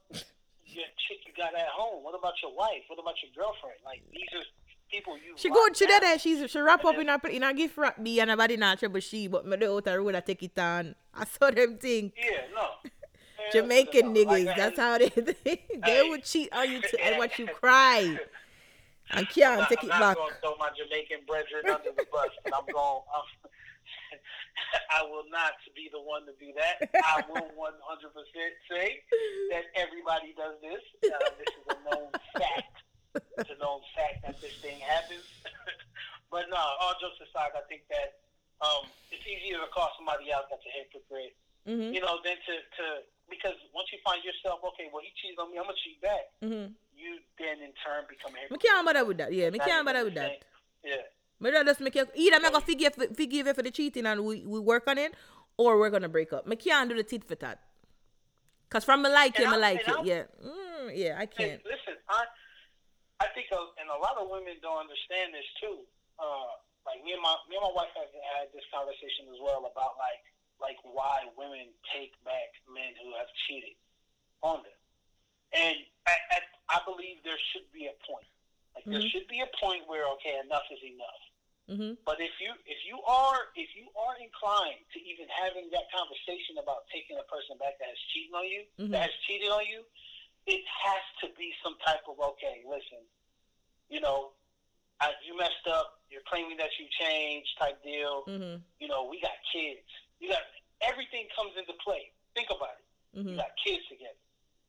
your 0.62 0.86
chick 1.10 1.26
you 1.26 1.34
got 1.34 1.50
at 1.58 1.66
home? 1.74 2.06
What 2.06 2.14
about 2.14 2.38
your 2.46 2.54
wife? 2.54 2.86
What 2.86 3.02
about 3.02 3.18
your 3.26 3.34
girlfriend? 3.34 3.82
Like 3.82 4.06
these 4.14 4.30
are 4.38 4.46
people 4.86 5.18
you. 5.18 5.34
She 5.34 5.50
rock 5.50 5.74
good, 5.74 5.82
she 5.82 5.84
out 5.90 5.98
did 5.98 6.02
that. 6.06 6.20
She's 6.22 6.46
she 6.46 6.60
wrap 6.62 6.84
up 6.84 6.94
in 6.94 7.10
a 7.10 7.18
in 7.26 7.42
a 7.42 7.50
gift 7.50 7.74
wrap 7.74 7.98
me 7.98 8.22
and 8.22 8.30
nobody 8.30 8.54
not 8.54 8.78
trouble 8.78 9.02
she, 9.02 9.26
but 9.26 9.42
me 9.42 9.56
the 9.58 9.66
out 9.74 9.82
the 9.82 9.98
road 9.98 10.14
I 10.14 10.20
take 10.22 10.46
it 10.46 10.54
on. 10.54 10.94
I 11.10 11.26
saw 11.26 11.50
them 11.50 11.74
think. 11.74 12.14
Yeah, 12.14 12.46
no. 12.54 12.78
Jamaican 13.52 14.14
no, 14.14 14.20
like, 14.22 14.46
niggas, 14.46 14.56
that's 14.56 14.78
how 14.78 14.96
they 14.96 15.10
think. 15.10 15.34
They 15.82 15.90
Hey. 15.90 16.08
would 16.08 16.22
cheat 16.22 16.52
on 16.54 16.70
you 16.70 16.80
to, 16.80 17.04
and 17.04 17.18
watch 17.18 17.38
you 17.38 17.46
cry. 17.60 18.18
And 19.12 19.28
can't 19.28 19.60
I'm 19.60 19.68
take 19.68 19.84
not, 19.84 19.88
it 19.88 19.92
I'm 19.92 20.00
back. 20.00 20.00
not 20.00 20.16
going 20.16 20.32
to 20.32 20.40
throw 20.40 20.56
my 20.56 20.70
Jamaican 20.72 21.28
brethren 21.28 21.68
under 21.68 21.92
the 21.92 22.06
bus, 22.08 22.32
but 22.42 22.52
I'm 22.56 22.66
going. 22.72 23.02
I'm, 23.12 23.26
I 24.90 25.02
will 25.04 25.28
not 25.28 25.58
be 25.76 25.90
the 25.92 26.00
one 26.00 26.24
to 26.24 26.34
do 26.40 26.54
that. 26.56 26.88
I 27.04 27.22
will 27.28 27.50
100% 27.52 27.74
say 28.70 29.02
that 29.50 29.64
everybody 29.74 30.32
does 30.38 30.56
this. 30.62 30.82
Uh, 31.04 31.18
this 31.36 31.50
is 31.52 31.66
a 31.68 31.78
known 31.84 32.08
fact. 32.32 32.74
It's 33.38 33.50
a 33.50 33.58
known 33.60 33.82
fact 33.94 34.24
that 34.26 34.40
this 34.40 34.56
thing 34.62 34.78
happens. 34.80 35.26
but 36.32 36.46
no, 36.50 36.58
all 36.58 36.96
jokes 36.98 37.20
aside, 37.22 37.54
I 37.54 37.62
think 37.66 37.86
that 37.90 38.24
um, 38.62 38.88
it's 39.10 39.26
easier 39.26 39.58
to 39.58 39.68
call 39.70 39.90
somebody 39.98 40.32
out 40.32 40.48
that's 40.50 40.64
a 40.64 40.72
hypocrite. 40.72 41.36
Mm-hmm. 41.66 41.96
You 41.96 42.00
know, 42.04 42.20
than 42.24 42.36
to, 42.36 42.54
to 42.60 42.86
because 43.30 43.56
once 43.74 43.88
you 43.92 43.98
find 44.04 44.20
yourself, 44.24 44.60
okay, 44.74 44.88
well 44.92 45.02
he 45.02 45.10
cheated 45.20 45.38
on 45.38 45.50
me, 45.52 45.58
I'm 45.58 45.64
gonna 45.64 45.78
cheat 45.84 46.00
back. 46.00 46.24
Mm-hmm. 46.42 46.72
You 46.96 47.18
then 47.38 47.58
in 47.64 47.72
turn 47.82 48.04
become 48.08 48.32
a 48.32 48.34
Me 48.34 48.40
hypocrite. 48.46 48.62
can't 48.62 48.84
bother 48.86 49.04
with 49.04 49.18
that. 49.18 49.32
Yeah, 49.32 49.50
me 49.50 49.58
can't 49.58 49.84
bother 49.84 50.00
the 50.00 50.04
with 50.06 50.14
that. 50.16 50.44
Yeah. 50.84 51.04
Me 51.40 51.50
just 51.50 51.80
make 51.80 51.94
you 51.96 52.06
either 52.14 52.40
me 52.40 52.50
go 52.50 52.60
forgive 52.60 52.94
forgive 52.94 53.46
you 53.46 53.54
for 53.54 53.62
the 53.62 53.70
cheating 53.70 54.06
and 54.06 54.24
we, 54.24 54.44
we 54.46 54.60
work 54.60 54.84
on 54.86 54.98
it, 54.98 55.12
or 55.56 55.78
we're 55.78 55.90
gonna 55.90 56.08
break 56.08 56.32
up. 56.32 56.46
Me 56.46 56.56
can't 56.56 56.88
do 56.88 56.94
the 56.96 57.02
tit 57.02 57.24
for 57.26 57.34
that. 57.36 57.60
Cause 58.70 58.84
from 58.84 59.02
me 59.02 59.10
like 59.10 59.38
And 59.38 59.46
me 59.46 59.52
I'm- 59.52 59.60
like 59.60 59.80
and 59.86 59.88
it. 59.88 59.94
I'm- 59.96 60.06
Yeah, 60.06 60.24
mm, 60.42 60.90
yeah, 60.94 61.14
I 61.18 61.26
can't. 61.26 61.60
listen, 61.64 61.94
I 62.08 62.24
I 63.22 63.26
think, 63.34 63.46
uh, 63.54 63.62
and 63.78 63.88
a 63.88 63.98
lot 63.98 64.18
of 64.18 64.26
women 64.28 64.58
don't 64.60 64.78
understand 64.78 65.32
this 65.34 65.46
too. 65.62 65.86
Uh, 66.18 66.50
like 66.86 67.02
me 67.06 67.12
and 67.14 67.22
my 67.22 67.34
me 67.48 67.56
and 67.56 67.64
my 67.66 67.74
wife 67.74 67.92
have 67.94 68.10
had 68.34 68.50
this 68.54 68.64
conversation 68.74 69.30
as 69.34 69.38
well 69.42 69.64
about 69.70 69.94
like 69.98 70.22
like 70.64 70.80
why 70.88 71.28
women 71.36 71.68
take 71.92 72.16
back 72.24 72.48
men 72.72 72.96
who 73.04 73.12
have 73.20 73.28
cheated 73.44 73.76
on 74.40 74.64
them, 74.64 74.80
and 75.52 75.76
at, 76.08 76.20
at, 76.32 76.44
I 76.72 76.80
believe 76.88 77.20
there 77.20 77.36
should 77.52 77.68
be 77.68 77.84
a 77.92 77.96
point. 78.08 78.24
Like 78.72 78.88
there 78.88 79.04
Mhm. 79.04 79.10
should 79.12 79.28
be 79.28 79.44
a 79.44 79.50
point 79.60 79.84
where 79.86 80.08
okay, 80.16 80.40
enough 80.40 80.64
is 80.72 80.80
enough. 80.82 81.22
Mm-hmm. 81.68 81.92
But 82.04 82.20
if 82.20 82.32
you 82.40 82.52
if 82.64 82.80
you 82.88 83.00
are 83.04 83.52
if 83.56 83.68
you 83.76 83.88
are 83.96 84.16
inclined 84.20 84.84
to 84.92 84.98
even 85.04 85.28
having 85.28 85.68
that 85.76 85.86
conversation 85.92 86.56
about 86.60 86.88
taking 86.88 87.16
a 87.20 87.26
person 87.28 87.56
back 87.60 87.76
that 87.80 87.88
has 87.88 88.00
cheated 88.12 88.32
on 88.34 88.44
you, 88.48 88.62
Mhm. 88.80 88.90
that 88.92 89.02
has 89.08 89.16
cheated 89.28 89.48
on 89.48 89.64
you, 89.64 89.84
it 90.48 90.64
has 90.66 91.04
to 91.20 91.28
be 91.36 91.54
some 91.62 91.76
type 91.84 92.04
of 92.08 92.20
okay. 92.20 92.64
Listen, 92.68 93.00
you 93.88 94.00
know, 94.00 94.32
I, 95.00 95.12
you 95.24 95.36
messed 95.36 95.66
up. 95.68 96.00
You're 96.10 96.22
claiming 96.28 96.56
that 96.58 96.70
you 96.78 96.86
changed, 97.00 97.48
type 97.58 97.82
deal. 97.82 98.24
Mm-hmm. 98.28 98.60
You 98.78 98.88
know, 98.88 99.04
we 99.04 99.20
got 99.20 99.32
kids. 99.52 99.88
You 100.24 100.32
got 100.32 100.40
everything 100.80 101.28
comes 101.36 101.52
into 101.60 101.76
play. 101.84 102.08
Think 102.32 102.48
about 102.48 102.80
it. 102.80 102.84
You 103.12 103.22
Mm-hmm. 103.22 103.36
got 103.38 103.52
kids 103.62 103.84
together. 103.92 104.16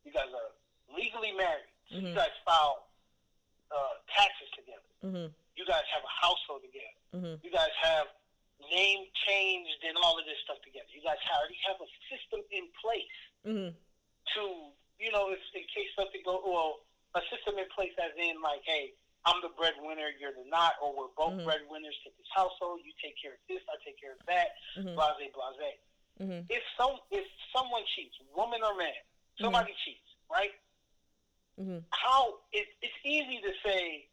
You 0.04 0.12
guys 0.12 0.28
are 0.30 0.52
legally 0.94 1.32
married. 1.34 1.66
So 1.90 1.98
You 2.04 2.12
guys 2.14 2.36
file 2.46 2.92
uh, 3.74 3.96
taxes 4.14 4.52
together. 4.54 4.90
Mm-hmm. 5.02 5.28
You 5.58 5.64
guys 5.66 5.88
have 5.96 6.04
a 6.04 6.14
household 6.20 6.62
together 6.68 6.94
Mm-hmm. 7.16 7.40
you 7.48 7.52
guys 7.56 7.72
have 7.80 8.12
name 8.60 9.08
changed 9.24 9.80
and 9.88 9.96
all 10.04 10.20
of 10.20 10.28
this 10.28 10.36
stuff 10.44 10.60
together. 10.68 10.92
You 10.92 11.00
guys 11.00 11.16
already 11.32 11.56
have 11.64 11.80
a 11.80 11.88
system 12.12 12.44
in 12.52 12.68
place 12.84 13.18
Mm-hmm. 13.48 13.72
to, 13.72 14.44
you 15.00 15.10
know, 15.16 15.32
if 15.32 15.40
in 15.56 15.64
case 15.72 15.88
something 15.96 16.20
go 16.28 16.44
well, 16.44 16.84
a 17.16 17.24
system 17.32 17.56
in 17.56 17.66
place 17.72 17.96
as 18.04 18.12
in 18.20 18.42
like, 18.44 18.62
hey, 18.68 18.92
I'm 19.26 19.42
the 19.42 19.50
breadwinner, 19.58 20.14
you're 20.22 20.34
the 20.38 20.46
not, 20.50 20.78
or 20.82 20.94
we're 20.94 21.14
both 21.18 21.34
Mhm. 21.34 21.46
breadwinners 21.46 21.98
to 22.06 22.10
this 22.18 22.30
household. 22.34 22.82
You 22.86 22.94
take 23.02 23.18
care 23.20 23.34
of 23.34 23.40
this, 23.50 23.62
I 23.70 23.76
take 23.84 24.00
care 24.00 24.14
of 24.14 24.22
that. 24.28 24.54
Mm-hmm. 24.78 24.94
Blase, 24.96 25.32
blase. 25.34 25.82
Mm-hmm. 26.22 26.42
If 26.50 26.64
some, 26.78 27.00
if 27.12 27.26
someone 27.56 27.84
cheats, 27.96 28.16
woman 28.36 28.62
or 28.64 28.76
man, 28.76 28.94
somebody 29.42 29.74
cheats, 29.84 30.08
right? 30.30 30.54
Mm-hmm. 31.60 31.88
how 31.92 32.44
it, 32.52 32.68
it's 32.84 33.00
easy 33.08 33.40
to 33.40 33.52
say 33.64 34.10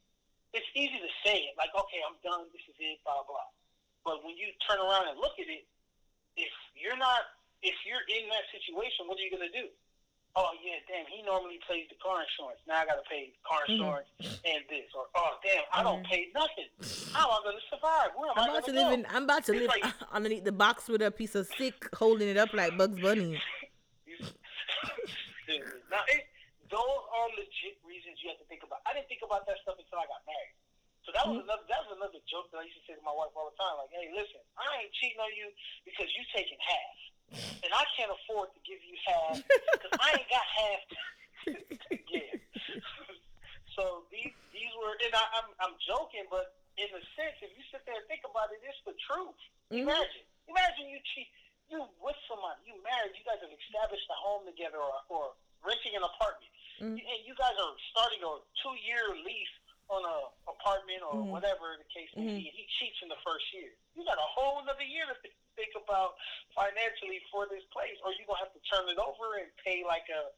it's 0.55 0.71
easy 0.79 0.95
to 0.95 1.11
say 1.27 1.43
it 1.51 1.59
like 1.59 1.75
okay 1.75 1.99
i'm 2.07 2.15
done 2.23 2.47
this 2.55 2.63
is 2.71 2.79
it 2.79 3.03
blah 3.03 3.19
blah 3.27 3.51
but 4.07 4.23
when 4.23 4.39
you 4.39 4.47
turn 4.63 4.79
around 4.79 5.11
and 5.11 5.19
look 5.19 5.35
at 5.43 5.51
it 5.51 5.67
if 6.39 6.55
you're 6.79 6.95
not 6.95 7.35
if 7.67 7.75
you're 7.83 8.07
in 8.15 8.31
that 8.31 8.47
situation 8.55 9.11
what 9.11 9.19
are 9.19 9.27
you 9.27 9.31
going 9.35 9.43
to 9.43 9.51
do 9.59 9.67
oh 10.37 10.51
yeah, 10.65 10.81
damn, 10.89 11.05
he 11.13 11.21
normally 11.23 11.61
pays 11.69 11.87
the 11.93 11.99
car 12.01 12.25
insurance. 12.25 12.61
Now 12.67 12.83
I 12.83 12.87
gotta 12.87 13.05
pay 13.09 13.33
car 13.45 13.61
Mm-hmm. 13.69 13.73
insurance 13.83 14.09
and 14.49 14.63
this. 14.71 14.89
Or 14.97 15.07
oh 15.17 15.37
damn, 15.45 15.65
I 15.73 15.83
don't 15.83 16.05
pay 16.07 16.29
nothing. 16.35 16.69
How 17.13 17.29
am 17.29 17.37
I 17.37 17.41
gonna 17.45 17.65
survive? 17.69 18.11
Where 18.17 18.31
am 18.33 18.39
I'm 18.41 18.49
I 18.49 18.53
about 18.59 18.65
to 18.67 18.73
live 18.73 18.89
go? 18.89 18.95
in. 18.97 19.07
I'm 19.13 19.25
about 19.25 19.45
to 19.47 19.53
It's 19.53 19.61
live 19.61 19.73
like- 19.77 19.93
underneath 20.17 20.45
the 20.45 20.53
box 20.57 20.89
with 20.89 21.03
a 21.03 21.11
piece 21.11 21.35
of 21.35 21.47
stick 21.47 21.77
holding 21.95 22.29
it 22.29 22.37
up 22.37 22.53
like 22.53 22.77
Bugs 22.77 22.99
Bunny. 23.01 23.37
now, 25.93 26.03
it, 26.09 26.23
those 26.73 27.03
are 27.13 27.29
legit 27.37 27.77
reasons 27.85 28.17
you 28.25 28.33
have 28.33 28.41
to 28.41 28.49
think 28.49 28.65
about. 28.65 28.81
I 28.89 28.97
didn't 28.97 29.09
think 29.13 29.21
about 29.25 29.45
that 29.45 29.61
stuff 29.61 29.77
until 29.77 30.01
I 30.01 30.09
got 30.09 30.25
married. 30.25 30.57
So 31.05 31.11
that 31.19 31.27
was 31.27 31.43
another 31.43 31.67
that 31.67 31.83
was 31.83 31.99
another 31.99 32.23
joke 32.31 32.47
that 32.55 32.63
I 32.63 32.65
used 32.65 32.79
to 32.79 32.85
say 32.87 32.95
to 32.95 33.03
my 33.03 33.11
wife 33.11 33.35
all 33.35 33.51
the 33.51 33.59
time. 33.59 33.75
Like, 33.75 33.91
hey, 33.91 34.07
listen, 34.15 34.39
I 34.55 34.87
ain't 34.87 34.95
cheating 35.03 35.19
on 35.19 35.35
you 35.35 35.51
because 35.83 36.07
you 36.15 36.23
taking 36.31 36.55
half, 36.63 36.97
and 37.65 37.71
I 37.73 37.85
can't 37.97 38.11
afford 38.13 38.53
to 38.55 38.61
give 38.67 38.81
you 38.85 38.97
half 39.07 39.37
because 39.47 39.95
I 39.99 40.09
ain't 40.19 40.31
got 40.31 40.47
half 40.47 40.83
to 40.91 41.97
give. 42.13 42.41
so 43.77 44.05
these 44.13 44.33
these 44.53 44.73
were, 44.79 44.95
and 45.01 45.13
I, 45.17 45.25
I'm 45.41 45.49
I'm 45.65 45.75
joking, 45.83 46.29
but 46.29 46.57
in 46.77 46.89
a 46.93 47.03
sense, 47.17 47.37
if 47.45 47.53
you 47.57 47.65
sit 47.73 47.85
there 47.85 47.97
and 47.97 48.07
think 48.09 48.25
about 48.25 48.53
it, 48.53 48.61
it's 48.65 48.81
the 48.85 48.97
truth. 49.09 49.37
Mhm. 49.73 49.89
Imagine, 49.89 50.25
imagine 50.49 50.85
you 50.89 51.01
cheat, 51.13 51.29
you 51.69 51.81
with 52.01 52.17
somebody, 52.29 52.61
you 52.69 52.77
married, 52.85 53.13
you 53.17 53.25
guys 53.25 53.41
have 53.41 53.53
established 53.53 54.09
a 54.09 54.17
home 54.21 54.45
together, 54.49 54.81
or, 54.81 54.97
or 55.09 55.25
renting 55.65 55.97
an 55.97 56.05
apartment, 56.05 56.53
Mhm. 56.81 56.97
and 57.01 57.19
you 57.25 57.35
guys 57.37 57.57
are 57.57 57.75
starting 57.93 58.21
a 58.25 58.33
two-year 58.65 59.17
lease 59.25 59.57
on 59.93 60.01
a 60.05 60.19
apartment 60.49 61.05
or 61.05 61.21
Mhm. 61.21 61.29
whatever 61.33 61.77
the 61.77 61.85
case 61.93 62.09
may 62.17 62.25
be, 62.25 62.49
and 62.49 62.57
he 62.57 62.65
cheats 62.81 62.97
in 63.05 63.09
the 63.13 63.21
first 63.25 63.45
year. 63.53 63.73
You 63.97 64.05
got 64.05 64.17
a 64.17 64.29
whole 64.37 64.61
another 64.65 64.85
year 64.85 65.05
to 65.05 65.17
th- 65.21 65.35
think 65.57 65.75
about 65.77 66.17
financially 66.57 67.21
for 67.31 67.45
this 67.53 67.65
place, 67.73 67.99
or 68.05 68.13
you're 68.17 68.25
gonna 68.25 68.41
have 68.41 68.53
to 68.57 68.61
turn 68.73 68.89
it 68.89 68.97
over 68.97 69.37
and 69.37 69.53
pay 69.61 69.85
like 69.85 70.09
a, 70.09 70.33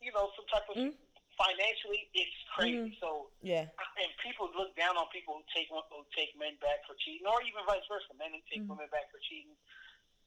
you 0.00 0.12
know, 0.12 0.30
some 0.36 0.46
type 0.46 0.68
of 0.70 0.76
Mhm. 0.76 0.94
financially. 1.36 2.08
It's 2.14 2.36
crazy. 2.54 2.94
Mhm. 2.94 3.00
So 3.00 3.30
Yeah. 3.42 3.66
and 3.96 4.16
people 4.18 4.48
look 4.54 4.74
down 4.76 4.96
on 4.96 5.08
people 5.08 5.34
who 5.38 5.44
take 5.52 5.68
who 5.68 6.06
take 6.14 6.34
men 6.36 6.54
back 6.56 6.86
for 6.86 6.94
cheating, 6.96 7.26
or 7.26 7.42
even 7.42 7.55
vice 7.66 7.84
versa, 7.90 8.14
men 8.16 8.30
who 8.32 8.40
take 8.48 8.62
Mhm. 8.62 8.70
women 8.78 8.88
back 8.88 9.10
for 9.10 9.18
cheating. 9.26 9.56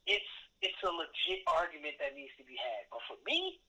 It's 0.06 0.28
it's 0.62 0.84
a 0.84 0.92
legit 0.92 1.40
argument 1.48 1.96
that 2.04 2.14
needs 2.16 2.36
to 2.36 2.44
be 2.44 2.56
had. 2.60 2.84
But 2.92 3.00
for 3.08 3.16
me, 3.24 3.62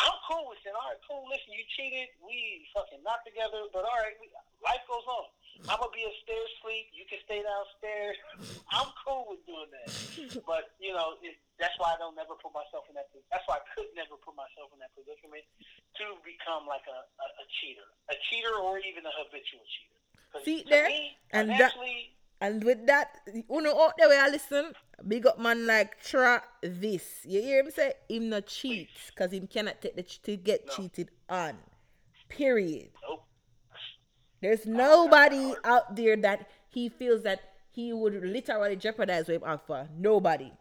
I'm 0.00 0.16
cool 0.26 0.48
with 0.48 0.64
it. 0.64 0.72
All 0.72 0.88
right, 0.88 0.96
cool. 1.06 1.28
Listen, 1.28 1.52
you 1.52 1.64
cheated. 1.76 2.08
We 2.24 2.66
fucking 2.72 3.02
not 3.02 3.20
together, 3.28 3.68
but 3.76 3.84
all 3.84 3.98
right, 4.00 4.16
we, 4.20 4.32
life 4.64 4.80
goes 4.88 5.04
on. 5.04 5.26
I'm 5.68 5.76
gonna 5.78 5.92
be 5.92 6.02
upstairs 6.04 6.48
sleep. 6.64 6.88
You 6.96 7.04
can 7.04 7.20
stay 7.28 7.42
downstairs. 7.44 8.16
I'm 8.72 8.88
cool 9.04 9.26
with 9.28 9.44
doing 9.44 9.68
that. 9.70 9.90
But 10.48 10.72
you 10.80 10.94
know, 10.96 11.18
it, 11.20 11.36
that's 11.60 11.76
why 11.78 11.92
I 11.92 11.98
don't 11.98 12.16
never 12.16 12.34
put 12.40 12.52
myself 12.56 12.88
in 12.88 12.94
that. 12.96 13.10
That's 13.30 13.44
why 13.46 13.60
I 13.60 13.64
could 13.76 13.92
never 13.94 14.16
put 14.16 14.34
myself 14.34 14.72
in 14.72 14.78
that 14.80 14.94
predicament 14.96 15.44
to 16.00 16.04
become 16.24 16.64
like 16.66 16.86
a, 16.88 16.98
a, 17.04 17.26
a 17.42 17.44
cheater, 17.60 17.84
a 18.08 18.16
cheater, 18.30 18.54
or 18.56 18.78
even 18.80 19.04
a 19.04 19.12
habitual 19.12 19.60
cheater. 19.68 19.92
See 20.42 20.64
there? 20.66 20.88
me, 20.88 21.14
And 21.30 21.50
that- 21.50 21.60
And 22.44 22.62
with 22.62 22.86
that, 22.88 23.20
you 23.32 23.62
know, 23.62 23.80
out 23.82 23.94
there 23.96 24.06
where 24.08 24.22
I 24.22 24.28
listen, 24.28 24.72
big 25.08 25.24
up 25.26 25.38
man 25.38 25.66
like 25.66 25.98
Travis. 26.02 27.24
You 27.24 27.40
hear 27.40 27.60
him 27.64 27.70
say 27.70 27.94
him 28.06 28.28
not 28.28 28.46
cheat 28.46 28.90
because 29.08 29.32
him 29.32 29.46
cannot 29.46 29.80
take 29.80 29.96
the 29.96 30.02
ch- 30.02 30.20
to 30.24 30.36
get 30.36 30.66
No. 30.66 30.72
cheated 30.74 31.08
on. 31.26 31.56
Period. 32.28 32.90
nope. 33.08 33.24
There's 34.42 34.66
nobody 34.66 35.54
out 35.64 35.96
there 35.96 36.16
that 36.18 36.50
he 36.68 36.90
feels 36.90 37.22
that 37.22 37.40
he 37.70 37.94
would 37.94 38.12
literally 38.22 38.76
jeopardize 38.76 39.26
with 39.26 39.42
offer. 39.42 39.88
Nobody. 39.96 40.52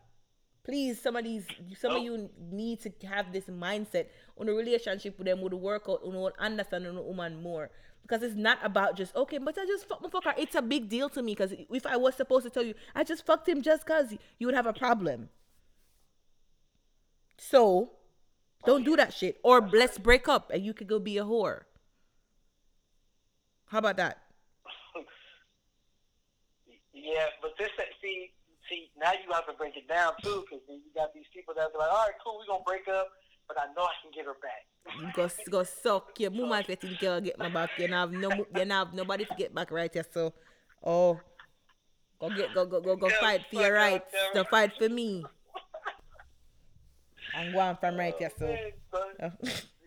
Please, 0.63 1.01
some 1.01 1.17
of 1.17 1.25
these, 1.25 1.45
some 1.77 1.97
of 1.97 2.01
you 2.01 2.29
need 2.49 2.79
to 2.83 2.91
have 3.07 3.33
this 3.33 3.45
mindset 3.47 4.05
on 4.39 4.47
a 4.47 4.53
relationship 4.53 5.17
with 5.17 5.27
them 5.27 5.41
would 5.41 5.53
work 5.53 5.83
out, 5.89 5.99
on 6.05 6.31
understand 6.39 6.85
a 6.87 6.93
woman 6.93 7.43
more. 7.43 7.69
Because 8.03 8.21
it's 8.21 8.35
not 8.35 8.59
about 8.63 8.95
just 8.95 9.15
okay, 9.15 9.37
but 9.37 9.57
I 9.57 9.65
just 9.65 9.87
fuck 9.87 10.01
my 10.01 10.09
fucker. 10.09 10.33
It's 10.37 10.55
a 10.55 10.61
big 10.61 10.89
deal 10.89 11.09
to 11.09 11.23
me 11.23 11.33
because 11.33 11.53
if 11.53 11.85
I 11.85 11.97
was 11.97 12.15
supposed 12.15 12.43
to 12.43 12.49
tell 12.49 12.63
you 12.63 12.73
I 12.93 13.03
just 13.03 13.25
fucked 13.25 13.47
him 13.47 13.61
just 13.61 13.85
cause 13.85 14.13
you 14.37 14.47
would 14.47 14.55
have 14.55 14.65
a 14.65 14.73
problem. 14.73 15.29
So, 17.37 17.91
don't 18.65 18.83
do 18.83 18.95
that 18.95 19.13
shit. 19.13 19.39
Or 19.43 19.61
let's 19.61 19.97
break 19.97 20.27
up 20.27 20.51
and 20.53 20.63
you 20.63 20.73
could 20.73 20.87
go 20.87 20.99
be 20.99 21.17
a 21.17 21.23
whore. 21.23 21.61
How 23.65 23.79
about 23.79 23.97
that? 23.97 24.19
Yeah, 26.93 27.27
but 27.41 27.51
this 27.59 27.67
see 28.01 28.31
see 28.69 28.89
now 28.97 29.11
you 29.11 29.27
have 29.33 29.45
to 29.47 29.53
break 29.53 29.75
it 29.75 29.89
down 29.89 30.13
too 30.23 30.45
because 30.47 30.63
then 30.69 30.79
you 30.85 30.91
got 30.95 31.13
these 31.13 31.27
people 31.33 31.53
that 31.53 31.75
are 31.75 31.77
like, 31.77 31.91
all 31.91 32.05
right, 32.07 32.15
cool, 32.23 32.39
we're 32.39 32.47
gonna 32.47 32.63
break 32.63 32.87
up, 32.87 33.11
but 33.47 33.57
I 33.57 33.65
know 33.75 33.83
I 33.83 33.93
can 34.01 34.11
get 34.13 34.25
her 34.25 34.35
back. 34.41 34.65
You 34.99 35.09
go 35.15 35.29
go 35.49 35.63
suck 35.63 36.19
your 36.19 36.31
mama 36.31 36.59
if 36.59 36.69
you 36.69 36.75
think 36.75 37.01
you'll 37.01 37.21
get 37.21 37.39
my 37.39 37.49
back. 37.49 37.71
You 37.77 37.87
have 37.87 38.11
no 38.11 38.29
you 38.31 38.69
have 38.69 38.93
nobody 38.93 39.25
to 39.25 39.35
get 39.37 39.53
back 39.53 39.71
right 39.71 39.91
here. 39.91 40.05
So 40.13 40.33
oh 40.83 41.19
go 42.19 42.29
get 42.29 42.53
go 42.53 42.65
go 42.65 42.81
go 42.81 42.95
go 42.95 43.09
fight 43.19 43.41
for 43.51 43.61
your 43.61 43.73
rights. 43.73 44.13
To 44.33 44.43
fight 44.45 44.71
for 44.77 44.89
me. 44.89 45.23
I'm 47.35 47.51
going 47.51 47.75
from 47.77 47.97
right 47.97 48.13
here, 48.17 48.31
so 48.37 48.55
oh. 48.93 49.31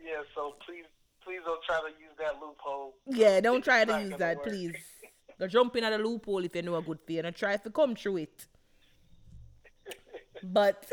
Yeah, 0.07 0.22
so 0.34 0.54
please 0.64 0.84
please 1.24 1.40
don't 1.44 1.62
try 1.64 1.80
to 1.80 1.88
use 1.98 2.14
that 2.18 2.34
loophole. 2.40 2.94
yeah, 3.07 3.40
don't 3.40 3.62
try 3.62 3.84
to 3.84 4.00
use 4.00 4.16
that, 4.18 4.36
work. 4.36 4.46
please. 4.46 4.74
Go 5.38 5.46
jump 5.46 5.76
in 5.76 5.84
at 5.84 5.92
a 5.92 5.98
loophole 5.98 6.44
if 6.44 6.54
you 6.54 6.62
know 6.62 6.76
a 6.76 6.82
good 6.82 7.04
thing. 7.07 7.18
and 7.18 7.34
try 7.34 7.57
to 7.57 7.70
come 7.70 7.94
through 7.94 8.18
it. 8.18 8.46
But 10.43 10.87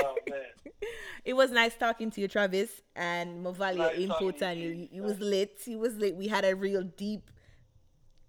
Oh 0.00 0.14
man. 0.28 0.40
it 1.24 1.34
was 1.34 1.50
nice 1.50 1.74
talking 1.74 2.10
to 2.12 2.20
you, 2.20 2.28
Travis, 2.28 2.82
and 2.96 3.42
my 3.42 3.52
value 3.52 3.78
Nice 3.78 4.08
talking 4.08 4.58
you. 4.58 4.68
you. 4.70 4.88
It 4.92 5.02
was 5.02 5.18
lit. 5.20 5.60
It 5.66 5.78
was 5.78 5.96
lit. 5.96 6.16
We 6.16 6.28
had 6.28 6.44
a 6.44 6.54
real 6.54 6.82
deep, 6.82 7.30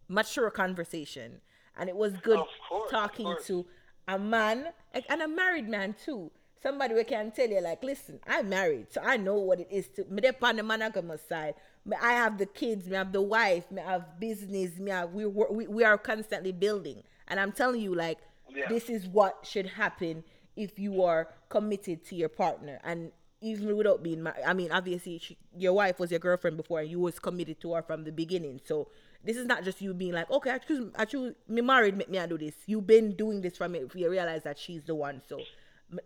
mature 0.08 0.50
conversation, 0.52 1.42
and 1.78 1.90
it 1.90 1.96
was 1.96 2.14
good 2.18 2.40
course, 2.70 2.92
talking 2.92 3.36
to 3.46 3.66
a 4.08 4.20
man 4.20 4.68
and 5.10 5.22
a 5.22 5.28
married 5.28 5.68
man 5.68 5.96
too. 6.04 6.32
Somebody 6.62 6.94
who 6.94 7.04
can 7.04 7.32
tell 7.32 7.50
you, 7.50 7.60
like, 7.60 7.84
listen, 7.84 8.20
I'm 8.26 8.48
married, 8.48 8.88
so 8.90 9.02
I 9.04 9.18
know 9.18 9.36
what 9.36 9.60
it 9.60 9.68
is 9.70 9.90
to 9.96 10.06
me. 10.06 10.22
On 10.42 10.56
the 10.56 10.64
monogamous 10.64 11.22
side. 11.28 11.56
I 12.02 12.14
have 12.14 12.38
the 12.38 12.46
kids, 12.46 12.88
me 12.88 12.96
have 12.96 13.12
the 13.12 13.22
wife, 13.22 13.70
me 13.70 13.82
have 13.82 14.18
business, 14.18 14.78
me 14.80 14.92
have 14.92 15.12
we 15.12 15.26
we 15.26 15.68
we 15.68 15.84
are 15.84 15.98
constantly 15.98 16.54
building, 16.54 17.04
and 17.28 17.40
I'm 17.40 17.52
telling 17.52 17.82
you, 17.82 17.94
like, 17.94 18.20
Yeah. 18.56 18.68
this 18.70 18.90
is 18.90 19.08
what 19.08 19.40
should 19.44 19.66
happen 19.68 20.24
if 20.56 20.78
you 20.78 21.04
are 21.04 21.30
committed 21.50 22.04
to 22.06 22.16
your 22.16 22.30
partner 22.30 22.80
and 22.84 23.12
even 23.42 23.76
without 23.76 24.02
being 24.04 24.22
married 24.24 24.44
i 24.46 24.54
mean 24.54 24.72
obviously 24.72 25.18
she, 25.18 25.38
your 25.58 25.74
wife 25.74 26.00
was 26.00 26.12
your 26.12 26.20
girlfriend 26.20 26.56
before 26.58 26.80
and 26.82 26.90
you 26.90 27.00
was 27.00 27.20
committed 27.20 27.60
to 27.60 27.74
her 27.74 27.82
from 27.82 28.04
the 28.04 28.12
beginning 28.12 28.62
so 28.64 28.88
this 29.24 29.36
is 29.38 29.46
not 29.46 29.64
just 29.64 29.82
you 29.82 29.94
being 29.94 30.14
like 30.14 30.30
okay 30.32 30.52
i 30.52 30.58
choose 30.58 30.92
i 30.96 31.06
choose 31.06 31.34
me 31.48 31.62
married 31.62 31.98
make 31.98 32.10
me 32.10 32.20
I 32.20 32.26
do 32.28 32.38
this 32.38 32.54
you've 32.68 32.88
been 32.88 33.16
doing 33.16 33.42
this 33.42 33.58
from 33.58 33.76
it 33.76 33.92
you 33.96 34.10
realize 34.10 34.44
that 34.44 34.58
she's 34.58 34.84
the 34.84 34.96
one 34.96 35.22
so 35.28 35.40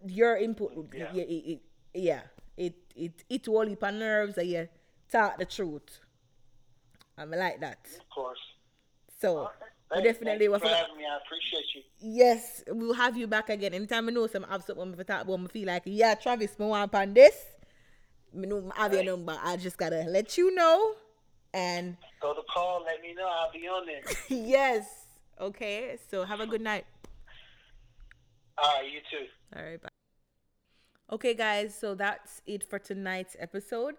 your 0.05 0.37
input 0.37 0.71
yeah 0.95 1.09
Yeah. 1.13 1.21
it, 1.23 1.29
it, 1.29 1.51
it, 1.51 1.61
yeah 1.93 2.22
it 2.57 2.76
it 2.95 3.23
it 3.30 3.47
will 3.47 3.65
leap 3.65 3.84
on 3.84 3.99
nerves 3.99 4.38
and 4.38 4.47
you 4.49 4.67
talk 5.11 5.38
the 5.38 5.45
truth 5.45 5.99
i'm 7.17 7.31
like 7.31 7.59
that 7.59 7.80
Of 7.99 8.09
course. 8.09 8.39
so 9.19 9.39
Okay. 9.39 9.65
We 9.95 10.03
definitely 10.03 10.47
thank 10.47 10.51
was 10.51 10.61
you 10.61 10.68
for 10.68 10.76
having 10.76 10.97
me. 10.97 11.03
I 11.05 11.18
appreciate 11.26 11.65
you. 11.76 11.81
Yes, 11.99 12.64
we'll 12.68 12.93
have 12.93 13.15
you 13.18 13.27
back 13.27 13.49
again. 13.49 13.73
Anytime 13.73 14.09
I 14.09 14.11
know 14.11 14.27
some 14.27 14.43
have 14.43 14.64
something 14.64 14.95
for 14.95 15.03
talk 15.03 15.23
about, 15.23 15.39
I 15.39 15.47
feel 15.47 15.68
like, 15.68 15.84
yeah, 15.85 16.15
Travis, 16.15 16.59
me 16.59 16.65
want 16.65 16.93
on 16.93 17.14
this. 17.14 17.35
Me 18.34 18.47
know 18.47 18.69
I 18.77 18.84
have 18.84 18.93
your 18.93 19.03
number. 19.03 19.38
I 19.41 19.55
just 19.55 19.77
gotta 19.77 20.03
let 20.03 20.38
you 20.38 20.53
know. 20.53 20.93
And 21.53 21.95
Go 22.22 22.34
to 22.34 22.41
call. 22.53 22.84
Let 22.85 23.01
me 23.01 23.14
know. 23.14 23.27
I'll 23.27 23.51
be 23.51 23.68
on 23.68 23.85
there. 23.85 24.01
yes, 24.30 24.85
okay. 25.39 25.97
So 26.11 26.26
have 26.26 26.41
a 26.41 26.47
good 26.47 26.61
night. 26.61 26.85
All 28.57 28.73
right, 28.76 28.91
you 28.91 28.99
too. 29.09 29.26
All 29.55 29.64
right, 29.64 29.81
bye. 29.81 29.89
Okay, 31.09 31.34
guys, 31.34 31.73
so 31.73 31.95
that's 31.95 32.41
it 32.45 32.64
for 32.69 32.80
tonight's 32.80 33.38
episode. 33.39 33.95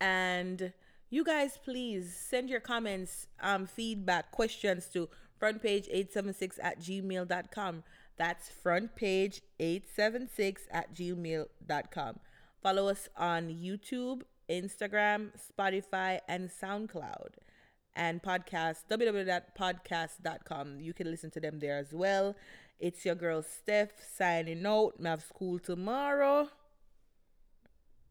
And 0.00 0.72
you 1.10 1.22
guys, 1.22 1.58
please 1.62 2.14
send 2.14 2.50
your 2.50 2.60
comments, 2.60 3.28
um, 3.40 3.66
feedback, 3.66 4.32
questions 4.32 4.86
to 4.92 5.08
frontpage876 5.40 6.58
at 6.62 6.80
gmail.com. 6.80 7.84
That's 8.16 8.50
frontpage876 8.64 10.56
at 10.70 10.94
gmail.com. 10.94 12.20
Follow 12.62 12.88
us 12.88 13.08
on 13.16 13.48
YouTube, 13.48 14.22
Instagram, 14.50 15.30
Spotify, 15.38 16.20
and 16.28 16.50
SoundCloud. 16.50 17.36
And 17.94 18.22
podcast, 18.22 18.84
www.podcast.com. 18.90 20.80
You 20.80 20.92
can 20.92 21.10
listen 21.10 21.30
to 21.32 21.40
them 21.40 21.58
there 21.58 21.78
as 21.78 21.92
well. 21.92 22.36
It's 22.78 23.04
your 23.04 23.16
girl 23.16 23.42
Steph 23.42 23.90
signing 24.16 24.64
out. 24.64 24.94
I 25.04 25.08
have 25.08 25.22
school 25.22 25.58
tomorrow. 25.58 26.48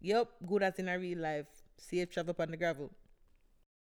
Yep, 0.02 0.30
good 0.46 0.64
as 0.64 0.78
in 0.78 0.90
a 0.90 1.00
real 1.00 1.20
life. 1.20 1.48
Safe 1.78 2.10
travel 2.10 2.36
on 2.40 2.52
the 2.52 2.58
gravel. 2.58 2.92